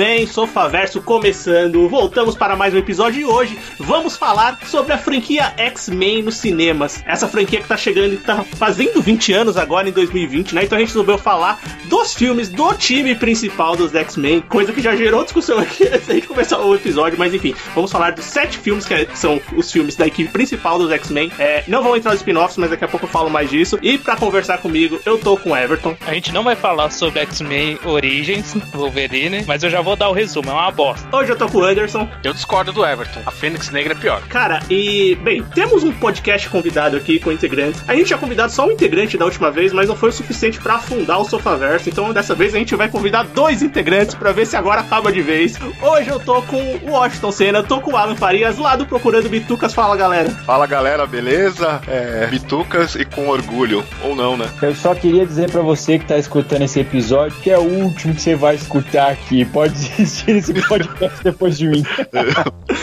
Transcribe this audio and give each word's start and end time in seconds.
bem, 0.00 0.26
Sofaverso 0.26 1.02
começando. 1.02 1.86
Voltamos 1.86 2.34
para 2.34 2.56
mais 2.56 2.72
um 2.72 2.78
episódio 2.78 3.20
e 3.20 3.24
hoje 3.26 3.58
vamos 3.78 4.16
falar 4.16 4.58
sobre 4.64 4.94
a 4.94 4.98
franquia 4.98 5.52
X-Men 5.58 6.22
nos 6.22 6.38
cinemas. 6.38 7.04
Essa 7.06 7.28
franquia 7.28 7.60
que 7.60 7.68
tá 7.68 7.76
chegando 7.76 8.14
e 8.14 8.16
tá 8.16 8.42
fazendo 8.42 9.02
20 9.02 9.30
anos 9.34 9.58
agora 9.58 9.90
em 9.90 9.92
2020, 9.92 10.54
né? 10.54 10.64
Então 10.64 10.78
a 10.78 10.80
gente 10.80 10.88
resolveu 10.88 11.18
falar 11.18 11.60
dos 11.84 12.14
filmes 12.14 12.48
do 12.48 12.72
time 12.72 13.14
principal 13.14 13.76
dos 13.76 13.94
X-Men, 13.94 14.40
coisa 14.40 14.72
que 14.72 14.80
já 14.80 14.96
gerou 14.96 15.22
discussão 15.22 15.58
aqui 15.58 15.84
antes 15.92 16.06
da 16.06 16.14
gente 16.14 16.26
começar 16.26 16.58
o 16.60 16.74
episódio, 16.74 17.18
mas 17.18 17.34
enfim, 17.34 17.54
vamos 17.74 17.92
falar 17.92 18.12
dos 18.12 18.24
sete 18.24 18.56
filmes 18.56 18.86
que 18.86 19.06
são 19.12 19.38
os 19.54 19.70
filmes 19.70 19.96
da 19.96 20.06
equipe 20.06 20.32
principal 20.32 20.78
dos 20.78 20.90
X-Men. 20.92 21.30
É, 21.38 21.62
não 21.68 21.82
vão 21.82 21.94
entrar 21.94 22.12
nos 22.12 22.20
spin-offs, 22.20 22.56
mas 22.56 22.70
daqui 22.70 22.86
a 22.86 22.88
pouco 22.88 23.04
eu 23.04 23.10
falo 23.10 23.28
mais 23.28 23.50
disso. 23.50 23.78
E 23.82 23.98
para 23.98 24.16
conversar 24.16 24.56
comigo, 24.58 24.98
eu 25.04 25.18
tô 25.18 25.36
com 25.36 25.50
o 25.50 25.56
Everton. 25.56 25.94
A 26.06 26.14
gente 26.14 26.32
não 26.32 26.42
vai 26.42 26.56
falar 26.56 26.88
sobre 26.88 27.20
X-Men 27.20 27.78
Origins, 27.84 28.54
Wolverine, 28.72 29.44
mas 29.46 29.62
eu 29.62 29.68
já 29.68 29.82
vou 29.82 29.89
dar 29.96 30.08
o 30.08 30.12
resumo, 30.12 30.50
é 30.50 30.52
uma 30.52 30.70
bosta. 30.70 31.06
Hoje 31.14 31.32
eu 31.32 31.36
tô 31.36 31.48
com 31.48 31.58
o 31.58 31.64
Anderson. 31.64 32.08
Eu 32.22 32.32
discordo 32.32 32.72
do 32.72 32.84
Everton. 32.84 33.20
A 33.26 33.30
Fênix 33.30 33.70
Negra 33.70 33.92
é 33.92 33.96
pior. 33.96 34.20
Cara, 34.28 34.60
e, 34.70 35.16
bem, 35.22 35.42
temos 35.54 35.84
um 35.84 35.92
podcast 35.92 36.48
convidado 36.48 36.96
aqui 36.96 37.18
com 37.18 37.32
integrantes. 37.32 37.82
A 37.86 37.94
gente 37.94 38.06
tinha 38.06 38.18
convidado 38.18 38.52
só 38.52 38.66
um 38.66 38.72
integrante 38.72 39.18
da 39.18 39.24
última 39.24 39.50
vez, 39.50 39.72
mas 39.72 39.88
não 39.88 39.96
foi 39.96 40.10
o 40.10 40.12
suficiente 40.12 40.60
para 40.60 40.74
afundar 40.74 41.20
o 41.20 41.24
Sofaverso. 41.24 41.88
Então, 41.88 42.12
dessa 42.12 42.34
vez, 42.34 42.54
a 42.54 42.58
gente 42.58 42.74
vai 42.74 42.88
convidar 42.88 43.24
dois 43.24 43.62
integrantes 43.62 44.14
para 44.14 44.32
ver 44.32 44.46
se 44.46 44.56
agora 44.56 44.80
acaba 44.80 45.12
de 45.12 45.22
vez. 45.22 45.58
Hoje 45.80 46.08
eu 46.08 46.20
tô 46.20 46.42
com 46.42 46.60
o 46.82 46.90
Washington 46.90 47.32
Senna, 47.32 47.62
tô 47.62 47.80
com 47.80 47.92
o 47.92 47.96
Alan 47.96 48.16
Farias, 48.16 48.58
lá 48.58 48.76
do 48.76 48.86
Procurando 48.86 49.28
Bitucas. 49.28 49.74
Fala, 49.74 49.96
galera. 49.96 50.30
Fala 50.30 50.66
galera, 50.66 51.06
beleza? 51.06 51.80
É, 51.86 52.26
bitucas 52.26 52.94
e 52.94 53.04
com 53.04 53.28
orgulho. 53.28 53.84
Ou 54.02 54.14
não, 54.14 54.36
né? 54.36 54.48
Eu 54.62 54.74
só 54.74 54.94
queria 54.94 55.26
dizer 55.26 55.50
pra 55.50 55.62
você 55.62 55.98
que 55.98 56.06
tá 56.06 56.18
escutando 56.18 56.62
esse 56.62 56.80
episódio 56.80 57.40
que 57.40 57.50
é 57.50 57.58
o 57.58 57.62
último 57.62 58.14
que 58.14 58.22
você 58.22 58.34
vai 58.34 58.54
escutar 58.54 59.10
aqui. 59.10 59.44
Pode 59.44 59.72
desistir 59.80 60.34
desse 60.34 60.54
podcast 60.68 61.22
depois 61.24 61.58
de 61.58 61.68
mim. 61.68 61.82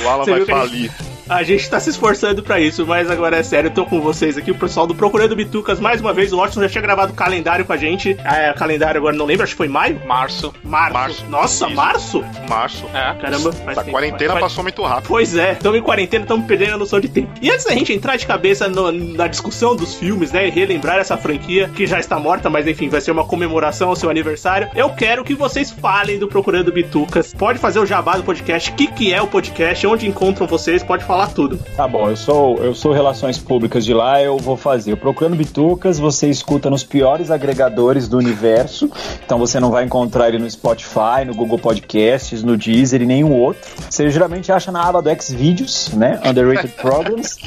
O 0.03 0.09
Alan 0.09 0.25
Você 0.25 0.31
vai 0.31 0.39
viu 0.39 0.45
que 0.45 1.16
a 1.30 1.44
gente 1.44 1.70
tá 1.70 1.80
se 1.80 1.89
esforçando 1.89 2.42
pra 2.42 2.59
isso, 2.59 2.86
mas 2.86 3.09
agora 3.09 3.38
é 3.38 3.44
sério, 3.44 3.67
eu 3.70 3.73
tô 3.73 3.86
com 3.86 4.00
vocês 4.02 4.38
aqui, 4.38 4.52
o 4.52 4.56
pessoal 4.56 4.88
do 4.88 4.95
Procurando 4.95 5.36
Bitucas, 5.36 5.80
mais 5.80 6.00
uma 6.02 6.14
vez, 6.14 6.31
o 6.31 6.38
Washington 6.38 6.61
já 6.64 6.70
tinha 6.70 6.81
gravado 6.81 7.11
o 7.11 7.16
calendário 7.16 7.66
com 7.66 7.73
a 7.73 7.78
gente. 7.78 8.16
É, 8.23 8.53
calendário 8.53 9.00
agora 9.00 9.16
não 9.16 9.25
lembro, 9.25 9.44
acho 9.44 9.53
que 9.53 9.58
foi 9.58 9.67
maio? 9.67 10.02
Março. 10.05 10.53
Março. 10.64 10.94
Março. 10.94 11.25
Nossa, 11.30 11.66
Isso. 11.67 11.75
março? 11.75 12.25
Março. 12.50 12.86
É. 12.94 13.14
Caramba, 13.22 13.52
faz 13.52 13.78
A 13.78 13.81
tempo. 13.81 13.92
quarentena 13.92 14.33
Faz- 14.33 14.44
passou 14.45 14.64
muito 14.64 14.81
rápido. 14.83 15.08
Pois 15.08 15.36
é, 15.36 15.53
estamos 15.53 15.78
em 15.80 15.81
quarentena, 15.81 16.23
estamos 16.23 16.45
perdendo 16.45 16.73
a 16.75 16.78
noção 16.78 17.00
de 17.00 17.09
tempo. 17.09 17.30
E 17.42 17.52
antes 17.52 17.66
da 17.66 17.73
gente 17.73 17.92
entrar 17.94 18.16
de 18.16 18.25
cabeça 18.25 18.67
no- 18.67 18.92
na 18.92 19.28
discussão 19.28 19.75
dos 19.75 19.95
filmes, 19.95 20.31
né, 20.31 20.48
e 20.48 20.50
relembrar 20.50 20.98
essa 20.98 21.17
franquia 21.17 21.70
que 21.75 21.86
já 21.86 22.00
está 22.00 22.17
morta, 22.20 22.50
mas 22.50 22.66
enfim, 22.67 22.89
vai 22.89 23.02
ser 23.02 23.11
uma 23.11 23.25
comemoração 23.25 23.89
ao 23.89 23.95
seu 23.95 24.09
aniversário, 24.09 24.70
eu 24.75 24.89
quero 24.92 25.23
que 25.23 25.33
vocês 25.33 25.72
falem 25.72 26.17
do 26.20 26.28
Procurando 26.28 26.72
Bitucas. 26.72 27.33
Pode 27.33 27.59
fazer 27.59 27.80
o 27.80 27.86
jabá 27.86 28.16
do 28.17 28.23
podcast, 28.23 28.72
o 28.72 28.73
que, 28.75 28.88
que 28.88 29.14
é 29.14 29.22
o 29.22 29.28
podcast, 29.28 29.86
onde 29.88 30.08
encontram 30.08 30.48
vocês, 30.48 30.83
pode 30.83 31.03
falar 31.03 31.16
tudo. 31.25 31.57
Tá 31.75 31.87
bom, 31.87 32.09
eu 32.09 32.15
sou, 32.15 32.57
eu 32.57 32.75
sou 32.75 32.91
Relações 32.91 33.37
Públicas 33.39 33.83
de 33.83 33.93
lá, 33.93 34.21
eu 34.21 34.37
vou 34.37 34.57
fazer. 34.57 34.93
O 34.93 34.97
Procurando 34.97 35.35
Bitucas, 35.35 35.97
você 35.97 36.29
escuta 36.29 36.69
nos 36.69 36.83
piores 36.83 37.31
agregadores 37.31 38.08
do 38.08 38.17
universo. 38.17 38.92
Então 39.25 39.39
você 39.39 39.59
não 39.59 39.71
vai 39.71 39.86
encontrar 39.86 40.27
ele 40.27 40.37
no 40.37 40.49
Spotify, 40.49 41.25
no 41.25 41.33
Google 41.33 41.58
Podcasts, 41.58 42.43
no 42.43 42.58
Deezer 42.58 43.02
e 43.02 43.05
nenhum 43.05 43.33
outro. 43.33 43.61
Você 43.89 44.09
geralmente 44.09 44.52
acha 44.52 44.71
na 44.71 44.83
aba 44.83 45.02
do 45.02 45.09
Xvideos, 45.21 45.89
né? 45.93 46.19
Underrated 46.25 46.73
Programs. 46.77 47.37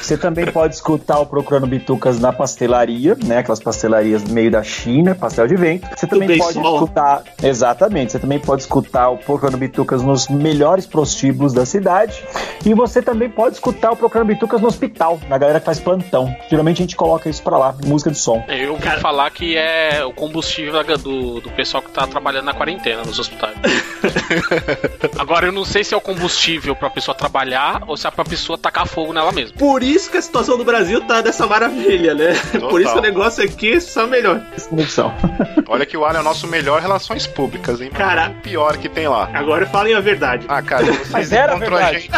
Você 0.00 0.16
também 0.16 0.46
pode 0.46 0.74
escutar 0.74 1.20
o 1.20 1.26
Procurando 1.26 1.66
Bitucas 1.66 2.18
na 2.18 2.32
pastelaria, 2.32 3.16
né? 3.24 3.38
Aquelas 3.38 3.60
pastelarias 3.60 4.22
do 4.22 4.32
meio 4.32 4.50
da 4.50 4.62
China, 4.62 5.14
pastel 5.14 5.46
de 5.46 5.56
vento. 5.56 5.86
Você 5.94 6.06
também 6.06 6.26
bem 6.26 6.38
pode 6.38 6.58
escutar. 6.58 7.22
Exatamente. 7.42 8.12
Você 8.12 8.18
também 8.18 8.38
pode 8.38 8.62
escutar 8.62 9.10
o 9.10 9.18
Procurando 9.18 9.58
Bitucas 9.58 10.02
nos 10.02 10.28
melhores 10.28 10.86
prostíbulos 10.86 11.52
da 11.52 11.66
cidade. 11.66 12.24
E 12.64 12.74
você 12.74 13.02
também 13.02 13.19
pode 13.28 13.54
escutar 13.54 13.90
o 13.92 13.96
Procurando 13.96 14.28
Bitucas 14.28 14.60
no 14.60 14.68
hospital, 14.68 15.20
na 15.28 15.36
galera 15.38 15.58
que 15.60 15.66
faz 15.66 15.78
plantão. 15.78 16.34
Geralmente 16.48 16.78
a 16.78 16.82
gente 16.84 16.96
coloca 16.96 17.28
isso 17.28 17.42
pra 17.42 17.58
lá, 17.58 17.74
música 17.84 18.10
de 18.10 18.18
som. 18.18 18.44
Eu 18.48 18.76
Cara- 18.76 19.00
falar 19.00 19.30
que 19.30 19.56
é 19.56 20.02
o 20.04 20.12
combustível 20.12 20.82
do, 20.98 21.40
do 21.40 21.50
pessoal 21.50 21.82
que 21.82 21.90
tá 21.90 22.06
trabalhando 22.06 22.44
na 22.46 22.54
quarentena 22.54 23.02
nos 23.02 23.18
hospitais. 23.18 23.54
Agora, 25.18 25.46
eu 25.46 25.52
não 25.52 25.64
sei 25.64 25.84
se 25.84 25.94
é 25.94 25.96
o 25.96 26.00
combustível 26.00 26.74
pra 26.74 26.90
pessoa 26.90 27.14
trabalhar 27.14 27.82
ou 27.86 27.96
se 27.96 28.06
é 28.06 28.10
pra 28.10 28.24
pessoa 28.24 28.56
tacar 28.58 28.86
fogo 28.86 29.12
nela 29.12 29.32
mesma. 29.32 29.56
Por 29.56 29.82
isso 29.82 30.10
que 30.10 30.16
a 30.16 30.22
situação 30.22 30.56
do 30.56 30.64
Brasil 30.64 31.00
tá 31.02 31.20
dessa 31.20 31.46
maravilha, 31.46 32.14
né? 32.14 32.32
Por 32.70 32.80
isso 32.80 32.92
que 32.92 32.98
o 32.98 33.02
negócio 33.02 33.44
aqui 33.44 33.74
é 33.74 33.80
só 33.80 34.06
melhor. 34.06 34.40
Conexão. 34.68 35.12
Olha 35.68 35.84
que 35.86 35.96
o 35.96 36.04
Alan 36.04 36.18
é 36.18 36.20
o 36.20 36.24
nosso 36.24 36.46
melhor 36.46 36.80
relações 36.80 37.26
públicas, 37.26 37.80
hein? 37.80 37.90
Cara- 37.90 38.30
O 38.30 38.42
pior 38.42 38.76
que 38.76 38.88
tem 38.88 39.08
lá. 39.08 39.28
Agora 39.34 39.66
falem 39.66 39.94
a 39.94 40.00
verdade. 40.00 40.44
Ah, 40.48 40.62
cara, 40.62 40.84
vocês 40.86 41.10
Mas 41.10 41.32
era 41.32 41.54
encontram 41.56 41.76
a 41.76 41.90
verdade. 41.90 42.00
gente. 42.00 42.10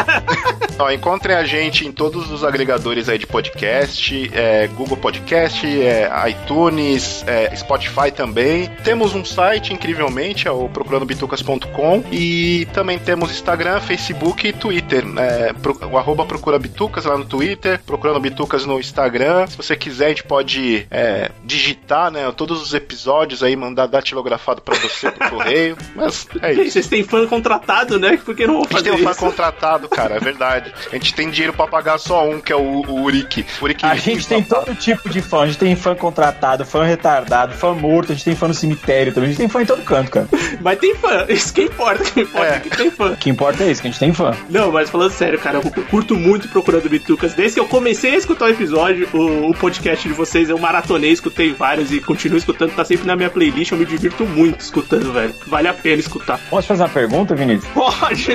Ó, 0.79 0.91
encontrem 0.95 1.37
a 1.37 1.45
gente 1.45 1.87
em 1.87 1.93
todos 1.93 2.31
os 2.31 2.45
agregadores 2.45 3.09
aí 3.09 3.19
de 3.19 3.27
podcast, 3.27 4.31
é, 4.35 4.67
Google 4.69 4.97
Podcast, 4.97 5.67
é, 5.67 6.11
iTunes, 6.31 7.25
é, 7.27 7.55
Spotify 7.57 8.11
também. 8.15 8.69
Temos 8.85 9.15
um 9.15 9.25
site, 9.25 9.73
incrivelmente, 9.73 10.47
é 10.49 10.51
o 10.51 10.69
procurandobitucas.com 10.69 12.05
e 12.11 12.67
também 12.73 12.99
temos 12.99 13.31
Instagram, 13.31 13.81
Facebook 13.81 14.47
e 14.47 14.53
Twitter. 14.53 15.05
É, 15.17 15.53
pro- 15.53 15.79
o 15.91 15.99
arroba 15.99 16.25
procura 16.25 16.59
bitucas 16.59 17.05
lá 17.05 17.17
no 17.17 17.25
Twitter, 17.25 17.81
procurando 17.85 18.21
bitucas 18.21 18.65
no 18.67 18.79
Instagram. 18.81 19.47
Se 19.47 19.57
você 19.57 19.77
quiser, 19.77 20.07
a 20.07 20.09
gente 20.11 20.25
pode 20.25 20.87
é, 20.91 21.31
digitar, 21.45 22.11
né, 22.11 22.31
todos 22.37 22.63
os 22.63 22.75
episódios 22.75 23.43
aí, 23.43 23.55
mandar 23.57 23.87
datilografado 23.87 24.61
pra 24.63 24.77
você 24.79 25.11
pro 25.11 25.31
correio. 25.31 25.77
Mas 25.95 26.27
é 26.41 26.53
isso. 26.55 26.73
Vocês 26.73 26.89
têm 26.89 27.03
fã 27.05 27.27
contratado, 27.27 27.99
né? 27.99 28.17
Por 28.25 28.35
que 28.35 28.47
não 28.47 28.55
vão 28.55 28.63
A 28.63 28.65
gente 28.67 28.73
fazer 28.73 28.91
tem 28.91 29.01
um 29.01 29.05
fã 29.05 29.15
contratado, 29.15 29.89
cara, 29.89 30.17
é 30.17 30.21
verdade. 30.21 30.73
A 30.91 30.95
gente 30.97 31.15
tem 31.15 31.31
dinheiro 31.31 31.53
pra 31.53 31.67
pagar 31.67 31.99
só 31.99 32.29
um, 32.29 32.41
que 32.41 32.53
é 32.53 32.57
o, 32.57 32.61
o 32.61 33.03
Uric. 33.03 33.45
Uric 33.61 33.85
A 33.85 33.95
gente 33.95 34.27
tem 34.27 34.43
todo 34.43 34.75
tipo 34.75 35.09
de 35.09 35.21
fã. 35.21 35.43
A 35.43 35.47
gente 35.47 35.59
tem 35.59 35.75
fã 35.77 35.95
contratado, 35.95 36.65
fã 36.65 36.85
retardado, 36.85 37.55
fã 37.55 37.73
morto, 37.75 38.13
a 38.13 38.15
gente 38.15 38.25
tem 38.25 38.35
fã 38.37 38.49
no 38.49 38.55
cemitério 38.55 39.13
também. 39.13 39.29
A 39.29 39.33
gente 39.33 39.39
tem 39.41 39.49
fã 39.49 39.63
em 39.63 39.67
todo 39.67 39.83
canto, 39.83 40.11
cara. 40.11 40.29
Mas 40.61 40.79
tem 40.79 40.95
fã, 40.95 41.27
isso 41.29 41.53
que 41.53 41.63
importa, 41.63 42.03
o 42.03 42.07
que 42.07 42.21
importa 42.21 42.47
é. 42.47 42.57
É. 42.57 42.61
que 42.61 42.71
tem 42.71 42.91
fã. 42.91 43.13
O 43.13 43.17
que 43.17 43.31
importa 43.31 43.65
é 43.65 43.71
isso, 43.71 43.81
que 43.83 43.89
a 43.89 43.91
gente 43.91 44.01
tem 44.01 44.13
fã. 44.13 44.33
Não, 44.49 44.71
mas 44.71 44.91
falando 44.91 45.11
sério, 45.11 45.39
cara, 45.39 45.59
eu 45.59 45.85
curto 45.85 46.15
muito 46.17 46.49
Procurando 46.49 46.89
Bitucas. 46.89 47.35
Desde 47.35 47.55
que 47.55 47.61
eu 47.61 47.67
comecei 47.69 48.15
a 48.15 48.17
escutar 48.19 48.47
o 48.47 48.49
episódio, 48.51 49.09
o, 49.13 49.51
o 49.51 49.55
podcast 49.55 50.07
de 50.07 50.15
vocês, 50.15 50.49
eu 50.51 50.59
maratonei, 50.59 51.11
escutei 51.11 51.53
vários 51.53 51.91
e 51.93 52.01
continuo 52.01 52.39
escutando, 52.39 52.75
tá 52.75 52.85
sempre 52.85 53.07
na 53.07 53.17
minha 53.17 53.31
playlist, 53.31 53.73
eu 53.73 53.79
me 53.79 53.85
divirto 53.87 54.25
muito 54.25 54.61
escutando, 54.61 55.13
velho. 55.13 55.35
Vale 55.47 55.69
a 55.69 55.75
pena 55.75 56.01
escutar. 56.01 56.39
Posso 56.51 56.69
fazer 56.69 56.83
uma 56.83 56.89
pergunta, 56.89 57.35
Vinícius? 57.35 57.71
Pode! 57.73 58.27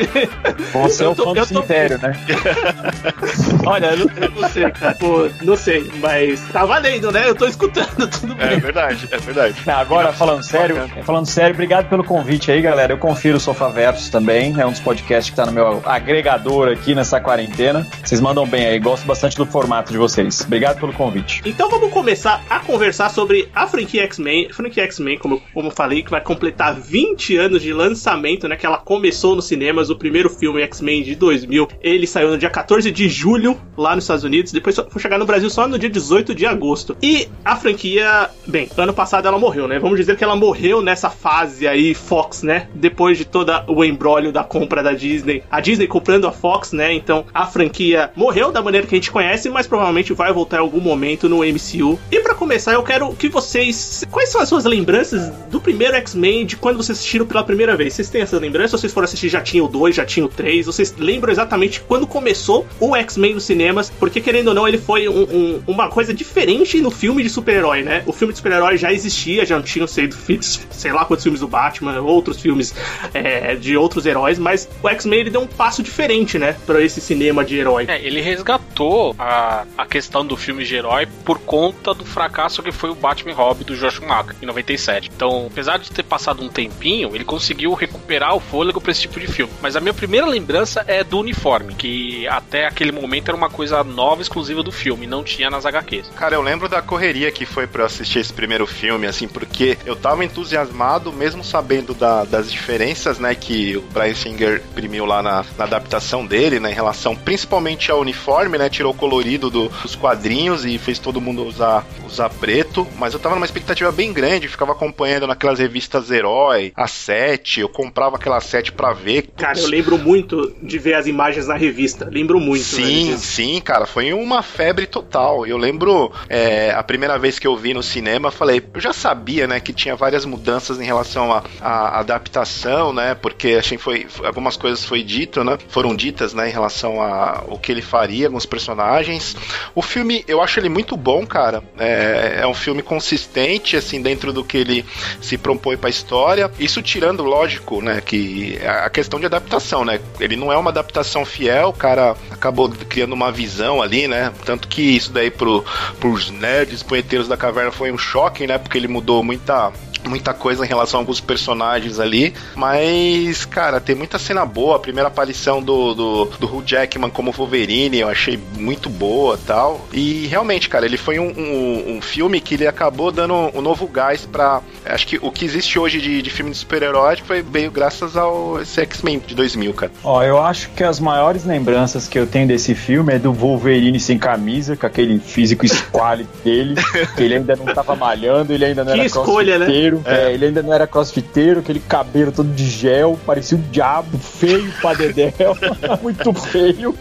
Você 0.74 1.04
é 1.04 1.08
o 1.08 1.16
tô- 1.16 1.24
fã 1.26 1.34
do 1.34 1.40
eu 1.40 1.46
tô- 1.48 1.54
cemitério, 1.54 1.98
né? 2.00 2.14
Olha, 3.66 3.88
eu 3.88 3.98
não, 3.98 4.06
eu 4.22 4.32
não 4.42 4.50
sei, 4.50 4.72
cara. 4.72 4.96
Pô, 4.96 5.30
não 5.44 5.56
sei, 5.58 5.90
mas 6.00 6.42
tá 6.52 6.66
valendo, 6.66 7.12
né? 7.12 7.28
Eu 7.28 7.36
tô 7.36 7.46
escutando, 7.46 8.08
tudo 8.10 8.36
É 8.40 8.48
bem. 8.50 8.60
verdade, 8.60 9.08
é 9.12 9.18
verdade. 9.18 9.56
Não, 9.66 9.76
agora, 9.76 10.14
falando 10.14 10.44
sério, 10.44 10.76
falando 11.04 11.26
sério, 11.26 11.54
obrigado 11.54 11.90
pelo 11.90 12.04
convite 12.04 12.52
aí, 12.52 12.62
galera. 12.62 12.94
Eu 12.94 12.98
confiro 12.98 13.38
o 13.38 13.40
Sofaversos 13.40 14.10
também, 14.10 14.56
é 14.60 14.66
um 14.66 14.72
dos 14.72 14.80
podcasts 14.80 15.30
que 15.30 15.36
tá 15.36 15.46
no 15.46 15.52
meu 15.52 15.82
agregador 15.86 16.70
aqui 16.70 16.96
nessa 16.96 17.20
quarentena. 17.20 17.86
Vocês 18.04 18.22
mandam 18.22 18.46
bem 18.48 18.66
aí, 18.68 18.80
gosto 18.80 19.06
bastante 19.06 19.36
do 19.38 19.46
formato 19.46 19.92
de 19.92 19.98
vocês. 19.98 20.42
Obrigado 20.42 20.80
pelo 20.80 20.94
convite. 20.94 21.42
Então 21.46 21.70
vamos 21.70 21.92
começar 21.92 22.44
a 22.50 22.60
conversar 22.60 23.10
sobre 23.10 23.50
a 23.54 23.68
franquia 23.68 24.04
X-Men. 24.04 24.50
Franquia 24.52 24.84
X-Men, 24.84 25.18
como, 25.18 25.42
como 25.54 25.68
eu 25.68 25.72
falei, 25.72 26.04
que 26.04 26.12
vai 26.12 26.22
completar 26.22 26.74
20 26.76 27.38
anos 27.38 27.62
de 27.62 27.74
lançamento, 27.74 28.48
né? 28.48 28.56
Que 28.56 28.66
ela 28.66 28.78
começou 28.78 29.36
nos 29.36 29.46
cinemas. 29.48 29.90
O 29.90 29.96
primeiro 29.96 30.30
filme 30.30 30.62
X-Men 30.62 31.04
de 31.04 31.16
2000, 31.16 31.68
ele 31.82 32.08
saiu 32.18 32.32
no 32.32 32.38
dia 32.38 32.50
14 32.50 32.92
de 32.92 33.08
julho 33.08 33.56
lá 33.78 33.94
nos 33.94 34.06
Estados 34.06 34.24
Unidos. 34.24 34.52
Depois 34.52 34.76
foi 34.76 35.00
chegar 35.00 35.20
no 35.20 35.26
Brasil 35.26 35.52
só 35.52 35.68
no 35.68 35.78
dia 35.78 35.90
18 35.90 36.34
de 36.34 36.48
agosto. 36.48 36.98
E 37.00 37.30
a 37.46 37.56
franquia, 37.56 38.32
bem, 38.48 38.68
ano 38.76 38.92
passado 38.92 39.28
ela 39.28 39.38
morreu, 39.38 39.68
né? 39.68 39.78
Vamos 39.78 40.00
dizer 40.00 40.18
que 40.18 40.24
ela 40.24 40.36
morreu 40.36 40.82
nessa 40.82 41.12
fase 41.12 41.68
aí 41.68 41.94
Fox, 41.94 42.42
né? 42.42 42.70
Depois 42.74 43.20
de 43.20 43.26
toda 43.26 43.64
o 43.68 43.86
embrólio 43.86 44.32
da 44.32 44.44
compra 44.44 44.82
da 44.82 44.94
Disney, 44.94 45.44
a 45.52 45.62
Disney 45.62 45.86
comprando 45.86 46.26
a 46.26 46.32
Fox, 46.32 46.72
né? 46.72 46.92
Então 46.92 47.24
a 47.32 47.46
franquia 47.46 48.10
morreu 48.16 48.52
da 48.52 48.64
maneira 48.64 48.88
que 48.88 48.96
a 48.96 48.98
gente 48.98 49.12
conhece, 49.12 49.48
mas 49.48 49.68
provavelmente 49.68 50.12
vai 50.12 50.34
voltar 50.34 50.58
em 50.58 50.62
algum 50.62 50.82
momento 50.82 51.30
no 51.30 51.44
MCU. 51.44 52.00
E 52.12 52.20
para 52.20 52.34
começar, 52.34 52.74
eu 52.74 52.82
quero 52.82 53.14
que 53.14 53.30
vocês. 53.30 54.04
Quais 54.10 54.30
são 54.30 54.42
as 54.42 54.50
suas 54.50 54.66
lembranças 54.66 55.30
do 55.52 55.62
primeiro 55.62 55.96
X-Men, 55.98 56.48
de 56.48 56.58
quando 56.58 56.78
vocês 56.78 56.98
assistiram 56.98 57.28
pela 57.28 57.44
primeira 57.44 57.78
vez? 57.78 57.94
Vocês 57.94 58.10
têm 58.10 58.22
essa 58.22 58.40
lembrança? 58.40 58.76
Vocês 58.76 58.92
foram 58.92 59.06
assistir 59.06 59.30
já 59.30 59.42
tinha 59.42 59.64
o 59.64 59.68
2, 59.68 59.96
já 59.96 60.06
tinha 60.06 60.26
o 60.26 60.30
3? 60.30 60.66
Vocês 60.66 60.96
lembram 60.98 61.32
exatamente 61.32 61.80
quando 61.82 62.07
começou 62.08 62.66
o 62.80 62.96
X-Men 62.96 63.36
nos 63.36 63.44
cinemas? 63.44 63.90
Porque 63.90 64.22
querendo 64.22 64.50
ou 64.50 64.54
não, 64.54 64.68
ele 64.68 64.78
foi 64.78 65.08
um, 65.08 65.24
um, 65.24 65.64
uma 65.68 65.90
coisa 65.90 66.14
diferente 66.14 66.80
no 66.82 66.90
filme 66.90 67.22
de 67.22 67.30
super-herói, 67.30 67.84
né? 67.84 68.04
O 68.06 68.14
filme 68.14 68.34
de 68.34 68.38
super-herói 68.38 68.78
já 68.78 68.92
existia, 68.92 69.46
já 69.46 69.62
tinham 69.62 69.88
sido 69.88 70.16
feitos, 70.16 70.62
sei 70.72 70.92
lá 70.92 71.06
quantos 71.06 71.24
filmes 71.24 71.42
do 71.42 71.48
Batman, 71.48 72.00
outros 72.02 72.40
filmes 72.40 72.74
é, 73.14 73.56
de 73.56 73.76
outros 73.76 74.06
heróis, 74.06 74.40
mas 74.40 74.68
o 74.82 74.90
X-Men 74.90 75.20
ele 75.20 75.30
deu 75.30 75.42
um 75.42 75.48
passo 75.48 75.84
diferente, 75.84 76.40
né? 76.40 76.56
Pra 76.66 76.82
esse 76.82 77.02
cinema 77.02 77.44
de 77.44 77.58
herói. 77.58 77.86
É, 77.88 78.02
ele 78.02 78.22
resgatou 78.22 79.16
a, 79.20 79.66
a 79.78 79.86
questão 79.86 80.26
do 80.26 80.38
filme 80.38 80.64
de 80.64 80.76
herói 80.76 81.08
por 81.26 81.40
conta 81.40 81.94
do 81.94 82.06
fracasso 82.06 82.64
que 82.64 82.72
foi 82.72 82.90
o 82.90 82.96
Batman 82.96 83.34
Hobby 83.34 83.64
do 83.64 83.76
Josh 83.76 83.98
Schumacher 83.98 84.36
em 84.42 84.46
97. 84.46 85.10
Então, 85.14 85.48
apesar 85.52 85.78
de 85.78 85.92
ter 85.92 86.04
passado 86.04 86.44
um 86.44 86.50
tempinho, 86.50 87.16
ele 87.16 87.26
conseguiu 87.26 87.74
recuperar 87.74 88.36
o 88.36 88.40
fôlego 88.40 88.80
pra 88.80 88.92
esse 88.92 89.02
tipo 89.02 89.20
de 89.20 89.28
filme. 89.28 89.52
Mas 89.62 89.76
a 89.76 89.80
minha 89.80 89.94
primeira 89.94 90.26
lembrança 90.26 90.84
é 90.88 91.04
do 91.04 91.20
uniforme, 91.20 91.74
que 91.74 91.88
até 92.30 92.66
aquele 92.66 92.92
momento 92.92 93.30
era 93.30 93.38
uma 93.38 93.50
coisa 93.50 93.84
nova, 93.84 94.22
exclusiva 94.22 94.64
do 94.64 94.72
filme, 94.72 95.08
não 95.08 95.24
tinha 95.24 95.50
nas 95.50 95.66
HQs. 95.66 96.10
Cara, 96.16 96.36
eu 96.36 96.42
lembro 96.42 96.68
da 96.70 96.82
correria 96.82 97.32
que 97.32 97.46
foi 97.46 97.68
eu 97.74 97.86
assistir 97.86 98.20
esse 98.20 98.34
primeiro 98.34 98.66
filme, 98.66 99.06
assim, 99.08 99.28
porque 99.28 99.78
eu 99.86 99.96
tava 99.96 100.24
entusiasmado, 100.26 101.12
mesmo 101.14 101.44
sabendo 101.44 101.94
da- 101.94 102.24
das 102.26 102.52
diferenças, 102.52 103.20
né, 103.20 103.36
que 103.36 103.78
o 103.78 103.82
Brian 103.82 104.16
Singer 104.16 104.64
imprimiu 104.72 105.06
lá 105.06 105.22
na, 105.22 105.46
na 105.58 105.64
adaptação 105.66 106.26
dele, 106.26 106.60
né, 106.60 106.72
em 106.72 106.76
relação 106.76 107.16
principalmente 107.16 107.92
ao 107.92 108.00
uniforme, 108.00 108.58
né, 108.58 108.70
tirou 108.70 108.92
o 108.94 108.96
colorido 108.96 109.50
do- 109.50 109.70
dos 109.70 109.96
quadrinhos 109.96 110.66
e 110.66 110.78
fez 110.78 110.98
todo 111.00 111.22
mundo 111.22 111.46
usar, 111.46 111.86
usar 112.08 112.30
preto, 112.30 112.88
mas 112.98 113.14
eu 113.14 113.20
tava 113.20 113.36
numa 113.36 113.46
expectativa 113.46 113.92
bem 113.92 114.12
grande, 114.14 114.48
ficava 114.48 114.72
acompanhando 114.72 115.28
naquelas 115.28 115.60
revistas 115.60 116.10
Herói, 116.10 116.72
a 116.76 116.88
7, 116.88 117.62
eu 117.62 117.70
comprava 117.70 118.16
aquela 118.16 118.40
7 118.40 118.72
pra 118.72 118.94
ver. 118.94 119.28
Cara, 119.36 119.60
eu 119.60 119.68
lembro 119.68 119.98
muito 119.98 120.56
de 120.62 120.78
ver 120.78 120.96
as 120.96 121.08
imagens 121.08 121.48
na 121.48 121.56
revista. 121.56 122.10
Lembro 122.12 122.40
muito. 122.40 122.64
Sim, 122.64 123.06
velho, 123.06 123.18
disso. 123.18 123.26
sim, 123.26 123.62
cara, 123.62 123.86
foi 123.86 124.14
uma 124.14 124.42
febre 124.42 124.86
total. 124.86 125.46
Eu 125.46 125.58
lembro 125.58 126.12
é, 126.30 126.72
a 126.72 126.84
primeira 126.84 127.18
vez 127.18 127.40
que 127.40 127.48
eu 127.48 127.56
vi 127.56 127.74
no 127.74 127.84
cinema, 127.84 128.32
falei, 128.32 128.64
eu 128.74 128.82
já 128.82 128.94
sabia, 128.94 129.48
né, 129.48 129.60
que 129.60 129.74
tinha 129.74 129.96
várias 129.96 130.26
mudanças 130.26 130.80
em 130.80 130.86
relação 130.86 131.32
à 131.32 131.44
à 131.62 132.00
adaptação, 132.00 132.94
né, 132.94 133.16
porque 133.16 133.50
achei 133.60 133.78
que 133.78 133.84
foi 133.84 134.08
algumas 134.24 134.58
coisas 134.58 134.84
foi 134.84 135.04
dito, 135.04 135.44
né, 135.44 135.58
foram 135.70 135.96
ditas, 135.96 136.34
né, 136.34 136.50
em 136.50 136.52
relação 136.52 137.02
a 137.02 137.44
o 137.48 137.58
que 137.58 137.72
ele 137.72 137.82
faria 137.82 138.30
com 138.30 138.38
os 138.38 138.46
personagens. 138.46 139.36
O 139.76 139.82
filme, 139.82 140.24
eu 140.28 140.42
acho 140.42 140.60
ele 140.60 140.70
muito 140.70 140.96
bom, 140.96 141.26
cara. 141.26 141.64
É, 141.78 141.97
é 142.42 142.48
um 142.48 142.54
filme 142.54 142.82
consistente, 142.82 143.76
assim, 143.76 144.02
dentro 144.02 144.32
do 144.32 144.44
que 144.44 144.58
ele 144.58 144.86
se 145.22 145.38
propõe 145.38 145.78
pra 145.78 145.90
história. 145.90 146.52
Isso 146.60 146.82
tirando, 146.82 147.24
lógico, 147.24 147.82
né, 147.82 148.02
que 148.02 148.60
a 148.66 148.90
questão 148.90 149.20
de 149.20 149.26
adaptação, 149.26 149.84
né, 149.84 150.00
ele 150.20 150.36
não 150.36 150.52
é 150.52 150.58
uma 150.58 150.70
adaptação 150.70 151.26
fiel, 151.26 151.70
o 151.70 151.74
cara 151.74 152.16
acabou 152.32 152.70
criando 152.70 153.14
uma 153.14 153.32
visão 153.32 153.82
ali, 153.82 154.08
né, 154.08 154.32
tanto 154.46 154.68
que 154.68 154.82
isso 154.82 155.12
daí 155.12 155.32
pro, 155.32 155.64
pros 156.00 156.30
nerds 156.30 156.84
punheteiros 156.84 157.28
da 157.28 157.38
caverna 157.38 157.72
foi 157.72 157.92
um 157.92 157.98
choque, 157.98 158.48
né, 158.48 158.58
porque 158.58 158.78
ele 158.78 158.88
mudou 158.88 159.24
muita 159.24 159.72
muita 160.08 160.34
coisa 160.34 160.66
em 160.66 160.68
relação 160.68 161.00
a 161.00 161.02
alguns 161.02 161.20
personagens 161.20 162.00
ali, 162.00 162.34
mas, 162.56 163.46
cara, 163.46 163.80
tem 163.80 163.96
muita 163.96 164.18
cena 164.18 164.46
boa, 164.46 164.78
a 164.78 164.80
primeira 164.80 165.10
aparição 165.10 165.62
do, 165.62 165.94
do, 165.94 166.26
do 166.40 166.48
Hugh 166.48 166.64
Jackman 166.66 167.10
como 167.10 167.32
Wolverine, 167.32 168.00
eu 168.00 168.08
achei 168.08 168.40
muito 168.58 168.90
boa 168.90 169.38
tal, 169.46 169.88
e 169.92 170.26
realmente, 170.28 170.70
cara, 170.70 170.86
ele 170.86 170.98
foi 170.98 171.20
um, 171.20 171.28
um, 171.28 171.87
um 171.88 172.02
filme 172.02 172.42
que 172.42 172.56
ele 172.56 172.68
acabou 172.68 173.12
dando 173.12 173.34
um 173.34 173.62
novo 173.62 173.88
gás 173.88 174.26
pra, 174.26 174.62
acho 174.86 175.08
que 175.08 175.18
o 175.22 175.32
que 175.32 175.46
existe 175.46 175.80
hoje 175.80 176.00
de, 176.00 176.22
de 176.22 176.30
filme 176.30 176.52
de 176.52 176.58
super-herói 176.58 177.18
foi 177.26 177.42
veio 177.42 177.72
graças 177.72 178.18
ao 178.18 178.60
X-Men 178.64 179.22
de 179.26 179.34
2000, 179.34 179.74
cara. 179.74 179.92
Ó, 180.04 180.22
eu 180.24 180.42
acho 180.42 180.70
que 180.72 180.84
as 180.84 181.00
maiores 181.00 181.46
lembranças 181.46 182.08
que 182.08 182.20
eu 182.20 182.28
tenho 182.28 182.48
desse 182.48 182.76
filme 182.76 183.14
é 183.14 183.20
do 183.20 183.32
Wolverine 183.32 184.00
sem 184.00 184.18
camisa, 184.18 184.76
com 184.76 184.86
aquele 184.86 185.20
físico 185.20 185.66
esquálido 185.66 186.30
dele, 186.44 186.76
que 187.16 187.24
ele 187.24 187.36
ainda 187.36 187.56
não 187.56 187.66
tava 187.66 187.96
malhando, 187.96 188.54
ele 188.54 188.66
ainda 188.66 188.84
não 188.84 188.94
Que 188.94 189.00
era 189.00 189.08
escolha, 189.08 189.60
né? 189.60 189.66
crossfiteiro, 189.66 190.02
é, 190.06 190.34
ele 190.34 190.46
ainda 190.46 190.62
não 190.64 190.74
era 190.74 190.88
crossfiteiro, 190.88 191.60
aquele 191.60 191.80
cabelo 191.80 192.32
todo 192.32 192.50
de 192.50 192.66
gel, 192.66 193.18
parecia 193.26 193.58
o 193.58 193.62
diabo, 193.62 194.18
feio 194.18 194.72
pra 194.82 194.94
dedéu, 194.94 195.56
muito 196.02 196.34
feio, 196.34 196.96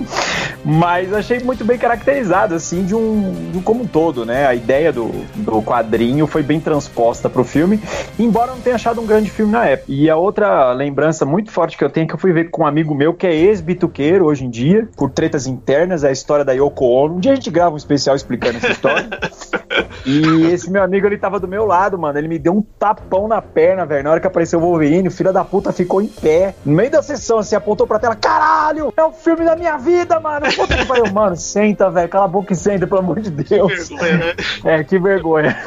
mas 0.65 1.13
achei 1.13 1.41
muito 1.41 1.65
bem 1.65 1.79
caracterizado, 1.79 2.55
assim, 2.55 2.85
de 2.85 2.95
um, 2.95 3.51
de 3.51 3.59
um 3.59 3.63
como 3.63 3.83
um 3.83 3.87
todo, 3.87 4.25
né? 4.25 4.47
A 4.47 4.55
ideia 4.55 4.76
do, 4.93 5.09
do 5.35 5.63
quadrinho 5.63 6.27
foi 6.27 6.43
bem 6.43 6.61
transposta 6.61 7.29
pro 7.29 7.45
filme, 7.45 7.81
embora 8.19 8.53
eu 8.53 8.57
não 8.57 8.63
tenha 8.63 8.77
achado 8.77 9.01
um 9.01 9.07
grande 9.07 9.31
filme 9.31 9.53
na 9.53 9.65
época. 9.67 9.91
E 9.93 10.09
a 10.09 10.17
outra 10.17 10.73
lembrança 10.73 11.25
muito 11.25 11.51
forte 11.51 11.77
que 11.77 11.85
eu 11.85 11.91
tenho 11.91 12.05
é 12.05 12.09
que 12.09 12.15
eu 12.15 12.19
fui 12.19 12.33
ver 12.33 12.51
com 12.51 12.63
um 12.63 12.67
amigo 12.67 12.95
meu 12.95 13.15
que 13.15 13.27
é 13.27 13.35
ex-bituqueiro 13.35 14.27
hoje 14.27 14.45
em 14.45 14.51
dia, 14.51 14.89
por 14.97 15.11
tretas 15.11 15.47
internas, 15.47 16.05
é 16.05 16.09
a 16.09 16.13
história 16.13 16.45
da 16.45 16.53
Yoko 16.53 16.85
Ono. 16.87 17.17
Um 17.17 17.21
dia 17.21 17.33
a 17.33 17.35
gente 17.35 17.51
grava 17.51 17.75
um 17.75 17.79
especial 17.79 18.15
explicando 18.17 18.59
essa 18.59 18.71
história. 18.71 19.09
E 20.07 20.45
esse 20.53 20.71
meu 20.71 20.83
amigo, 20.83 21.07
ele 21.07 21.19
tava 21.19 21.41
do 21.41 21.49
meu 21.49 21.67
lado, 21.67 21.99
mano. 21.99 22.17
Ele 22.17 22.29
me 22.29 22.39
deu 22.39 22.53
um 22.53 22.63
tapão 22.63 23.27
na 23.27 23.43
perna, 23.43 23.85
velho. 23.85 24.05
Na 24.05 24.13
hora 24.13 24.21
que 24.21 24.27
apareceu 24.27 24.61
o 24.61 24.63
Wolverine, 24.63 25.09
o 25.09 25.11
filho 25.11 25.33
da 25.33 25.45
puta 25.45 25.73
ficou 25.73 26.01
em 26.01 26.07
pé. 26.07 26.55
No 26.65 26.75
meio 26.75 26.91
da 26.91 27.03
sessão, 27.03 27.39
assim, 27.39 27.57
apontou 27.57 27.87
pra 27.87 27.99
tela. 27.99 28.15
Caralho! 28.15 28.95
É 28.97 29.03
o 29.03 29.11
filme 29.11 29.45
da 29.45 29.57
minha 29.57 29.77
vida, 29.77 30.21
mano! 30.21 30.47
Puta 30.55 30.77
que 30.77 30.87
pariu. 30.87 31.13
Mano, 31.13 31.37
senta, 31.37 31.91
velho. 31.91 32.09
Cala 32.09 32.27
a 32.27 32.29
boca 32.29 32.53
e 32.53 32.57
senta, 32.57 32.87
pelo 32.87 33.01
amor 33.01 33.21
de 33.21 33.31
Deus. 33.31 33.91
É, 34.67 34.83
que 34.83 34.99
vergonha. 34.99 35.57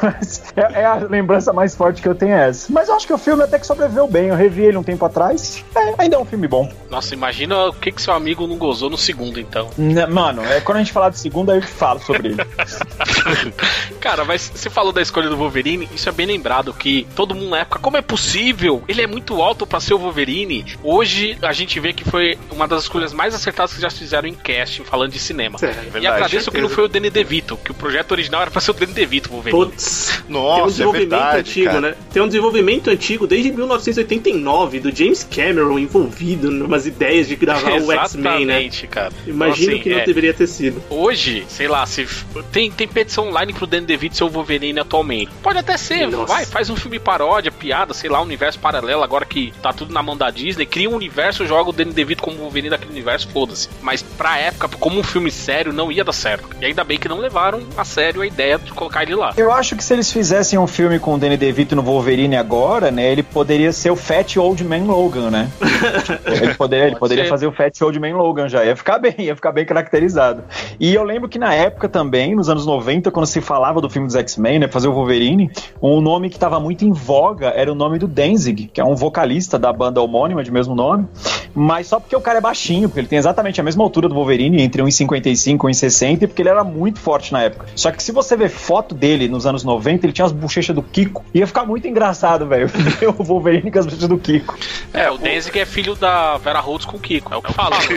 É, 0.56 0.80
é 0.80 0.84
a 0.84 0.94
lembrança 0.96 1.52
mais 1.52 1.74
forte 1.74 2.02
que 2.02 2.08
eu 2.08 2.14
tenho 2.14 2.34
é 2.34 2.48
essa. 2.48 2.72
Mas 2.72 2.88
eu 2.88 2.94
acho 2.94 3.06
que 3.06 3.12
o 3.12 3.18
filme 3.18 3.42
até 3.42 3.58
que 3.58 3.66
sobreviveu 3.66 4.06
bem. 4.06 4.28
Eu 4.28 4.36
revi 4.36 4.62
ele 4.62 4.76
um 4.76 4.82
tempo 4.82 5.04
atrás. 5.04 5.64
É, 5.74 5.94
ainda 6.02 6.16
é 6.16 6.18
um 6.18 6.24
filme 6.24 6.46
bom. 6.46 6.70
Nossa, 6.90 7.14
imagina 7.14 7.66
o 7.66 7.72
que, 7.72 7.92
que 7.92 8.02
seu 8.02 8.12
amigo 8.12 8.46
não 8.46 8.56
gozou 8.56 8.90
no 8.90 8.98
segundo, 8.98 9.38
então. 9.38 9.70
Né, 9.78 10.06
Mano, 10.06 10.44
é, 10.44 10.60
quando 10.60 10.76
a 10.76 10.80
gente 10.80 10.92
falar 10.92 11.08
do 11.08 11.16
segundo, 11.16 11.50
aí 11.50 11.58
eu 11.58 11.62
te 11.62 11.68
falo 11.68 12.00
sobre 12.00 12.28
ele. 12.28 12.36
Cara, 14.00 14.24
mas 14.24 14.50
você 14.54 14.68
falou 14.68 14.92
da 14.92 15.00
escolha 15.00 15.28
do 15.28 15.36
Wolverine, 15.36 15.88
isso 15.94 16.08
é 16.08 16.12
bem 16.12 16.26
lembrado 16.26 16.72
que 16.74 17.06
todo 17.14 17.34
mundo 17.34 17.50
na 17.50 17.60
época, 17.60 17.78
como 17.78 17.96
é 17.96 18.02
possível? 18.02 18.82
Ele 18.88 19.02
é 19.02 19.06
muito 19.06 19.40
alto 19.40 19.66
pra 19.66 19.80
ser 19.80 19.94
o 19.94 19.98
Wolverine. 19.98 20.64
Hoje 20.82 21.38
a 21.42 21.52
gente 21.52 21.78
vê 21.78 21.92
que 21.92 22.04
foi 22.04 22.38
uma 22.50 22.66
das 22.66 22.82
escolhas 22.82 23.12
mais 23.12 23.34
acertadas 23.34 23.72
que 23.72 23.80
já 23.80 23.90
fizeram 23.90 24.28
em 24.28 24.34
casting 24.34 24.84
falando 24.84 25.12
de 25.12 25.18
cinema. 25.18 25.58
É, 25.62 25.66
e 25.66 25.70
verdade, 25.70 26.06
agradeço 26.06 26.50
que 26.50 26.56
certeza. 26.56 26.62
não 26.62 26.68
foi 26.68 26.84
o 26.84 26.88
Danny 26.88 27.10
DeVito, 27.10 27.56
que 27.56 27.70
o 27.70 27.74
projeto 27.74 28.12
original 28.12 28.42
era 28.42 28.50
pra 28.50 28.60
ser 28.60 28.72
o 28.72 28.74
Danny 28.74 28.89
DeVito, 28.92 29.28
o 29.30 29.32
Wolverine. 29.34 29.64
Putz. 29.64 30.22
Tem 30.26 30.36
um 30.36 30.40
Nossa, 30.40 30.62
é 30.62 30.66
desenvolvimento 30.66 31.10
verdade, 31.10 31.38
antigo, 31.38 31.66
cara. 31.66 31.80
né? 31.80 31.94
Tem 32.12 32.22
um 32.22 32.26
desenvolvimento 32.26 32.90
antigo 32.90 33.26
desde 33.26 33.52
1989 33.52 34.80
do 34.80 34.94
James 34.94 35.24
Cameron 35.24 35.78
envolvido 35.78 36.50
em 36.50 36.62
umas 36.62 36.86
ideias 36.86 37.28
de 37.28 37.36
gravar 37.36 37.72
o 37.80 37.92
X-Men, 37.92 38.46
né? 38.46 38.70
Cara. 38.90 39.12
Imagino 39.26 39.72
Então, 39.72 39.74
assim, 39.74 39.82
que 39.82 39.90
não 39.90 39.98
é, 39.98 40.04
deveria 40.04 40.34
ter 40.34 40.46
sido. 40.46 40.82
Hoje, 40.90 41.44
sei 41.48 41.68
lá, 41.68 41.84
se 41.86 42.06
tem, 42.52 42.70
tem 42.70 42.86
petição 42.86 43.28
online 43.28 43.52
pro 43.52 43.66
Danny 43.66 43.86
DeVito 43.86 44.16
ser 44.16 44.24
o 44.24 44.28
Wolverine 44.28 44.80
atualmente. 44.80 45.30
Pode 45.42 45.58
até 45.58 45.76
ser, 45.76 46.06
Nossa. 46.08 46.32
vai, 46.32 46.44
faz 46.44 46.70
um 46.70 46.76
filme 46.76 46.98
paródia, 46.98 47.50
piada, 47.50 47.92
sei 47.94 48.08
lá, 48.10 48.20
um 48.20 48.24
universo 48.24 48.58
paralelo, 48.58 49.02
agora 49.02 49.24
que 49.24 49.52
tá 49.62 49.72
tudo 49.72 49.92
na 49.92 50.02
mão 50.02 50.16
da 50.16 50.30
Disney, 50.30 50.66
cria 50.66 50.88
um 50.88 50.94
universo, 50.94 51.46
joga 51.46 51.70
o 51.70 51.72
Danny 51.72 51.92
DeVito 51.92 52.22
como 52.22 52.36
Wolverine 52.36 52.70
daquele 52.70 52.92
universo, 52.92 53.28
foda-se. 53.28 53.68
Mas 53.82 54.02
pra 54.02 54.38
época, 54.38 54.68
como 54.68 55.00
um 55.00 55.02
filme 55.02 55.30
sério, 55.30 55.72
não 55.72 55.90
ia 55.90 56.04
dar 56.04 56.12
certo. 56.12 56.48
E 56.60 56.64
ainda 56.64 56.84
bem 56.84 56.98
que 56.98 57.08
não 57.08 57.18
levaram 57.18 57.62
a 57.76 57.84
sério 57.84 58.22
a 58.22 58.26
ideia 58.26 58.58
de 58.58 58.72
colocar 58.80 59.02
ele 59.02 59.14
lá. 59.14 59.32
Eu 59.36 59.52
acho 59.52 59.76
que 59.76 59.84
se 59.84 59.92
eles 59.92 60.10
fizessem 60.10 60.58
um 60.58 60.66
filme 60.66 60.98
com 60.98 61.14
o 61.14 61.18
Danny 61.18 61.36
DeVito 61.36 61.76
no 61.76 61.82
Wolverine 61.82 62.36
agora, 62.36 62.90
né, 62.90 63.12
ele 63.12 63.22
poderia 63.22 63.72
ser 63.72 63.90
o 63.90 63.96
Fat 63.96 64.36
Old 64.38 64.64
Man 64.64 64.84
Logan, 64.84 65.30
né? 65.30 65.50
ele 66.26 66.54
poderia, 66.54 66.86
ele 66.86 66.96
Pode 66.96 67.10
poderia 67.10 67.28
fazer 67.28 67.46
o 67.46 67.52
Fat 67.52 67.78
Old 67.82 68.00
Man 68.00 68.16
Logan 68.16 68.48
já, 68.48 68.64
ia 68.64 68.74
ficar 68.74 68.98
bem, 68.98 69.14
ia 69.18 69.36
ficar 69.36 69.52
bem 69.52 69.66
caracterizado. 69.66 70.44
E 70.78 70.94
eu 70.94 71.04
lembro 71.04 71.28
que 71.28 71.38
na 71.38 71.52
época 71.54 71.88
também, 71.88 72.34
nos 72.34 72.48
anos 72.48 72.64
90, 72.64 73.10
quando 73.10 73.26
se 73.26 73.40
falava 73.40 73.80
do 73.80 73.90
filme 73.90 74.06
dos 74.06 74.16
X-Men, 74.16 74.60
né, 74.60 74.68
fazer 74.68 74.88
o 74.88 74.92
Wolverine, 74.92 75.50
um 75.82 76.00
nome 76.00 76.30
que 76.30 76.36
estava 76.36 76.58
muito 76.58 76.84
em 76.84 76.92
voga 76.92 77.48
era 77.48 77.70
o 77.70 77.74
nome 77.74 77.98
do 77.98 78.08
Danzig, 78.08 78.70
que 78.72 78.80
é 78.80 78.84
um 78.84 78.94
vocalista 78.94 79.58
da 79.58 79.72
banda 79.72 80.00
homônima 80.00 80.42
de 80.42 80.50
mesmo 80.50 80.74
nome, 80.74 81.06
mas 81.54 81.86
só 81.86 82.00
porque 82.00 82.16
o 82.16 82.20
cara 82.20 82.38
é 82.38 82.40
baixinho, 82.40 82.88
porque 82.88 83.00
ele 83.00 83.08
tem 83.08 83.18
exatamente 83.18 83.60
a 83.60 83.64
mesma 83.64 83.84
altura 83.84 84.08
do 84.08 84.14
Wolverine, 84.14 84.62
entre 84.62 84.82
1,55 84.82 85.50
e 85.50 85.56
1,60, 85.56 86.22
e 86.22 86.26
porque 86.26 86.42
ele 86.42 86.48
era 86.48 86.64
muito 86.64 86.98
forte 86.98 87.32
na 87.32 87.42
época. 87.42 87.66
Só 87.74 87.90
que 87.90 88.02
se 88.02 88.12
você 88.12 88.36
ver 88.36 88.48
foto 88.70 88.94
dele 88.94 89.26
nos 89.26 89.46
anos 89.46 89.64
90, 89.64 90.06
ele 90.06 90.12
tinha 90.12 90.24
as 90.24 90.30
bochechas 90.30 90.76
do 90.76 90.80
Kiko. 90.80 91.24
Ia 91.34 91.44
ficar 91.44 91.64
muito 91.64 91.88
engraçado, 91.88 92.46
velho. 92.46 92.68
ver 92.70 93.08
o 93.08 93.12
Wolverine 93.14 93.68
com 93.68 93.80
as 93.80 93.84
bochechas 93.84 94.08
do 94.08 94.16
Kiko. 94.16 94.56
É, 94.94 95.10
o 95.10 95.18
Danzig 95.18 95.58
é 95.58 95.66
filho 95.66 95.96
da 95.96 96.36
Vera 96.36 96.60
Holtz 96.60 96.84
com 96.84 96.96
o 96.96 97.00
Kiko, 97.00 97.34
é 97.34 97.36
o 97.36 97.42
que 97.42 97.52
fala. 97.52 97.76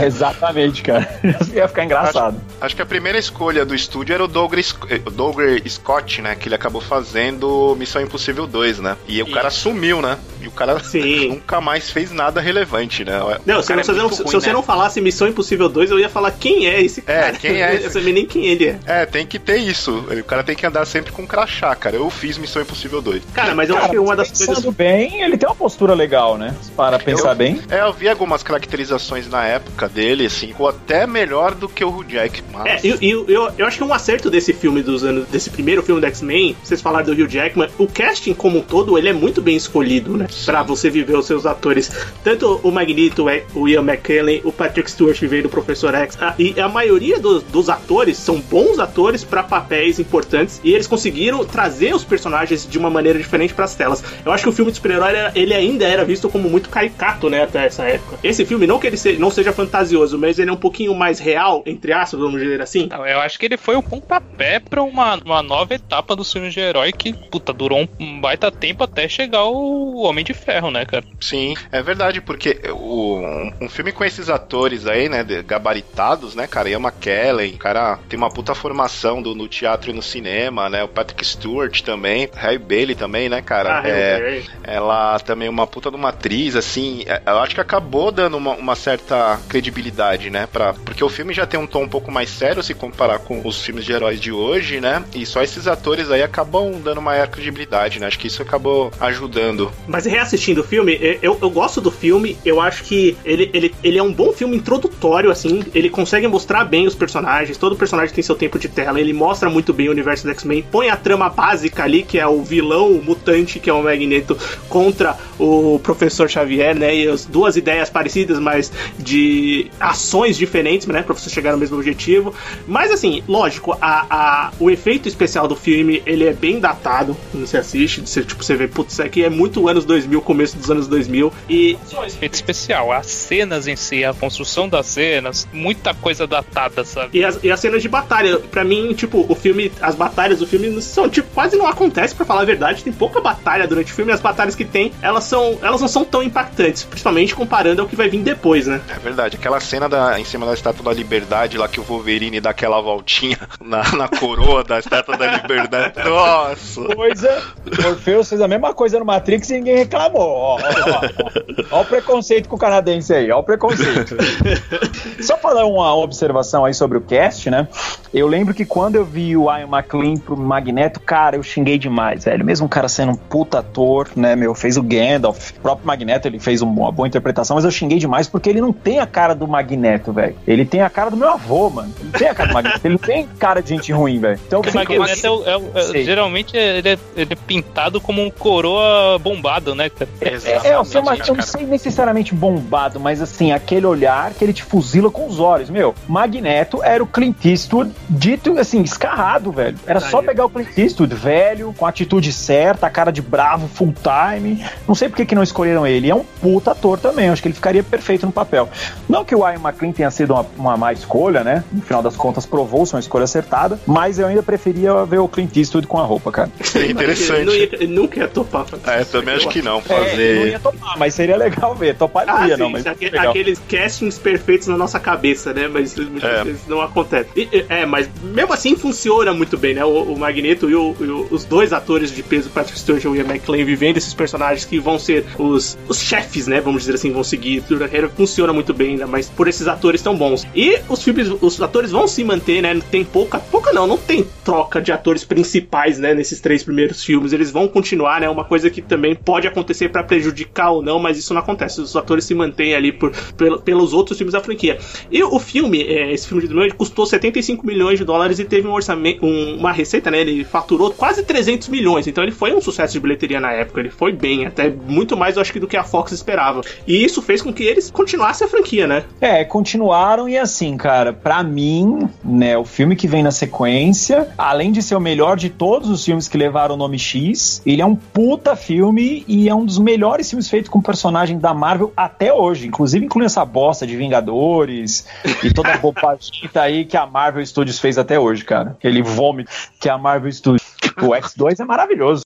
É, 0.00 0.06
exatamente, 0.06 0.82
cara. 0.82 1.20
Ia 1.52 1.68
ficar 1.68 1.84
engraçado. 1.84 2.40
Acho 2.58 2.74
que 2.74 2.80
a 2.80 2.86
primeira 2.86 3.18
escolha 3.18 3.66
do 3.66 3.74
estúdio 3.74 4.14
era 4.14 4.24
o 4.24 4.28
Douglas, 4.28 4.74
eh, 4.88 5.00
o 5.04 5.10
Douglas 5.10 5.60
Scott, 5.68 6.22
né? 6.22 6.34
Que 6.34 6.48
ele 6.48 6.54
acabou 6.54 6.80
fazendo 6.80 7.76
Missão 7.78 8.00
Impossível 8.00 8.46
2, 8.46 8.78
né? 8.78 8.96
E 9.06 9.22
o 9.22 9.30
cara 9.30 9.50
sumiu, 9.50 10.00
né? 10.00 10.16
E 10.40 10.48
o 10.48 10.50
cara 10.50 10.78
Sim. 10.80 11.28
nunca 11.28 11.60
mais 11.60 11.90
fez 11.90 12.10
nada 12.12 12.40
relevante, 12.40 13.04
né? 13.04 13.18
Não, 13.44 13.58
O 13.58 13.62
se, 13.62 13.68
cara 13.68 13.84
você, 13.84 13.90
é 13.90 13.94
não, 13.94 14.02
muito 14.04 14.16
se 14.16 14.22
ruim, 14.22 14.32
você 14.32 14.46
né? 14.48 14.52
não 14.52 14.62
falasse 14.62 15.00
Missão 15.00 15.28
Impossível 15.28 15.68
2, 15.68 15.90
eu 15.90 15.98
ia 15.98 16.08
falar 16.08 16.30
quem 16.32 16.66
é 16.66 16.82
esse 16.82 17.02
É, 17.06 17.20
cara. 17.20 17.32
quem 17.32 17.62
é 17.62 17.74
esse? 17.74 17.84
Eu 17.84 17.90
sabia 17.90 18.12
nem 18.12 18.26
quem 18.26 18.46
ele 18.46 18.68
é. 18.68 18.78
É, 18.86 19.06
tem 19.06 19.26
que 19.26 19.38
ter 19.38 19.56
isso. 19.58 20.04
O 20.20 20.24
cara 20.24 20.42
tem 20.42 20.54
que 20.56 20.66
andar 20.66 20.84
sempre 20.86 21.12
com 21.12 21.26
crachá, 21.26 21.74
cara. 21.74 21.96
Eu 21.96 22.08
fiz 22.10 22.38
Missão 22.38 22.62
Impossível 22.62 23.00
2. 23.02 23.22
Cara, 23.34 23.54
mas 23.54 23.68
eu 23.68 23.74
Cara, 23.74 23.86
acho 23.86 23.92
que 23.94 23.98
uma 24.00 24.16
das 24.16 24.28
pensando 24.30 24.54
coisas. 24.54 24.74
bem, 24.74 25.22
ele 25.22 25.36
tem 25.36 25.48
uma 25.48 25.54
postura 25.54 25.94
legal, 25.94 26.36
né? 26.36 26.54
Para 26.76 26.98
pensar 26.98 27.30
Eu- 27.30 27.36
bem. 27.36 27.60
É, 27.70 27.80
eu 27.80 27.92
vi 27.92 28.08
algumas 28.08 28.42
caracterizações 28.42 29.28
na 29.28 29.44
época 29.44 29.88
dele, 29.88 30.26
assim, 30.26 30.48
ficou 30.48 30.68
até 30.68 31.06
melhor 31.06 31.54
do 31.54 31.68
que 31.68 31.84
o 31.84 31.88
Hugh 31.88 32.04
Jack. 32.04 32.42
Mas... 32.52 32.84
É, 32.84 32.86
eu, 32.88 32.98
eu, 33.00 33.24
eu, 33.28 33.52
eu 33.58 33.66
acho 33.66 33.78
que 33.78 33.84
um 33.84 33.92
acerto 33.94 34.30
desse 34.30 34.52
filme 34.52 34.82
dos 34.82 35.04
anos, 35.04 35.26
desse 35.28 35.50
primeiro 35.50 35.82
filme 35.82 36.00
do 36.00 36.06
X-Men, 36.06 36.56
vocês 36.62 36.80
falaram 36.80 37.06
do 37.06 37.12
Hugh 37.12 37.28
Jackman, 37.28 37.68
o 37.78 37.86
casting 37.86 38.34
como 38.34 38.58
um 38.58 38.62
todo, 38.62 38.96
ele 38.98 39.08
é 39.08 39.12
muito 39.12 39.40
bem 39.42 39.56
escolhido, 39.56 40.16
né? 40.16 40.26
Pra 40.44 40.62
você 40.62 40.90
viver 40.90 41.16
os 41.16 41.26
seus 41.26 41.46
atores. 41.46 41.90
Tanto 42.22 42.60
o 42.62 42.70
Magneto, 42.70 43.28
é, 43.28 43.44
o 43.54 43.68
Ian 43.68 43.82
McKellen, 43.82 44.40
o 44.44 44.52
Patrick 44.52 44.90
Stewart 44.90 45.20
veio 45.22 45.44
do 45.44 45.48
Professor 45.48 45.94
X, 45.94 46.16
a- 46.20 46.34
e 46.38 46.58
a 46.60 46.68
maioria 46.68 47.18
dos, 47.18 47.42
dos 47.44 47.68
atores 47.68 48.16
são 48.18 48.40
bons 48.40 48.78
atores 48.78 49.24
pra 49.24 49.42
papéis 49.42 49.93
importantes, 49.98 50.60
e 50.64 50.72
eles 50.72 50.86
conseguiram 50.86 51.44
trazer 51.44 51.94
os 51.94 52.04
personagens 52.04 52.68
de 52.68 52.78
uma 52.78 52.90
maneira 52.90 53.18
diferente 53.18 53.54
pras 53.54 53.74
telas. 53.74 54.02
Eu 54.24 54.32
acho 54.32 54.42
que 54.44 54.48
o 54.48 54.52
filme 54.52 54.70
de 54.70 54.76
super-herói, 54.76 55.04
ele 55.34 55.52
ainda 55.54 55.84
era 55.86 56.04
visto 56.04 56.28
como 56.28 56.48
muito 56.48 56.68
caricato, 56.68 57.28
né, 57.28 57.42
até 57.42 57.66
essa 57.66 57.84
época. 57.84 58.18
Esse 58.22 58.44
filme, 58.44 58.66
não 58.66 58.78
que 58.78 58.86
ele 58.86 58.96
se- 58.96 59.16
não 59.16 59.30
seja 59.30 59.52
fantasioso, 59.52 60.18
mas 60.18 60.38
ele 60.38 60.50
é 60.50 60.52
um 60.52 60.56
pouquinho 60.56 60.94
mais 60.94 61.18
real, 61.18 61.62
entre 61.66 61.92
aspas, 61.92 62.18
vamos 62.20 62.40
dizer 62.40 62.60
assim. 62.60 62.88
Não, 62.90 63.06
eu 63.06 63.20
acho 63.20 63.38
que 63.38 63.46
ele 63.46 63.56
foi 63.56 63.76
o 63.76 63.82
pontapé 63.82 64.58
pra 64.60 64.82
uma, 64.82 65.16
uma 65.24 65.42
nova 65.42 65.74
etapa 65.74 66.16
dos 66.16 66.32
filmes 66.32 66.52
de 66.54 66.60
herói 66.60 66.92
que, 66.92 67.12
puta, 67.12 67.52
durou 67.52 67.80
um, 67.80 67.88
um 68.00 68.20
baita 68.20 68.50
tempo 68.50 68.84
até 68.84 69.08
chegar 69.08 69.44
o 69.44 70.02
Homem 70.02 70.24
de 70.24 70.34
Ferro, 70.34 70.70
né, 70.70 70.84
cara? 70.84 71.04
Sim, 71.20 71.54
é 71.70 71.82
verdade, 71.82 72.20
porque 72.20 72.60
o, 72.72 73.18
um, 73.18 73.52
um 73.62 73.68
filme 73.68 73.92
com 73.92 74.04
esses 74.04 74.28
atores 74.28 74.86
aí, 74.86 75.08
né, 75.08 75.24
gabaritados, 75.64 76.34
né, 76.34 76.46
cara, 76.46 76.68
Ian 76.68 76.80
McKellen, 76.80 77.54
o 77.54 77.58
cara 77.58 77.98
tem 78.08 78.16
uma 78.16 78.30
puta 78.30 78.54
formação 78.54 79.22
do, 79.22 79.34
no 79.34 79.48
teatro 79.48 79.83
e 79.90 79.94
no 79.94 80.02
cinema, 80.02 80.68
né, 80.68 80.82
o 80.84 80.88
Patrick 80.88 81.24
Stewart 81.24 81.80
também, 81.82 82.28
Harry 82.34 82.58
Bailey 82.58 82.94
também, 82.94 83.28
né, 83.28 83.42
cara, 83.42 83.80
Ah, 83.80 83.88
é, 83.88 84.42
ela 84.62 85.18
também 85.20 85.48
é 85.48 85.50
uma 85.50 85.66
puta 85.66 85.90
de 85.90 85.96
uma 85.96 86.08
atriz, 86.10 86.56
assim, 86.56 87.04
é, 87.06 87.20
eu 87.26 87.38
acho 87.38 87.54
que 87.54 87.60
acabou 87.60 88.10
dando 88.12 88.36
uma, 88.36 88.52
uma 88.52 88.74
certa 88.74 89.38
credibilidade, 89.48 90.30
né, 90.30 90.46
pra, 90.50 90.72
porque 90.72 91.02
o 91.02 91.08
filme 91.08 91.32
já 91.34 91.46
tem 91.46 91.58
um 91.58 91.66
tom 91.66 91.82
um 91.84 91.88
pouco 91.88 92.10
mais 92.10 92.30
sério 92.30 92.62
se 92.62 92.74
comparar 92.74 93.18
com 93.18 93.40
os 93.46 93.62
filmes 93.62 93.84
de 93.84 93.92
heróis 93.92 94.20
de 94.20 94.32
hoje, 94.32 94.80
né, 94.80 95.02
e 95.14 95.24
só 95.26 95.42
esses 95.42 95.66
atores 95.66 96.10
aí 96.10 96.22
acabam 96.22 96.72
dando 96.82 97.00
maior 97.02 97.26
credibilidade, 97.28 97.98
né, 98.00 98.06
acho 98.06 98.18
que 98.18 98.26
isso 98.28 98.42
acabou 98.42 98.90
ajudando. 99.00 99.70
Mas 99.86 100.06
reassistindo 100.06 100.60
o 100.60 100.64
filme, 100.64 100.92
e- 100.94 101.18
eu, 101.22 101.38
eu 101.40 101.50
gosto 101.50 101.80
do 101.80 101.90
filme, 101.90 102.36
eu 102.44 102.60
acho 102.60 102.84
que 102.84 103.16
ele, 103.24 103.50
ele, 103.52 103.74
ele 103.82 103.98
é 103.98 104.02
um 104.02 104.12
bom 104.12 104.32
filme 104.32 104.56
introdutório, 104.56 105.30
assim, 105.30 105.64
ele 105.74 105.90
consegue 105.90 106.26
mostrar 106.26 106.64
bem 106.64 106.86
os 106.86 106.94
personagens, 106.94 107.56
todo 107.58 107.76
personagem 107.76 108.14
tem 108.14 108.22
seu 108.22 108.34
tempo 108.34 108.58
de 108.58 108.68
tela, 108.68 109.00
ele 109.00 109.12
mostra 109.12 109.50
muito 109.50 109.72
bem 109.74 109.88
o 109.88 109.90
universo 109.90 110.24
do 110.24 110.30
X-Men, 110.30 110.64
põe 110.70 110.88
a 110.88 110.96
trama 110.96 111.28
básica 111.28 111.84
ali, 111.84 112.02
que 112.02 112.18
é 112.18 112.26
o 112.26 112.42
vilão 112.42 112.92
o 112.92 113.02
mutante, 113.02 113.58
que 113.58 113.68
é 113.68 113.72
o 113.72 113.82
Magneto, 113.82 114.36
contra 114.68 115.16
o 115.38 115.78
Professor 115.82 116.28
Xavier, 116.28 116.74
né, 116.74 116.94
e 116.94 117.08
as 117.08 117.24
duas 117.24 117.56
ideias 117.56 117.90
parecidas, 117.90 118.38
mas 118.38 118.72
de 118.98 119.70
ações 119.80 120.36
diferentes, 120.36 120.86
né, 120.86 121.02
pra 121.02 121.14
você 121.14 121.28
chegar 121.28 121.52
no 121.52 121.58
mesmo 121.58 121.76
objetivo. 121.76 122.34
Mas 122.66 122.90
assim, 122.90 123.22
lógico, 123.28 123.76
a, 123.80 124.06
a, 124.08 124.52
o 124.58 124.70
efeito 124.70 125.08
especial 125.08 125.48
do 125.48 125.56
filme, 125.56 126.02
ele 126.06 126.24
é 126.24 126.32
bem 126.32 126.60
datado 126.60 127.16
quando 127.30 127.46
você 127.46 127.56
assiste, 127.56 128.00
você, 128.00 128.22
tipo, 128.22 128.42
você 128.42 128.54
vê, 128.54 128.68
putz, 128.68 128.94
isso 128.94 129.02
aqui 129.02 129.24
é 129.24 129.30
muito 129.30 129.68
anos 129.68 129.84
2000, 129.84 130.20
começo 130.22 130.56
dos 130.56 130.70
anos 130.70 130.86
2000, 130.86 131.32
e 131.48 131.76
Efeito 132.06 132.34
especial, 132.34 132.92
as 132.92 133.06
cenas 133.06 133.66
em 133.66 133.76
si, 133.76 134.04
a 134.04 134.12
construção 134.12 134.68
das 134.68 134.86
cenas, 134.86 135.48
muita 135.52 135.94
coisa 135.94 136.26
datada, 136.26 136.84
sabe? 136.84 137.18
E 137.18 137.24
as, 137.24 137.38
e 137.42 137.50
as 137.50 137.58
cenas 137.60 137.82
de 137.82 137.88
batalha, 137.88 138.38
pra 138.38 138.64
mim, 138.64 138.92
tipo, 138.94 139.24
o 139.28 139.34
filme, 139.34 139.63
as 139.80 139.94
batalhas 139.94 140.38
do 140.38 140.46
filme 140.46 140.80
são, 140.80 141.08
tipo, 141.08 141.28
quase 141.34 141.56
não 141.56 141.66
acontece, 141.66 142.14
pra 142.14 142.24
falar 142.24 142.42
a 142.42 142.44
verdade. 142.44 142.82
Tem 142.82 142.92
pouca 142.92 143.20
batalha 143.20 143.66
durante 143.66 143.92
o 143.92 143.94
filme, 143.94 144.12
e 144.12 144.14
as 144.14 144.20
batalhas 144.20 144.54
que 144.54 144.64
tem, 144.64 144.92
elas 145.02 145.24
são, 145.24 145.58
elas 145.62 145.80
não 145.80 145.88
são 145.88 146.04
tão 146.04 146.22
impactantes, 146.22 146.84
principalmente 146.84 147.34
comparando 147.34 147.82
ao 147.82 147.88
que 147.88 147.96
vai 147.96 148.08
vir 148.08 148.22
depois, 148.22 148.66
né? 148.66 148.80
É 148.88 148.98
verdade, 148.98 149.36
aquela 149.36 149.60
cena 149.60 149.88
da, 149.88 150.18
em 150.18 150.24
cima 150.24 150.46
da 150.46 150.54
Estátua 150.54 150.84
da 150.84 150.92
Liberdade 150.92 151.58
lá 151.58 151.68
que 151.68 151.80
o 151.80 151.82
Wolverine 151.82 152.40
dá 152.40 152.50
aquela 152.50 152.80
voltinha 152.80 153.38
na, 153.60 153.82
na 153.92 154.08
coroa 154.08 154.62
da 154.64 154.78
Estátua 154.78 155.16
da 155.16 155.36
Liberdade. 155.36 155.94
Nossa! 156.04 156.82
Coisa. 156.94 157.42
Morpheus 157.82 158.28
fez 158.28 158.40
a 158.40 158.48
mesma 158.48 158.74
coisa 158.74 158.98
no 158.98 159.04
Matrix 159.04 159.50
e 159.50 159.54
ninguém 159.54 159.76
reclamou. 159.76 160.22
Ó, 160.22 160.58
ó, 160.58 161.70
ó. 161.70 161.78
Ó 161.78 161.82
o 161.82 161.84
preconceito 161.84 162.48
com 162.48 162.56
o 162.56 162.58
canadense 162.58 163.12
aí, 163.12 163.30
ó 163.30 163.40
o 163.40 163.42
preconceito. 163.42 164.16
Só 165.20 165.36
pra 165.36 165.54
dar 165.54 165.66
uma 165.66 165.94
observação 165.94 166.64
aí 166.64 166.74
sobre 166.74 166.98
o 166.98 167.00
cast, 167.00 167.50
né? 167.50 167.68
Eu 168.14 168.28
lembro 168.28 168.54
que 168.54 168.64
quando 168.64 168.94
eu 168.94 169.04
vi 169.04 169.36
o 169.36 169.50
Ian 169.50 169.66
McLean 169.66 170.14
pro 170.16 170.36
Magneto, 170.36 171.00
cara, 171.00 171.34
eu 171.34 171.42
xinguei 171.42 171.76
demais, 171.76 172.24
velho. 172.24 172.44
Mesmo 172.44 172.66
o 172.66 172.68
cara 172.68 172.88
sendo 172.88 173.10
um 173.10 173.16
puta 173.16 173.58
ator, 173.58 174.08
né, 174.14 174.36
meu, 174.36 174.54
fez 174.54 174.76
o 174.76 174.82
Gandalf. 174.84 175.50
O 175.50 175.60
próprio 175.60 175.84
Magneto, 175.86 176.28
ele 176.28 176.38
fez 176.38 176.62
uma 176.62 176.92
boa 176.92 177.08
interpretação, 177.08 177.56
mas 177.56 177.64
eu 177.64 177.72
xinguei 177.72 177.98
demais 177.98 178.28
porque 178.28 178.48
ele 178.48 178.60
não 178.60 178.72
tem 178.72 179.00
a 179.00 179.06
cara 179.06 179.34
do 179.34 179.48
Magneto, 179.48 180.12
velho. 180.12 180.36
Ele 180.46 180.64
tem 180.64 180.80
a 180.80 180.88
cara 180.88 181.10
do 181.10 181.16
meu 181.16 181.28
avô, 181.28 181.68
mano. 181.68 181.92
Ele 182.00 182.12
tem 182.12 182.28
a 182.28 182.34
cara 182.34 182.48
do 182.50 182.54
Magneto. 182.54 182.80
Ele 182.84 182.94
não 182.94 182.98
tem 182.98 183.26
cara 183.38 183.60
de 183.60 183.68
gente 183.70 183.92
ruim, 183.92 184.20
velho. 184.20 184.38
Então, 184.46 184.60
o 184.60 184.64
assim, 184.66 184.78
Magneto 184.78 185.26
é 185.26 185.30
o- 185.30 185.44
é 185.48 185.56
o- 185.56 185.70
é- 185.74 185.82
Sei. 185.82 186.04
geralmente 186.04 186.56
ele 186.56 186.88
é, 186.90 186.98
ele 187.16 187.32
é 187.32 187.36
pintado 187.36 188.00
como 188.00 188.22
um 188.22 188.30
coroa 188.30 189.18
bombado, 189.18 189.74
né, 189.74 189.88
cara? 189.90 190.08
É, 190.20 190.28
é, 190.68 190.74
eu, 190.76 190.84
sei, 190.84 191.00
mas 191.02 191.26
eu 191.26 191.34
não 191.34 191.42
sei 191.42 191.66
necessariamente 191.66 192.32
bombado, 192.32 193.00
mas 193.00 193.20
assim, 193.20 193.50
aquele 193.50 193.86
olhar 193.86 194.32
que 194.34 194.44
ele 194.44 194.52
te 194.52 194.62
fuzila 194.62 195.10
com 195.10 195.26
os 195.26 195.40
olhos. 195.40 195.68
Meu, 195.68 195.94
Magneto 196.06 196.80
era 196.82 197.02
o 197.02 197.06
Clint 197.06 197.44
Eastwood 197.44 197.90
dito, 198.08 198.58
assim, 198.58 198.82
escarrado, 198.82 199.50
velho. 199.52 199.76
Era 199.86 200.00
só 200.00 200.20
Aí. 200.20 200.26
pegar 200.26 200.44
o 200.46 200.50
Clint 200.50 200.76
Eastwood, 200.76 201.14
velho, 201.14 201.74
com 201.76 201.86
a 201.86 201.88
atitude 201.88 202.32
certa, 202.32 202.86
a 202.86 202.90
cara 202.90 203.10
de 203.10 203.22
bravo, 203.22 203.68
full 203.68 203.94
time. 204.02 204.64
Não 204.86 204.94
sei 204.94 205.08
por 205.08 205.16
que 205.16 205.24
que 205.26 205.34
não 205.34 205.42
escolheram 205.42 205.86
ele. 205.86 206.10
É 206.10 206.14
um 206.14 206.24
puta 206.24 206.72
ator 206.72 206.98
também, 206.98 207.28
acho 207.28 207.40
que 207.42 207.48
ele 207.48 207.54
ficaria 207.54 207.82
perfeito 207.82 208.26
no 208.26 208.32
papel. 208.32 208.68
Não 209.08 209.24
que 209.24 209.34
o 209.34 209.40
Ian 209.48 209.60
McLean 209.60 209.92
tenha 209.92 210.10
sido 210.10 210.32
uma, 210.34 210.46
uma 210.56 210.76
má 210.76 210.92
escolha, 210.92 211.42
né? 211.44 211.64
No 211.72 211.82
final 211.82 212.02
das 212.02 212.16
contas, 212.16 212.46
provou-se 212.46 212.94
uma 212.94 213.00
escolha 213.00 213.24
acertada, 213.24 213.78
mas 213.86 214.18
eu 214.18 214.26
ainda 214.26 214.42
preferia 214.42 215.04
ver 215.04 215.18
o 215.18 215.28
Clint 215.28 215.56
Eastwood 215.56 215.86
com 215.86 215.98
a 215.98 216.04
roupa, 216.04 216.30
cara. 216.32 216.50
É 216.74 216.90
interessante. 216.90 217.40
Ele, 217.40 217.44
não 217.44 217.54
ia, 217.54 217.68
ele 217.72 217.86
nunca 217.86 218.18
ia 218.18 218.28
topar. 218.28 218.64
fazer 218.66 218.90
É, 218.90 219.00
eu 219.00 219.06
também 219.06 219.34
acho 219.36 219.48
que 219.48 219.62
não. 219.62 219.78
É, 219.88 219.92
eu 219.92 219.98
não 219.98 220.04
Fazer. 220.06 220.46
ia 220.48 220.58
topar, 220.60 220.98
mas 220.98 221.14
seria 221.14 221.36
legal 221.36 221.74
ver. 221.74 221.94
Topar 221.96 222.26
não 222.26 222.36
Ah, 222.36 222.48
ia, 222.48 222.56
sim, 222.56 222.62
não, 222.62 222.70
mas 222.70 222.86
aque- 222.86 223.04
legal. 223.10 223.30
aqueles 223.30 223.58
castings 223.68 224.18
perfeitos 224.18 224.66
na 224.68 224.76
nossa 224.76 224.98
cabeça, 225.00 225.52
né? 225.54 225.68
Mas 225.68 225.94
muitas 225.96 226.30
É. 226.40 226.44
vezes 226.44 226.62
não 226.66 226.80
acontece. 226.80 227.28
E- 227.36 227.64
é, 227.68 227.86
mas 227.86 227.93
mesmo 228.22 228.52
assim 228.52 228.76
funciona 228.76 229.32
muito 229.32 229.56
bem, 229.56 229.74
né? 229.74 229.84
O, 229.84 230.02
o 230.02 230.18
Magneto 230.18 230.68
e, 230.70 230.74
o- 230.74 230.94
e 231.00 231.04
o- 231.04 231.26
os 231.30 231.44
dois 231.44 231.72
atores 231.72 232.14
de 232.14 232.22
peso, 232.22 232.50
Patrick 232.50 232.78
Stewart 232.78 233.04
e 233.04 233.08
Ian 233.08 233.24
McClane, 233.24 233.64
vivendo 233.64 233.96
esses 233.96 234.14
personagens 234.14 234.64
que 234.64 234.78
vão 234.78 234.98
ser 234.98 235.24
os, 235.38 235.76
os 235.88 236.00
chefes, 236.00 236.46
né? 236.46 236.60
Vamos 236.60 236.82
dizer 236.82 236.94
assim, 236.94 237.12
vão 237.12 237.24
seguir 237.24 237.62
a 237.70 237.78
carreira. 237.78 238.08
Funciona 238.08 238.52
muito 238.52 238.72
bem, 238.74 238.90
ainda 238.90 239.06
mais 239.06 239.28
por 239.28 239.48
esses 239.48 239.66
atores 239.68 240.00
tão 240.02 240.16
bons. 240.16 240.46
E 240.54 240.78
os 240.88 241.02
filmes, 241.02 241.28
os 241.40 241.60
atores 241.60 241.90
vão 241.90 242.06
se 242.08 242.22
manter, 242.24 242.60
né? 242.62 242.78
Tem 242.90 243.04
pouca, 243.04 243.38
pouca 243.38 243.72
não, 243.72 243.86
não 243.86 243.96
tem 243.98 244.26
troca 244.44 244.80
de 244.80 244.92
atores 244.92 245.24
principais, 245.24 245.98
né? 245.98 246.14
Nesses 246.14 246.40
três 246.40 246.62
primeiros 246.62 247.02
filmes. 247.04 247.32
Eles 247.32 247.50
vão 247.50 247.68
continuar, 247.68 248.20
né? 248.20 248.28
Uma 248.28 248.44
coisa 248.44 248.70
que 248.70 248.80
também 248.82 249.14
pode 249.14 249.46
acontecer 249.46 249.88
pra 249.90 250.02
prejudicar 250.02 250.70
ou 250.70 250.82
não, 250.82 250.98
mas 250.98 251.18
isso 251.18 251.32
não 251.34 251.40
acontece. 251.40 251.80
Os 251.80 251.94
atores 251.96 252.24
se 252.24 252.34
mantêm 252.34 252.74
ali 252.74 252.92
por, 252.92 253.12
pel- 253.36 253.58
pelos 253.60 253.92
outros 253.92 254.16
filmes 254.18 254.32
da 254.32 254.40
franquia. 254.40 254.78
E 255.10 255.22
o 255.22 255.38
filme, 255.38 255.82
é, 255.82 256.12
esse 256.12 256.26
filme 256.26 256.42
de 256.42 256.48
2000, 256.48 256.64
ele 256.68 256.74
custou 256.76 257.04
75 257.06 257.66
milhões 257.66 257.83
de 257.92 258.04
dólares 258.04 258.38
e 258.38 258.44
teve 258.44 258.66
um 258.66 258.72
orçamento, 258.72 259.24
um- 259.24 259.56
uma 259.58 259.72
receita, 259.72 260.10
né? 260.10 260.20
Ele 260.20 260.44
faturou 260.44 260.90
quase 260.92 261.22
300 261.24 261.68
milhões. 261.68 262.06
Então 262.06 262.22
ele 262.24 262.32
foi 262.32 262.54
um 262.54 262.60
sucesso 262.60 262.92
de 262.94 263.00
bilheteria 263.00 263.40
na 263.40 263.52
época. 263.52 263.80
Ele 263.80 263.90
foi 263.90 264.12
bem, 264.12 264.46
até 264.46 264.70
muito 264.70 265.16
mais, 265.16 265.36
eu 265.36 265.42
acho 265.42 265.52
que 265.52 265.60
do 265.60 265.66
que 265.66 265.76
a 265.76 265.84
Fox 265.84 266.12
esperava. 266.12 266.62
E 266.86 267.04
isso 267.04 267.20
fez 267.20 267.42
com 267.42 267.52
que 267.52 267.62
eles 267.64 267.90
continuassem 267.90 268.46
a 268.46 268.50
franquia, 268.50 268.86
né? 268.86 269.04
É, 269.20 269.44
continuaram 269.44 270.28
e 270.28 270.38
assim, 270.38 270.76
cara, 270.76 271.12
pra 271.12 271.42
mim, 271.42 272.08
né, 272.24 272.56
o 272.56 272.64
filme 272.64 272.96
que 272.96 273.06
vem 273.06 273.22
na 273.22 273.30
sequência, 273.30 274.28
além 274.38 274.72
de 274.72 274.82
ser 274.82 274.94
o 274.94 275.00
melhor 275.00 275.36
de 275.36 275.48
todos 275.50 275.88
os 275.90 276.04
filmes 276.04 276.28
que 276.28 276.36
levaram 276.38 276.74
o 276.74 276.78
nome 276.78 276.98
X, 276.98 277.62
ele 277.66 277.82
é 277.82 277.86
um 277.86 277.94
puta 277.96 278.54
filme 278.56 279.24
e 279.26 279.48
é 279.48 279.54
um 279.54 279.64
dos 279.64 279.78
melhores 279.78 280.28
filmes 280.28 280.48
feitos 280.48 280.68
com 280.70 280.80
personagem 280.80 281.38
da 281.38 281.52
Marvel 281.54 281.92
até 281.96 282.32
hoje, 282.32 282.66
inclusive 282.66 283.04
incluindo 283.04 283.26
essa 283.26 283.44
bosta 283.44 283.86
de 283.86 283.96
Vingadores 283.96 285.06
e 285.42 285.52
toda 285.52 285.72
a 285.72 285.76
bobagem 285.78 286.30
aí 286.54 286.84
que 286.84 286.96
a 286.96 287.06
Marvel 287.06 287.44
Studios 287.44 287.73
fez 287.80 287.98
até 287.98 288.18
hoje, 288.18 288.44
cara. 288.44 288.70
Aquele 288.70 289.02
vômito 289.02 289.50
que 289.80 289.88
a 289.88 289.98
Marvel 289.98 290.32
Studios. 290.32 290.74
O 291.02 291.08
X2 291.08 291.60
é 291.60 291.64
maravilhoso. 291.64 292.22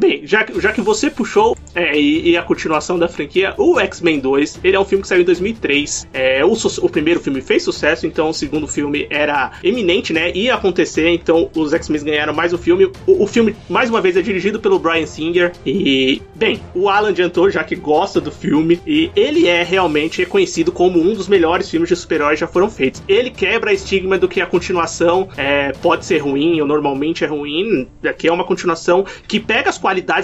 Bem, 0.00 0.22
já, 0.26 0.42
que- 0.44 0.58
já 0.60 0.72
que 0.72 0.80
você 0.80 1.10
puxou 1.10 1.56
É, 1.72 1.96
e, 1.96 2.30
e 2.30 2.36
a 2.36 2.42
continuação 2.42 2.98
da 2.98 3.06
franquia, 3.06 3.54
o 3.56 3.78
X-Men 3.78 4.18
2, 4.18 4.58
ele 4.64 4.74
é 4.74 4.80
um 4.80 4.84
filme 4.84 5.02
que 5.02 5.08
saiu 5.08 5.22
em 5.22 5.24
2003. 5.24 6.08
É, 6.12 6.44
o, 6.44 6.52
o 6.82 6.88
primeiro 6.88 7.20
filme 7.20 7.40
fez 7.40 7.62
sucesso, 7.62 8.08
então 8.08 8.28
o 8.30 8.34
segundo 8.34 8.66
filme 8.66 9.06
era 9.08 9.52
eminente, 9.62 10.12
né? 10.12 10.32
Ia 10.34 10.54
acontecer, 10.56 11.08
então 11.10 11.48
os 11.54 11.72
X-Men 11.72 12.02
ganharam 12.02 12.34
mais 12.34 12.52
o 12.52 12.58
filme. 12.58 12.86
O, 13.06 13.22
o 13.22 13.26
filme, 13.28 13.54
mais 13.68 13.88
uma 13.88 14.00
vez, 14.00 14.16
é 14.16 14.20
dirigido 14.22 14.58
pelo 14.58 14.80
Brian 14.80 15.06
Singer. 15.06 15.52
E, 15.64 16.20
bem, 16.34 16.60
o 16.74 16.88
Alan 16.88 17.10
adiantou, 17.10 17.48
já 17.48 17.62
que 17.62 17.76
gosta 17.76 18.20
do 18.20 18.32
filme, 18.32 18.80
e 18.84 19.08
ele 19.14 19.46
é 19.46 19.62
realmente 19.62 20.18
reconhecido 20.18 20.72
como 20.72 20.98
um 21.00 21.14
dos 21.14 21.28
melhores 21.28 21.70
filmes 21.70 21.88
de 21.88 21.94
super-heróis 21.94 22.40
já 22.40 22.48
foram 22.48 22.68
feitos. 22.68 23.00
Ele 23.06 23.30
quebra 23.30 23.70
a 23.70 23.74
estigma 23.74 24.18
do 24.18 24.26
que 24.26 24.40
a 24.40 24.46
continuação 24.46 25.28
é, 25.36 25.70
pode 25.80 26.04
ser 26.04 26.18
ruim, 26.18 26.60
ou 26.60 26.66
normalmente 26.66 27.22
é 27.22 27.28
ruim. 27.28 27.86
Aqui 28.04 28.26
é 28.26 28.32
uma 28.32 28.44
continuação 28.44 29.04
que 29.28 29.38
pega 29.38 29.70
as 29.70 29.78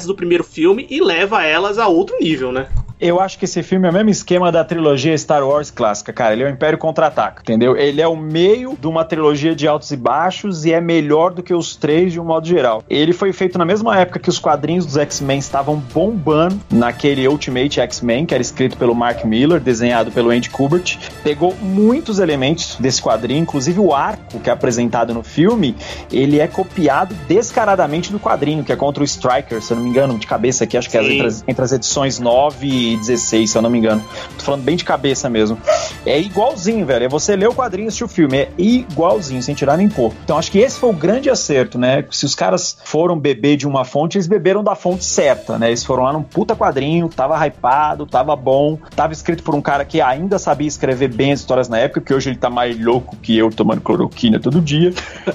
do 0.07 0.15
primeiro 0.15 0.45
filme 0.45 0.87
e 0.89 1.01
leva 1.01 1.45
elas 1.45 1.79
a 1.79 1.89
outro 1.89 2.17
nível, 2.21 2.53
né? 2.53 2.69
Eu 2.99 3.21
acho 3.21 3.39
que 3.39 3.45
esse 3.45 3.63
filme 3.63 3.87
é 3.87 3.91
o 3.91 3.93
mesmo 3.93 4.09
esquema 4.09 4.51
da 4.51 4.65
trilogia 4.65 5.17
Star 5.19 5.47
Wars 5.47 5.71
clássica, 5.71 6.15
cara. 6.15 6.33
Ele 6.33 6.45
é 6.45 6.47
o 6.47 6.51
Império 6.51 6.79
Contra-Ataca, 6.79 7.43
entendeu? 7.43 7.77
Ele 7.77 8.01
é 8.01 8.09
o 8.09 8.17
meio 8.17 8.75
de 8.81 8.87
uma 8.87 9.05
trilogia 9.05 9.55
de 9.55 9.69
altos 9.69 9.91
e 9.91 9.97
baixos 9.97 10.65
e 10.65 10.73
é 10.73 10.81
melhor 10.81 11.35
do 11.35 11.43
que 11.43 11.53
os 11.53 11.77
três 11.77 12.13
de 12.13 12.21
um 12.21 12.25
modo 12.25 12.47
geral. 12.47 12.83
Ele 12.89 13.13
foi 13.13 13.35
feito 13.35 13.59
na 13.59 13.67
mesma 13.67 13.99
época 13.99 14.19
que 14.19 14.31
os 14.31 14.39
quadrinhos 14.39 14.87
dos 14.87 14.97
X-Men 14.97 15.39
estavam 15.39 15.77
bombando 15.93 16.59
naquele 16.71 17.29
Ultimate 17.29 17.81
X-Men, 17.81 18.25
que 18.25 18.33
era 18.33 18.41
escrito 18.41 18.79
pelo 18.79 18.95
Mark 18.95 19.25
Miller, 19.25 19.61
desenhado 19.61 20.11
pelo 20.11 20.31
Andy 20.31 20.49
Kubert. 20.49 20.97
Pegou 21.23 21.55
muitos 21.61 22.19
elementos 22.19 22.77
desse 22.77 23.03
quadrinho, 23.03 23.43
inclusive 23.43 23.79
o 23.79 23.95
arco 23.95 24.41
que 24.41 24.49
é 24.49 24.53
apresentado 24.53 25.13
no 25.13 25.23
filme, 25.23 25.77
ele 26.11 26.41
é 26.41 26.47
copiado 26.47 27.15
descaradamente 27.29 28.11
do 28.11 28.19
quadrinho, 28.19 28.65
que 28.65 28.73
é 28.73 28.77
contra 28.77 29.03
o 29.03 29.05
Striker, 29.05 29.61
se 29.61 29.73
eu 29.73 29.77
não 29.77 29.85
me 29.85 29.91
engano, 29.91 30.19
de 30.19 30.27
cabeça 30.27 30.65
aqui, 30.65 30.79
acho 30.79 30.89
que 30.89 30.97
é 30.97 31.03
Sim. 31.03 31.13
entre 31.13 31.27
as, 31.27 31.45
entre 31.47 31.65
as 31.65 31.73
edições 31.73 32.19
9 32.19 32.86
e 32.95 32.97
16, 32.97 33.51
se 33.51 33.59
eu 33.59 33.63
não 33.63 33.71
me 33.71 33.79
engano. 33.79 34.03
Tô 34.39 34.45
falando 34.45 34.63
bem 34.63 34.77
de 34.77 34.85
cabeça 34.85 35.29
mesmo. 35.29 35.59
É 36.05 36.19
igualzinho, 36.19 36.85
velho. 36.87 37.05
É 37.05 37.09
você 37.09 37.35
ler 37.37 37.49
o 37.49 37.55
quadrinho 37.55 37.87
e 37.87 37.89
assistir 37.89 38.05
o 38.05 38.09
filme. 38.09 38.39
É 38.39 38.49
igualzinho, 38.59 39.43
sem 39.43 39.55
tirar 39.55 39.77
nem 39.77 39.89
pôr. 39.89 40.13
Então 40.25 40.39
acho 40.39 40.51
que 40.51 40.59
esse 40.59 40.79
foi 40.79 40.91
o 40.91 40.93
grande 40.93 41.29
acerto, 41.31 41.79
né? 41.79 42.05
Se 42.11 42.25
os 42.25 42.35
caras 42.35 42.79
foram 42.85 43.19
beber 43.19 43.57
de 43.57 43.67
uma 43.67 43.85
fonte, 43.85 44.17
eles 44.17 44.27
beberam 44.27 44.63
da 44.63 44.75
fonte 44.75 45.05
certa, 45.05 45.59
né? 45.59 45.69
Eles 45.69 45.85
foram 45.85 46.05
lá 46.05 46.13
num 46.13 46.23
puta 46.23 46.55
quadrinho, 46.55 47.09
tava 47.09 47.37
hypado, 47.47 48.07
tava 48.07 48.35
bom, 48.37 48.79
tava 48.95 49.13
escrito 49.13 49.43
por 49.43 49.55
um 49.55 49.63
cara 49.63 49.85
que 49.85 50.01
ainda 50.01 50.39
sabia 50.39 50.69
escrever 50.69 51.09
bem 51.09 51.33
as 51.33 51.41
histórias 51.41 51.69
na 51.69 51.79
época, 51.79 52.01
que 52.01 52.15
hoje 52.15 52.31
ele 52.31 52.39
tá 52.39 52.51
mais 52.51 52.79
louco 52.79 53.17
que 53.17 53.37
eu 53.37 53.51
tomando 53.51 53.81
cloroquina 53.81 54.39
todo 54.39 54.61
dia. 54.61 54.93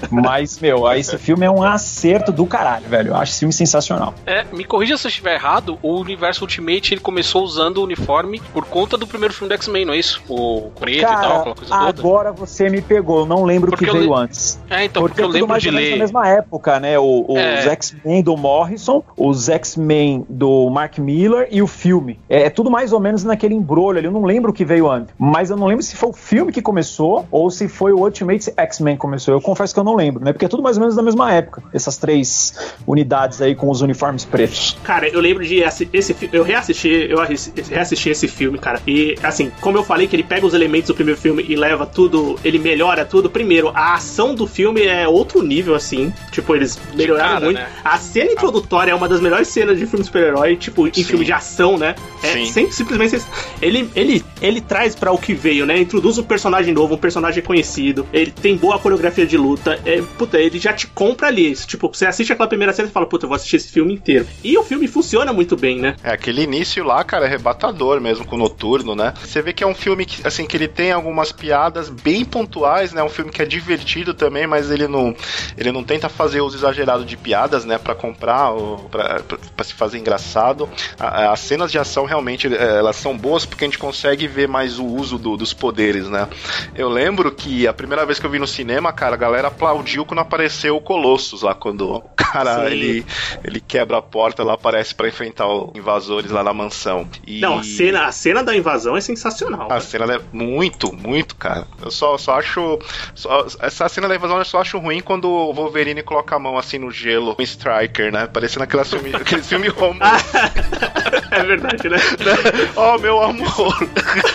Mas, 0.10 0.60
meu, 0.60 0.92
esse 0.94 1.18
filme 1.18 1.46
é 1.46 1.52
um 1.52 1.64
acerto 1.64 2.32
do 2.32 2.46
caralho, 2.46 2.88
velho. 2.88 3.10
Eu 3.10 3.16
acho 3.16 3.32
esse 3.32 3.40
filme 3.40 3.54
sensacional. 3.54 4.14
É, 4.26 4.46
me 4.52 4.64
corrija 4.64 4.98
se 4.98 5.08
eu 5.08 5.10
estiver 5.10 5.36
errado, 5.36 5.78
o 5.82 6.00
universo 6.00 6.44
Ultimate 6.44 6.94
ele 6.94 7.02
começou 7.02 7.41
usando 7.42 7.78
o 7.78 7.84
uniforme 7.84 8.42
por 8.54 8.66
conta 8.66 8.98
do 8.98 9.06
primeiro 9.08 9.34
filme 9.34 9.50
do 9.50 9.54
X-Men, 9.56 9.86
não 9.86 9.94
é 9.94 9.98
isso? 9.98 10.22
O 10.30 10.72
preto 10.80 11.00
e 11.00 11.02
tal, 11.02 11.12
Cara, 11.16 11.36
aquela 11.40 11.56
coisa 11.56 11.76
toda. 11.78 11.90
agora 12.02 12.32
você 12.32 12.70
me 12.70 12.82
pegou, 12.82 13.20
eu 13.20 13.26
não 13.26 13.44
lembro 13.44 13.74
o 13.74 13.78
que 13.78 13.86
eu 13.88 13.94
veio 13.94 14.14
le- 14.14 14.20
antes. 14.22 14.60
É, 14.70 14.86
então, 14.86 15.02
porque 15.02 15.16
porque, 15.16 15.22
eu 15.24 15.28
lembro 15.28 15.50
mais 15.50 15.64
de 15.64 15.70
ou 15.70 15.74
menos 15.76 15.90
ler. 15.90 15.96
na 15.96 16.04
mesma 16.04 16.28
época, 16.28 16.80
né? 16.80 16.98
O- 17.00 17.26
os 17.30 17.38
É. 17.38 17.70
X-Men 17.72 18.24
do 18.24 18.36
Morrison, 18.38 19.04
os 19.18 19.50
X-Men 19.50 20.26
do 20.30 20.70
Mark 20.70 20.98
Miller 20.98 21.48
e 21.52 21.62
o 21.62 21.68
filme. 21.68 22.20
É, 22.30 22.44
é 22.44 22.50
tudo 22.50 22.70
mais 22.72 22.94
ou 22.94 23.00
menos 23.00 23.24
naquele 23.24 23.54
embrulho 23.56 23.98
ali. 23.98 24.08
Eu 24.08 24.12
não 24.12 24.24
lembro 24.24 24.52
o 24.52 24.54
que 24.54 24.64
veio 24.66 24.90
antes. 24.90 25.14
Mas 25.18 25.50
eu 25.50 25.58
não 25.58 25.68
lembro 25.68 25.84
se 25.84 25.96
foi 25.96 26.10
o 26.10 26.14
filme 26.14 26.52
que 26.52 26.62
começou 26.62 27.26
ou 27.32 27.50
se 27.50 27.68
foi 27.68 27.92
o 27.92 28.00
Ultimate 28.00 28.52
X-Men 28.56 28.96
que 28.96 29.02
começou. 29.02 29.34
Eu 29.34 29.42
confesso 29.42 29.74
que 29.74 29.80
eu 29.80 29.84
não 29.84 29.96
lembro, 29.96 30.24
né? 30.24 30.32
Porque 30.34 30.46
é 30.46 30.48
tudo 30.48 30.64
mais 30.64 30.78
ou 30.78 30.82
menos 30.82 30.96
da 30.96 31.02
mesma 31.02 31.32
época. 31.34 31.64
Essas 31.74 31.98
três 31.98 32.54
unidades 32.88 33.42
aí 33.42 33.56
com 33.56 33.70
os 33.70 33.82
uniformes 33.82 34.26
pretos. 34.26 34.78
Cara, 34.84 35.08
eu 35.08 35.20
lembro 35.20 35.44
de 35.46 35.64
esse 35.94 36.14
filme. 36.14 36.36
Eu 36.36 36.44
reassisti, 36.44 37.08
eu 37.10 37.20
arris- 37.32 37.52
reassisti 37.70 38.10
esse 38.10 38.28
filme, 38.28 38.58
cara. 38.58 38.82
E 38.88 39.16
assim, 39.24 39.52
como 39.62 39.78
eu 39.78 39.84
falei 39.84 40.08
que 40.08 40.16
ele 40.16 40.24
pega 40.24 40.46
os 40.46 40.54
elementos 40.54 40.88
do 40.88 40.96
primeiro 40.96 41.20
filme 41.20 41.46
e 41.48 41.56
leva 41.56 41.86
tudo, 41.86 42.40
ele 42.44 42.60
melhora 42.60 43.06
tudo. 43.06 43.30
Primeiro, 43.30 43.70
a 43.74 43.96
ação 43.96 44.36
do 44.36 44.46
filme 44.48 44.84
é 44.84 45.08
outro 45.08 45.42
nível, 45.42 45.76
assim. 45.76 46.14
Tipo, 46.32 46.56
eles 46.56 46.80
melhoraram 46.94 47.34
cara, 47.34 47.46
muito. 47.46 47.58
né? 47.58 47.70
A 47.84 47.98
cena 47.98 48.32
introdutória 48.32 48.92
é 48.92 48.96
uma 48.96 49.08
das 49.08 49.20
melhores 49.22 49.48
cenas 49.48 49.78
de 49.78 49.86
filme 49.86 50.04
super-herói, 50.06 50.56
tipo, 50.56 50.88
em 50.88 50.94
Sim. 50.94 51.04
filme 51.04 51.26
de 51.26 51.34
ação, 51.34 51.78
né? 51.78 51.96
É 52.24 52.34
Sim. 52.34 52.46
sem- 52.46 52.72
simplesmente. 52.72 53.22
Ele, 53.62 53.90
ele, 53.96 54.24
ele 54.42 54.62
traz 54.62 54.96
pra 54.96 55.12
o 55.12 55.18
que 55.18 55.34
veio, 55.34 55.66
né? 55.66 55.80
Introduz 55.80 56.18
um 56.18 56.24
personagem 56.24 56.74
novo, 56.74 56.96
um 56.96 56.98
personagem 56.98 57.44
conhecido. 57.44 58.06
Ele 58.14 58.32
tem 58.32 58.56
boa 58.58 58.78
coreografia 58.80 59.26
de 59.26 59.38
luta. 59.38 59.80
É, 59.86 60.02
puta, 60.18 60.40
ele 60.40 60.60
já 60.60 60.74
te 60.74 60.88
compra 60.88 61.28
ali. 61.28 61.54
Tipo, 61.56 61.88
você 61.88 62.06
assiste 62.06 62.32
aquela 62.34 62.48
primeira 62.48 62.74
cena 62.74 62.88
e 62.88 62.92
fala, 62.92 63.06
puta, 63.06 63.26
eu 63.26 63.30
vou 63.30 63.36
assistir 63.36 63.58
esse 63.58 63.70
filme 63.72 63.94
inteiro. 63.94 64.26
E 64.44 64.58
o 64.58 64.64
filme 64.64 64.88
funciona 64.88 65.32
muito 65.34 65.56
bem, 65.56 65.80
né? 65.80 65.96
É, 66.04 66.12
aquele 66.12 66.42
início 66.44 66.84
lá, 66.84 67.04
cara, 67.04 67.21
é 67.24 67.28
arrebatador 67.28 68.00
mesmo 68.02 68.26
com 68.26 68.36
o 68.36 68.40
Noturno, 68.40 68.96
né? 68.96 69.14
Você 69.24 69.42
vê 69.42 69.54
que 69.54 69.64
é 69.64 69.68
um 69.68 69.76
filme 69.76 70.06
que, 70.06 70.26
assim, 70.28 70.46
que 70.46 70.56
ele 70.58 70.68
tem 70.68 70.92
algumas 70.92 71.32
piadas 71.32 71.90
bem 71.90 72.24
pontuais, 72.26 72.94
né? 72.94 73.04
Um 73.04 73.10
filme 73.10 73.32
que 73.32 73.42
é 73.42 73.46
divertido 73.46 74.14
também, 74.14 74.48
mas 74.48 74.70
ele 74.72 74.88
não, 74.88 75.16
ele 75.58 75.72
não 75.72 75.84
tenta 75.84 76.10
fazer 76.10 76.42
uso 76.42 76.58
exagerado 76.58 77.06
de 77.06 77.16
piadas, 77.18 77.66
né? 77.66 77.78
Pra 77.78 77.94
comprar, 77.96 78.52
pra 78.90 79.64
se 79.64 79.74
fazer 79.74 79.98
engraçado. 79.98 80.70
A- 81.00 81.32
as 81.32 81.40
cenas 81.40 81.72
de 81.72 81.78
ação 81.80 82.06
realmente, 82.06 82.48
é, 82.54 82.78
elas 82.78 82.96
são 82.96 83.18
boas 83.18 83.46
porque 83.46 83.64
a 83.64 83.68
gente 83.68 83.78
consegue 83.80 84.28
ver 84.28 84.48
mais 84.48 84.80
o 84.80 84.86
uso 84.86 85.18
do- 85.18 85.38
dos 85.38 85.54
poderes, 85.54 86.10
né? 86.10 86.28
Eu 86.76 86.90
lembro 86.90 87.32
que 87.32 87.68
a 87.68 87.74
primeira 87.74 88.06
vez 88.06 88.20
que 88.20 88.26
eu 88.26 88.30
vi 88.30 88.40
no 88.40 88.48
cinema, 88.48 88.92
cara, 88.92 89.16
a 89.16 89.18
galera 89.18 89.48
aplaudiu 89.48 90.06
quando 90.06 90.20
apareceu 90.20 90.76
o 90.76 90.82
Colossus 90.82 91.42
lá, 91.42 91.54
quando 91.54 91.96
o 91.96 92.02
cara, 92.16 92.56
Sim. 92.66 92.72
ele, 92.72 93.06
ele 93.44 93.60
quebra 93.60 93.98
a 93.98 94.02
porta 94.02 94.44
lá, 94.44 94.54
aparece 94.54 94.94
pra 94.96 95.08
enfrentar 95.08 95.48
os 95.48 95.76
invasores 95.76 96.32
lá 96.32 96.44
na 96.44 96.54
mansão. 96.54 97.08
E 97.26 97.40
Não, 97.40 97.60
a 97.60 97.64
cena, 97.64 98.06
a 98.06 98.12
cena 98.12 98.44
da 98.44 98.56
invasão 98.56 98.96
é 98.98 99.02
sensacional. 99.02 99.72
a 99.72 99.80
cena 99.80 100.16
é 100.16 100.20
muito, 100.32 100.94
muito, 100.96 101.36
cara. 101.36 101.66
Eu 101.82 101.92
só, 101.92 102.18
só 102.18 102.40
acho. 102.40 102.80
só- 103.16 103.46
essa 103.60 103.88
cena 103.90 104.08
da 104.08 104.16
invasão 104.16 104.38
eu 104.38 104.46
só 104.46 104.62
acho 104.62 104.78
ruim 104.80 105.02
quando 105.02 105.26
o 105.30 105.54
Wolverine 105.54 106.02
coloca 106.04 106.36
a 106.36 106.40
mão 106.40 106.58
assim 106.58 106.78
no 106.80 106.92
gelo, 106.92 107.36
um 107.40 107.42
Striker, 107.42 108.12
né? 108.12 108.28
Parecendo 108.28 108.64
aquele 108.64 108.84
filme, 108.86 109.14
aquele 109.16 109.44
filme 109.44 109.68
romântico. 109.68 110.30
é 111.32 111.44
verdade, 111.44 111.90
né? 111.90 111.98
oh, 112.76 112.98
meu 113.00 113.22
amor. 113.22 113.78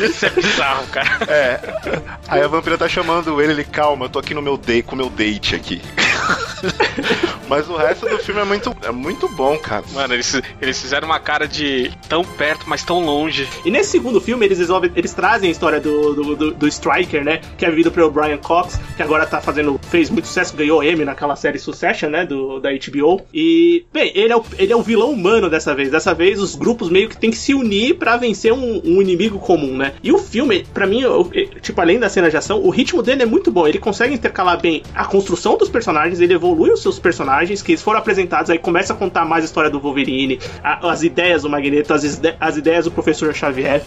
Isso 0.00 0.26
é 0.26 0.30
bizarro, 0.30 0.86
cara. 0.88 1.08
É. 1.28 1.60
Aí 2.28 2.42
a 2.42 2.48
vampira 2.48 2.78
tá 2.78 2.88
chamando 2.88 3.40
ele, 3.40 3.52
ele, 3.52 3.64
calma, 3.64 4.06
eu 4.06 4.08
tô 4.08 4.18
aqui 4.18 4.34
no 4.34 4.42
meu 4.42 4.56
date, 4.56 4.82
com 4.84 4.94
o 4.94 4.98
meu 4.98 5.10
date 5.10 5.54
aqui. 5.54 5.80
Mas 7.48 7.68
o 7.68 7.76
resto 7.76 8.08
do 8.08 8.18
filme 8.18 8.40
é 8.40 8.44
muito, 8.44 8.76
é 8.82 8.90
muito 8.90 9.28
bom, 9.28 9.56
cara. 9.58 9.84
Mano, 9.92 10.14
eles, 10.14 10.40
eles 10.60 10.80
fizeram 10.80 11.06
uma 11.06 11.20
cara 11.20 11.46
de 11.46 11.92
tão 12.08 12.24
perto, 12.24 12.65
mas 12.66 12.82
tão 12.84 13.04
longe. 13.04 13.48
E 13.64 13.70
nesse 13.70 13.90
segundo 13.90 14.20
filme, 14.20 14.44
eles 14.44 14.58
resolvem, 14.58 14.90
eles 14.96 15.12
trazem 15.14 15.48
a 15.48 15.52
história 15.52 15.80
do, 15.80 16.14
do, 16.14 16.36
do, 16.36 16.50
do 16.54 16.68
Striker, 16.68 17.24
né? 17.24 17.40
Que 17.56 17.64
é 17.64 17.70
vivido 17.70 17.90
pelo 17.90 18.10
Brian 18.10 18.38
Cox, 18.38 18.78
que 18.96 19.02
agora 19.02 19.24
tá 19.26 19.40
fazendo. 19.40 19.78
fez 19.90 20.10
muito 20.10 20.26
sucesso, 20.26 20.56
ganhou 20.56 20.82
Emmy 20.82 21.04
naquela 21.04 21.36
série 21.36 21.58
Succession, 21.58 22.08
né? 22.10 22.24
Do, 22.26 22.60
da 22.60 22.70
HBO. 22.72 23.22
E, 23.32 23.84
bem, 23.92 24.10
ele 24.14 24.32
é, 24.32 24.36
o, 24.36 24.44
ele 24.58 24.72
é 24.72 24.76
o 24.76 24.82
vilão 24.82 25.10
humano 25.10 25.48
dessa 25.48 25.74
vez. 25.74 25.90
Dessa 25.90 26.12
vez, 26.14 26.40
os 26.40 26.54
grupos 26.54 26.88
meio 26.90 27.08
que 27.08 27.16
tem 27.16 27.30
que 27.30 27.36
se 27.36 27.54
unir 27.54 27.94
pra 27.96 28.16
vencer 28.16 28.52
um, 28.52 28.80
um 28.84 29.00
inimigo 29.02 29.38
comum, 29.38 29.76
né? 29.76 29.92
E 30.02 30.12
o 30.12 30.18
filme, 30.18 30.64
pra 30.74 30.86
mim, 30.86 31.00
eu- 31.02 31.30
eu- 31.32 31.48
tipo, 31.60 31.80
além 31.80 31.98
da 31.98 32.08
cena 32.08 32.30
de 32.30 32.36
ação, 32.36 32.60
o 32.62 32.70
ritmo 32.70 33.02
dele 33.02 33.22
é 33.22 33.26
muito 33.26 33.50
bom. 33.50 33.66
Ele 33.66 33.78
consegue 33.78 34.14
intercalar 34.14 34.60
bem 34.60 34.82
a 34.94 35.04
construção 35.04 35.56
dos 35.56 35.68
personagens, 35.68 36.20
ele 36.20 36.34
evolui 36.34 36.70
os 36.70 36.82
seus 36.82 36.98
personagens, 36.98 37.62
que 37.62 37.72
eles 37.72 37.82
foram 37.82 37.98
apresentados, 37.98 38.50
aí 38.50 38.58
começa 38.58 38.92
a 38.92 38.96
contar 38.96 39.24
mais 39.24 39.44
a 39.44 39.46
história 39.46 39.70
do 39.70 39.78
Wolverine, 39.80 40.38
a- 40.62 40.90
as 40.90 41.02
ideias 41.02 41.42
do 41.42 41.48
Magneto, 41.50 41.92
as, 41.94 42.04
ide- 42.04 42.34
as 42.56 42.58
ideias 42.58 42.84
do 42.86 42.90
professor 42.90 43.34
Xavier. 43.34 43.82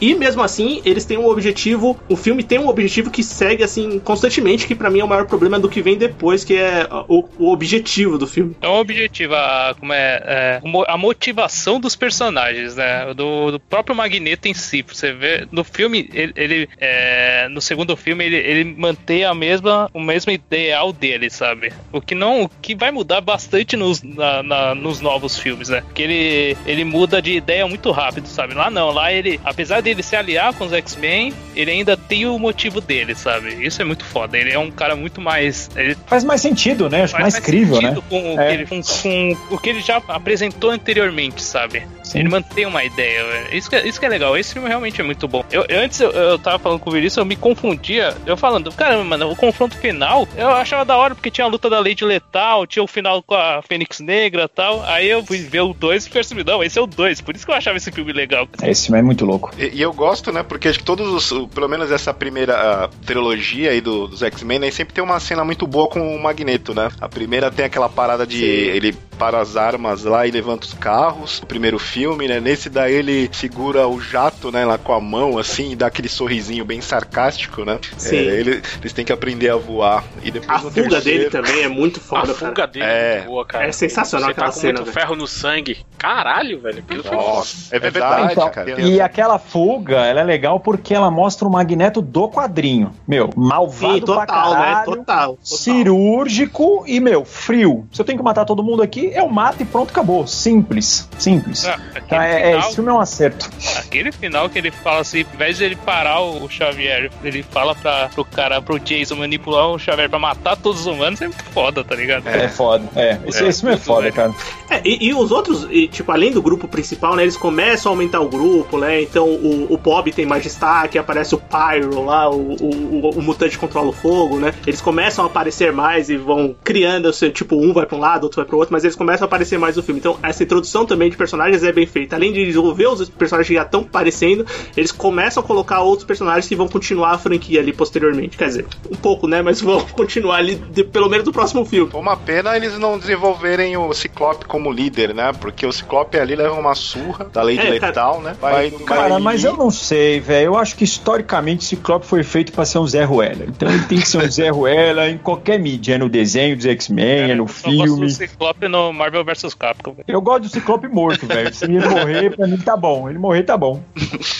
E 0.00 0.14
mesmo 0.14 0.42
assim, 0.42 0.80
eles 0.84 1.04
têm 1.04 1.18
um 1.18 1.26
objetivo, 1.26 1.98
o 2.08 2.16
filme 2.16 2.42
tem 2.42 2.58
um 2.58 2.68
objetivo 2.68 3.10
que 3.10 3.22
segue 3.22 3.62
assim 3.62 3.98
constantemente, 3.98 4.66
que 4.66 4.74
pra 4.74 4.90
mim 4.90 5.00
é 5.00 5.04
o 5.04 5.08
maior 5.08 5.26
problema 5.26 5.58
do 5.58 5.68
que 5.68 5.82
vem 5.82 5.96
depois, 5.96 6.44
que 6.44 6.54
é 6.56 6.86
o, 7.08 7.24
o 7.38 7.52
objetivo 7.52 8.16
do 8.18 8.26
filme. 8.26 8.56
É 8.60 8.68
um 8.68 8.76
objetivo, 8.78 9.34
a, 9.34 9.74
como 9.78 9.92
é, 9.92 10.22
é, 10.24 10.60
a 10.88 10.96
motivação 10.96 11.80
dos 11.80 11.96
personagens, 11.96 12.76
né? 12.76 13.12
Do, 13.14 13.52
do 13.52 13.60
próprio 13.60 13.94
Magneto 13.96 14.48
em 14.48 14.54
si. 14.54 14.84
Você 14.86 15.12
vê 15.12 15.46
no 15.50 15.64
filme, 15.64 16.08
ele, 16.12 16.32
ele, 16.36 16.68
é, 16.78 17.48
no 17.48 17.60
segundo 17.60 17.96
filme, 17.96 18.24
ele, 18.24 18.36
ele 18.36 18.64
mantém 18.76 19.24
a 19.24 19.34
mesma, 19.34 19.90
o 19.92 20.00
mesmo 20.00 20.30
ideal 20.32 20.92
dele, 20.92 21.28
sabe? 21.30 21.72
O 21.92 22.00
que 22.00 22.14
não, 22.14 22.42
o 22.44 22.48
que 22.48 22.74
vai 22.74 22.90
mudar 22.90 23.20
bastante 23.20 23.76
nos, 23.76 24.02
na- 24.02 24.42
na- 24.42 24.74
nos 24.74 25.00
novos 25.00 25.38
filmes, 25.38 25.68
né? 25.68 25.82
Que 25.94 26.02
ele, 26.02 26.56
ele 26.66 26.84
muda 26.84 27.20
de 27.20 27.32
ideia 27.32 27.66
muito 27.66 27.90
rápido, 27.90 28.11
sabe? 28.24 28.54
Lá 28.54 28.70
não, 28.70 28.90
lá 28.90 29.12
ele, 29.12 29.40
apesar 29.44 29.80
dele 29.80 30.02
se 30.02 30.16
aliar 30.16 30.52
com 30.54 30.64
os 30.64 30.72
X-Men, 30.72 31.32
ele 31.54 31.70
ainda 31.70 31.96
tem 31.96 32.26
o 32.26 32.38
motivo 32.38 32.80
dele, 32.80 33.14
sabe? 33.14 33.64
Isso 33.64 33.80
é 33.80 33.84
muito 33.84 34.04
foda. 34.04 34.36
Ele 34.36 34.52
é 34.52 34.58
um 34.58 34.70
cara 34.70 34.94
muito 34.96 35.20
mais, 35.20 35.70
ele 35.76 35.96
Faz 36.06 36.24
mais 36.24 36.40
sentido, 36.40 36.88
né? 36.88 37.04
Acho 37.04 37.18
mais 37.18 37.38
crível, 37.38 37.80
né? 37.80 37.88
sentido 37.88 38.02
com, 38.02 38.34
o 38.34 38.40
É. 38.40 38.48
que 38.48 38.54
ele, 38.54 38.66
com, 38.66 38.82
com 38.82 39.54
o 39.54 39.58
que 39.58 39.70
ele 39.70 39.80
já 39.80 40.02
apresentou 40.08 40.70
anteriormente, 40.70 41.42
sabe? 41.42 41.86
Sim. 42.12 42.18
Ele 42.20 42.28
mantém 42.28 42.66
uma 42.66 42.84
ideia, 42.84 43.24
velho. 43.24 43.56
Isso 43.56 43.68
que, 43.70 43.76
é- 43.76 43.86
isso 43.86 43.98
que 43.98 44.06
é 44.06 44.08
legal. 44.08 44.36
Esse 44.36 44.52
filme 44.52 44.68
realmente 44.68 45.00
é 45.00 45.04
muito 45.04 45.26
bom. 45.26 45.44
Eu, 45.50 45.64
antes 45.70 46.00
eu, 46.00 46.10
eu 46.10 46.38
tava 46.38 46.58
falando 46.58 46.78
com 46.78 46.90
o 46.90 46.92
Vinícius, 46.92 47.16
eu 47.16 47.24
me 47.24 47.36
confundia. 47.36 48.14
Eu 48.26 48.36
falando, 48.36 48.70
caramba, 48.72 49.04
mano, 49.04 49.30
o 49.30 49.36
confronto 49.36 49.76
final 49.76 50.26
eu 50.36 50.48
achava 50.50 50.84
da 50.84 50.96
hora 50.96 51.14
porque 51.14 51.30
tinha 51.30 51.44
a 51.44 51.48
luta 51.48 51.68
da 51.70 51.78
Lady 51.80 52.04
Letal, 52.04 52.66
tinha 52.66 52.82
o 52.82 52.86
final 52.86 53.22
com 53.22 53.34
a 53.34 53.62
Fênix 53.62 54.00
Negra 54.00 54.44
e 54.44 54.48
tal. 54.48 54.82
Aí 54.86 55.08
eu 55.08 55.24
fui 55.24 55.38
ver 55.38 55.60
o 55.60 55.72
2 55.72 56.06
e 56.06 56.10
percebi, 56.10 56.44
não, 56.44 56.62
esse 56.62 56.78
é 56.78 56.82
o 56.82 56.86
2. 56.86 57.20
Por 57.20 57.34
isso 57.34 57.44
que 57.46 57.50
eu 57.52 57.56
achava 57.56 57.76
esse 57.76 57.90
filme 57.90 58.12
legal. 58.12 58.48
Esse 58.62 58.86
filme 58.86 58.98
é 59.00 59.02
muito 59.02 59.24
louco. 59.24 59.50
E, 59.58 59.68
e 59.78 59.82
eu 59.82 59.92
gosto, 59.92 60.30
né? 60.32 60.42
Porque 60.42 60.68
acho 60.68 60.78
que 60.78 60.84
todos 60.84 61.08
os. 61.32 61.48
Pelo 61.54 61.68
menos 61.68 61.90
essa 61.90 62.12
primeira 62.14 62.88
trilogia 63.06 63.70
aí 63.70 63.80
do- 63.80 64.06
dos 64.08 64.22
X-Men, 64.22 64.58
né, 64.58 64.70
sempre 64.70 64.94
tem 64.94 65.02
uma 65.02 65.18
cena 65.20 65.44
muito 65.44 65.66
boa 65.66 65.88
com 65.88 66.14
o 66.14 66.22
Magneto, 66.22 66.74
né? 66.74 66.88
A 67.00 67.08
primeira 67.08 67.50
tem 67.50 67.64
aquela 67.64 67.88
parada 67.88 68.26
de. 68.26 68.44
Ele 68.44 68.94
para 69.22 69.38
as 69.40 69.56
armas 69.56 70.02
lá 70.02 70.26
e 70.26 70.32
levanta 70.32 70.66
os 70.66 70.74
carros. 70.74 71.38
O 71.38 71.46
primeiro 71.46 71.78
filme, 71.78 72.26
né? 72.26 72.40
Nesse 72.40 72.68
daí 72.68 72.92
ele 72.94 73.30
segura 73.32 73.86
o 73.86 74.00
jato, 74.00 74.50
né? 74.50 74.64
Lá 74.64 74.76
com 74.76 74.92
a 74.92 75.00
mão, 75.00 75.38
assim, 75.38 75.70
e 75.70 75.76
dá 75.76 75.86
aquele 75.86 76.08
sorrisinho 76.08 76.64
bem 76.64 76.80
sarcástico, 76.80 77.64
né? 77.64 77.78
Sim. 77.96 78.16
É, 78.16 78.20
ele- 78.40 78.60
eles 78.80 78.92
têm 78.92 79.04
que 79.04 79.12
aprender 79.12 79.48
a 79.48 79.54
voar. 79.54 80.02
E 80.24 80.30
depois 80.32 80.50
A 80.50 80.58
fuga 80.58 80.72
terceiro- 80.74 81.04
dele 81.04 81.30
também 81.30 81.62
é 81.62 81.68
muito 81.68 82.00
A 82.00 82.02
foda, 82.02 82.34
fuga 82.34 82.52
cara. 82.52 82.66
dele 82.66 82.84
É. 82.84 83.18
é 83.18 83.20
boa, 83.24 83.46
cara. 83.46 83.66
É 83.68 83.70
sensacional 83.70 84.26
Você 84.26 84.32
aquela 84.32 84.46
tá 84.48 84.52
com 84.54 84.58
cena, 84.60 84.72
muito 84.80 84.84
velho. 84.86 85.00
ferro 85.00 85.14
no 85.14 85.26
sangue. 85.28 85.78
Caralho, 85.96 86.60
velho. 86.60 86.84
Nossa, 87.12 87.76
é 87.76 87.78
verdade, 87.78 88.32
Então, 88.32 88.50
cara. 88.50 88.80
e 88.80 89.00
aquela 89.00 89.38
fuga, 89.38 89.98
ela 90.04 90.18
é 90.20 90.24
legal 90.24 90.58
porque 90.58 90.92
ela 90.92 91.12
mostra 91.12 91.46
o 91.46 91.50
Magneto 91.52 92.02
do 92.02 92.28
quadrinho. 92.28 92.92
Meu, 93.06 93.30
malvado 93.36 93.94
Sim, 93.94 94.00
total, 94.00 94.16
pra 94.16 94.26
caralho, 94.26 94.58
né? 94.78 94.82
Total. 94.84 94.96
total. 95.04 95.38
cirúrgico 95.44 96.82
e, 96.88 96.98
meu, 96.98 97.24
frio. 97.24 97.86
Se 97.92 98.00
eu 98.00 98.04
tenho 98.04 98.18
que 98.18 98.24
matar 98.24 98.44
todo 98.44 98.64
mundo 98.64 98.82
aqui, 98.82 99.11
eu 99.14 99.28
mato 99.28 99.62
e 99.62 99.64
pronto, 99.64 99.90
acabou. 99.90 100.26
Simples, 100.26 101.08
simples. 101.18 101.64
Ah, 101.66 101.78
Então, 101.96 102.18
aquele, 102.18 102.24
é, 102.24 102.40
é, 102.40 102.44
final, 102.52 102.60
esse 102.60 102.74
filme 102.74 102.90
é 102.90 102.92
um 102.92 103.00
acerto. 103.00 103.50
aquele 103.78 104.12
final 104.12 104.48
que 104.48 104.58
ele 104.58 104.70
fala 104.70 105.00
assim, 105.00 105.24
ao 105.28 105.34
invés 105.34 105.56
de 105.58 105.64
ele 105.64 105.76
parar 105.76 106.20
o 106.20 106.48
Xavier, 106.48 107.10
ele 107.24 107.42
fala 107.42 107.74
pra, 107.74 108.08
pro 108.14 108.24
cara, 108.24 108.60
pro 108.62 108.78
Jason 108.78 109.16
manipular 109.16 109.68
o 109.68 109.78
Xavier 109.78 110.08
pra 110.08 110.18
matar 110.18 110.56
todos 110.56 110.80
os 110.80 110.86
humanos, 110.86 111.20
é 111.20 111.26
muito 111.28 111.44
foda, 111.44 111.82
tá 111.84 111.94
ligado? 111.94 112.26
É, 112.28 112.48
foda. 112.48 112.84
É, 112.96 113.18
esse, 113.26 113.44
É, 113.44 113.48
esse 113.48 113.60
filme 113.60 113.74
é 113.74 113.78
foda, 113.78 114.02
velho. 114.02 114.14
cara. 114.14 114.34
É, 114.70 114.80
e, 114.84 115.08
e 115.08 115.14
os 115.14 115.30
outros, 115.30 115.66
e, 115.70 115.86
tipo, 115.88 116.10
além 116.12 116.32
do 116.32 116.40
grupo 116.42 116.66
principal, 116.68 117.14
né? 117.16 117.22
Eles 117.22 117.36
começam 117.36 117.90
a 117.90 117.94
aumentar 117.94 118.20
o 118.20 118.28
grupo, 118.28 118.78
né? 118.78 119.02
Então 119.02 119.26
o, 119.28 119.66
o 119.72 119.76
Bob 119.76 120.10
tem 120.12 120.24
mais 120.26 120.42
destaque, 120.42 120.98
aparece 120.98 121.34
o 121.34 121.38
Pyro 121.38 122.04
lá, 122.04 122.28
o, 122.30 122.54
o, 122.54 123.00
o, 123.06 123.10
o 123.18 123.22
mutante 123.22 123.58
controla 123.58 123.88
o 123.88 123.92
fogo, 123.92 124.38
né? 124.38 124.54
Eles 124.66 124.80
começam 124.80 125.24
a 125.24 125.28
aparecer 125.28 125.72
mais 125.72 126.08
e 126.08 126.16
vão 126.16 126.54
criando, 126.64 127.06
o 127.06 127.12
seu- 127.12 127.30
tipo, 127.30 127.56
um 127.56 127.72
vai 127.72 127.84
pra 127.86 127.96
um 127.96 128.00
lado, 128.00 128.24
outro 128.24 128.36
vai 128.36 128.46
pro 128.46 128.56
outro, 128.56 128.72
mas 128.72 128.84
eles 128.84 128.91
começam 128.96 129.24
a 129.24 129.26
aparecer 129.26 129.58
mais 129.58 129.76
no 129.76 129.82
filme. 129.82 130.00
Então 130.00 130.18
essa 130.22 130.42
introdução 130.42 130.84
também 130.86 131.10
de 131.10 131.16
personagens 131.16 131.62
é 131.62 131.72
bem 131.72 131.86
feita. 131.86 132.16
Além 132.16 132.32
de 132.32 132.44
desenvolver 132.44 132.86
os 132.88 133.08
personagens 133.08 133.48
que 133.48 133.54
já 133.54 133.62
estão 133.62 133.80
aparecendo, 133.80 134.46
eles 134.76 134.92
começam 134.92 135.42
a 135.42 135.46
colocar 135.46 135.80
outros 135.80 136.06
personagens 136.06 136.46
que 136.48 136.56
vão 136.56 136.68
continuar 136.68 137.12
a 137.12 137.18
franquia 137.18 137.60
ali 137.60 137.72
posteriormente. 137.72 138.36
Quer 138.36 138.46
dizer, 138.46 138.66
um 138.90 138.96
pouco, 138.96 139.26
né? 139.26 139.42
Mas 139.42 139.60
vão 139.60 139.80
continuar 139.92 140.36
ali, 140.36 140.54
de- 140.56 140.84
pelo 140.84 141.08
menos 141.08 141.24
do 141.24 141.32
próximo 141.32 141.64
filme. 141.64 141.90
Uma 141.94 142.16
pena 142.16 142.56
eles 142.56 142.78
não 142.78 142.98
desenvolverem 142.98 143.76
o 143.76 143.92
Ciclope 143.92 144.44
como 144.46 144.70
líder, 144.72 145.14
né? 145.14 145.32
Porque 145.40 145.66
o 145.66 145.72
Ciclope 145.72 146.16
ali 146.18 146.34
leva 146.34 146.54
uma 146.54 146.74
surra 146.74 147.26
da 147.32 147.42
Lady 147.42 147.58
É, 147.60 147.78
cara- 147.78 147.86
Letal, 147.86 148.20
né? 148.20 148.36
Vai, 148.40 148.70
Cara, 148.70 149.08
vai- 149.10 149.20
mas 149.20 149.44
eu 149.44 149.56
não 149.56 149.70
sei, 149.70 150.20
velho. 150.20 150.46
Eu 150.46 150.56
acho 150.56 150.76
que 150.76 150.84
historicamente 150.84 151.64
Ciclope 151.64 152.06
foi 152.06 152.22
feito 152.22 152.52
pra 152.52 152.64
ser 152.64 152.78
um 152.78 152.86
Zé 152.86 153.04
Ruela. 153.04 153.44
Então 153.46 153.68
ele 153.68 153.84
tem 153.84 153.98
que 153.98 154.08
ser 154.08 154.18
um 154.18 154.30
Zé 154.30 154.48
Ruela 154.50 155.08
em 155.08 155.18
qualquer 155.18 155.58
mídia. 155.58 155.94
É 155.94 155.98
no 155.98 156.08
desenho 156.08 156.56
dos 156.56 156.66
X-Men, 156.66 157.30
é 157.30 157.34
no 157.34 157.44
gosto 157.44 157.70
do 157.70 157.82
filme. 157.84 158.10
Ciclope 158.10 158.68
no 158.88 158.92
Marvel 158.92 159.24
vs 159.24 159.54
Capcom. 159.54 159.92
velho. 159.92 160.04
Eu 160.08 160.20
gosto 160.20 160.42
do 160.42 160.48
Ciclope 160.48 160.88
morto, 160.88 161.26
velho. 161.26 161.52
Se 161.54 161.64
ele 161.64 161.80
morrer, 161.86 162.34
pra 162.36 162.46
mim 162.46 162.58
tá 162.58 162.76
bom. 162.76 163.08
Ele 163.08 163.18
morrer, 163.18 163.42
tá 163.42 163.56
bom. 163.56 163.82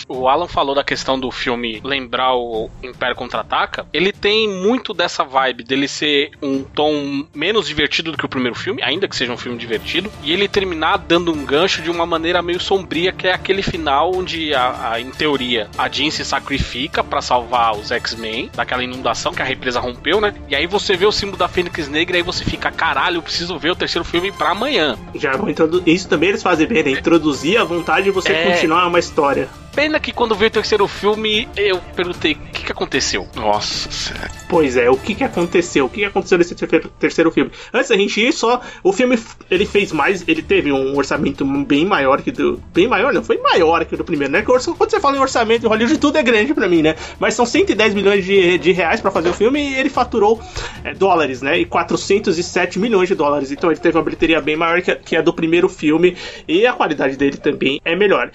O 0.09 0.29
Alan 0.29 0.47
falou 0.49 0.75
da 0.75 0.85
questão 0.85 1.19
do 1.19 1.31
filme 1.31 1.81
lembrar 1.85 2.35
o 2.35 2.71
Império 2.83 3.17
Contra-Ataca. 3.17 3.87
Ele 3.93 4.13
tem 4.13 4.49
muito 4.49 4.93
dessa 4.95 5.25
vibe 5.25 5.65
dele 5.65 5.89
ser 5.89 6.31
um 6.43 6.63
tom 6.63 7.25
menos 7.35 7.67
divertido 7.67 8.13
do 8.13 8.19
que 8.19 8.25
o 8.27 8.29
primeiro 8.29 8.57
filme, 8.57 8.83
ainda 8.83 9.09
que 9.09 9.17
seja 9.17 9.33
um 9.33 9.37
filme 9.37 9.59
divertido, 9.59 10.11
e 10.23 10.33
ele 10.33 10.49
terminar 10.49 10.97
dando 10.99 11.33
um 11.33 11.45
gancho 11.45 11.83
de 11.83 11.91
uma 11.91 12.05
maneira 12.07 12.43
meio 12.43 12.61
sombria, 12.61 13.13
que 13.13 13.27
é 13.29 13.33
aquele 13.33 13.63
final 13.63 14.13
onde, 14.15 14.55
a, 14.55 14.93
a- 14.93 15.01
em 15.01 15.11
teoria, 15.11 15.69
a 15.79 15.89
Jean 15.89 16.11
se 16.11 16.25
sacrifica 16.25 17.03
pra 17.05 17.21
salvar 17.23 17.73
os 17.77 17.91
X-Men 17.91 18.51
daquela 18.55 18.83
inundação 18.85 19.33
que 19.33 19.43
a 19.43 19.45
represa 19.45 19.81
rompeu, 19.81 20.21
né? 20.21 20.35
E 20.49 20.55
aí 20.55 20.67
você 20.67 20.97
vê 20.97 21.07
o 21.07 21.13
símbolo 21.13 21.39
da 21.39 21.49
Fênix 21.49 21.89
Negra 21.89 22.17
e 22.17 22.21
aí 22.21 22.23
você 22.23 22.45
fica, 22.45 22.71
caralho, 22.71 23.17
eu 23.19 23.23
preciso 23.23 23.59
ver 23.59 23.71
o 23.71 23.77
terceiro 23.77 24.05
filme 24.05 24.32
pra 24.37 24.51
amanhã. 24.51 24.99
Já 25.15 25.37
vão 25.37 25.49
introduzir. 25.49 25.89
Isso 25.89 26.09
também 26.09 26.31
eles 26.31 26.43
fazem 26.43 26.67
bem, 26.67 26.83
né? 26.83 26.91
Introduzir 26.91 27.59
a 27.59 27.65
vontade 27.65 28.05
de 28.05 28.11
você 28.11 28.33
É. 28.33 28.51
continuar 28.53 28.87
uma 28.87 28.99
história. 28.99 29.49
Pena 29.75 29.99
que 29.99 30.13
quando 30.13 30.35
veio 30.35 30.51
o 30.51 30.53
terceiro 30.53 30.87
filme, 30.87 31.49
eu 31.57 31.81
perguntei, 31.97 32.33
o 32.33 32.53
que, 32.53 32.65
que 32.67 32.73
aconteceu? 32.73 33.27
Nossa, 33.35 33.91
sério. 33.91 34.31
Pois 34.47 34.77
é, 34.77 34.91
o 34.91 34.97
que 34.99 35.15
que 35.15 35.25
aconteceu? 35.25 35.87
O 35.87 35.89
que 35.89 36.01
que 36.01 36.05
aconteceu 36.05 36.37
nesse 36.37 36.55
ter- 36.55 36.89
terceiro 37.01 37.31
filme? 37.31 37.51
Antes 37.73 37.89
da 37.89 37.97
gente 37.97 38.21
ir, 38.21 38.33
só 38.35 38.61
o 38.85 38.93
filme 38.93 39.19
ele 39.51 39.65
fez 39.65 39.91
mais, 39.91 40.23
ele 40.29 40.43
teve 40.43 40.71
um 40.71 40.95
orçamento 40.95 41.43
bem 41.65 41.87
maior 41.87 42.21
que 42.21 42.31
do, 42.31 42.63
bem 42.73 42.87
maior, 42.87 43.15
não, 43.15 43.25
foi 43.25 43.39
maior 43.39 43.83
que 43.87 43.95
o 43.95 43.97
do 43.99 44.05
primeiro, 44.05 44.31
né? 44.31 44.43
Quando 44.43 44.61
você 44.61 45.01
fala 45.01 45.17
em 45.17 45.21
orçamento 45.21 45.65
em 45.65 45.69
Hollywood 45.71 45.99
tudo 45.99 46.19
é 46.19 46.23
grande 46.23 46.53
pra 46.53 46.69
mim, 46.69 46.83
né? 46.83 46.95
Mas 47.19 47.33
são 47.33 47.47
110 47.47 47.95
milhões 47.95 48.27
de, 48.27 48.59
de 48.59 48.73
reais 48.73 49.01
pra 49.01 49.11
fazer 49.11 49.31
o 49.31 49.35
filme 49.35 49.59
e 49.59 49.75
ele 49.75 49.89
faturou 49.89 50.39
é, 50.85 50.93
dólares, 50.93 51.41
né? 51.41 51.59
E 51.59 51.65
407 51.65 52.79
milhões 52.79 53.09
de 53.09 53.15
dólares. 53.15 53.51
Então 53.51 53.71
ele 53.71 53.81
teve 53.81 53.97
uma 53.97 54.05
bilheteria 54.05 54.39
bem 54.43 54.55
maior 54.55 54.83
que 54.83 54.91
a, 54.91 54.97
que 54.97 55.17
a 55.17 55.23
do 55.23 55.33
primeiro 55.33 55.67
filme 55.69 56.15
e 56.47 56.67
a 56.67 56.75
qualidade 56.75 57.17
dele 57.17 57.39
também 57.39 57.81
é 57.87 57.97
melhor. 57.97 58.31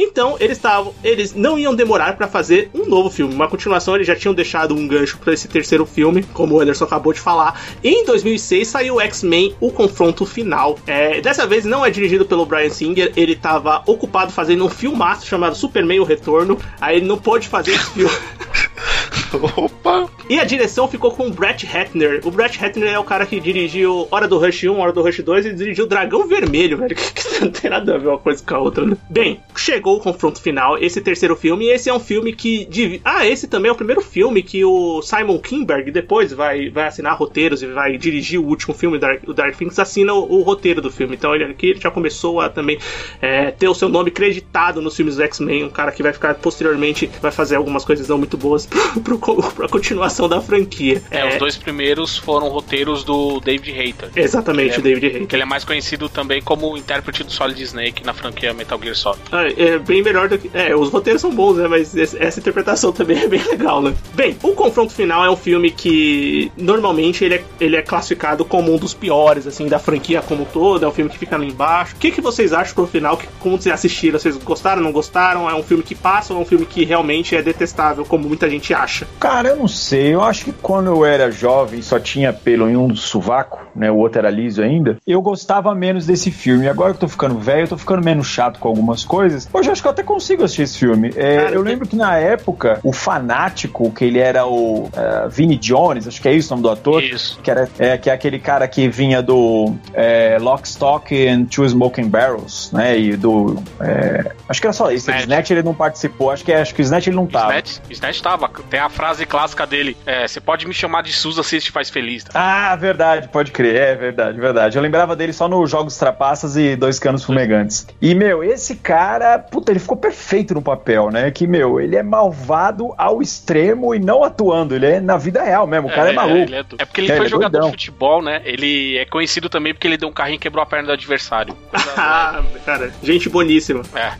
Então, 0.00 0.36
eles 0.38 0.56
estavam, 0.56 0.94
eles 1.02 1.34
não 1.34 1.58
iam 1.58 1.74
demorar 1.74 2.16
pra 2.16 2.28
fazer 2.28 2.70
um 2.72 2.86
novo 2.86 3.10
filme, 3.10 3.34
uma 3.34 3.48
continuação. 3.48 3.96
Eles 3.96 4.06
já 4.06 4.14
tinham 4.14 4.32
deixado 4.32 4.72
um 4.72 4.86
gancho 4.86 5.18
pra 5.18 5.32
esse 5.32 5.48
terceiro 5.48 5.84
filme, 5.84 6.22
como 6.32 6.54
o 6.54 6.60
Anderson 6.60 6.84
acabou 6.84 7.12
de 7.12 7.18
falar. 7.18 7.60
Em 7.82 8.04
2006 8.04 8.68
saiu 8.68 9.00
X-Men: 9.00 9.56
O 9.60 9.72
Confronto 9.72 10.24
Final. 10.24 10.78
É, 10.86 11.20
dessa 11.20 11.48
vez 11.48 11.64
não 11.64 11.84
é 11.84 11.90
dirigido 11.90 12.24
pelo 12.24 12.46
Brian 12.46 12.70
Singer, 12.70 13.12
ele 13.16 13.32
estava 13.32 13.82
ocupado 13.86 14.30
fazendo 14.30 14.64
um 14.64 14.70
filmaço 14.70 15.26
chamado 15.26 15.56
Superman: 15.56 15.98
O 15.98 16.04
Retorno. 16.04 16.56
Aí 16.80 16.98
ele 16.98 17.06
não 17.06 17.18
pôde 17.18 17.48
fazer 17.48 17.72
esse 17.72 17.90
filme. 17.90 18.14
Opa! 19.56 20.08
E 20.28 20.38
a 20.38 20.44
direção 20.44 20.86
ficou 20.88 21.10
com 21.12 21.26
o 21.26 21.30
Brett 21.30 21.64
Ratner. 21.66 22.20
O 22.24 22.30
Brett 22.30 22.58
Ratner 22.58 22.92
é 22.92 22.98
o 22.98 23.04
cara 23.04 23.24
que 23.24 23.40
dirigiu 23.40 24.06
Hora 24.10 24.28
do 24.28 24.36
Rush 24.38 24.64
1, 24.64 24.78
Hora 24.78 24.92
do 24.92 25.02
Rush 25.02 25.20
2 25.20 25.46
e 25.46 25.54
dirigiu 25.54 25.86
Dragão 25.86 26.26
Vermelho, 26.26 26.76
velho. 26.78 26.96
Que 27.38 27.44
não 27.44 27.50
tem 27.52 27.70
nada 27.70 27.94
a 27.94 27.98
ver 27.98 28.08
uma 28.08 28.18
coisa 28.18 28.42
com 28.44 28.54
a 28.54 28.58
outra, 28.58 28.84
né? 28.84 28.96
Bem, 29.08 29.40
chegou 29.56 29.96
o 29.96 30.00
confronto 30.00 30.40
final, 30.42 30.76
esse 30.78 31.00
terceiro 31.00 31.36
filme, 31.36 31.66
e 31.66 31.70
esse 31.70 31.88
é 31.88 31.94
um 31.94 32.00
filme 32.00 32.32
que. 32.32 32.64
divi- 32.64 33.00
Ah, 33.04 33.26
esse 33.26 33.46
também 33.46 33.68
é 33.68 33.72
o 33.72 33.76
primeiro 33.76 34.00
filme 34.02 34.42
que 34.42 34.64
o 34.64 35.00
Simon 35.02 35.38
Kinberg 35.38 35.90
depois 35.92 36.32
vai, 36.32 36.68
vai 36.68 36.88
assinar 36.88 37.16
roteiros 37.16 37.62
e 37.62 37.66
vai 37.66 37.96
dirigir 37.96 38.40
o 38.40 38.44
último 38.44 38.74
filme, 38.74 38.98
o 39.26 39.32
Dark 39.34 39.54
Phoenix, 39.54 39.78
assina 39.78 40.12
o, 40.14 40.38
o 40.38 40.42
roteiro 40.42 40.80
do 40.82 40.90
filme. 40.90 41.14
Então 41.14 41.34
ele 41.34 41.44
aqui 41.44 41.68
ele 41.68 41.80
já 41.80 41.90
começou 41.90 42.40
a 42.40 42.48
também 42.48 42.78
é, 43.22 43.50
ter 43.52 43.68
o 43.68 43.74
seu 43.74 43.88
nome 43.88 44.10
creditado 44.10 44.82
nos 44.82 44.96
filmes 44.96 45.16
do 45.16 45.22
X-Men, 45.22 45.64
um 45.64 45.70
cara 45.70 45.92
que 45.92 46.02
vai 46.02 46.12
ficar 46.12 46.34
posteriormente, 46.34 47.08
vai 47.22 47.30
fazer 47.30 47.54
algumas 47.56 47.84
coisas 47.84 48.08
não 48.08 48.18
muito 48.18 48.36
boas 48.36 48.68
pro, 49.16 49.42
pra 49.54 49.68
continuação 49.68 50.28
da 50.28 50.40
franquia. 50.40 51.00
É, 51.10 51.26
os 51.28 51.36
dois 51.36 51.56
primeiros 51.56 52.18
foram 52.18 52.48
roteiros 52.48 53.04
do 53.04 53.40
David 53.40 53.78
Hayter. 53.78 54.10
Exatamente, 54.16 54.76
É, 54.76 54.78
o 54.78 54.82
David 54.82 55.06
Hayter. 55.06 55.26
Que 55.26 55.36
ele 55.36 55.42
é 55.42 55.46
mais 55.46 55.64
conhecido 55.64 56.08
também 56.08 56.42
como 56.42 56.72
o 56.72 56.76
intérprete 56.76 57.22
do 57.22 57.30
Solid 57.30 57.62
Snake 57.62 58.04
na 58.04 58.12
franquia 58.12 58.52
Metal 58.52 58.78
Gear 58.82 58.96
Solid. 58.96 59.20
Ah, 59.30 59.46
É 59.56 59.78
bem 59.78 60.02
melhor 60.02 60.28
do 60.28 60.38
que. 60.38 60.50
É, 60.52 60.74
os 60.74 60.90
roteiros 60.90 61.22
são 61.22 61.30
bons, 61.30 61.56
né? 61.56 61.68
Mas 61.68 61.96
essa 61.96 62.40
interpretação 62.40 62.90
também 62.92 63.18
é 63.18 63.28
bem 63.28 63.42
legal, 63.44 63.80
né? 63.80 63.94
Bem, 64.14 64.36
o 64.42 64.52
confronto 64.52 64.92
final 64.92 65.24
é 65.24 65.30
um 65.30 65.36
filme 65.36 65.70
que 65.70 66.50
normalmente 66.56 67.24
ele 67.24 67.36
é, 67.36 67.44
ele 67.60 67.76
é 67.76 67.82
classificado 67.82 68.44
como 68.44 68.74
um 68.74 68.76
dos 68.76 68.94
piores, 68.94 69.46
assim, 69.46 69.68
da 69.68 69.78
franquia 69.78 70.20
como 70.22 70.42
um 70.42 70.46
todo. 70.46 70.84
É 70.84 70.88
um 70.88 70.92
filme 70.92 71.10
que 71.10 71.18
fica 71.18 71.36
lá 71.36 71.44
embaixo. 71.44 71.94
O 71.94 71.98
que, 71.98 72.10
que 72.10 72.20
vocês 72.20 72.52
acham 72.52 72.74
pro 72.74 72.86
final? 72.86 73.16
Que, 73.16 73.26
como 73.40 73.60
vocês 73.60 73.74
assistiram? 73.74 74.18
Vocês 74.18 74.36
gostaram, 74.36 74.82
não 74.82 74.92
gostaram? 74.92 75.48
É 75.48 75.54
um 75.54 75.62
filme 75.62 75.82
que 75.82 75.94
passa 75.94 76.32
ou 76.32 76.40
é 76.40 76.42
um 76.42 76.46
filme 76.46 76.66
que 76.66 76.84
realmente 76.84 77.36
é 77.36 77.42
detestável, 77.42 78.04
como 78.04 78.28
muita 78.28 78.48
gente 78.48 78.72
acha? 78.74 78.97
Cara, 79.18 79.48
eu 79.48 79.56
não 79.56 79.68
sei. 79.68 80.14
Eu 80.14 80.22
acho 80.22 80.44
que 80.44 80.52
quando 80.52 80.88
eu 80.88 81.04
era 81.04 81.30
jovem 81.30 81.82
só 81.82 81.98
tinha 81.98 82.32
pelo 82.32 82.68
em 82.68 82.76
um 82.76 82.94
sovaco, 82.94 83.60
né? 83.74 83.90
O 83.90 83.96
outro 83.96 84.18
era 84.18 84.30
liso 84.30 84.62
ainda. 84.62 84.96
Eu 85.06 85.20
gostava 85.22 85.74
menos 85.74 86.06
desse 86.06 86.30
filme. 86.30 86.68
Agora 86.68 86.90
que 86.90 86.96
eu 86.96 87.00
tô 87.00 87.08
ficando 87.08 87.38
velho, 87.38 87.64
eu 87.64 87.68
tô 87.68 87.78
ficando 87.78 88.04
menos 88.04 88.26
chato 88.26 88.58
com 88.58 88.68
algumas 88.68 89.04
coisas. 89.04 89.48
Hoje 89.52 89.68
eu 89.68 89.72
acho 89.72 89.82
que 89.82 89.88
eu 89.88 89.92
até 89.92 90.02
consigo 90.02 90.44
assistir 90.44 90.62
esse 90.62 90.78
filme. 90.78 91.10
É, 91.16 91.36
Cara, 91.36 91.54
eu 91.54 91.62
lembro 91.62 91.86
que 91.86 91.96
na 91.96 92.16
época, 92.16 92.80
o 92.82 92.92
fanático, 92.92 93.90
que 93.90 94.04
ele 94.04 94.18
era 94.18 94.46
o 94.46 94.88
é, 94.94 95.28
Vinnie 95.28 95.58
Jones, 95.58 96.06
acho 96.06 96.20
que 96.20 96.28
é 96.28 96.32
isso 96.32 96.52
o 96.52 96.56
nome 96.56 96.62
do 96.62 96.70
ator. 96.70 97.02
Isso. 97.02 97.38
Que, 97.42 97.50
era, 97.50 97.68
é, 97.78 97.96
que 97.96 98.10
é 98.10 98.12
aquele 98.12 98.38
cara 98.38 98.66
que 98.66 98.88
vinha 98.88 99.22
do 99.22 99.74
é, 99.92 100.38
Lock, 100.40 100.66
Stock 100.66 101.28
and 101.28 101.44
Two 101.46 101.64
Smoking 101.64 102.08
Barrels, 102.08 102.70
né? 102.72 102.98
E 102.98 103.16
do. 103.16 103.62
é, 103.80 104.32
acho 104.48 104.60
que 104.60 104.66
era 104.66 104.74
só 104.74 104.90
isso. 104.90 105.10
Snatch. 105.10 105.22
Snatch 105.22 105.50
ele 105.50 105.62
não 105.62 105.74
participou. 105.74 106.30
Acho 106.30 106.44
que, 106.44 106.52
acho 106.52 106.74
que 106.74 106.80
o 106.80 106.84
Snatch 106.84 107.06
ele 107.06 107.16
não 107.16 107.26
tava. 107.26 107.52
Snatch, 107.52 107.78
Snatch 107.90 108.20
tava. 108.20 108.50
Tem 108.70 108.80
a, 108.80 108.87
frase 108.88 109.26
clássica 109.26 109.66
dele: 109.66 109.96
é, 110.06 110.26
você 110.26 110.40
pode 110.40 110.66
me 110.66 110.74
chamar 110.74 111.02
de 111.02 111.12
Susa 111.12 111.42
se 111.42 111.56
isso 111.56 111.66
te 111.66 111.72
faz 111.72 111.90
feliz. 111.90 112.24
Tá? 112.24 112.30
Ah, 112.34 112.76
verdade, 112.76 113.28
pode 113.28 113.50
crer. 113.52 113.76
É 113.76 113.94
verdade, 113.94 114.38
verdade. 114.40 114.76
Eu 114.76 114.82
lembrava 114.82 115.14
dele 115.16 115.32
só 115.32 115.48
nos 115.48 115.70
Jogos 115.70 115.96
Trapaças 115.96 116.56
e 116.56 116.76
Dois 116.76 116.98
Canos 116.98 117.24
Fumegantes. 117.24 117.86
E, 118.00 118.14
meu, 118.14 118.42
esse 118.42 118.76
cara, 118.76 119.38
puta, 119.38 119.72
ele 119.72 119.78
ficou 119.78 119.96
perfeito 119.96 120.54
no 120.54 120.62
papel, 120.62 121.10
né? 121.10 121.30
Que, 121.30 121.46
meu, 121.46 121.80
ele 121.80 121.96
é 121.96 122.02
malvado 122.02 122.92
ao 122.96 123.20
extremo 123.22 123.94
e 123.94 123.98
não 123.98 124.24
atuando. 124.24 124.74
Ele 124.74 124.86
é 124.86 125.00
na 125.00 125.16
vida 125.16 125.42
real 125.42 125.66
mesmo. 125.66 125.88
O 125.88 125.92
cara 125.92 126.10
é, 126.10 126.12
maluco. 126.12 126.52
É, 126.52 126.60
é, 126.60 126.84
porque 126.84 127.00
ele 127.00 127.12
É, 127.12 127.16
foi 127.16 127.20
ele 127.20 127.26
é 127.26 127.30
jogador 127.30 127.50
doidão. 127.52 127.70
de 127.70 127.76
futebol, 127.76 128.22
né? 128.22 128.42
Ele 128.44 128.96
é 128.98 129.04
conhecido 129.04 129.48
também 129.48 129.72
porque 129.74 129.86
ele 129.86 129.96
deu 129.96 130.08
um 130.08 130.12
carrinho 130.12 130.36
e 130.36 130.38
quebrou 130.38 130.62
a 130.62 130.66
perna 130.66 130.86
do 130.88 130.92
adversário. 130.92 131.56
Ah, 132.00 132.42
cara, 132.64 132.92
gente 133.02 133.28
boníssima. 133.28 133.82
É. 133.94 134.12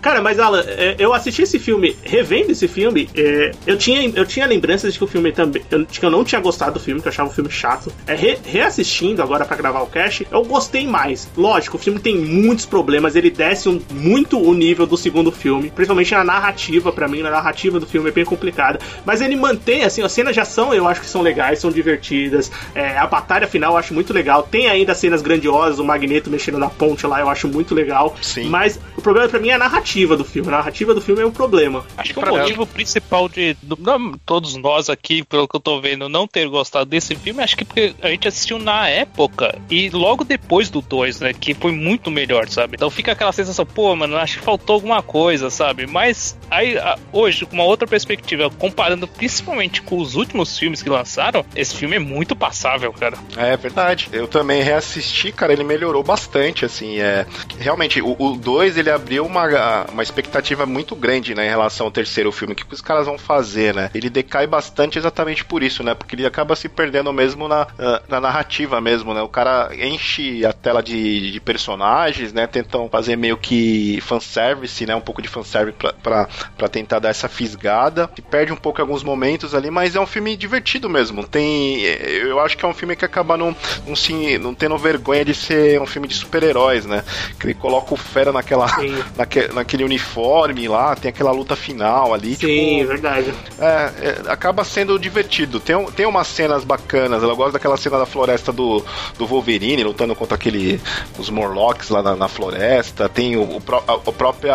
Cara, 0.00 0.22
mas 0.22 0.38
Alan, 0.38 0.64
é, 0.66 0.96
eu 0.98 1.12
assisti 1.12 1.42
esse 1.42 1.58
filme, 1.58 1.94
revendo 2.02 2.52
esse 2.52 2.66
filme, 2.66 3.08
é, 3.14 3.50
eu, 3.66 3.76
tinha, 3.76 3.91
eu 4.14 4.24
tinha 4.26 4.46
lembranças 4.46 4.92
de 4.92 4.98
que 4.98 5.04
o 5.04 5.08
filme 5.08 5.32
também. 5.32 5.62
Eu, 5.70 5.84
de 5.84 5.98
que 6.00 6.04
eu 6.06 6.10
não 6.10 6.24
tinha 6.24 6.40
gostado 6.40 6.74
do 6.74 6.80
filme, 6.80 7.00
que 7.00 7.08
eu 7.08 7.10
achava 7.12 7.28
o 7.28 7.32
filme 7.32 7.50
chato. 7.50 7.92
É, 8.06 8.14
re- 8.14 8.38
reassistindo 8.44 9.22
agora 9.22 9.44
pra 9.44 9.56
gravar 9.56 9.82
o 9.82 9.86
cast, 9.86 10.26
eu 10.30 10.42
gostei 10.44 10.86
mais. 10.86 11.28
Lógico, 11.36 11.76
o 11.76 11.80
filme 11.80 11.98
tem 11.98 12.16
muitos 12.16 12.64
problemas, 12.66 13.16
ele 13.16 13.30
desce 13.30 13.68
um- 13.68 13.80
muito 13.90 14.40
o 14.40 14.54
nível 14.54 14.86
do 14.86 14.96
segundo 14.96 15.30
filme, 15.32 15.70
principalmente 15.70 16.12
na 16.14 16.24
narrativa, 16.24 16.92
pra 16.92 17.08
mim, 17.08 17.22
na 17.22 17.30
narrativa 17.30 17.78
do 17.80 17.86
filme 17.86 18.08
é 18.08 18.12
bem 18.12 18.24
complicada. 18.24 18.78
Mas 19.04 19.20
ele 19.20 19.36
mantém, 19.36 19.84
assim, 19.84 20.02
as 20.02 20.12
cenas 20.12 20.34
de 20.34 20.40
ação 20.40 20.72
eu 20.74 20.86
acho 20.88 21.00
que 21.00 21.06
são 21.06 21.22
legais, 21.22 21.58
são 21.58 21.70
divertidas. 21.70 22.50
É, 22.74 22.96
a 22.98 23.06
batalha 23.06 23.46
final 23.46 23.72
eu 23.72 23.78
acho 23.78 23.92
muito 23.94 24.12
legal. 24.12 24.42
Tem 24.44 24.68
ainda 24.68 24.94
cenas 24.94 25.22
grandiosas, 25.22 25.78
o 25.78 25.84
Magneto 25.84 26.30
mexendo 26.30 26.58
na 26.58 26.68
ponte 26.70 27.06
lá, 27.06 27.20
eu 27.20 27.28
acho 27.28 27.48
muito 27.48 27.74
legal. 27.74 28.16
Sim. 28.22 28.48
Mas 28.48 28.78
o 28.96 29.02
problema 29.02 29.28
pra 29.28 29.38
mim 29.40 29.48
é 29.48 29.54
a 29.54 29.58
narrativa 29.58 30.16
do 30.16 30.24
filme. 30.24 30.48
A 30.48 30.52
narrativa 30.52 30.94
do 30.94 31.00
filme 31.00 31.22
é 31.22 31.26
um 31.26 31.30
problema. 31.30 31.84
Acho 31.96 32.12
que 32.12 32.18
o 32.18 32.22
pra 32.22 32.30
motivo 32.32 32.66
principal 32.66 33.28
de 33.28 33.56
não, 33.80 34.12
todos 34.24 34.56
nós 34.56 34.88
aqui, 34.88 35.22
pelo 35.22 35.48
que 35.48 35.56
eu 35.56 35.60
tô 35.60 35.80
vendo, 35.80 36.08
não 36.08 36.26
ter 36.26 36.48
gostado 36.48 36.86
desse 36.86 37.14
filme, 37.14 37.42
acho 37.42 37.56
que 37.56 37.64
porque 37.64 37.94
a 38.02 38.08
gente 38.08 38.28
assistiu 38.28 38.58
na 38.58 38.88
época 38.88 39.58
e 39.70 39.90
logo 39.90 40.24
depois 40.24 40.70
do 40.70 40.80
2, 40.80 41.20
né? 41.20 41.32
Que 41.32 41.54
foi 41.54 41.72
muito 41.72 42.10
melhor, 42.10 42.48
sabe? 42.48 42.76
Então 42.76 42.90
fica 42.90 43.12
aquela 43.12 43.32
sensação, 43.32 43.64
pô, 43.64 43.94
mano, 43.94 44.16
acho 44.16 44.38
que 44.38 44.44
faltou 44.44 44.74
alguma 44.74 45.02
coisa, 45.02 45.50
sabe? 45.50 45.86
Mas 45.86 46.36
aí, 46.50 46.76
hoje, 47.12 47.46
com 47.46 47.54
uma 47.54 47.64
outra 47.64 47.86
perspectiva, 47.86 48.50
comparando 48.50 49.06
principalmente 49.06 49.82
com 49.82 49.98
os 49.98 50.14
últimos 50.14 50.58
filmes 50.58 50.82
que 50.82 50.88
lançaram, 50.88 51.44
esse 51.54 51.74
filme 51.74 51.96
é 51.96 51.98
muito 51.98 52.34
passável, 52.34 52.92
cara. 52.92 53.16
É 53.36 53.56
verdade. 53.56 54.08
Eu 54.12 54.26
também 54.26 54.62
reassisti, 54.62 55.32
cara, 55.32 55.52
ele 55.52 55.64
melhorou 55.64 56.02
bastante, 56.02 56.64
assim, 56.64 56.98
é... 56.98 57.26
Realmente, 57.58 58.00
o 58.02 58.36
2, 58.36 58.76
ele 58.76 58.90
abriu 58.90 59.24
uma, 59.24 59.84
uma 59.90 60.02
expectativa 60.02 60.66
muito 60.66 60.96
grande, 60.96 61.34
né, 61.34 61.46
em 61.46 61.50
relação 61.50 61.86
ao 61.86 61.92
terceiro 61.92 62.32
filme. 62.32 62.52
O 62.52 62.56
que 62.56 62.64
os 62.72 62.80
caras 62.80 63.06
vão 63.06 63.18
fazer, 63.18 63.61
né? 63.70 63.90
Ele 63.94 64.08
decai 64.08 64.46
bastante 64.46 64.98
exatamente 64.98 65.44
por 65.44 65.62
isso, 65.62 65.82
né? 65.82 65.94
Porque 65.94 66.14
ele 66.16 66.24
acaba 66.24 66.56
se 66.56 66.68
perdendo 66.70 67.12
mesmo 67.12 67.46
na, 67.46 67.66
na- 67.78 68.00
na 68.08 68.20
narrativa 68.20 68.80
mesmo, 68.80 69.12
né? 69.12 69.20
O 69.20 69.28
cara 69.28 69.68
enche 69.78 70.44
a 70.46 70.52
tela 70.54 70.82
de, 70.82 71.30
de 71.32 71.40
personagens, 71.40 72.32
né? 72.32 72.46
Tentam 72.46 72.88
fazer 72.88 73.16
meio 73.16 73.36
que 73.36 74.00
fanservice, 74.00 74.86
né? 74.86 74.94
Um 74.96 75.00
pouco 75.00 75.20
de 75.20 75.28
fanservice 75.28 75.76
pra, 75.76 75.92
pra, 75.92 76.28
pra 76.56 76.68
tentar 76.68 76.98
dar 76.98 77.10
essa 77.10 77.28
fisgada. 77.28 78.08
Se 78.16 78.22
perde 78.22 78.52
um 78.52 78.56
pouco 78.56 78.80
em 78.80 78.82
alguns 78.82 79.02
momentos 79.02 79.54
ali, 79.54 79.70
mas 79.70 79.94
é 79.96 80.00
um 80.00 80.06
filme 80.06 80.36
divertido 80.36 80.88
mesmo. 80.88 81.26
Tem... 81.26 81.80
Eu 81.82 82.40
acho 82.40 82.56
que 82.56 82.64
é 82.64 82.68
um 82.68 82.72
filme 82.74 82.96
que 82.96 83.04
acaba 83.04 83.36
não, 83.36 83.54
não, 83.86 83.94
se, 83.96 84.38
não 84.38 84.54
tendo 84.54 84.78
vergonha 84.78 85.24
de 85.24 85.34
ser 85.34 85.80
um 85.80 85.86
filme 85.86 86.08
de 86.08 86.14
super-heróis, 86.14 86.86
né? 86.86 87.04
Que 87.38 87.46
ele 87.48 87.54
coloca 87.54 87.92
o 87.92 87.96
fera 87.96 88.32
naquela, 88.32 88.66
naque, 89.16 89.48
naquele 89.52 89.84
uniforme 89.84 90.68
lá, 90.68 90.94
tem 90.94 91.08
aquela 91.08 91.32
luta 91.32 91.56
final 91.56 92.14
ali. 92.14 92.36
Sim, 92.36 92.78
tipo, 92.78 92.88
verdade. 92.88 93.34
É, 93.58 94.24
é, 94.26 94.30
acaba 94.30 94.64
sendo 94.64 94.98
divertido. 94.98 95.60
Tem, 95.60 95.84
tem 95.92 96.06
umas 96.06 96.26
cenas 96.26 96.64
bacanas. 96.64 97.22
Eu 97.22 97.36
gosto 97.36 97.52
daquela 97.52 97.76
cena 97.76 97.98
da 97.98 98.06
floresta 98.06 98.52
do, 98.52 98.84
do 99.18 99.26
Wolverine 99.26 99.84
lutando 99.84 100.14
contra 100.14 100.34
aquele 100.34 100.80
os 101.18 101.30
Morlocks 101.30 101.88
lá 101.88 102.02
na, 102.02 102.16
na 102.16 102.28
floresta. 102.28 103.08
Tem 103.08 103.36
o, 103.36 103.42
o, 103.42 103.62
a, 103.86 103.94
o 103.94 104.12
próprio 104.12 104.52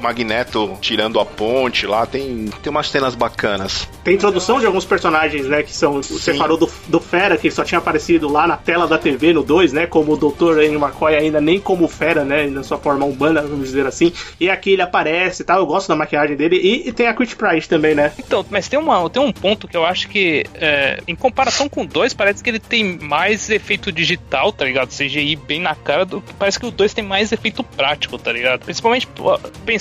Magneto 0.00 0.76
tirando 0.80 1.20
a 1.20 1.26
ponte 1.26 1.86
lá. 1.86 2.06
Tem, 2.06 2.46
tem 2.62 2.70
umas 2.70 2.88
cenas 2.88 3.14
bacanas. 3.14 3.88
Tem 4.04 4.14
introdução 4.14 4.60
de 4.60 4.66
alguns 4.66 4.84
personagens, 4.84 5.46
né? 5.46 5.62
Que 5.62 5.72
são. 5.72 6.02
Você 6.02 6.34
falou 6.34 6.56
do, 6.56 6.70
do 6.86 7.00
Fera, 7.00 7.36
que 7.36 7.50
só 7.50 7.64
tinha 7.64 7.78
aparecido 7.78 8.28
lá 8.28 8.46
na 8.46 8.56
tela 8.56 8.86
da 8.86 8.98
TV 8.98 9.32
no 9.32 9.42
2, 9.42 9.72
né? 9.72 9.86
Como 9.86 10.12
o 10.12 10.16
Dr. 10.16 10.60
Ian 10.62 10.78
McCoy, 10.78 11.14
ainda 11.14 11.40
nem 11.40 11.60
como 11.60 11.84
o 11.84 11.88
Fera, 11.88 12.24
né? 12.24 12.46
Na 12.46 12.62
sua 12.62 12.78
forma 12.78 13.04
humana, 13.04 13.42
vamos 13.42 13.66
dizer 13.66 13.86
assim. 13.86 14.12
E 14.40 14.48
aqui 14.48 14.70
ele 14.70 14.82
aparece 14.82 15.42
e 15.42 15.44
tal. 15.44 15.58
Eu 15.58 15.66
gosto 15.66 15.88
da 15.88 15.96
maquiagem 15.96 16.36
dele. 16.36 16.56
E, 16.56 16.88
e 16.88 16.92
tem 16.92 17.06
a 17.06 17.14
Quit 17.14 17.36
Price 17.36 17.68
também, 17.68 17.94
né? 17.94 18.12
Então, 18.18 18.44
mas 18.50 18.68
tem, 18.68 18.78
uma, 18.78 19.08
tem 19.10 19.22
um 19.22 19.32
ponto 19.32 19.68
que 19.68 19.76
eu 19.76 19.84
acho 19.84 20.08
que, 20.08 20.44
é, 20.54 21.00
em 21.06 21.14
comparação 21.14 21.68
com 21.68 21.82
o 21.82 21.86
2, 21.86 22.14
parece 22.14 22.42
que 22.42 22.50
ele 22.50 22.58
tem 22.58 22.98
mais 22.98 23.50
efeito 23.50 23.90
digital, 23.92 24.52
tá 24.52 24.64
ligado? 24.64 24.88
CGI 24.88 25.36
bem 25.36 25.60
na 25.60 25.74
cara 25.74 26.04
do 26.04 26.20
que 26.20 26.32
parece 26.34 26.58
que 26.58 26.66
o 26.66 26.70
2 26.70 26.94
tem 26.94 27.04
mais 27.04 27.32
efeito 27.32 27.62
prático, 27.62 28.18
tá 28.18 28.32
ligado? 28.32 28.64
Principalmente 28.64 29.06
pô, 29.06 29.38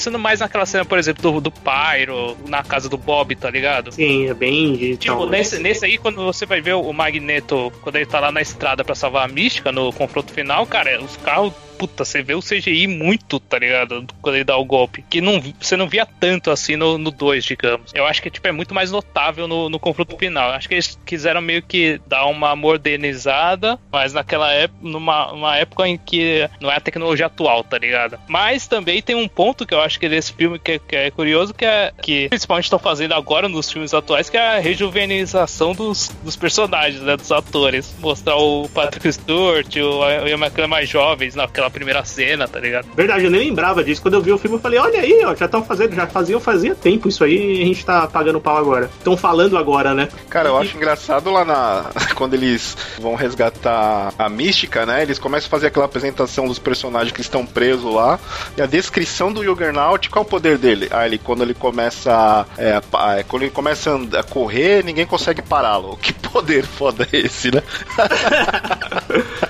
pensando 0.08 0.20
mais 0.20 0.40
naquela 0.40 0.66
cena, 0.66 0.86
por 0.86 0.98
exemplo, 0.98 1.22
do, 1.22 1.42
do 1.42 1.52
Pyro, 1.52 2.38
na 2.48 2.64
casa 2.64 2.88
do 2.88 2.98
Bob, 2.98 3.36
tá 3.36 3.50
ligado? 3.50 3.92
Sim, 3.92 4.28
é 4.28 4.34
bem 4.34 4.74
digital. 4.74 5.18
Tipo, 5.18 5.30
nesse, 5.30 5.60
nesse 5.60 5.86
aí, 5.86 5.98
quando 5.98 6.24
você 6.24 6.46
vai 6.46 6.62
ver 6.62 6.74
o 6.74 6.94
Magneto, 6.94 7.72
quando 7.82 7.98
ele 7.98 8.06
tá 8.06 8.20
lá 8.20 8.32
na 8.32 8.42
estrada 8.42 8.84
pra 8.84 8.96
salvar 8.96 9.26
a 9.26 9.32
Mística 9.32 9.72
no 9.72 9.92
confronto 9.92 10.32
final, 10.32 10.66
cara, 10.66 11.02
os 11.02 11.18
carros. 11.18 11.54
Puta, 11.78 12.06
você 12.06 12.22
vê 12.22 12.34
o 12.34 12.42
CGI 12.42 12.88
muito, 12.88 13.40
tá 13.40 13.60
ligado? 13.60 14.06
Quando 14.22 14.36
ele 14.36 14.44
dá 14.44 14.58
o 14.58 14.66
golpe. 14.66 15.04
Que 15.10 15.22
não, 15.22 15.42
você 15.60 15.76
não 15.76 15.88
via 15.88 16.06
tanto 16.06 16.50
assim 16.50 16.76
no 16.76 16.98
2, 17.12 17.44
digamos. 17.44 17.92
Eu 17.94 18.06
acho 18.06 18.22
que 18.22 18.30
tipo, 18.30 18.48
é 18.48 18.52
muito 18.52 18.74
mais 18.74 18.92
notável 18.92 19.48
no, 19.48 19.70
no 19.70 19.80
confronto 19.80 20.18
final. 20.18 20.52
Acho 20.52 20.68
que 20.68 20.76
eles 20.76 20.98
quiseram 21.06 21.42
meio 21.42 21.62
que 21.62 22.00
dar 22.08 22.26
uma 22.26 22.56
modernizada, 22.56 23.80
mas 23.92 24.14
naquela 24.14 24.52
época, 24.52 24.80
numa 24.82 25.32
uma 25.32 25.58
época 25.58 25.88
em 25.88 25.98
que 25.98 26.50
não 26.60 26.72
é 26.72 26.78
a 26.78 26.82
tecnologia 26.82 27.26
atual, 27.26 27.64
tá 27.64 27.78
ligado? 27.78 28.20
Mas 28.28 28.68
também 28.68 29.02
tem 29.02 29.16
um 29.16 29.28
ponto 29.28 29.66
que 29.66 29.74
eu 29.74 29.82
acho 29.82 30.00
que 30.00 30.10
desse 30.10 30.34
filme 30.34 30.60
que, 30.60 30.80
que 30.80 30.96
é 30.96 31.12
curioso, 31.12 31.54
que 31.54 31.66
é 31.66 31.92
que 32.02 32.30
principalmente 32.30 32.66
estão 32.66 32.80
fazendo 32.80 33.14
agora 33.14 33.50
nos 33.50 33.72
filmes 33.72 33.94
atuais, 33.94 34.30
que 34.30 34.38
é 34.38 34.58
a 34.58 34.60
rejuvenização 34.60 35.74
dos, 35.74 36.10
dos 36.24 36.36
personagens, 36.36 37.02
né? 37.02 37.18
Dos 37.18 37.32
atores. 37.32 37.96
Mostrar 38.00 38.38
o 38.38 38.70
Patrick 38.70 39.12
Stewart, 39.12 39.76
o 39.78 39.98
o 39.98 40.28
Ian 40.28 40.38
McKellen 40.38 40.70
mais 40.70 40.90
jovens 40.90 41.36
naquela 41.36 41.67
primeira 41.70 42.04
cena, 42.04 42.48
tá 42.48 42.60
ligado? 42.60 42.88
Verdade, 42.96 43.26
eu 43.26 43.32
nem 43.32 43.48
lembrava 43.48 43.84
disso. 43.84 44.02
Quando 44.02 44.16
eu 44.16 44.22
vi 44.22 44.32
o 44.32 44.38
filme, 44.38 44.58
eu 44.58 44.62
falei: 44.62 44.80
olha 44.80 45.00
aí, 45.00 45.24
ó, 45.26 45.36
já 45.36 45.46
estão 45.46 45.64
fazendo, 45.64 45.96
já 45.96 46.08
faziam 46.08 46.40
fazia 46.40 46.76
tempo 46.76 47.08
isso 47.10 47.24
aí 47.24 47.58
e 47.58 47.62
a 47.62 47.66
gente 47.66 47.86
tá 47.86 48.08
pagando 48.08 48.40
pau 48.40 48.58
agora. 48.58 48.90
Estão 48.98 49.16
falando 49.18 49.58
agora, 49.58 49.94
né? 49.94 50.10
Cara, 50.30 50.50
eu 50.50 50.58
acho 50.58 50.76
engraçado 50.76 51.32
lá 51.32 51.44
na. 51.46 51.86
Quando 52.16 52.34
eles 52.34 52.76
vão 53.00 53.16
resgatar 53.16 54.14
a 54.18 54.30
mística, 54.30 54.86
né? 54.86 55.02
Eles 55.02 55.20
começam 55.20 55.48
a 55.48 55.52
fazer 55.52 55.68
aquela 55.68 55.86
apresentação 55.86 56.48
dos 56.48 56.60
personagens 56.60 57.12
que 57.12 57.22
estão 57.22 57.46
presos 57.46 57.94
lá. 57.94 58.20
E 58.56 58.62
a 58.62 58.66
descrição 58.66 59.32
do 59.32 59.44
Juggernaut, 59.44 60.10
qual 60.10 60.24
é 60.24 60.28
o 60.28 60.30
poder 60.30 60.58
dele? 60.58 60.88
Ah, 60.92 61.06
ele 61.06 61.18
quando 61.18 61.44
ele 61.44 61.54
começa. 61.54 62.46
É, 62.58 62.82
é, 63.18 63.24
quando 63.24 63.44
ele 63.44 63.52
começa 63.52 64.00
a 64.18 64.24
correr, 64.24 64.84
ninguém 64.84 65.06
consegue 65.06 65.42
pará-lo. 65.42 65.98
Que 66.08 66.14
poder 66.14 66.64
foda 66.64 67.06
é 67.12 67.18
esse, 67.18 67.52
né? 67.54 67.62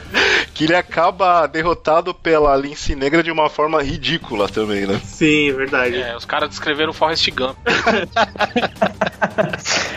que 0.57 0.63
ele 0.63 0.75
acaba 0.75 1.45
derrotado 1.45 2.15
pela 2.15 2.55
lince 2.57 2.95
negra 2.95 3.21
de 3.21 3.29
uma 3.29 3.47
forma 3.47 3.79
ridícula 3.83 4.49
também, 4.49 4.87
né? 4.87 4.99
Sim, 5.03 5.51
verdade. 5.51 6.01
É, 6.01 6.17
os 6.17 6.25
caras 6.25 6.49
descreveram 6.49 6.89
o 6.89 6.93
Forrest 6.93 7.29
Gump. 7.29 7.55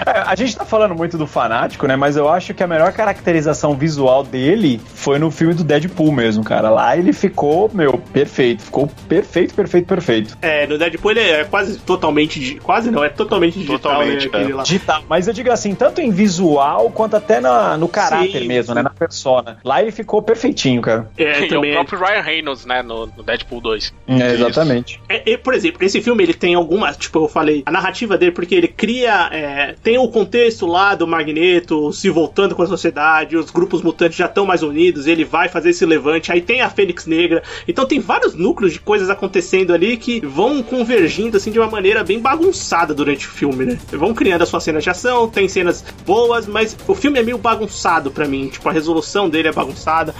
É, 0.07 0.21
A 0.21 0.35
gente 0.35 0.57
tá 0.57 0.65
falando 0.65 0.95
muito 0.95 1.19
do 1.19 1.27
fanático, 1.27 1.87
né? 1.87 1.95
Mas 1.95 2.17
eu 2.17 2.29
acho 2.29 2.55
que 2.55 2.63
a 2.63 2.67
melhor 2.67 2.93
caracterização 2.93 3.75
visual 3.75 4.25
dele 4.25 4.81
foi 4.95 5.19
no 5.19 5.31
filme 5.31 5.55
do 5.55 5.63
Deadpool 5.63 6.11
mesmo, 6.11 6.43
cara. 6.43 6.71
Lá 6.71 6.97
ele 6.97 7.13
ficou, 7.13 7.71
meu, 7.73 7.99
perfeito. 7.99 8.63
Ficou 8.63 8.89
perfeito, 9.09 9.55
perfeito, 9.55 9.87
perfeito. 9.87 10.39
É, 10.41 10.67
no 10.67 10.79
Deadpool 10.79 11.11
ele 11.11 11.21
é 11.21 11.45
quase 11.45 11.79
totalmente. 11.79 12.59
Quase 12.63 12.91
não, 12.91 13.05
é 13.05 13.09
totalmente 13.09 13.59
digital, 13.59 13.79
Totalmente, 13.79 14.23
né? 14.23 14.39
aquele 14.39 14.53
é. 14.53 14.55
lá. 14.55 14.63
Digital. 14.63 15.03
Mas 15.09 15.29
eu 15.29 15.35
digo 15.35 15.51
assim, 15.51 15.75
tanto 15.75 16.01
em 16.01 16.11
visual 16.11 16.91
quanto 16.91 17.17
até 17.17 17.41
na, 17.41 17.77
no 17.77 17.89
caráter 17.89 18.41
Sim, 18.41 18.49
mesmo, 18.49 18.75
né? 18.75 18.83
Na 18.83 18.91
persona. 18.91 19.59
Lá 19.63 19.83
ele 19.83 19.93
ficou 19.93 20.23
perfeitinho, 20.51 20.83
cara. 20.83 21.11
É, 21.17 21.43
e 21.43 21.45
o 21.45 21.49
também. 21.49 21.73
próprio 21.73 21.99
Ryan 21.99 22.21
Reynolds, 22.21 22.67
né, 22.67 22.83
no, 22.83 23.07
no 23.07 23.23
Deadpool 23.23 23.61
2. 23.61 23.95
É, 24.09 24.33
exatamente. 24.35 25.01
É, 25.09 25.33
é, 25.33 25.37
por 25.37 25.55
exemplo, 25.55 25.85
esse 25.85 26.01
filme 26.03 26.23
ele 26.23 26.35
tem 26.35 26.55
algumas, 26.55 26.97
tipo, 26.97 27.19
eu 27.19 27.29
falei, 27.29 27.63
a 27.65 27.71
narrativa 27.71 28.19
dele, 28.19 28.33
porque 28.33 28.55
ele 28.55 28.69
cria. 28.69 29.29
é, 29.33 29.75
tem 29.83 29.99
o 29.99 30.09
contexto 30.09 30.67
lá 30.67 30.95
do 30.95 31.07
Magneto 31.07 31.93
se 31.93 32.11
voltando 32.11 32.55
com 32.55 32.63
a 32.63 32.67
sociedade, 32.67 33.37
os 33.37 33.51
grupos 33.51 33.83
mutantes 33.83 34.19
já 34.19 34.27
estão 34.27 34.45
mais 34.45 34.63
unidos, 34.63 35.07
ele 35.07 35.25
vai 35.25 35.49
fazer 35.49 35.71
esse 35.71 35.87
levante, 35.87 36.33
aí 36.33 36.41
tem 36.41 36.61
a 36.61 36.71
Fênix 36.71 37.07
Negra. 37.07 37.43
Então 37.67 37.87
tem 37.87 38.01
vários 38.01 38.35
núcleos 38.35 38.73
de 38.73 38.81
coisas 38.81 39.09
acontecendo 39.11 39.73
ali 39.73 39.97
que 39.97 40.21
vão 40.21 40.63
convergindo 40.63 41.37
assim 41.37 41.51
de 41.51 41.59
uma 41.59 41.69
maneira 41.69 42.03
bem 42.05 42.19
bagunçada 42.19 42.95
durante 42.95 43.27
o 43.27 43.31
filme, 43.31 43.65
né? 43.65 43.79
Vão 43.91 44.15
criando 44.15 44.43
as 44.43 44.49
suas 44.49 44.65
cenas 44.65 44.83
de 44.83 44.91
ação, 44.91 45.29
tem 45.29 45.49
cenas 45.49 45.85
boas, 46.05 46.47
mas 46.47 46.77
o 46.87 46.95
filme 46.95 47.19
é 47.19 47.23
meio 47.23 47.39
bagunçado 47.39 48.11
pra 48.11 48.27
mim, 48.27 48.49
tipo, 48.49 48.69
a 48.69 48.73
resolução 48.73 49.29
dele 49.29 49.49
é 49.49 49.53
bagunçada. 49.53 50.15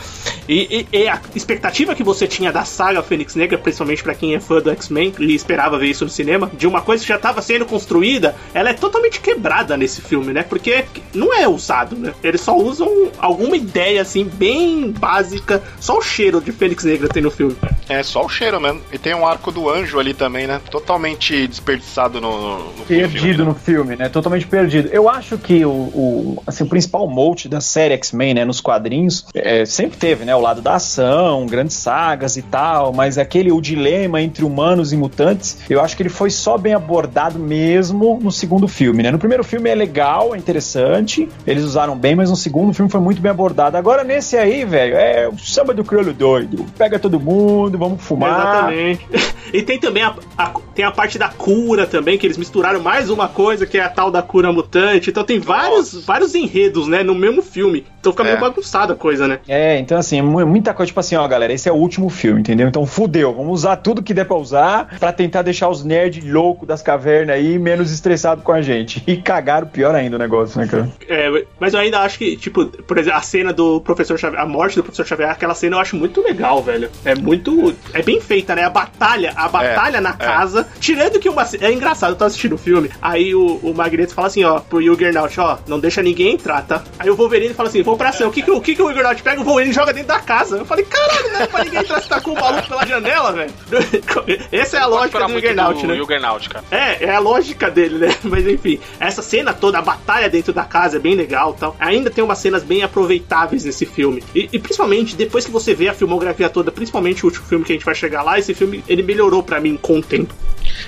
E, 0.49 0.87
e- 0.93 0.99
e 0.99 1.09
a 1.09 1.21
expectativa 1.35 1.95
que 1.95 2.03
você 2.03 2.27
tinha 2.27 2.53
da 2.53 2.65
saga 2.65 3.03
Fênix 3.03 3.35
Negra, 3.35 3.57
principalmente 3.59 4.03
pra 4.03 4.15
quem 4.15 4.35
é 4.35 4.41
fã 4.41 4.61
do 4.61 4.71
X-Men 4.71 5.15
e 5.19 5.35
esperava 5.35 5.79
ver 5.79 5.89
isso 5.89 6.05
no 6.05 6.11
cinema, 6.11 6.51
de 6.57 6.67
uma 6.67 6.81
coisa 6.83 7.03
que 7.03 7.09
já 7.09 7.17
estava 7.17 7.41
sendo 7.43 7.65
construída, 7.67 8.35
ela 8.53 8.71
é 8.71 8.75
totalmente 8.75 9.21
quebrada 9.21 9.77
nesse 9.77 10.01
filme, 10.01 10.33
né? 10.33 10.43
Porque 10.43 10.85
não 11.15 11.35
é 11.35 11.47
usado, 11.49 11.97
né? 11.97 12.13
Eles 12.23 12.41
só 12.41 12.57
usam 12.57 13.11
alguma 13.19 13.57
ideia, 13.57 14.03
assim, 14.03 14.25
bem 14.25 14.91
básica. 14.91 15.63
Só 15.79 15.99
o 15.99 16.03
cheiro 16.03 16.41
de 16.41 16.53
Fênix 16.53 16.85
Negra 16.85 17.09
tem 17.09 17.23
no 17.23 17.31
filme. 17.31 17.57
É, 17.89 18.03
só 18.03 18.25
o 18.25 18.29
cheiro 18.29 18.61
mesmo. 18.61 18.81
E 18.93 18.99
tem 18.99 19.15
um 19.15 19.27
arco 19.27 19.51
do 19.51 19.69
anjo 19.69 19.99
ali 19.99 20.15
também, 20.15 20.47
né? 20.47 20.61
Totalmente 20.71 21.47
desperdiçado 21.47 22.21
no, 22.21 22.59
no 22.77 22.85
Perdido 22.87 23.19
filme, 23.21 23.37
né? 23.39 23.45
no 23.45 23.55
filme, 23.55 23.97
né? 23.97 24.09
Totalmente 24.09 24.47
perdido. 24.47 24.89
Eu 24.93 25.09
acho 25.09 25.37
que 25.39 25.65
o, 25.65 25.71
o, 25.71 26.43
assim, 26.47 26.65
o 26.65 26.67
principal 26.69 27.07
mote 27.09 27.49
da 27.49 27.61
série 27.61 27.95
X-Men, 27.95 28.35
né, 28.35 28.45
nos 28.45 28.61
quadrinhos, 28.61 29.27
é, 29.35 29.65
sempre 29.65 29.97
teve, 30.11 30.25
né? 30.25 30.35
O 30.35 30.41
lado 30.41 30.61
da 30.61 30.75
ação, 30.75 31.47
grandes 31.47 31.77
sagas 31.77 32.37
e 32.37 32.43
tal, 32.43 32.93
mas 32.93 33.17
aquele, 33.17 33.53
o 33.53 33.61
dilema 33.61 34.21
entre 34.21 34.45
humanos 34.45 34.93
e 34.93 34.97
mutantes, 34.97 35.59
eu 35.71 35.81
acho 35.81 35.97
que 35.97 36.03
ele 36.03 36.09
foi 36.11 36.31
só 36.31 36.59
bem 36.59 36.75
abordado 36.75 37.39
mesmo 37.39 38.19
no 38.21 38.33
segundo 38.33 38.67
filme, 38.67 39.05
né? 39.05 39.11
No 39.13 39.19
primeiro 39.21 39.45
filme 39.45 39.71
é 39.71 39.75
legal, 39.75 40.35
é 40.35 40.39
interessante, 40.39 41.29
eles 41.47 41.63
usaram 41.63 41.97
bem, 41.97 42.17
mas 42.17 42.29
no 42.29 42.35
segundo 42.35 42.73
filme 42.75 42.91
foi 42.91 43.01
muito 43.01 43.21
bem 43.23 43.31
abordado. 43.31 43.77
Agora 43.77 44.03
nesse 44.03 44.37
aí, 44.37 44.65
velho, 44.65 44.97
é 44.97 45.29
o 45.29 45.39
samba 45.39 45.73
do 45.73 45.85
crioulo 45.85 46.13
doido. 46.13 46.67
Pega 46.77 46.99
todo 46.99 47.21
mundo, 47.21 47.79
vamos 47.79 48.03
fumar. 48.03 48.31
Exatamente. 48.41 49.07
E 49.53 49.63
tem 49.63 49.81
também 49.81 50.05
a, 50.05 50.15
a- 50.39 50.55
tem 50.77 50.85
a 50.85 50.93
parte 50.93 51.19
da 51.19 51.29
cura 51.29 51.85
também, 51.85 52.17
que 52.17 52.25
eles 52.25 52.39
misturaram 52.39 52.79
mais 52.79 53.11
uma 53.11 53.27
coisa, 53.27 53.67
que 53.67 53.77
é 53.79 53.83
a 53.83 53.89
tal 53.89 54.09
da 54.09 54.23
cura 54.23 54.53
mutante. 54.53 55.11
Então 55.11 55.25
tem 55.25 55.41
vários, 55.41 56.05
vários 56.05 56.37
enredos, 56.37 56.87
né, 56.87 57.03
no 57.03 57.17
mesmo 57.17 57.43
filme. 57.43 57.85
Então 57.99 58.13
fica 58.13 58.23
meio 58.23 58.37
É. 58.37 58.41
bagunçada 58.41 58.93
a 58.93 58.97
coisa, 58.97 59.27
né? 59.27 59.41
É, 59.49 59.77
então 59.81 59.99
assim, 60.01 60.19
é 60.19 60.23
mu- 60.23 60.45
muita 60.47 60.73
coisa, 60.75 60.89
tipo 60.89 61.01
assim, 61.01 61.17
ó, 61.17 61.27
galera, 61.29 61.53
esse 61.53 61.69
é 61.69 61.73
o 61.73 61.77
último 61.77 62.09
filme, 62.09 62.41
entendeu? 62.41 62.69
Então 62.69 62.85
fudeu, 62.87 63.35
vamos 63.35 63.53
usar 63.53 63.77
tudo 63.77 64.03
que 64.03 64.13
der 64.15 64.25
pra 64.25 64.37
usar 64.37 64.97
pra 64.99 65.13
tentar 65.13 65.43
deixar 65.43 65.69
os 65.69 65.85
nerds 65.85 66.25
loucos 66.25 66.67
das 66.67 66.83
cavernas 66.83 67.37
aí 67.37 67.59
menos 67.59 67.93
estressados 67.93 68.43
com 68.45 68.53
a 68.53 68.61
gente. 68.63 69.03
E 69.07 69.17
cagaram 69.17 69.67
pior 69.67 69.95
ainda 69.95 70.17
o 70.17 70.19
negócio, 70.19 70.59
né, 70.61 70.67
cara? 70.67 70.89
É, 71.09 71.45
mas 71.59 71.75
eu 71.75 71.81
ainda 71.81 72.01
acho 72.01 72.19
que, 72.19 72.37
tipo, 72.37 72.65
por 72.67 72.99
exemplo, 72.99 73.19
a 73.19 73.23
cena 73.23 73.53
do 73.53 73.81
professor 73.81 74.19
Xavier, 74.19 74.41
a 74.41 74.47
morte 74.47 74.77
do 74.77 74.83
professor 74.83 75.07
Xavier, 75.07 75.31
aquela 75.31 75.55
cena 75.55 75.77
eu 75.77 75.81
acho 75.81 75.97
muito 75.97 76.21
legal, 76.23 76.63
velho. 76.63 76.89
É 77.05 77.15
muito. 77.15 77.75
É 77.93 78.03
bem 78.03 78.21
feita, 78.21 78.55
né? 78.55 78.65
A 78.65 78.71
batalha, 78.71 79.33
a 79.37 79.49
batalha 79.49 80.01
na 80.01 80.13
casa. 80.13 80.67
Tirando 80.81 81.19
que 81.19 81.29
uma. 81.29 81.47
É 81.61 81.73
engraçado, 81.73 82.11
eu 82.11 82.17
tô 82.17 82.25
assistindo 82.25 82.55
o 82.55 82.59
filme. 82.59 82.91
Aí 83.03 83.35
o, 83.35 83.57
o 83.63 83.75
Magneto 83.75 84.15
fala 84.15 84.29
assim, 84.29 84.45
ó, 84.45 84.61
pro 84.61 84.83
Juggernaut, 84.83 85.39
ó, 85.41 85.59
não 85.67 85.79
deixa 85.81 86.03
ninguém 86.03 86.35
entrar, 86.35 86.63
tá? 86.63 86.83
Aí 86.99 87.11
o 87.11 87.17
Wolverine 87.17 87.55
fala 87.55 87.69
assim, 87.69 87.83
vou 87.83 87.97
pra 87.97 88.11
ação. 88.11 88.29
O 88.29 88.33
que 88.33 88.43
que, 88.43 88.51
o 88.51 88.61
que, 88.61 88.75
que 88.75 88.83
o 88.83 88.89
Juggernaut 88.89 89.23
pega? 89.23 89.41
O 89.41 89.45
Wolverine 89.45 89.73
joga 89.81 89.93
dentro 89.95 90.09
da 90.09 90.21
casa. 90.21 90.59
Eu 90.59 90.67
falei, 90.67 90.85
caralho, 90.85 91.33
não 91.33 91.41
é 91.41 91.47
pra 91.47 91.65
ninguém 91.65 91.81
entrar, 91.81 92.01
você 92.01 92.09
tacou 92.09 92.35
o 92.35 92.41
maluco 92.41 92.69
pela 92.69 92.87
janela, 92.87 93.33
velho. 93.33 93.53
Essa 94.53 94.77
é 94.77 94.81
a 94.81 94.87
lógica 94.87 95.27
do 95.27 95.33
Juggernaut, 95.33 95.87
né? 95.87 95.97
Juggernaut, 95.97 96.49
cara. 96.49 96.65
É, 96.71 97.05
é 97.05 97.15
a 97.15 97.19
lógica 97.19 97.71
dele, 97.71 97.99
né? 97.99 98.15
Mas 98.23 98.47
enfim, 98.47 98.79
essa 98.99 99.23
cena 99.23 99.53
toda, 99.53 99.79
a 99.79 99.83
batalha 99.83 100.29
dentro 100.29 100.53
da 100.53 100.65
casa 100.65 100.97
é 100.97 101.01
bem 101.01 101.15
legal 101.15 101.55
tal. 101.55 101.75
Ainda 101.81 102.11
tem 102.11 102.23
umas 102.23 102.39
cenas 102.39 102.63
bem 102.63 102.83
aproveitáveis 102.83 103.65
nesse 103.65 103.87
filme. 103.87 104.23
E, 104.35 104.49
e 104.53 104.59
principalmente, 104.59 105.17
depois 105.17 105.47
que 105.47 105.51
você 105.51 105.75
vê 105.75 105.89
a 105.89 105.95
filmografia 105.95 106.51
toda, 106.51 106.71
principalmente 106.71 107.25
o 107.25 107.29
último 107.29 107.47
filme 107.47 107.65
que 107.65 107.73
a 107.73 107.75
gente 107.77 107.85
vai 107.85 107.95
chegar 107.95 108.23
lá, 108.23 108.39
esse 108.39 108.53
filme 108.53 108.85
ele 108.87 109.03
melhorou 109.03 109.43
pra 109.43 109.61
mim 109.61 109.79
com 109.81 109.99
o 109.99 110.03
tempo. 110.03 110.35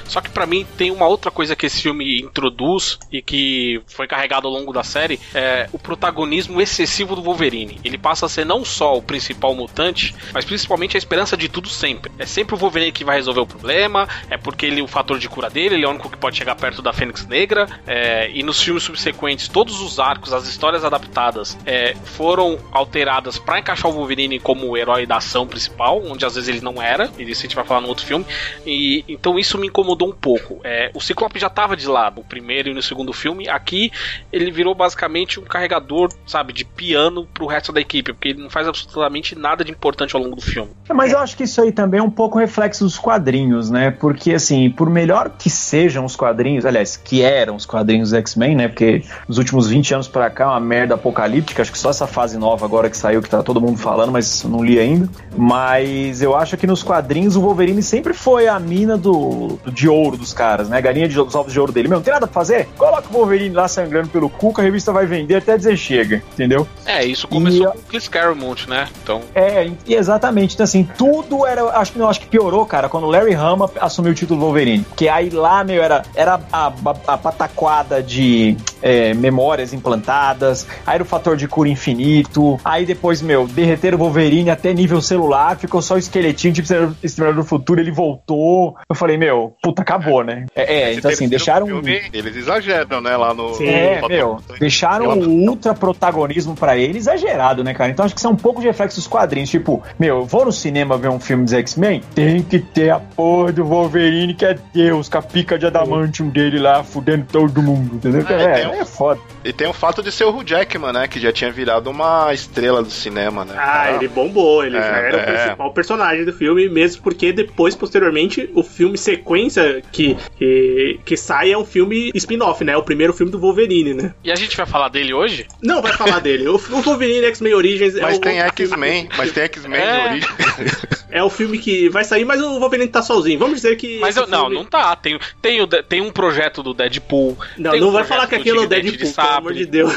Só 0.04 0.20
que 0.20 0.30
pra 0.30 0.46
mim 0.46 0.66
tem 0.76 0.90
uma 0.90 1.06
outra 1.06 1.30
coisa 1.30 1.56
que 1.56 1.66
esse 1.66 1.82
filme 1.82 2.20
introduz 2.20 2.98
e 3.10 3.22
que 3.22 3.80
foi 3.86 4.06
carregado 4.06 4.46
ao 4.46 4.52
longo 4.52 4.72
da 4.72 4.82
série, 4.82 5.18
é 5.34 5.68
o 5.72 5.78
protagonismo 5.78 6.60
excessivo 6.60 7.14
do 7.14 7.22
Wolverine. 7.22 7.80
Ele 7.84 7.98
passa 7.98 8.26
a 8.26 8.28
ser 8.28 8.44
não 8.44 8.64
só 8.64 8.96
o 8.96 9.02
principal 9.02 9.54
mutante, 9.54 10.14
mas 10.32 10.44
principalmente 10.44 10.96
a 10.96 10.98
esperança 10.98 11.36
de 11.36 11.48
tudo 11.48 11.68
sempre. 11.68 12.10
É 12.18 12.26
sempre 12.26 12.54
o 12.54 12.58
Wolverine 12.58 12.92
que 12.92 13.04
vai 13.04 13.16
resolver 13.16 13.40
o 13.40 13.46
problema, 13.46 14.08
é 14.30 14.36
porque 14.36 14.66
ele 14.66 14.82
o 14.82 14.88
fator 14.88 15.18
de 15.18 15.28
cura 15.28 15.48
dele, 15.48 15.76
ele 15.76 15.84
é 15.84 15.88
o 15.88 15.90
único 15.90 16.10
que 16.10 16.16
pode 16.16 16.36
chegar 16.36 16.56
perto 16.56 16.82
da 16.82 16.92
Fênix 16.92 17.26
Negra. 17.26 17.66
é, 17.86 18.30
e 18.32 18.42
nos 18.42 18.60
filmes 18.60 18.82
subsequentes, 18.82 19.48
todos 19.48 19.80
os 19.80 19.98
arcos, 19.98 20.32
as 20.32 20.46
histórias 20.46 20.84
adaptadas 20.84 21.56
é, 21.64 21.94
foram 22.04 22.58
alteradas 22.70 23.38
pra 23.38 23.58
encaixar 23.58 23.90
o 23.90 23.94
Wolverine 23.94 24.38
como 24.38 24.68
o 24.68 24.76
herói 24.76 25.06
da 25.06 25.16
ação 25.16 25.46
principal, 25.46 26.02
onde 26.04 26.24
às 26.24 26.34
vezes 26.34 26.48
ele 26.48 26.60
não 26.60 26.80
era. 26.82 27.10
E 27.18 27.22
isso 27.22 27.40
a 27.40 27.44
gente 27.44 27.56
vai 27.56 27.64
falar 27.64 27.80
no 27.80 27.88
outro 27.88 28.04
filme. 28.04 28.24
E 28.66 29.04
então 29.08 29.38
isso 29.38 29.58
me 29.58 29.68
incomodou 29.82 30.08
um 30.08 30.12
pouco. 30.12 30.60
É, 30.64 30.90
o 30.94 31.00
Ciclope 31.00 31.38
já 31.38 31.50
tava 31.50 31.76
de 31.76 31.86
lado, 31.86 32.16
no 32.18 32.24
primeiro 32.24 32.70
e 32.70 32.74
no 32.74 32.82
segundo 32.82 33.12
filme. 33.12 33.48
Aqui 33.48 33.90
ele 34.32 34.50
virou 34.50 34.74
basicamente 34.74 35.40
um 35.40 35.44
carregador, 35.44 36.10
sabe, 36.26 36.52
de 36.52 36.64
piano 36.64 37.26
pro 37.34 37.46
resto 37.46 37.72
da 37.72 37.80
equipe, 37.80 38.12
porque 38.12 38.28
ele 38.28 38.42
não 38.42 38.50
faz 38.50 38.68
absolutamente 38.68 39.36
nada 39.36 39.64
de 39.64 39.70
importante 39.72 40.14
ao 40.14 40.22
longo 40.22 40.36
do 40.36 40.42
filme. 40.42 40.70
É, 40.88 40.92
Mas 40.94 41.12
eu 41.12 41.18
acho 41.18 41.36
que 41.36 41.44
isso 41.44 41.60
aí 41.60 41.72
também 41.72 42.00
é 42.00 42.02
um 42.02 42.10
pouco 42.10 42.38
reflexo 42.38 42.84
dos 42.84 42.98
quadrinhos, 42.98 43.70
né? 43.70 43.90
Porque, 43.90 44.32
assim, 44.32 44.70
por 44.70 44.88
melhor 44.88 45.30
que 45.38 45.50
sejam 45.50 46.04
os 46.04 46.14
quadrinhos, 46.16 46.64
aliás, 46.64 46.96
que 46.96 47.22
eram 47.22 47.56
os 47.56 47.66
quadrinhos 47.66 48.12
X-Men, 48.12 48.56
né? 48.56 48.68
Porque 48.68 49.02
nos 49.28 49.38
últimos 49.38 49.68
20 49.68 49.94
anos 49.94 50.08
pra 50.08 50.30
cá 50.30 50.44
é 50.44 50.46
uma 50.48 50.60
merda 50.60 50.94
apocalíptica, 50.94 51.62
acho 51.62 51.72
que 51.72 51.78
só 51.78 51.90
essa 51.90 52.06
fase 52.06 52.38
nova 52.38 52.64
agora 52.64 52.88
que 52.88 52.96
saiu, 52.96 53.20
que 53.22 53.28
tá 53.28 53.42
todo 53.42 53.60
mundo 53.60 53.78
falando, 53.78 54.12
mas 54.12 54.44
não 54.44 54.62
li 54.62 54.78
ainda. 54.78 55.08
Mas 55.36 56.22
eu 56.22 56.36
acho 56.36 56.56
que 56.56 56.66
nos 56.66 56.82
quadrinhos 56.82 57.36
o 57.36 57.40
Wolverine 57.40 57.82
sempre 57.82 58.12
foi 58.14 58.46
a 58.48 58.58
mina 58.58 58.96
do, 58.96 59.58
do- 59.64 59.71
de 59.72 59.88
ouro 59.88 60.16
dos 60.16 60.32
caras, 60.32 60.68
né? 60.68 60.80
Galinha 60.80 61.08
de, 61.08 61.14
dos 61.16 61.34
ovos 61.34 61.52
de 61.52 61.58
ouro 61.60 61.72
dele. 61.72 61.88
Meu, 61.88 61.98
não 61.98 62.02
tem 62.04 62.12
nada 62.12 62.26
pra 62.26 62.34
fazer? 62.34 62.68
Coloca 62.76 63.08
o 63.08 63.12
Wolverine 63.12 63.54
lá 63.54 63.66
sangrando 63.68 64.08
pelo 64.08 64.28
cu, 64.28 64.52
que 64.54 64.60
a 64.60 64.64
revista 64.64 64.92
vai 64.92 65.06
vender 65.06 65.36
até 65.36 65.56
dizer 65.56 65.76
chega, 65.76 66.22
entendeu? 66.32 66.66
É, 66.84 67.04
isso 67.04 67.26
começou 67.28 67.68
E- 67.68 67.72
com 67.72 67.78
o 67.78 67.82
Chris 67.82 68.08
Claremont, 68.08 68.68
né? 68.68 68.88
Então, 69.02 69.20
É, 69.34 69.70
e 69.86 69.94
exatamente. 69.94 70.54
Então, 70.54 70.64
assim, 70.64 70.88
tudo 70.96 71.46
era. 71.46 71.62
Acho 71.78 71.92
que 71.92 71.98
não, 71.98 72.08
acho 72.08 72.20
que 72.20 72.26
piorou, 72.26 72.64
cara, 72.66 72.88
quando 72.88 73.04
o 73.04 73.10
Larry 73.10 73.34
Hama 73.34 73.70
assumiu 73.80 74.12
o 74.12 74.14
título 74.14 74.38
do 74.40 74.46
Wolverine. 74.46 74.84
Porque 74.84 75.08
aí 75.08 75.30
lá, 75.30 75.64
meu, 75.64 75.82
era, 75.82 76.02
era 76.14 76.40
a, 76.52 76.66
a, 76.66 76.72
a 77.08 77.18
pataquada 77.18 78.02
de 78.02 78.56
é, 78.82 79.14
memórias 79.14 79.72
implantadas, 79.72 80.66
aí 80.86 80.94
era 80.96 81.02
o 81.02 81.06
fator 81.06 81.36
de 81.36 81.46
cura 81.48 81.68
infinito, 81.68 82.58
aí 82.64 82.84
depois, 82.84 83.22
meu, 83.22 83.46
derreteram 83.46 83.96
o 83.96 84.00
Wolverine 84.00 84.50
até 84.50 84.72
nível 84.72 85.00
celular, 85.00 85.56
ficou 85.56 85.80
só 85.80 85.94
o 85.94 85.98
esqueletinho, 85.98 86.52
tipo 86.54 86.68
Exterminador 87.02 87.42
do 87.44 87.48
Futuro, 87.48 87.80
ele 87.80 87.90
voltou. 87.90 88.76
Eu 88.88 88.94
falei, 88.96 89.16
meu, 89.16 89.54
puta, 89.62 89.80
acabou, 89.82 90.24
né? 90.24 90.44
É, 90.56 90.90
é, 90.90 90.94
então 90.94 91.08
assim, 91.10 91.28
deixaram. 91.28 91.66
filme, 91.66 92.02
eles 92.12 92.36
exageram, 92.36 93.00
né, 93.00 93.16
lá 93.16 93.32
no... 93.32 93.54
Sim. 93.54 93.68
É, 93.68 94.00
no- 94.00 94.08
meu, 94.08 94.40
deixaram 94.58 95.06
o 95.18 95.28
ultra 95.46 95.72
protagonismo 95.72 96.56
pra 96.56 96.76
ele 96.76 96.98
exagerado, 96.98 97.62
né, 97.62 97.72
cara? 97.72 97.90
Então 97.92 98.04
acho 98.04 98.14
que 98.14 98.26
é 98.26 98.28
um 98.28 98.34
pouco 98.36 98.60
de 98.60 98.66
reflexo 98.66 98.96
dos 98.96 99.06
quadrinhos. 99.06 99.48
Tipo, 99.48 99.80
meu, 99.98 100.18
eu 100.18 100.24
vou 100.26 100.44
no 100.44 100.52
cinema 100.52 100.98
ver 100.98 101.08
um 101.08 101.20
filme 101.20 101.44
dos 101.44 101.52
X-Men, 101.52 102.02
tem 102.14 102.42
que 102.42 102.58
ter 102.58 102.90
a 102.90 102.98
porra 102.98 103.52
do 103.52 103.64
Wolverine, 103.64 104.34
que 104.34 104.44
é 104.44 104.58
Deus, 104.74 105.08
com 105.08 105.18
a 105.18 105.22
pica 105.22 105.56
de 105.58 105.66
adamantium 105.66 106.28
dele 106.28 106.58
lá, 106.58 106.82
fudendo 106.82 107.24
todo 107.30 107.62
mundo, 107.62 107.94
entendeu? 107.96 108.26
É, 108.28 108.62
É, 108.62 108.68
um- 108.68 108.74
é 108.74 108.84
foda. 108.84 109.20
E 109.44 109.52
tem 109.52 109.68
o 109.68 109.72
fato 109.72 110.02
de 110.02 110.10
ser 110.10 110.24
o 110.24 110.30
Hugh 110.36 110.44
Jackman, 110.44 110.92
né, 110.92 111.06
que 111.06 111.20
já 111.20 111.32
tinha 111.32 111.52
virado 111.52 111.88
uma 111.88 112.32
estrela 112.34 112.82
do 112.82 112.90
cinema, 112.90 113.44
né. 113.44 113.54
Ah, 113.56 113.92
ele 113.92 114.08
bombou, 114.08 114.64
ele 114.64 114.76
É, 114.76 114.80
já 114.80 114.96
era 114.98 115.16
o 115.16 115.20
é. 115.20 115.22
principal 115.24 115.72
personagem 115.72 116.24
do 116.24 116.32
filme, 116.32 116.68
mesmo 116.68 117.00
porque 117.02 117.32
depois, 117.32 117.74
posteriormente, 117.76 118.50
o 118.54 118.62
filme 118.62 118.98
sequência 118.98 119.51
que, 119.92 120.16
que, 120.38 121.00
que 121.04 121.16
sai 121.16 121.52
é 121.52 121.58
um 121.58 121.64
filme 121.64 122.10
spin-off, 122.14 122.64
né? 122.64 122.72
É 122.72 122.76
o 122.76 122.82
primeiro 122.82 123.12
filme 123.12 123.30
do 123.32 123.38
Wolverine, 123.38 123.94
né? 123.94 124.14
e 124.24 124.30
a 124.30 124.34
gente 124.36 124.56
vai 124.56 124.66
falar 124.66 124.88
dele 124.88 125.12
hoje? 125.14 125.46
Não 125.62 125.80
vai 125.82 125.92
falar 125.92 126.18
dele. 126.20 126.48
O, 126.48 126.54
o 126.56 126.58
Wolverine 126.82 127.26
X-Men 127.26 127.54
Origins 127.54 127.94
é 127.96 128.00
Mas 128.02 128.16
o, 128.16 128.20
tem 128.20 128.40
X-Men, 128.40 129.08
mas 129.16 129.32
tem 129.32 129.44
X-Men 129.44 129.80
É. 129.80 129.98
de 130.02 130.08
origem. 130.08 130.28
é 131.10 131.22
o 131.22 131.30
filme 131.30 131.58
que 131.58 131.88
vai 131.88 132.04
sair, 132.04 132.24
mas 132.24 132.40
o 132.40 132.58
Wolverine 132.58 132.88
tá 132.88 133.02
sozinho. 133.02 133.38
Vamos 133.38 133.56
dizer 133.56 133.76
que. 133.76 133.98
Mas 134.00 134.16
eu, 134.16 134.26
não, 134.26 134.40
filme- 134.42 134.54
não 134.56 134.64
tá. 134.64 134.94
Tem, 134.96 135.18
tem, 135.40 135.60
o, 135.60 135.66
tem 135.66 136.00
um 136.00 136.10
projeto 136.10 136.62
do 136.62 136.72
Deadpool. 136.74 137.36
Não, 137.58 137.76
não 137.76 137.88
um 137.88 137.92
vai 137.92 138.04
falar 138.04 138.26
que 138.26 138.36
do 138.36 138.40
aquilo 138.40 138.60
é 138.62 138.64
o 138.64 138.68
Deadpool, 138.68 138.92
de 138.92 139.14
pelo 139.14 139.28
amor 139.28 139.54
de 139.54 139.66
Deus. 139.66 139.92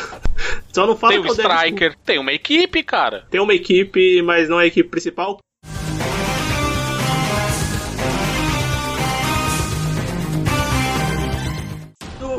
Só 0.73 0.85
não 0.85 0.95
fala 0.95 1.13
Tem 1.13 1.19
o 1.19 1.23
que 1.23 1.29
é 1.29 1.31
o 1.31 1.35
Deadpool. 1.35 1.55
Striker, 1.57 1.95
tem 2.05 2.19
uma 2.19 2.33
equipe, 2.33 2.83
cara. 2.83 3.25
Tem 3.29 3.39
uma 3.39 3.53
equipe, 3.53 4.21
mas 4.21 4.49
não 4.49 4.59
é 4.59 4.63
a 4.63 4.67
equipe 4.67 4.89
principal. 4.89 5.39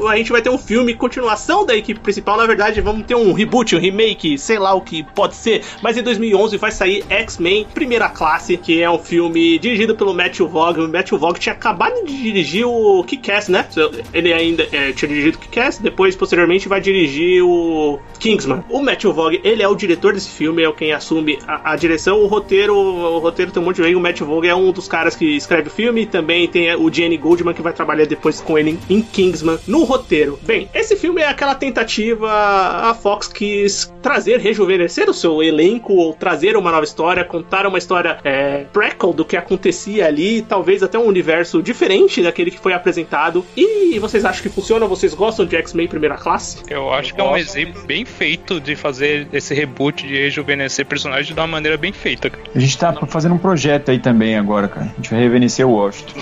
A 0.09 0.17
gente 0.17 0.31
vai 0.31 0.43
ter 0.43 0.51
um 0.51 0.59
filme, 0.59 0.95
continuação 0.95 1.65
da 1.65 1.77
equipe 1.77 2.01
principal. 2.01 2.37
Na 2.37 2.47
verdade, 2.47 2.81
vamos 2.81 3.07
ter 3.07 3.15
um 3.15 3.33
reboot, 3.33 3.75
um 3.75 3.79
remake, 3.79 4.39
sei 4.39 4.59
lá 4.59 4.75
o 4.75 4.81
que 4.81 5.03
pode 5.03 5.35
ser. 5.35 5.63
Mas 5.83 5.97
em 5.97 6.03
2011 6.03 6.57
vai 6.57 6.71
sair 6.71 7.05
X-Men 7.09 7.67
Primeira 7.73 8.09
Classe, 8.09 8.57
que 8.57 8.83
é 8.83 8.91
um 8.91 8.99
filme 8.99 9.59
dirigido 9.59 9.95
pelo 9.95 10.15
Matthew 10.15 10.49
Vaughn. 10.49 10.85
O 10.85 10.89
Matthew 10.89 11.19
Vaughn 11.19 11.35
tinha 11.35 11.55
acabado 11.55 12.05
de 12.05 12.17
dirigir 12.17 12.67
o 12.67 13.03
Kick-Ass, 13.05 13.49
né? 13.49 13.67
Ele 14.13 14.33
ainda 14.33 14.67
é, 14.73 14.93
tinha 14.93 15.09
dirigido 15.09 15.39
o 15.39 15.41
Kick-Ass, 15.41 15.79
depois, 15.79 16.15
posteriormente, 16.17 16.69
vai 16.69 16.81
dirigir 16.81 17.43
o 17.45 17.99
Kingsman. 18.19 18.65
O 18.71 18.83
Matthew 18.83 19.13
Vaughn, 19.13 19.39
ele 19.43 19.63
é 19.63 19.69
o 19.69 19.75
diretor 19.75 20.13
desse 20.13 20.31
filme, 20.31 20.63
é 20.63 20.73
quem 20.73 20.93
assume 20.93 21.39
a, 21.47 21.73
a 21.73 21.77
direção. 21.77 22.21
O 22.21 22.27
roteiro, 22.27 22.77
o 22.77 23.19
roteiro 23.19 23.51
tem 23.51 23.63
um 23.63 23.67
monte 23.67 23.77
de 23.77 23.85
gente. 23.85 23.97
O 23.97 24.01
Matthew 24.01 24.27
Vaughn 24.27 24.45
é 24.45 24.55
um 24.55 24.73
dos 24.73 24.89
caras 24.89 25.17
que 25.17 25.37
escreve 25.37 25.69
o 25.69 25.71
filme. 25.71 26.07
Também 26.07 26.47
tem 26.47 26.75
o 26.75 26.93
Jenny 26.93 27.17
Goldman, 27.17 27.55
que 27.55 27.63
vai 27.63 27.73
trabalhar 27.73 28.07
depois 28.07 28.41
com 28.41 28.59
ele 28.59 28.79
em 28.89 29.01
Kingsman. 29.01 29.59
No 29.67 29.85
roteiro. 29.87 30.39
Bem, 30.43 30.69
esse 30.75 30.97
filme 30.97 31.23
é 31.23 31.29
aquela 31.29 31.55
tentativa. 31.55 32.31
A 32.31 32.95
Fox 32.95 33.29
quis 33.29 33.93
trazer, 34.03 34.39
rejuvenescer 34.39 35.09
o 35.09 35.15
seu 35.15 35.43
elenco, 35.43 35.95
ou 35.95 36.13
trazer 36.13 36.57
uma 36.57 36.71
nova 36.71 36.85
história, 36.85 37.25
contar 37.25 37.67
uma 37.67 37.79
história 37.79 38.19
é, 38.23 38.65
prequel 38.73 39.13
do 39.13 39.25
que 39.25 39.37
acontecia 39.37 40.07
ali, 40.07 40.43
talvez 40.43 40.83
até 40.83 40.99
um 40.99 41.07
universo 41.07 41.63
diferente 41.63 42.23
daquele 42.23 42.51
que 42.51 42.59
foi 42.59 42.73
apresentado. 42.73 43.45
E 43.57 43.99
vocês 43.99 44.25
acham 44.25 44.43
que 44.43 44.49
funciona? 44.49 44.87
Vocês 44.87 45.15
gostam 45.15 45.47
de 45.47 45.57
X-Men 45.57 45.89
primeira 45.89 46.17
classe? 46.17 46.63
Eu 46.69 46.93
acho 46.93 47.15
que 47.15 47.21
é 47.21 47.25
um 47.25 47.37
exemplo 47.37 47.83
bem 47.85 48.05
feito 48.05 48.61
de 48.61 48.77
fazer 48.77 49.27
esse 49.33 49.55
reboot 49.55 50.07
de 50.07 50.15
rejuvenescer 50.15 50.85
personagens 50.87 51.29
de 51.29 51.41
uma 51.41 51.47
maneira 51.47 51.77
bem 51.77 51.93
feita. 51.93 52.31
A 52.55 52.59
gente 52.59 52.77
tá 52.77 52.93
fazendo 53.07 53.35
um 53.35 53.39
projeto 53.39 53.91
aí 53.91 53.99
também 53.99 54.37
agora, 54.37 54.69
cara. 54.69 54.87
A 54.87 54.97
gente 54.97 55.11
vai 55.11 55.21
rejuvenescer 55.21 55.67
o 55.67 55.73
Washington. 55.73 56.15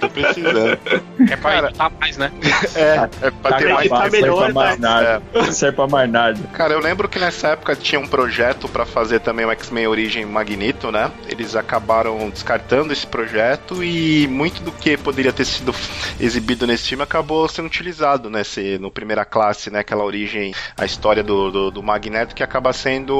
Precisando. 0.14 0.78
É 1.30 1.36
pra 1.36 1.52
Cara, 1.52 1.68
editar 1.68 1.92
mais, 2.00 2.16
né? 2.16 2.32
É, 2.74 3.26
é 3.26 3.30
pra 3.30 3.50
Tá 3.52 3.56
ter 3.58 3.72
mais. 3.72 3.88
tá 3.88 4.10
melhor, 4.10 4.44
pra 4.46 4.52
mais 4.54 4.78
nada. 4.78 5.22
Não 5.32 5.52
serve 5.52 5.76
pra 5.76 5.86
mais 5.86 6.10
nada. 6.10 6.38
Cara, 6.52 6.72
eu 6.72 6.80
lembro 6.80 7.08
que 7.08 7.18
nessa 7.18 7.48
época 7.48 7.74
tinha 7.76 8.00
um 8.00 8.06
projeto 8.06 8.68
pra 8.68 8.84
fazer 8.84 9.20
também 9.20 9.44
o 9.46 9.50
X-Men 9.52 9.86
Origem 9.86 10.24
Magneto, 10.26 10.90
né? 10.90 11.10
Eles 11.28 11.54
acabaram 11.56 12.28
descartando 12.30 12.92
esse 12.92 13.06
projeto 13.06 13.82
e 13.82 14.26
muito 14.28 14.60
do 14.62 14.72
que 14.72 14.96
poderia 14.96 15.32
ter 15.32 15.44
sido 15.44 15.74
exibido 16.20 16.66
nesse 16.66 16.88
filme 16.88 17.02
acabou 17.04 17.48
sendo 17.48 17.66
utilizado 17.66 18.28
nesse, 18.28 18.78
no 18.78 18.90
primeira 18.90 19.24
classe, 19.24 19.70
né? 19.70 19.80
Aquela 19.80 20.04
origem, 20.04 20.52
a 20.76 20.84
história 20.84 21.22
do, 21.22 21.50
do, 21.50 21.70
do 21.70 21.82
Magneto 21.82 22.34
que 22.34 22.42
acaba 22.42 22.72
sendo 22.72 23.14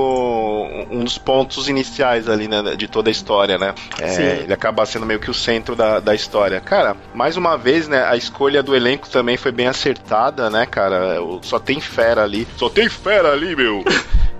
um 0.90 1.04
dos 1.04 1.16
pontos 1.18 1.68
iniciais 1.68 2.28
ali, 2.28 2.48
né? 2.48 2.74
De 2.76 2.88
toda 2.88 3.08
a 3.08 3.12
história, 3.12 3.56
né? 3.56 3.74
É, 4.00 4.40
ele 4.42 4.52
acaba 4.52 4.84
sendo 4.84 5.06
meio 5.06 5.20
que 5.20 5.30
o 5.30 5.34
centro 5.34 5.74
da, 5.76 6.00
da 6.00 6.14
história. 6.14 6.60
Cara, 6.60 6.83
mais 7.14 7.36
uma 7.36 7.56
vez, 7.56 7.88
né? 7.88 8.04
A 8.04 8.16
escolha 8.16 8.62
do 8.62 8.74
elenco 8.74 9.08
também 9.08 9.36
foi 9.36 9.52
bem 9.52 9.66
acertada, 9.68 10.50
né, 10.50 10.66
cara? 10.66 11.18
Só 11.42 11.58
tem 11.58 11.80
fera 11.80 12.22
ali. 12.22 12.46
Só 12.56 12.68
tem 12.68 12.88
fera 12.88 13.32
ali, 13.32 13.54
meu! 13.56 13.84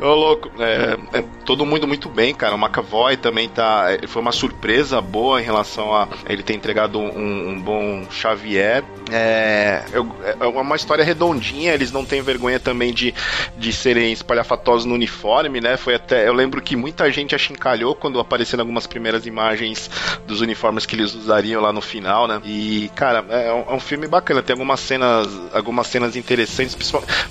Ô, 0.00 0.14
louco, 0.14 0.50
é, 0.58 1.18
é, 1.18 1.24
todo 1.44 1.64
mundo 1.64 1.86
muito 1.86 2.08
bem, 2.08 2.34
cara. 2.34 2.54
O 2.54 2.58
McAvoy 2.58 3.16
também 3.16 3.48
tá. 3.48 3.86
é, 3.90 4.06
Foi 4.06 4.20
uma 4.20 4.32
surpresa 4.32 5.00
boa 5.00 5.40
em 5.40 5.44
relação 5.44 5.94
a 5.94 6.08
ele 6.28 6.42
ter 6.42 6.54
entregado 6.54 6.98
um, 6.98 7.50
um 7.50 7.60
bom 7.60 8.04
Xavier. 8.10 8.84
É, 9.10 9.84
é 10.40 10.46
uma 10.46 10.76
história 10.76 11.04
redondinha, 11.04 11.72
eles 11.72 11.92
não 11.92 12.04
têm 12.04 12.22
vergonha 12.22 12.58
também 12.58 12.92
de, 12.92 13.14
de 13.56 13.72
serem 13.72 14.12
espalhafatosos 14.12 14.86
no 14.86 14.94
uniforme, 14.94 15.60
né? 15.60 15.76
Foi 15.76 15.94
até. 15.94 16.26
Eu 16.26 16.32
lembro 16.32 16.60
que 16.62 16.76
muita 16.76 17.10
gente 17.10 17.34
achincalhou 17.34 17.94
quando 17.94 18.18
apareceram 18.18 18.62
algumas 18.62 18.86
primeiras 18.86 19.26
imagens 19.26 19.90
dos 20.26 20.40
uniformes 20.40 20.86
que 20.86 20.96
eles 20.96 21.14
usariam 21.14 21.60
lá 21.60 21.72
no 21.72 21.80
final, 21.80 22.26
né? 22.26 22.40
E, 22.44 22.90
cara, 22.94 23.24
é 23.28 23.52
um, 23.52 23.72
é 23.72 23.74
um 23.74 23.80
filme 23.80 24.06
bacana. 24.06 24.42
Tem 24.42 24.54
algumas 24.54 24.80
cenas, 24.80 25.28
algumas 25.52 25.86
cenas 25.86 26.16
interessantes, 26.16 26.76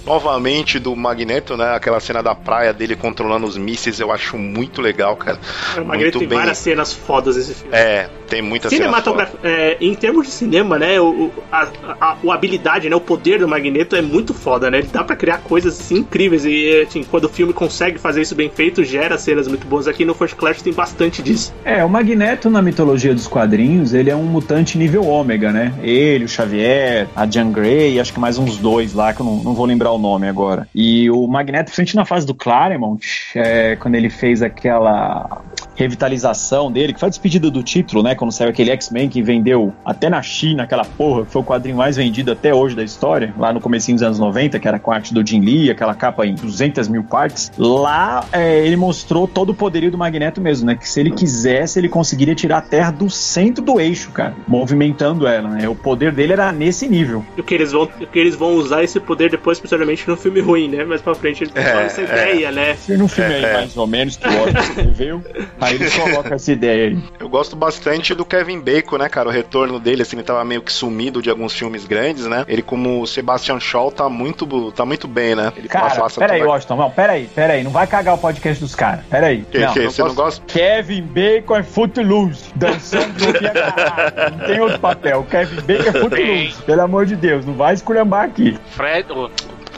novamente 0.06 0.80
do 0.80 0.96
Magneto, 0.96 1.58
né? 1.58 1.76
Aquela 1.84 2.00
cena 2.00 2.24
da 2.24 2.34
praia 2.34 2.72
dele 2.72 2.96
controlando 2.96 3.46
os 3.46 3.58
mísseis, 3.58 4.00
eu 4.00 4.10
acho 4.10 4.38
muito 4.38 4.82
legal, 4.82 5.18
cara. 5.18 5.38
O 5.78 5.84
Magneto 5.84 6.18
tem 6.20 6.30
bem. 6.30 6.38
várias 6.38 6.58
cenas 6.58 6.94
fodas 6.94 7.36
nesse 7.36 7.56
filme. 7.56 7.76
É, 7.76 8.08
tem 8.30 8.42
muita 8.42 8.70
cena 8.70 8.84
Cinematografia, 8.84 9.38
é, 9.44 9.78
em 9.82 9.94
termos 9.94 10.28
de 10.28 10.32
cinema, 10.32 10.80
né, 10.80 10.98
o, 11.02 11.30
a, 11.52 11.68
a, 12.00 12.18
a 12.26 12.34
habilidade, 12.34 12.90
né, 12.90 12.96
o 12.96 13.02
poder 13.02 13.40
do 13.40 13.50
Magneto 13.50 13.98
é 13.98 14.02
muito 14.02 14.34
foda, 14.34 14.72
né? 14.72 14.78
Ele 14.78 14.88
dá 14.88 15.04
pra 15.04 15.14
criar 15.18 15.40
coisas 15.40 15.78
assim, 15.78 15.98
incríveis 15.98 16.46
e 16.46 16.86
assim, 16.88 17.04
quando 17.04 17.26
o 17.26 17.30
filme 17.30 17.52
consegue 17.52 18.00
fazer 18.00 18.22
isso 18.22 18.34
bem 18.34 18.50
feito, 18.50 18.82
gera 18.82 19.18
cenas 19.18 19.46
muito 19.46 19.68
boas. 19.68 19.86
Aqui 19.86 20.06
no 20.06 20.14
First 20.14 20.36
Class 20.36 20.62
tem 20.62 20.72
bastante 20.72 21.22
disso. 21.22 21.54
É, 21.66 21.84
o 21.84 21.90
Magneto 21.90 22.50
na 22.50 22.62
mitologia 22.62 23.14
dos 23.14 23.28
quadrinhos, 23.28 23.94
ele 23.94 24.10
é 24.10 24.16
um 24.16 24.24
mutante 24.24 24.78
nível 24.78 25.06
ômega, 25.06 25.52
né? 25.52 25.74
Ele, 25.82 26.24
o 26.24 26.30
Xavier, 26.30 27.10
a 27.14 27.30
Jean 27.30 27.52
Grey, 27.52 28.00
acho 28.00 28.14
que 28.14 28.22
mais 28.22 28.38
uns 28.38 28.58
dois 28.58 28.94
lá, 28.94 29.14
que 29.14 29.20
eu 29.20 29.26
não, 29.26 29.36
não 29.44 29.54
vou 29.54 29.66
lembrar 29.66 29.92
o 29.92 29.98
nome 29.98 30.30
agora. 30.30 30.66
E 30.74 31.10
o 31.12 31.28
Magneto, 31.28 31.73
principalmente 31.74 31.96
na 31.96 32.06
fase 32.06 32.26
do 32.26 32.36
Claremont, 32.36 33.04
é, 33.36 33.76
quando 33.76 33.96
ele 33.96 34.10
fez 34.10 34.44
aquela 34.44 35.42
revitalização 35.76 36.72
dele, 36.72 36.94
que 36.94 37.00
foi 37.00 37.08
a 37.08 37.10
despedida 37.10 37.50
do 37.50 37.64
título, 37.64 38.04
né? 38.04 38.14
Quando 38.14 38.32
saiu 38.32 38.52
aquele 38.52 38.70
X-Men 38.72 39.10
que 39.10 39.24
vendeu 39.24 39.74
até 39.84 40.08
na 40.08 40.22
China, 40.22 40.64
aquela 40.64 40.86
porra, 40.86 41.26
que 41.26 41.32
foi 41.32 41.42
o 41.42 41.46
quadrinho 41.46 41.78
mais 41.78 41.98
vendido 41.98 42.32
até 42.32 42.54
hoje 42.54 42.76
da 42.76 42.84
história, 42.84 43.34
lá 43.40 43.52
no 43.52 43.60
comecinho 43.60 43.96
dos 43.96 44.04
anos 44.04 44.20
90, 44.20 44.60
que 44.60 44.68
era 44.68 44.78
com 44.78 44.92
a 44.92 44.96
arte 44.96 45.14
do 45.14 45.26
Jim 45.26 45.40
Lee, 45.40 45.72
aquela 45.72 45.96
capa 45.96 46.28
em 46.28 46.36
200 46.36 46.88
mil 46.88 47.04
partes. 47.04 47.52
Lá 47.58 48.24
é, 48.32 48.66
ele 48.66 48.76
mostrou 48.76 49.28
todo 49.28 49.50
o 49.50 49.56
poderio 49.56 49.90
do 49.90 49.98
Magneto 49.98 50.40
mesmo, 50.40 50.68
né? 50.68 50.76
Que 50.76 50.88
se 50.88 51.00
ele 51.00 51.10
quisesse, 51.10 51.80
ele 51.80 51.90
conseguiria 51.90 52.36
tirar 52.36 52.60
a 52.60 52.62
Terra 52.62 52.92
do 52.92 53.10
centro 53.10 53.64
do 53.64 53.80
eixo, 53.80 54.12
cara, 54.12 54.36
movimentando 54.48 55.26
ela, 55.26 55.50
né? 55.50 55.68
O 55.68 55.76
poder 55.76 56.12
dele 56.12 56.34
era 56.34 56.52
nesse 56.52 56.88
nível. 56.88 57.26
E 57.36 57.42
o 57.42 57.44
que 57.44 57.56
eles 57.56 57.72
vão, 57.72 57.88
que 57.88 58.20
eles 58.20 58.36
vão 58.36 58.54
usar 58.54 58.84
esse 58.84 59.00
poder 59.00 59.32
depois, 59.32 59.60
principalmente 59.60 60.08
no 60.08 60.16
filme 60.16 60.40
ruim, 60.40 60.68
né? 60.70 60.84
Mais 60.84 61.02
pra 61.02 61.16
frente 61.16 61.44
eles 61.44 61.63
É, 61.64 61.86
essa 61.86 62.02
é. 62.02 62.04
ideia, 62.04 62.52
né? 62.52 62.76
Se 62.76 62.98
no 62.98 63.08
filme 63.08 63.34
aí, 63.34 63.54
mais 63.54 63.76
ou 63.78 63.88
menos, 63.88 64.18
que 64.18 64.28
o 64.28 64.44
Oscar 64.44 64.64
escreveu, 64.64 65.24
aí 65.60 65.76
eles 65.76 65.96
colocam 65.96 66.34
essa 66.34 66.52
ideia 66.52 66.90
aí. 66.90 67.04
Eu 67.20 67.30
gosto 67.30 67.56
bastante 67.56 68.14
do 68.14 68.26
Kevin 68.26 68.60
Bacon, 68.60 68.98
né, 68.98 69.10
cara? 69.10 69.30
O 69.30 69.32
retorno 69.32 69.80
dele, 69.80 70.02
assim, 70.02 70.16
ele 70.18 70.24
tava 70.24 70.44
meio 70.44 70.62
que 70.62 70.72
sumido 70.72 71.22
de 71.22 71.30
alguns 71.30 71.54
filmes 71.54 71.86
grandes, 71.86 72.26
né? 72.26 72.46
Ele, 72.48 72.62
como 72.62 73.02
o 73.02 73.08
Sebastian 73.08 73.60
Shaw, 73.60 73.92
tá 73.92 74.10
muito, 74.10 74.72
tá 74.72 74.86
muito 74.86 75.08
bem, 75.08 75.36
né? 75.36 75.52
Ele 75.56 75.68
Cara, 75.68 75.96
passa 75.96 76.20
peraí, 76.20 76.40
toda- 76.40 76.52
Washington, 76.52 76.76
não, 76.76 76.92
peraí, 76.92 77.30
peraí, 77.34 77.64
não 77.64 77.72
vai 77.72 77.88
cagar 77.88 78.16
o 78.16 78.18
podcast 78.18 78.62
dos 78.64 78.76
caras, 78.76 79.02
peraí. 79.10 79.44
Que, 79.50 79.60
não, 79.60 79.74
que, 79.74 79.80
não 79.82 79.92
você 79.92 80.02
não 80.02 80.08
posso- 80.10 80.22
gosta? 80.22 80.46
Kevin 80.48 81.02
Bacon 81.04 81.56
é 81.58 81.64
Footloose, 81.64 82.46
dançando 82.56 83.26
no 83.26 83.40
dia 83.40 83.50
agarrado, 83.52 84.38
não 84.38 84.48
tem 84.48 84.60
outro 84.60 84.80
papel, 84.80 85.26
Kevin 85.30 85.62
Bacon 85.62 85.90
é 85.90 86.02
Footloose, 86.02 86.62
pelo 86.66 86.82
amor 86.82 87.06
de 87.06 87.16
Deus, 87.16 87.46
não 87.46 87.54
vai 87.54 87.74
esculhambar 87.74 88.26
aqui. 88.26 88.58
Fred, 88.72 89.12
o 89.12 89.30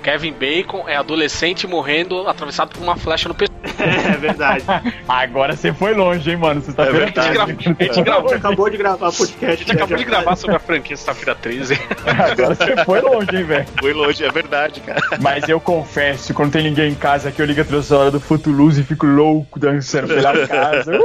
Kevin 0.05 0.33
Bacon 0.33 0.87
é 0.87 0.95
adolescente 0.95 1.65
morrendo 1.65 2.27
atravessado 2.27 2.69
por 2.69 2.83
uma 2.83 2.95
flecha 2.95 3.27
no 3.27 3.33
pescoço. 3.33 3.55
É 3.85 4.17
verdade. 4.17 4.63
Agora 5.07 5.55
você 5.55 5.73
foi 5.73 5.93
longe, 5.93 6.29
hein, 6.29 6.37
mano, 6.37 6.61
você 6.61 6.71
tá 6.71 6.83
É 6.83 6.91
vendo? 6.91 6.97
verdade. 6.99 7.37
A 7.79 7.83
gente 7.83 8.01
gravou, 8.03 8.29
A 8.29 8.33
gente 8.33 8.37
acabou 8.45 8.69
de 8.69 8.77
gravar 8.77 9.11
podcast. 9.11 9.45
a 9.45 9.55
gente 9.55 9.71
acabou 9.71 9.97
de 9.97 10.03
gravar 10.03 10.35
sobre 10.35 10.55
a 10.55 10.59
franquia 10.59 10.95
Sexta-feira 10.95 11.35
13. 11.35 11.73
Agora 12.05 12.55
você 12.55 12.85
foi 12.85 13.01
longe, 13.01 13.35
hein, 13.35 13.43
velho. 13.43 13.65
Foi 13.79 13.93
longe, 13.93 14.23
é 14.23 14.31
verdade, 14.31 14.79
cara. 14.81 15.01
Mas 15.19 15.49
eu 15.49 15.59
confesso, 15.59 16.33
quando 16.33 16.51
tem 16.53 16.63
ninguém 16.63 16.91
em 16.91 16.95
casa 16.95 17.31
que 17.31 17.41
eu 17.41 17.45
ligo 17.45 17.61
a 17.61 17.65
trilha 17.65 17.81
sonora 17.81 18.11
do 18.11 18.19
Footloose 18.19 18.81
e 18.81 18.83
fico 18.83 19.05
louco 19.05 19.59
dançando 19.59 20.07
pela 20.07 20.33
casa. 20.47 20.95
Uh! 20.97 21.01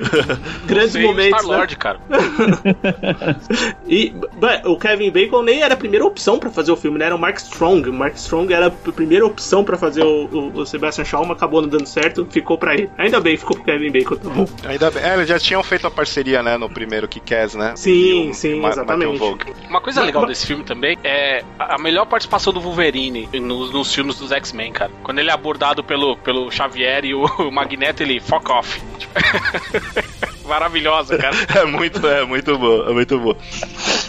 Grandes 0.66 0.92
Sei 0.92 1.02
momentos. 1.02 1.30
né? 1.32 1.38
Star-Lord, 1.38 1.76
cara. 1.76 2.00
E 3.88 4.12
bem, 4.34 4.60
o 4.64 4.76
Kevin 4.76 5.10
Bacon 5.10 5.42
nem 5.42 5.62
era 5.62 5.74
a 5.74 5.76
primeira 5.76 6.04
opção 6.04 6.38
pra 6.38 6.50
fazer 6.50 6.72
o 6.72 6.76
filme, 6.76 6.98
né? 6.98 7.06
Era 7.06 7.14
o 7.14 7.18
Mark 7.18 7.36
Strong. 7.38 7.88
O 7.88 7.92
Mark 7.92 8.16
Strong 8.16 8.52
era 8.52 8.66
a 8.66 8.70
primeira 8.70 9.24
opção 9.24 9.62
pra 9.64 9.76
fazer 9.78 10.02
o, 10.02 10.26
o, 10.26 10.58
o 10.60 10.66
Sebastian 10.66 11.04
Shaw, 11.04 11.24
mas 11.24 11.36
acabou 11.36 11.62
não 11.62 11.68
dando 11.68 11.86
certo, 11.86 12.26
ficou 12.30 12.58
pra 12.58 12.74
ele. 12.74 12.90
Ainda 12.98 13.20
bem, 13.20 13.36
ficou 13.36 13.56
pro 13.56 13.64
Kevin 13.64 13.92
Bacon, 13.92 14.16
tá 14.16 14.28
bom. 14.28 14.46
Ainda 14.68 14.90
bem. 14.90 15.02
É, 15.02 15.14
eles 15.14 15.28
já 15.28 15.38
tinham 15.38 15.62
feito 15.62 15.86
a 15.86 15.90
parceria, 15.90 16.42
né, 16.42 16.56
no 16.56 16.68
primeiro 16.68 17.06
que 17.06 17.20
né? 17.54 17.74
Sim, 17.76 18.30
o 18.30 18.34
sim, 18.34 18.60
Ma- 18.60 18.70
exatamente. 18.70 19.20
Uma 19.68 19.80
coisa 19.80 20.02
legal 20.02 20.26
desse 20.26 20.46
filme 20.46 20.64
também 20.64 20.98
é 21.04 21.44
a 21.58 21.78
melhor 21.78 22.06
participação 22.06 22.52
do 22.52 22.60
Wolverine 22.60 23.28
nos, 23.34 23.72
nos 23.72 23.94
filmes 23.94 24.18
dos 24.18 24.32
X-Men, 24.32 24.72
cara. 24.72 24.90
Quando 25.02 25.18
ele 25.18 25.30
é 25.30 25.32
abordado 25.32 25.84
pelo, 25.84 26.16
pelo 26.16 26.50
Xavier 26.50 27.04
e 27.04 27.14
o, 27.14 27.24
o 27.24 27.52
Magneto, 27.52 28.02
ele 28.02 28.20
fuck 28.20 28.50
off. 28.50 28.80
Tipo, 28.98 29.12
Maravilhosa, 30.46 31.16
cara. 31.16 31.36
É 31.56 31.64
muito, 31.64 32.06
é 32.06 32.24
muito 32.24 32.58
bom, 32.58 32.88
é 32.88 32.92
muito 32.92 33.18
bom. 33.18 33.36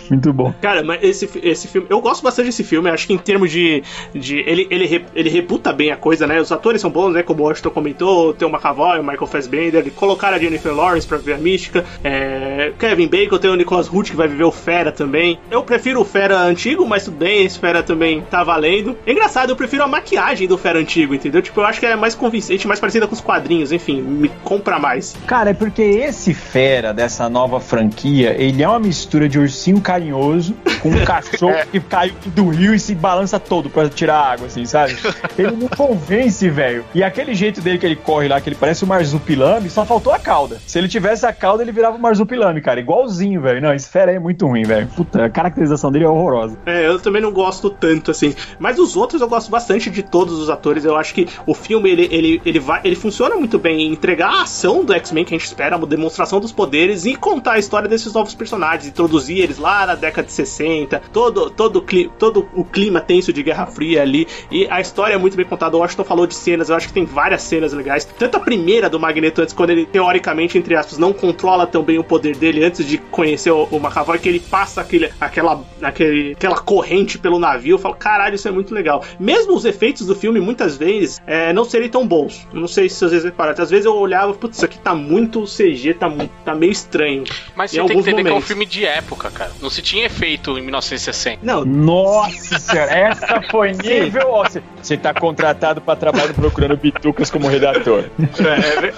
Muito 0.09 0.33
bom. 0.33 0.53
Cara, 0.61 0.83
mas 0.83 1.03
esse, 1.03 1.29
esse 1.43 1.67
filme. 1.67 1.87
Eu 1.89 2.01
gosto 2.01 2.23
bastante 2.23 2.47
desse 2.47 2.63
filme. 2.63 2.89
Acho 2.89 3.07
que 3.07 3.13
em 3.13 3.17
termos 3.17 3.51
de. 3.51 3.83
de 4.13 4.37
ele, 4.39 4.67
ele, 4.69 5.05
ele 5.13 5.29
rebuta 5.29 5.73
bem 5.73 5.91
a 5.91 5.97
coisa, 5.97 6.25
né? 6.25 6.39
Os 6.39 6.51
atores 6.51 6.81
são 6.81 6.89
bons, 6.89 7.13
né? 7.13 7.23
Como 7.23 7.43
o 7.43 7.45
Washington 7.47 7.69
comentou. 7.69 8.33
Tem 8.33 8.47
o 8.47 8.51
McAvoy, 8.51 8.99
o 8.99 9.03
Michael 9.03 9.27
Fassbender. 9.27 9.91
Colocaram 9.93 10.37
a 10.37 10.39
Jennifer 10.39 10.73
Lawrence 10.73 11.07
pra 11.07 11.17
ver 11.17 11.33
a 11.33 11.37
mística. 11.37 11.85
É, 12.03 12.71
Kevin 12.77 13.07
Bacon, 13.07 13.37
tem 13.37 13.49
o 13.49 13.55
Nicholas 13.55 13.91
Hoult 13.91 14.11
que 14.11 14.17
vai 14.17 14.27
viver 14.27 14.43
o 14.43 14.51
Fera 14.51 14.91
também. 14.91 15.39
Eu 15.51 15.63
prefiro 15.63 16.01
o 16.01 16.05
Fera 16.05 16.39
antigo, 16.39 16.85
mas 16.85 17.05
tudo 17.05 17.17
bem. 17.17 17.45
Esse 17.45 17.59
Fera 17.59 17.83
também 17.83 18.21
tá 18.21 18.43
valendo. 18.43 18.97
É 19.05 19.11
engraçado, 19.11 19.49
eu 19.49 19.55
prefiro 19.55 19.83
a 19.83 19.87
maquiagem 19.87 20.47
do 20.47 20.57
Fera 20.57 20.79
antigo, 20.79 21.13
entendeu? 21.13 21.41
Tipo, 21.41 21.61
eu 21.61 21.65
acho 21.65 21.79
que 21.79 21.85
é 21.85 21.95
mais 21.95 22.15
convincente, 22.15 22.67
mais 22.67 22.79
parecida 22.79 23.07
com 23.07 23.13
os 23.13 23.21
quadrinhos. 23.21 23.71
Enfim, 23.71 24.01
me 24.01 24.29
compra 24.43 24.79
mais. 24.79 25.15
Cara, 25.25 25.49
é 25.49 25.53
porque 25.53 25.81
esse 25.81 26.26
fera 26.33 26.93
dessa 26.93 27.29
nova 27.29 27.59
franquia, 27.59 28.35
ele 28.37 28.63
é 28.63 28.67
uma 28.67 28.79
mistura 28.79 29.27
de 29.27 29.39
ursinho 29.39 29.81
carinhoso 29.81 30.55
com 30.81 30.89
um 30.89 31.03
cachorro 31.05 31.57
que 31.71 31.79
caiu 31.79 32.13
do 32.27 32.49
rio 32.49 32.73
e 32.73 32.79
se 32.79 32.95
balança 32.95 33.39
todo 33.39 33.69
pra 33.69 33.89
tirar 33.89 34.19
água, 34.19 34.47
assim, 34.47 34.65
sabe? 34.65 34.97
Ele 35.37 35.51
não 35.51 35.67
convence, 35.67 36.49
velho. 36.49 36.85
E 36.93 37.03
aquele 37.03 37.33
jeito 37.33 37.61
dele 37.61 37.77
que 37.77 37.85
ele 37.85 37.95
corre 37.95 38.27
lá, 38.27 38.39
que 38.41 38.49
ele 38.49 38.55
parece 38.55 38.83
o 38.83 38.87
Marzupilame, 38.87 39.69
só 39.69 39.85
faltou 39.85 40.13
a 40.13 40.19
cauda. 40.19 40.59
Se 40.65 40.77
ele 40.77 40.87
tivesse 40.87 41.25
a 41.25 41.33
cauda, 41.33 41.63
ele 41.63 41.71
virava 41.71 41.97
o 41.97 41.99
Marzupilame, 41.99 42.61
cara. 42.61 42.79
Igualzinho, 42.79 43.41
velho. 43.41 43.61
Não, 43.61 43.73
esse 43.73 43.89
fera 43.89 44.11
aí 44.11 44.17
é 44.17 44.19
muito 44.19 44.45
ruim, 44.45 44.63
velho. 44.63 44.87
Puta, 44.87 45.25
a 45.25 45.29
caracterização 45.29 45.91
dele 45.91 46.05
é 46.05 46.09
horrorosa. 46.09 46.57
É, 46.65 46.87
eu 46.87 46.99
também 46.99 47.21
não 47.21 47.31
gosto 47.31 47.69
tanto 47.69 48.11
assim. 48.11 48.33
Mas 48.59 48.79
os 48.79 48.95
outros 48.95 49.21
eu 49.21 49.27
gosto 49.27 49.49
bastante 49.49 49.89
de 49.89 50.03
todos 50.03 50.39
os 50.39 50.49
atores. 50.49 50.85
Eu 50.85 50.95
acho 50.95 51.13
que 51.13 51.27
o 51.45 51.53
filme 51.53 51.89
ele, 51.89 52.07
ele, 52.11 52.41
ele, 52.45 52.59
vai, 52.59 52.81
ele 52.83 52.95
funciona 52.95 53.35
muito 53.35 53.57
bem 53.57 53.81
em 53.81 53.91
entregar 53.91 54.29
a 54.29 54.41
ação 54.43 54.83
do 54.83 54.93
X-Men 54.93 55.25
que 55.25 55.33
a 55.33 55.37
gente 55.37 55.47
espera, 55.47 55.75
a 55.75 55.79
demonstração 56.17 56.39
dos 56.39 56.51
poderes 56.51 57.05
e 57.05 57.15
contar 57.15 57.53
a 57.53 57.59
história 57.59 57.87
desses 57.87 58.11
novos 58.13 58.33
personagens, 58.33 58.87
introduzir 58.87 59.39
eles 59.39 59.57
lá 59.57 59.85
na 59.85 59.95
década 59.95 60.25
de 60.25 60.33
60, 60.33 61.01
todo, 61.13 61.49
todo, 61.49 61.85
todo 62.17 62.47
o 62.55 62.65
clima 62.65 62.99
tenso 62.99 63.31
de 63.31 63.43
Guerra 63.43 63.67
Fria 63.67 64.01
ali, 64.01 64.27
e 64.51 64.67
a 64.69 64.81
história 64.81 65.13
é 65.13 65.17
muito 65.17 65.37
bem 65.37 65.45
contada. 65.45 65.77
O 65.77 65.79
Washington 65.79 66.03
falou 66.03 66.25
de 66.25 66.33
cenas, 66.33 66.69
eu 66.69 66.75
acho 66.75 66.87
que 66.87 66.93
tem 66.93 67.05
várias 67.05 67.43
cenas 67.43 67.73
legais. 67.73 68.05
Tanto 68.05 68.37
a 68.37 68.39
primeira 68.39 68.89
do 68.89 68.99
Magneto, 68.99 69.41
antes, 69.41 69.53
quando 69.53 69.69
ele, 69.69 69.85
teoricamente, 69.85 70.57
entre 70.57 70.75
aspas, 70.75 70.97
não 70.97 71.13
controla 71.13 71.67
tão 71.67 71.83
bem 71.83 71.99
o 71.99 72.03
poder 72.03 72.35
dele 72.35 72.63
antes 72.63 72.85
de 72.85 72.97
conhecer 72.97 73.51
o, 73.51 73.67
o 73.71 73.77
McAvoy, 73.77 74.17
que 74.17 74.29
ele 74.29 74.39
passa 74.39 74.81
aquele, 74.81 75.11
aquela, 75.19 75.63
aquele, 75.81 76.31
aquela 76.31 76.57
corrente 76.57 77.19
pelo 77.19 77.37
navio. 77.37 77.75
Eu 77.75 77.79
falo, 77.79 77.95
caralho, 77.95 78.35
isso 78.35 78.47
é 78.47 78.51
muito 78.51 78.73
legal. 78.73 79.03
Mesmo 79.19 79.53
os 79.53 79.65
efeitos 79.65 80.07
do 80.07 80.15
filme, 80.15 80.39
muitas 80.39 80.77
vezes, 80.77 81.21
é, 81.27 81.53
não 81.53 81.63
serem 81.63 81.89
tão 81.89 82.07
bons. 82.07 82.47
Não 82.51 82.67
sei 82.67 82.89
se 82.89 83.05
vezes 83.05 83.23
repararam. 83.23 83.61
Às 83.61 83.69
vezes 83.69 83.85
eu 83.85 83.95
olhava, 83.95 84.33
putz, 84.33 84.57
isso 84.57 84.65
aqui 84.65 84.79
tá 84.79 84.95
muito 84.95 85.43
CG, 85.43 85.93
tá, 85.93 86.06
mu- 86.09 86.29
tá 86.45 86.53
meio 86.55 86.71
estranho. 86.71 87.23
Mas 87.55 87.71
você 87.71 87.77
tem 87.77 87.87
que 87.87 87.93
entender 87.93 88.11
que 88.15 88.19
é 88.19 88.23
um 88.23 88.35
momentos. 88.35 88.47
filme 88.47 88.65
de 88.65 88.85
época, 88.85 89.29
cara. 89.31 89.51
Não 89.61 89.69
se 89.69 89.81
tinha 89.81 90.05
efeito 90.05 90.57
em 90.57 90.61
1960. 90.61 91.39
Não, 91.43 91.63
Nossa 91.65 92.59
senhora, 92.59 92.91
essa 92.91 93.41
foi 93.49 93.71
nível. 93.83 94.29
Você 94.43 94.61
você 94.81 94.95
tá 94.97 95.13
contratado 95.13 95.81
pra 95.81 95.95
trabalhar 95.95 96.33
procurando 96.33 96.77
bitucas 96.77 97.29
como 97.29 97.47
redator. 97.47 98.05
É, 98.19 98.85
é 98.87 98.93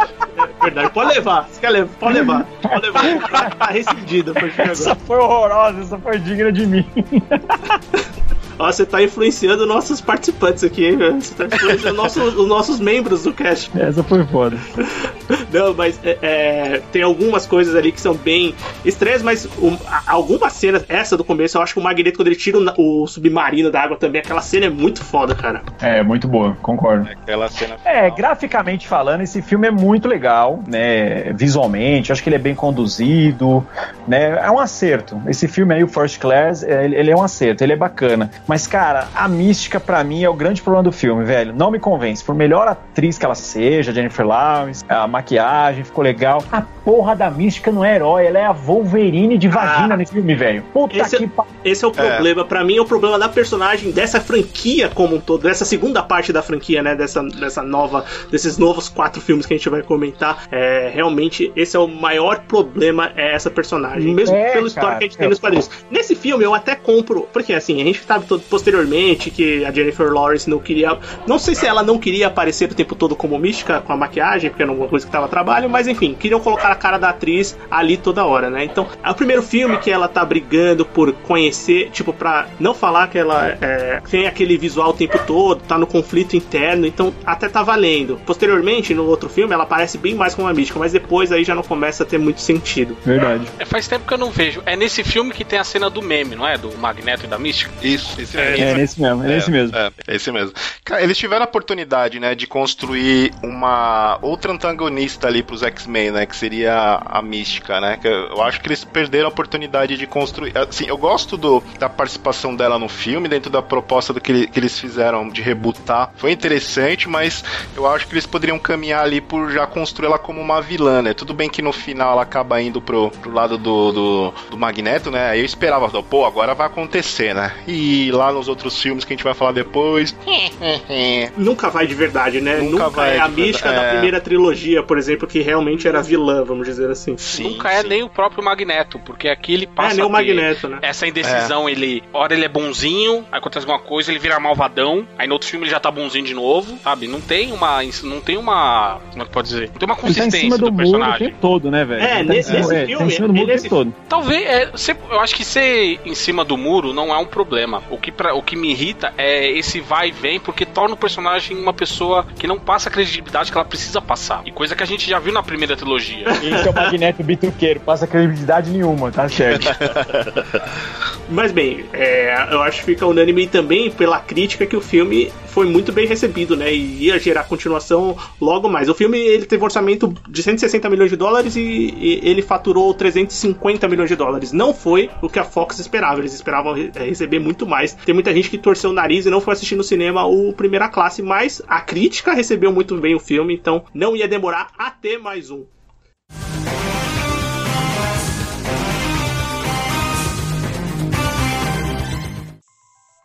é 0.60 0.64
verdade. 0.64 0.92
Pode 0.92 1.14
levar. 1.16 1.48
Você 1.50 1.60
quer 1.60 1.70
levar? 1.70 1.90
Pode 2.00 2.14
levar. 2.14 2.46
Pode 2.62 2.86
levar. 2.86 3.20
Tá, 3.30 3.50
tá 3.52 3.66
rescindido. 3.68 4.32
a 4.32 4.34
partir 4.36 4.56
de 4.64 4.70
Essa 4.72 4.92
agora. 4.92 5.06
foi 5.08 5.18
horrorosa, 5.18 5.82
essa 5.82 5.98
foi 5.98 6.20
digna 6.20 6.52
de 6.52 6.66
mim. 6.68 6.86
Ó, 8.60 8.72
você 8.72 8.86
tá 8.86 9.02
influenciando 9.02 9.66
nossos 9.66 10.02
participantes 10.02 10.64
aqui, 10.64 10.86
hein, 10.86 10.98
velho? 10.98 11.22
Você 11.22 11.34
tá 11.34 11.46
influenciando 11.56 11.96
nossos- 11.98 12.36
os 12.36 12.48
nossos 12.48 12.80
membros 12.80 13.24
do 13.24 13.34
cast. 13.34 13.72
Essa 13.80 14.04
foi 14.04 14.26
foda. 14.26 14.58
Não, 15.54 15.74
mas 15.74 16.00
é, 16.04 16.18
é, 16.22 16.82
tem 16.92 17.02
algumas 17.02 17.46
coisas 17.46 17.76
ali 17.76 17.92
que 17.92 18.02
são 18.02 18.14
bem 18.16 18.54
estranhas, 18.84 19.22
mas 19.22 19.48
um, 19.62 19.78
a- 19.88 20.04
algumas 20.08 20.54
cenas, 20.54 20.84
essa 20.90 21.16
do 21.16 21.24
começo, 21.24 21.58
eu 21.58 21.62
acho 21.62 21.74
que 21.74 21.80
o 21.80 21.84
Magneto, 21.84 22.18
quando 22.18 22.28
ele 22.28 22.36
tira 22.36 22.58
o, 22.78 23.04
o 23.04 23.08
submarino 23.08 23.72
da 23.72 23.82
água 23.82 23.96
também, 23.98 24.20
aquela 24.22 24.42
cena 24.42 24.66
é 24.66 24.70
muito 24.70 25.04
foda, 25.04 25.34
cara. 25.36 25.62
É, 25.82 26.04
muito 26.04 26.28
boa, 26.28 26.58
concordo. 26.62 27.08
Aquela 27.10 27.48
cena. 27.50 27.78
É, 27.86 28.10
graficamente 28.10 28.88
falando, 28.88 29.22
esse 29.22 29.42
filme 29.42 29.68
é 29.68 29.72
muito 29.72 30.08
legal, 30.08 30.62
né? 30.68 31.32
Visualmente, 31.34 32.12
acho 32.12 32.22
que 32.22 32.28
ele 32.30 32.36
é 32.36 32.40
bem 32.40 32.56
conduzido, 32.56 33.66
né? 34.08 34.40
É 34.46 34.52
um 34.52 34.60
acerto. 34.60 35.22
Esse 35.28 35.48
filme 35.48 35.74
aí, 35.74 35.84
o 35.84 35.88
First 35.88 36.20
Class, 36.20 36.64
é, 36.64 36.84
ele 36.86 37.00
ele 37.00 37.12
é 37.12 37.16
um 37.16 37.24
acerto, 37.24 37.64
ele 37.64 37.72
é 37.74 37.76
bacana. 37.78 38.30
Mas, 38.50 38.66
cara, 38.66 39.08
a 39.14 39.28
mística 39.28 39.80
pra 39.80 40.04
mim 40.04 40.24
é 40.24 40.30
o 40.30 40.34
grande 40.34 40.60
problema 40.60 40.82
do 40.84 40.92
filme, 40.92 41.24
velho. 41.24 41.54
Não 41.54 41.70
me 41.70 41.78
convence. 41.78 42.24
Por 42.24 42.34
melhor 42.34 42.68
atriz 42.68 43.16
que 43.16 43.24
ela 43.24 43.36
seja, 43.36 43.94
Jennifer 43.94 44.26
Lawrence, 44.26 44.84
a 44.90 45.06
maquiagem 45.08 45.84
ficou 45.84 46.04
legal. 46.04 46.44
A 46.52 46.64
porra 46.84 47.16
da 47.16 47.30
mística 47.30 47.72
não 47.72 47.86
é 47.86 47.94
herói, 47.96 48.26
ela 48.26 48.40
é 48.40 48.46
a 48.46 48.52
Wolverine 48.52 49.38
de 49.38 49.48
vagina 49.48 49.94
Ah. 49.94 49.98
nesse 49.98 50.14
filme, 50.14 50.34
velho. 50.34 50.64
Puta 50.74 50.98
Esse- 50.98 51.18
que 51.18 51.28
pariu. 51.28 51.52
Esse 51.64 51.86
é 51.86 51.88
o 51.88 51.92
problema. 51.92 52.44
Pra 52.44 52.64
mim, 52.64 52.78
é 52.78 52.82
o 52.82 52.86
problema 52.86 53.20
da 53.20 53.30
personagem 53.30 53.92
dessa 53.92 54.20
franquia 54.20 54.90
como 54.96 55.18
um 55.18 55.20
todo, 55.20 55.44
dessa 55.44 55.64
segunda 55.64 56.02
parte 56.02 56.34
da 56.34 56.42
franquia, 56.42 56.82
né? 56.82 56.96
Dessa, 56.96 57.22
dessa 57.22 57.62
nova, 57.62 58.04
desses 58.32 58.58
novos 58.58 58.90
quatro 58.90 59.22
filmes 59.22 59.46
que 59.46 59.54
a 59.54 59.58
gente 59.58 59.70
vai 59.70 59.84
comentar. 59.84 60.48
É, 60.52 60.90
realmente, 60.92 61.52
esse 61.56 61.78
é 61.78 61.80
o 61.80 61.88
maior 61.88 62.40
problema, 62.48 63.12
é 63.16 63.36
essa 63.36 63.52
personagem. 63.52 64.12
Mesmo 64.12 64.36
É, 64.36 64.54
pelo 64.54 64.66
histórico 64.66 64.98
que 64.98 65.04
a 65.04 65.08
gente 65.08 65.18
tem 65.18 65.28
é. 65.28 65.30
nos 65.30 65.38
quadrinhos. 65.40 65.70
Nesse 65.92 66.16
filme, 66.16 66.44
eu 66.44 66.56
até 66.56 66.74
compro, 66.74 67.28
porque 67.32 67.54
assim, 67.54 67.80
a 67.80 67.86
gente 67.86 68.02
sabe 68.04 68.26
todo, 68.26 68.39
posteriormente 68.40 69.32
que 69.32 69.66
a 69.66 69.72
Jennifer 69.72 70.12
Lawrence 70.12 70.50
não 70.50 70.60
queria. 70.60 70.98
Não 71.28 71.40
sei 71.40 71.56
se 71.56 71.66
ela 71.66 71.84
não 71.84 71.98
queria 71.98 72.28
aparecer 72.28 72.70
o 72.72 72.76
tempo 72.76 72.96
todo 72.96 73.16
como 73.16 73.38
mística 73.38 73.82
com 73.82 73.94
a 73.94 73.98
maquiagem, 73.98 74.50
porque 74.50 74.64
era 74.64 74.72
uma 74.72 74.88
coisa 74.88 75.06
que 75.06 75.12
tava 75.12 75.26
a 75.26 75.30
trabalho, 75.30 75.70
mas 75.70 75.88
enfim, 75.88 76.14
queriam 76.14 76.40
colocar 76.40 76.72
a 76.72 76.76
cara 76.76 76.98
da 76.98 77.10
atriz 77.10 77.58
ali 77.70 77.98
toda 77.98 78.26
hora, 78.26 78.50
né? 78.50 78.64
Então, 78.64 78.88
é 79.04 79.10
o 79.10 79.16
primeiro 79.16 79.42
filme 79.42 79.78
que 79.78 79.92
ela 79.92 80.08
tá 80.08 80.24
brigando 80.24 80.86
por 80.86 81.12
conhecer, 81.14 81.90
tipo, 81.92 82.14
pra 82.14 82.48
não 82.60 82.74
falar 82.74 83.08
que 83.08 83.18
ela 83.18 83.58
é, 83.62 84.02
tem 84.10 84.28
aquele 84.28 84.58
visual 84.58 84.90
o 84.90 84.94
tempo 84.94 85.20
todo, 85.26 85.62
tá 85.62 85.78
no 85.78 85.88
conflito 85.88 86.36
interno, 86.36 86.86
então 86.86 87.14
até 87.26 87.48
tá 87.50 87.64
valendo. 87.64 88.20
Posteriormente, 88.26 88.94
no 88.94 89.06
outro 89.06 89.30
filme, 89.30 89.54
ela 89.54 89.64
aparece 89.64 89.98
bem 89.98 90.16
mais 90.16 90.36
como 90.36 90.48
uma 90.48 90.54
mística, 90.54 90.80
mas 90.80 90.92
depois 90.92 91.32
aí 91.32 91.44
já 91.44 91.56
não 91.56 91.64
começa 91.64 92.04
a 92.04 92.06
ter 92.06 92.18
muito 92.18 92.42
sentido. 92.42 92.98
Verdade. 93.06 93.46
É, 93.58 93.66
faz 93.66 93.88
tempo 93.88 94.06
que 94.08 94.14
eu 94.14 94.18
não 94.18 94.32
vejo. 94.32 94.62
É 94.66 94.76
nesse 94.76 95.04
filme 95.04 95.32
que 95.32 95.44
tem 95.44 95.60
a 95.60 95.64
cena 95.64 95.90
do 95.90 96.02
meme, 96.02 96.36
não 96.36 96.48
é? 96.48 96.58
Do 96.58 96.76
Magneto 96.78 97.26
e 97.26 97.28
da 97.28 97.38
Mística. 97.38 97.72
Isso, 97.82 98.22
É, 98.38 98.52
mesmo. 98.52 98.66
É 98.66 98.74
nesse 98.74 99.02
mesmo, 99.02 99.24
é 99.24 99.28
nesse 99.28 99.52
mesmo. 99.52 99.78
É, 99.78 99.92
é 100.08 100.16
esse 100.16 100.32
mesmo. 100.32 100.54
Cara, 100.84 101.02
eles 101.02 101.18
tiveram 101.18 101.44
a 101.44 101.48
oportunidade, 101.48 102.20
né, 102.20 102.36
de 102.36 102.48
construir 102.48 103.32
uma 103.44 104.18
outra 104.22 104.52
antagonista 104.52 105.28
ali 105.28 105.44
pros 105.44 105.64
X-Men, 105.64 106.12
né, 106.12 106.26
que 106.26 106.36
seria 106.36 107.02
a 107.06 107.22
Mística, 107.22 107.80
né? 107.80 107.98
Que 107.98 108.08
eu 108.08 108.42
acho 108.42 108.60
que 108.62 108.68
eles 108.68 108.84
perderam 108.84 109.26
a 109.26 109.30
oportunidade 109.30 109.98
de 109.98 110.08
construir. 110.08 110.58
Assim, 110.58 110.86
eu 110.88 110.98
gosto 110.98 111.38
do, 111.38 111.64
da 111.78 111.90
participação 111.90 112.56
dela 112.56 112.80
no 112.80 112.90
filme, 112.90 113.28
dentro 113.28 113.50
da 113.50 113.62
proposta 113.62 114.14
do 114.14 114.22
que, 114.22 114.48
que 114.48 114.60
eles 114.60 114.80
fizeram 114.80 115.30
de 115.30 115.42
rebootar. 115.42 116.12
Foi 116.16 116.32
interessante, 116.32 117.08
mas 117.08 117.44
eu 117.76 117.88
acho 117.88 118.08
que 118.08 118.14
eles 118.14 118.26
poderiam 118.26 118.60
caminhar 118.60 119.04
ali 119.04 119.22
por 119.22 119.52
já 119.52 119.66
construir 119.68 120.08
ela 120.08 120.20
como 120.20 120.42
uma 120.42 120.62
vilã, 120.62 121.02
né? 121.02 121.14
Tudo 121.14 121.34
bem 121.34 121.50
que 121.50 121.62
no 121.62 121.72
final 121.72 122.14
ela 122.14 122.24
acaba 122.24 122.62
indo 122.62 122.82
pro, 122.82 123.12
pro 123.12 123.32
lado 123.32 123.58
do, 123.58 123.92
do, 123.92 124.34
do 124.52 124.58
Magneto, 124.58 125.12
né? 125.12 125.30
Aí 125.30 125.40
eu 125.40 125.46
esperava, 125.46 125.90
pô, 126.04 126.26
agora 126.26 126.54
vai 126.54 126.68
acontecer, 126.68 127.34
né? 127.34 127.54
E 127.68 128.09
lá 128.12 128.32
nos 128.32 128.48
outros 128.48 128.82
filmes 128.82 129.04
que 129.06 129.14
a 129.14 129.16
gente 129.16 129.24
vai 129.24 129.34
falar 129.34 129.52
depois. 129.52 130.16
Nunca 131.38 131.70
vai 131.70 131.88
de 131.88 131.94
verdade, 131.96 132.42
né? 132.42 132.58
Nunca 132.58 132.70
Nunca, 132.86 132.90
vai 132.90 133.10
é 133.18 133.20
a 133.20 133.28
de 133.28 133.34
verdade, 133.36 133.42
mística 133.42 133.72
da 133.72 133.84
é. 133.84 133.90
primeira 133.92 134.22
trilogia, 134.22 134.84
por 134.84 134.98
exemplo, 134.98 135.28
que 135.28 135.40
realmente 135.42 135.88
era 135.88 136.02
vilã, 136.02 136.44
vamos 136.44 136.66
dizer 136.68 136.90
assim. 136.90 137.18
Sim, 137.18 137.44
Nunca 137.52 137.72
é 137.72 137.82
sim. 137.82 137.88
nem 137.88 138.04
o 138.04 138.10
próprio 138.10 138.44
Magneto, 138.44 139.00
porque 139.00 139.28
aqui 139.28 139.54
ele 139.54 139.68
passa 139.68 139.94
é, 139.94 139.98
nem 139.98 140.06
o 140.06 140.10
Magneto, 140.10 140.68
né? 140.68 140.80
Essa 140.82 141.08
indecisão, 141.08 141.70
ele. 141.70 142.04
Hora 142.14 142.34
ele 142.34 142.46
é 142.46 142.50
bonzinho, 142.50 143.26
aí 143.32 143.40
acontece 143.40 143.66
alguma 143.66 143.80
coisa, 143.86 144.12
ele 144.12 144.20
vira 144.20 144.40
malvadão, 144.40 145.08
aí 145.18 145.28
no 145.28 145.34
outro 145.34 145.48
filme 145.48 145.66
ele 145.66 145.72
já 145.72 145.80
tá 145.80 145.92
bonzinho 145.92 146.26
de 146.26 146.34
novo, 146.34 146.78
sabe? 146.84 147.08
Não 147.08 147.22
tem 147.22 147.52
uma. 147.52 147.80
Não 148.04 148.20
tem 148.22 148.38
uma. 148.38 149.00
Como 149.12 149.24
é 149.24 149.26
que 149.26 149.32
pode 149.32 149.48
dizer? 149.50 149.70
Não 149.70 149.76
tem 149.76 149.88
uma 149.88 149.94
Ele 149.96 150.02
tá 150.02 150.08
em 150.10 150.14
consistência 150.14 150.40
cima 150.40 150.58
do, 150.58 150.66
do, 150.66 150.72
muro 150.72 150.74
o 150.74 150.92
personagem. 150.92 151.28
tempo 151.28 151.38
todo, 151.42 151.72
né, 151.72 151.86
velho? 151.86 152.02
É, 152.04 152.20
Ele 152.20 152.28
tá 152.28 152.34
nesse- 152.34 152.54
nesse 152.54 152.76
é, 152.76 152.80
tá 152.82 152.86
filme, 152.88 153.06
em 153.06 153.10
cima 153.10 153.28
do 153.28 153.34
muro 153.34 153.46
o 153.46 153.48
nesse- 153.48 153.64
tempo 153.64 153.76
todo. 153.76 153.94
Talvez. 154.08 154.46
É, 154.46 154.70
eu 155.12 155.20
acho 155.20 155.36
que 155.36 155.44
ser 155.44 156.00
em 156.06 156.16
cima 156.16 156.44
do 156.44 156.58
muro 156.58 156.94
não 156.94 157.14
é 157.14 157.18
um 157.18 157.26
problema. 157.26 157.84
O 157.90 157.98
que, 158.00 158.12
pra, 158.12 158.34
o 158.34 158.42
que 158.42 158.56
me 158.56 158.72
irrita 158.72 159.14
é 159.18 159.50
esse 159.52 159.80
vai 159.80 160.10
e 160.10 160.12
vem, 160.12 160.40
porque 160.40 160.66
torna 160.66 160.96
o 160.96 160.98
personagem 160.98 161.58
uma 161.58 161.74
pessoa 161.74 162.26
que 162.38 162.48
não 162.48 162.60
passa 162.60 162.90
a 162.90 162.92
credibilidade 162.92 163.52
que 163.52 163.58
ela 163.58 163.66
precisa 163.66 164.02
passar. 164.02 164.42
E 164.46 164.52
coisa 164.52 164.76
que 164.76 164.84
a 164.84 164.88
gente 164.88 165.10
já 165.10 165.20
viu 165.20 165.34
na 165.34 165.44
primeira 165.44 165.76
trilogia. 165.76 166.26
Esse 166.30 166.68
é 166.68 166.72
o 166.72 166.74
Magneto 166.74 167.24
bituqueiro, 167.24 167.80
passa 167.82 168.08
credibilidade 168.08 168.72
nenhuma, 168.72 169.12
tá 169.12 169.28
certo. 169.28 169.68
Mas 171.32 171.52
bem, 171.52 171.86
é, 171.94 172.48
eu 172.52 172.60
acho 172.64 172.80
que 172.80 172.86
fica 172.86 173.06
unânime 173.06 173.46
também 173.48 173.92
pela 173.92 174.20
crítica 174.20 174.66
que 174.66 174.76
o 174.76 174.82
filme 174.82 175.32
foi 175.46 175.68
muito 175.68 175.92
bem 175.92 176.08
recebido, 176.08 176.58
né? 176.58 176.74
E 176.74 177.06
ia 177.06 177.20
gerar 177.20 177.44
continuação 177.44 178.18
logo 178.42 178.68
mais. 178.68 178.90
O 178.90 178.96
filme 178.96 179.20
ele 179.20 179.46
teve 179.46 179.62
um 179.62 179.66
orçamento 179.66 180.12
de 180.28 180.42
160 180.42 180.90
milhões 180.90 181.12
de 181.12 181.16
dólares 181.16 181.56
e, 181.56 181.62
e 181.62 182.20
ele 182.24 182.42
faturou 182.42 182.92
350 182.96 183.88
milhões 183.88 184.10
de 184.10 184.16
dólares. 184.16 184.52
Não 184.52 184.74
foi 184.74 185.12
o 185.22 185.30
que 185.30 185.38
a 185.38 185.44
Fox 185.44 185.78
esperava. 185.78 186.20
Eles 186.20 186.34
esperavam 186.34 186.74
re- 186.74 186.92
é, 186.96 187.04
receber 187.04 187.38
muito 187.38 187.68
mais. 187.68 187.94
Tem 187.94 188.14
muita 188.14 188.34
gente 188.34 188.50
que 188.50 188.58
torceu 188.58 188.90
o 188.90 188.94
nariz 188.94 189.28
e 189.28 189.30
não 189.30 189.40
foi 189.40 189.54
assistir 189.54 189.76
no 189.76 189.84
cinema 189.84 190.26
o 190.26 190.52
Primeira 190.54 190.90
Classe, 190.90 191.22
mas 191.22 191.62
a 191.68 191.80
crítica 191.80 192.34
recebeu 192.34 192.72
muito 192.74 192.98
bem 192.98 193.14
o 193.14 193.20
filme, 193.20 193.54
então 193.54 193.84
não 193.94 194.16
ia 194.16 194.28
demorar 194.28 194.70
a 194.80 194.90
ter 194.90 195.20
mais 195.20 195.52
um. 195.52 195.64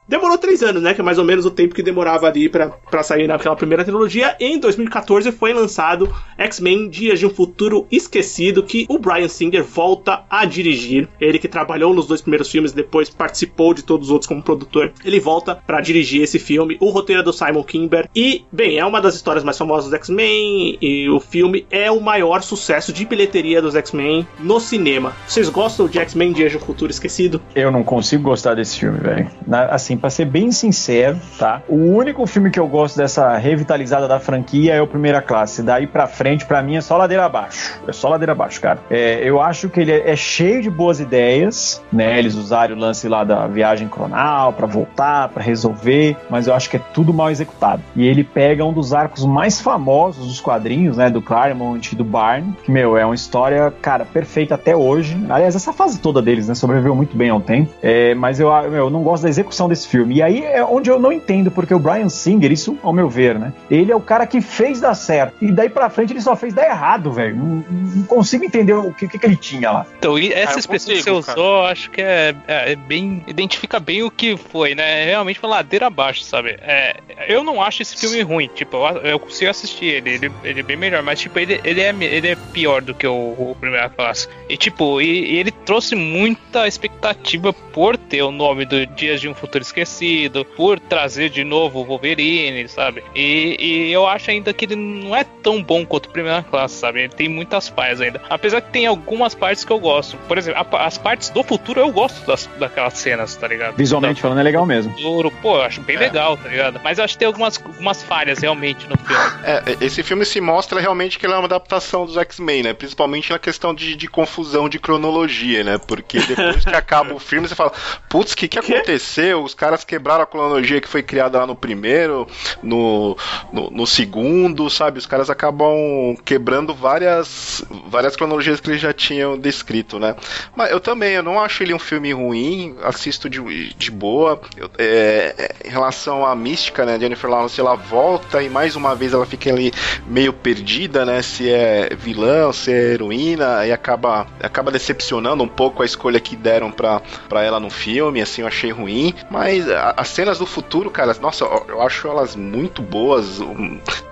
Demorou 0.06 0.36
três 0.36 0.62
anos, 0.62 0.82
né? 0.82 0.92
Que 0.92 1.00
é 1.00 1.04
mais 1.04 1.18
ou 1.18 1.24
menos 1.24 1.46
o 1.46 1.50
tempo 1.50 1.74
que 1.74 1.82
demorava 1.82 2.26
ali 2.26 2.48
pra 2.48 3.02
sair 3.02 3.26
naquela 3.26 3.56
primeira 3.56 3.84
trilogia. 3.84 4.36
Em 4.38 4.58
2014 4.58 5.32
foi 5.32 5.52
lançado 5.52 6.14
X-Men 6.36 6.88
Dias 6.88 7.18
de 7.18 7.26
um 7.26 7.30
Futuro 7.30 7.86
Esquecido, 7.90 8.62
que 8.62 8.86
o 8.88 8.98
Brian 8.98 9.28
Singer 9.28 9.64
volta 9.64 10.22
a 10.28 10.44
dirigir. 10.44 11.08
Ele 11.20 11.38
que 11.38 11.48
trabalhou 11.48 11.94
nos 11.94 12.06
dois 12.06 12.20
primeiros 12.20 12.50
filmes, 12.50 12.72
depois 12.72 13.08
participou 13.08 13.72
de 13.72 13.82
todos 13.82 14.08
os 14.08 14.12
outros 14.12 14.28
como 14.28 14.42
produtor. 14.42 14.92
Ele 15.04 15.18
volta 15.18 15.58
pra 15.66 15.80
dirigir 15.80 16.22
esse 16.22 16.38
filme. 16.38 16.76
O 16.80 16.90
roteiro 16.90 17.22
é 17.22 17.24
do 17.24 17.32
Simon 17.32 17.62
Kimber. 17.62 18.08
E, 18.14 18.44
bem, 18.52 18.78
é 18.78 18.84
uma 18.84 19.00
das 19.00 19.14
histórias 19.14 19.42
mais 19.42 19.56
famosas 19.56 19.90
dos 19.90 19.94
X-Men. 19.94 20.78
E 20.80 21.08
o 21.08 21.18
filme 21.18 21.66
é 21.70 21.90
o 21.90 22.00
maior 22.00 22.42
sucesso 22.42 22.92
de 22.92 23.04
bilheteria 23.06 23.62
dos 23.62 23.74
X-Men 23.74 24.26
no 24.38 24.60
cinema. 24.60 25.14
Vocês 25.26 25.48
gostam 25.48 25.88
de 25.88 25.98
X-Men 25.98 26.32
Dias 26.32 26.50
de 26.50 26.58
um 26.58 26.60
Futuro 26.60 26.90
Esquecido? 26.90 27.40
Eu 27.54 27.70
não 27.70 27.82
consigo 27.82 28.22
gostar 28.22 28.54
desse 28.54 28.80
filme, 28.80 28.98
velho. 28.98 29.30
Assim, 29.70 29.93
assim, 29.94 29.96
pra 29.96 30.10
ser 30.10 30.24
bem 30.26 30.52
sincero, 30.52 31.18
tá? 31.38 31.62
O 31.68 31.76
único 31.76 32.26
filme 32.26 32.50
que 32.50 32.58
eu 32.58 32.66
gosto 32.66 32.96
dessa 32.96 33.36
revitalizada 33.36 34.06
da 34.06 34.20
franquia 34.20 34.74
é 34.74 34.82
o 34.82 34.86
Primeira 34.86 35.22
Classe. 35.22 35.62
Daí 35.62 35.86
pra 35.86 36.06
frente, 36.06 36.44
pra 36.44 36.62
mim, 36.62 36.76
é 36.76 36.80
só 36.80 36.96
ladeira 36.96 37.24
abaixo. 37.24 37.78
É 37.86 37.92
só 37.92 38.08
ladeira 38.08 38.32
abaixo, 38.32 38.60
cara. 38.60 38.80
É, 38.90 39.20
eu 39.22 39.40
acho 39.40 39.68
que 39.68 39.80
ele 39.80 39.92
é, 39.92 40.10
é 40.10 40.16
cheio 40.16 40.60
de 40.62 40.70
boas 40.70 41.00
ideias, 41.00 41.82
né? 41.92 42.18
Eles 42.18 42.34
usaram 42.34 42.76
o 42.76 42.78
lance 42.78 43.08
lá 43.08 43.24
da 43.24 43.46
viagem 43.46 43.88
cronal 43.88 44.52
pra 44.52 44.66
voltar, 44.66 45.28
pra 45.28 45.42
resolver, 45.42 46.16
mas 46.28 46.46
eu 46.46 46.54
acho 46.54 46.68
que 46.68 46.76
é 46.76 46.80
tudo 46.92 47.12
mal 47.14 47.30
executado. 47.30 47.82
E 47.94 48.06
ele 48.06 48.24
pega 48.24 48.64
um 48.64 48.72
dos 48.72 48.92
arcos 48.92 49.24
mais 49.24 49.60
famosos 49.60 50.26
dos 50.26 50.40
quadrinhos, 50.40 50.96
né? 50.96 51.10
Do 51.10 51.22
Claremont 51.22 51.92
e 51.92 51.96
do 51.96 52.04
Barney, 52.04 52.52
que, 52.62 52.70
meu, 52.70 52.96
é 52.96 53.04
uma 53.04 53.14
história, 53.14 53.72
cara, 53.82 54.04
perfeita 54.04 54.54
até 54.54 54.74
hoje. 54.74 55.16
Aliás, 55.28 55.54
essa 55.54 55.72
fase 55.72 55.98
toda 55.98 56.20
deles, 56.20 56.48
né? 56.48 56.54
Sobreviveu 56.54 56.94
muito 56.94 57.16
bem 57.16 57.30
ao 57.30 57.40
tempo. 57.40 57.70
É, 57.82 58.14
mas 58.14 58.40
eu, 58.40 58.48
eu 58.50 58.90
não 58.90 59.02
gosto 59.02 59.24
da 59.24 59.28
execução 59.28 59.68
desse 59.68 59.83
filme. 59.88 60.16
E 60.16 60.22
aí 60.22 60.42
é 60.42 60.64
onde 60.64 60.90
eu 60.90 60.98
não 60.98 61.12
entendo, 61.12 61.50
porque 61.50 61.74
o 61.74 61.78
Brian 61.78 62.08
Singer, 62.08 62.50
isso 62.52 62.78
ao 62.82 62.92
meu 62.92 63.08
ver, 63.08 63.38
né? 63.38 63.52
Ele 63.70 63.92
é 63.92 63.96
o 63.96 64.00
cara 64.00 64.26
que 64.26 64.40
fez 64.40 64.80
dar 64.80 64.94
certo. 64.94 65.36
E 65.40 65.50
daí 65.50 65.68
pra 65.68 65.90
frente 65.90 66.12
ele 66.12 66.20
só 66.20 66.36
fez 66.36 66.54
dar 66.54 66.66
errado, 66.66 67.12
velho. 67.12 67.36
Não, 67.36 67.64
não, 67.70 68.02
consigo 68.04 68.44
entender 68.44 68.72
o 68.72 68.92
que, 68.92 69.08
que, 69.08 69.18
que, 69.18 69.26
ele 69.26 69.36
tinha 69.36 69.70
lá. 69.70 69.86
Então, 69.98 70.16
essa 70.18 70.56
ah, 70.56 70.58
expressão 70.58 70.94
que 70.94 71.02
você 71.02 71.10
usou, 71.10 71.62
cara. 71.62 71.72
acho 71.72 71.90
que 71.90 72.00
é, 72.00 72.34
é, 72.46 72.72
é, 72.72 72.76
bem. 72.76 73.24
identifica 73.26 73.80
bem 73.80 74.02
o 74.02 74.10
que 74.10 74.36
foi, 74.36 74.74
né? 74.74 75.02
É 75.02 75.06
realmente 75.06 75.40
uma 75.42 75.48
ladeira 75.48 75.86
abaixo, 75.86 76.22
sabe? 76.22 76.56
É, 76.60 76.96
eu 77.28 77.42
não 77.42 77.62
acho 77.62 77.82
esse 77.82 77.96
filme 77.96 78.22
ruim. 78.22 78.48
Tipo, 78.54 78.76
eu, 78.76 78.96
eu 79.02 79.18
consigo 79.18 79.50
assistir 79.50 79.86
ele, 79.86 80.10
ele, 80.10 80.32
ele, 80.42 80.60
é 80.60 80.62
bem 80.62 80.76
melhor, 80.76 81.02
mas 81.02 81.20
tipo, 81.20 81.38
ele, 81.38 81.60
ele, 81.64 81.80
é, 81.80 81.94
ele 82.00 82.28
é 82.28 82.36
pior 82.52 82.82
do 82.82 82.94
que 82.94 83.06
o, 83.06 83.14
o 83.14 83.56
Primeira 83.58 83.88
Classe. 83.88 84.28
E 84.48 84.56
tipo, 84.56 85.00
e, 85.00 85.32
e 85.32 85.36
ele 85.38 85.50
trouxe 85.50 85.94
muita 85.94 86.66
expectativa 86.66 87.52
por 87.52 87.96
ter 87.96 88.22
o 88.22 88.30
nome 88.30 88.64
do 88.64 88.86
Dias 88.86 89.20
de 89.20 89.28
um 89.28 89.34
Futuro 89.34 89.64
Esquecido, 89.74 90.44
por 90.44 90.78
trazer 90.78 91.30
de 91.30 91.42
novo 91.42 91.80
o 91.80 91.84
Wolverine, 91.84 92.68
sabe? 92.68 93.02
E, 93.12 93.56
e 93.58 93.92
eu 93.92 94.06
acho 94.06 94.30
ainda 94.30 94.52
que 94.52 94.66
ele 94.66 94.76
não 94.76 95.16
é 95.16 95.24
tão 95.24 95.60
bom 95.60 95.84
quanto 95.84 96.06
o 96.06 96.10
Primeira 96.10 96.44
Classe, 96.44 96.76
sabe? 96.76 97.00
Ele 97.00 97.08
tem 97.08 97.28
muitas 97.28 97.68
falhas 97.68 98.00
ainda. 98.00 98.22
Apesar 98.30 98.60
que 98.60 98.70
tem 98.70 98.86
algumas 98.86 99.34
partes 99.34 99.64
que 99.64 99.72
eu 99.72 99.80
gosto. 99.80 100.16
Por 100.28 100.38
exemplo, 100.38 100.64
a, 100.76 100.86
as 100.86 100.96
partes 100.96 101.28
do 101.30 101.42
futuro 101.42 101.80
eu 101.80 101.90
gosto 101.90 102.24
das, 102.24 102.48
daquelas 102.58 102.94
cenas, 102.94 103.34
tá 103.34 103.48
ligado? 103.48 103.76
Visualmente 103.76 104.20
falando, 104.20 104.38
é 104.38 104.42
legal 104.44 104.64
mesmo. 104.64 104.92
Futuro, 104.92 105.32
pô, 105.42 105.56
eu 105.56 105.62
acho 105.62 105.80
bem 105.80 105.96
é. 105.96 106.00
legal, 106.00 106.36
tá 106.36 106.48
ligado? 106.48 106.80
Mas 106.84 106.98
eu 106.98 107.04
acho 107.04 107.14
que 107.14 107.18
tem 107.18 107.26
algumas, 107.26 107.60
algumas 107.60 108.02
falhas 108.02 108.38
realmente 108.38 108.86
no 108.88 108.96
filme. 108.96 109.24
É, 109.42 109.76
esse 109.80 110.02
filme 110.04 110.24
se 110.24 110.40
mostra 110.40 110.80
realmente 110.80 111.18
que 111.18 111.26
ele 111.26 111.32
é 111.32 111.36
uma 111.36 111.46
adaptação 111.46 112.06
dos 112.06 112.16
X-Men, 112.16 112.62
né? 112.62 112.72
Principalmente 112.74 113.30
na 113.32 113.38
questão 113.40 113.74
de, 113.74 113.96
de 113.96 114.06
confusão 114.06 114.68
de 114.68 114.78
cronologia, 114.78 115.64
né? 115.64 115.78
Porque 115.78 116.20
depois 116.20 116.64
que 116.64 116.70
acaba 116.76 117.12
o 117.12 117.18
filme, 117.18 117.48
você 117.48 117.54
fala, 117.54 117.72
putz, 118.08 118.32
o 118.32 118.36
que, 118.36 118.46
que 118.46 118.58
aconteceu? 118.58 119.42
Os 119.42 119.54
caras 119.64 119.82
quebraram 119.82 120.24
a 120.24 120.26
cronologia 120.26 120.78
que 120.78 120.86
foi 120.86 121.02
criada 121.02 121.38
lá 121.38 121.46
no 121.46 121.56
primeiro, 121.56 122.28
no, 122.62 123.16
no, 123.50 123.70
no, 123.70 123.86
segundo, 123.86 124.68
sabe? 124.68 124.98
Os 124.98 125.06
caras 125.06 125.30
acabam 125.30 126.14
quebrando 126.22 126.74
várias, 126.74 127.64
várias 127.88 128.14
cronologias 128.14 128.60
que 128.60 128.68
eles 128.68 128.82
já 128.82 128.92
tinham 128.92 129.38
descrito, 129.38 129.98
né? 129.98 130.16
Mas 130.54 130.70
eu 130.70 130.78
também, 130.78 131.14
eu 131.14 131.22
não 131.22 131.40
acho 131.40 131.62
ele 131.62 131.72
um 131.72 131.78
filme 131.78 132.12
ruim, 132.12 132.76
assisto 132.82 133.30
de, 133.30 133.72
de 133.72 133.90
boa. 133.90 134.38
Eu, 134.54 134.68
é, 134.76 135.54
em 135.64 135.70
relação 135.70 136.26
à 136.26 136.36
mística, 136.36 136.84
né? 136.84 137.00
Jennifer 137.00 137.30
Lawrence, 137.30 137.58
ela 137.58 137.74
volta 137.74 138.42
e 138.42 138.50
mais 138.50 138.76
uma 138.76 138.94
vez 138.94 139.14
ela 139.14 139.24
fica 139.24 139.48
ali 139.48 139.72
meio 140.06 140.34
perdida, 140.34 141.06
né? 141.06 141.22
Se 141.22 141.50
é 141.50 141.88
vilã, 141.96 142.52
se 142.52 142.70
é 142.70 142.92
heroína, 142.92 143.66
e 143.66 143.72
acaba, 143.72 144.26
acaba 144.42 144.70
decepcionando 144.70 145.42
um 145.42 145.48
pouco 145.48 145.82
a 145.82 145.86
escolha 145.86 146.20
que 146.20 146.36
deram 146.36 146.70
pra 146.70 147.00
ela 147.42 147.58
no 147.58 147.70
filme, 147.70 148.20
assim, 148.20 148.42
eu 148.42 148.48
achei 148.48 148.70
ruim. 148.70 149.14
Mas 149.30 149.53
as 149.96 150.08
cenas 150.08 150.38
do 150.38 150.46
futuro, 150.46 150.90
cara, 150.90 151.14
nossa, 151.20 151.44
eu 151.44 151.82
acho 151.82 152.08
elas 152.08 152.36
muito 152.36 152.82
boas. 152.82 153.40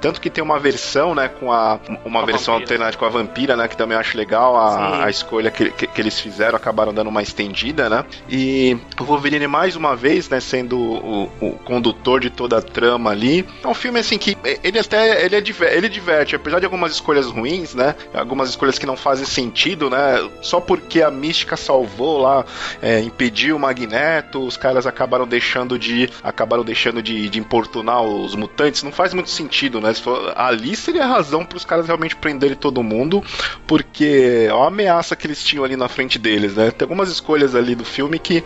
Tanto 0.00 0.20
que 0.20 0.30
tem 0.30 0.42
uma 0.42 0.58
versão, 0.58 1.14
né, 1.14 1.28
com 1.28 1.52
a 1.52 1.78
uma 2.04 2.22
a 2.22 2.26
versão 2.26 2.54
vampira. 2.54 2.74
alternativa 2.74 2.98
com 2.98 3.04
a 3.06 3.08
vampira, 3.08 3.56
né, 3.56 3.68
que 3.68 3.76
também 3.76 3.96
acho 3.96 4.16
legal 4.16 4.56
a, 4.56 5.04
a 5.04 5.10
escolha 5.10 5.50
que, 5.50 5.70
que, 5.70 5.86
que, 5.86 6.00
eles 6.00 6.18
fizeram, 6.20 6.56
acabaram 6.56 6.92
dando 6.92 7.08
uma 7.08 7.22
estendida, 7.22 7.88
né? 7.88 8.04
E 8.28 8.76
o 9.00 9.04
Wolverine 9.04 9.46
mais 9.46 9.76
uma 9.76 9.94
vez, 9.94 10.28
né, 10.28 10.40
sendo 10.40 10.78
o, 10.78 11.30
o 11.40 11.52
condutor 11.64 12.20
de 12.20 12.30
toda 12.30 12.58
a 12.58 12.62
trama 12.62 13.10
ali. 13.10 13.46
É 13.62 13.68
um 13.68 13.74
filme 13.74 14.00
assim 14.00 14.18
que 14.18 14.36
ele 14.62 14.78
até 14.78 15.24
ele, 15.24 15.36
é, 15.36 15.76
ele 15.76 15.88
diverte, 15.88 16.36
apesar 16.36 16.58
de 16.58 16.64
algumas 16.64 16.92
escolhas 16.92 17.26
ruins, 17.26 17.74
né? 17.74 17.94
Algumas 18.14 18.50
escolhas 18.50 18.78
que 18.78 18.86
não 18.86 18.96
fazem 18.96 19.26
sentido, 19.26 19.88
né? 19.88 20.28
Só 20.40 20.60
porque 20.60 21.02
a 21.02 21.10
mística 21.10 21.56
salvou 21.56 22.18
lá, 22.18 22.44
é, 22.80 23.00
impediu 23.00 23.56
o 23.56 23.58
Magneto, 23.58 24.44
os 24.44 24.56
caras 24.56 24.86
acabaram 24.86 25.26
deixando 25.32 25.78
de 25.78 26.10
acabaram 26.22 26.62
deixando 26.62 27.02
de, 27.02 27.28
de 27.30 27.38
importunar 27.38 28.02
os 28.02 28.34
mutantes. 28.34 28.82
Não 28.82 28.92
faz 28.92 29.14
muito 29.14 29.30
sentido, 29.30 29.80
né? 29.80 29.92
Ali 30.36 30.76
seria 30.76 31.04
a 31.04 31.06
razão 31.06 31.44
para 31.44 31.56
os 31.56 31.64
caras 31.64 31.86
realmente 31.86 32.14
prenderem 32.14 32.54
todo 32.54 32.82
mundo, 32.82 33.24
porque 33.66 34.46
é 34.48 34.50
a 34.50 34.66
ameaça 34.66 35.16
que 35.16 35.26
eles 35.26 35.42
tinham 35.42 35.64
ali 35.64 35.76
na 35.76 35.88
frente 35.88 36.18
deles, 36.18 36.54
né? 36.54 36.70
Tem 36.70 36.84
algumas 36.84 37.08
escolhas 37.08 37.54
ali 37.54 37.74
do 37.74 37.84
filme 37.84 38.18
que, 38.18 38.42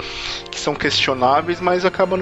que 0.50 0.60
são 0.60 0.74
questionáveis, 0.74 1.60
mas 1.60 1.84
acabam 1.84 2.20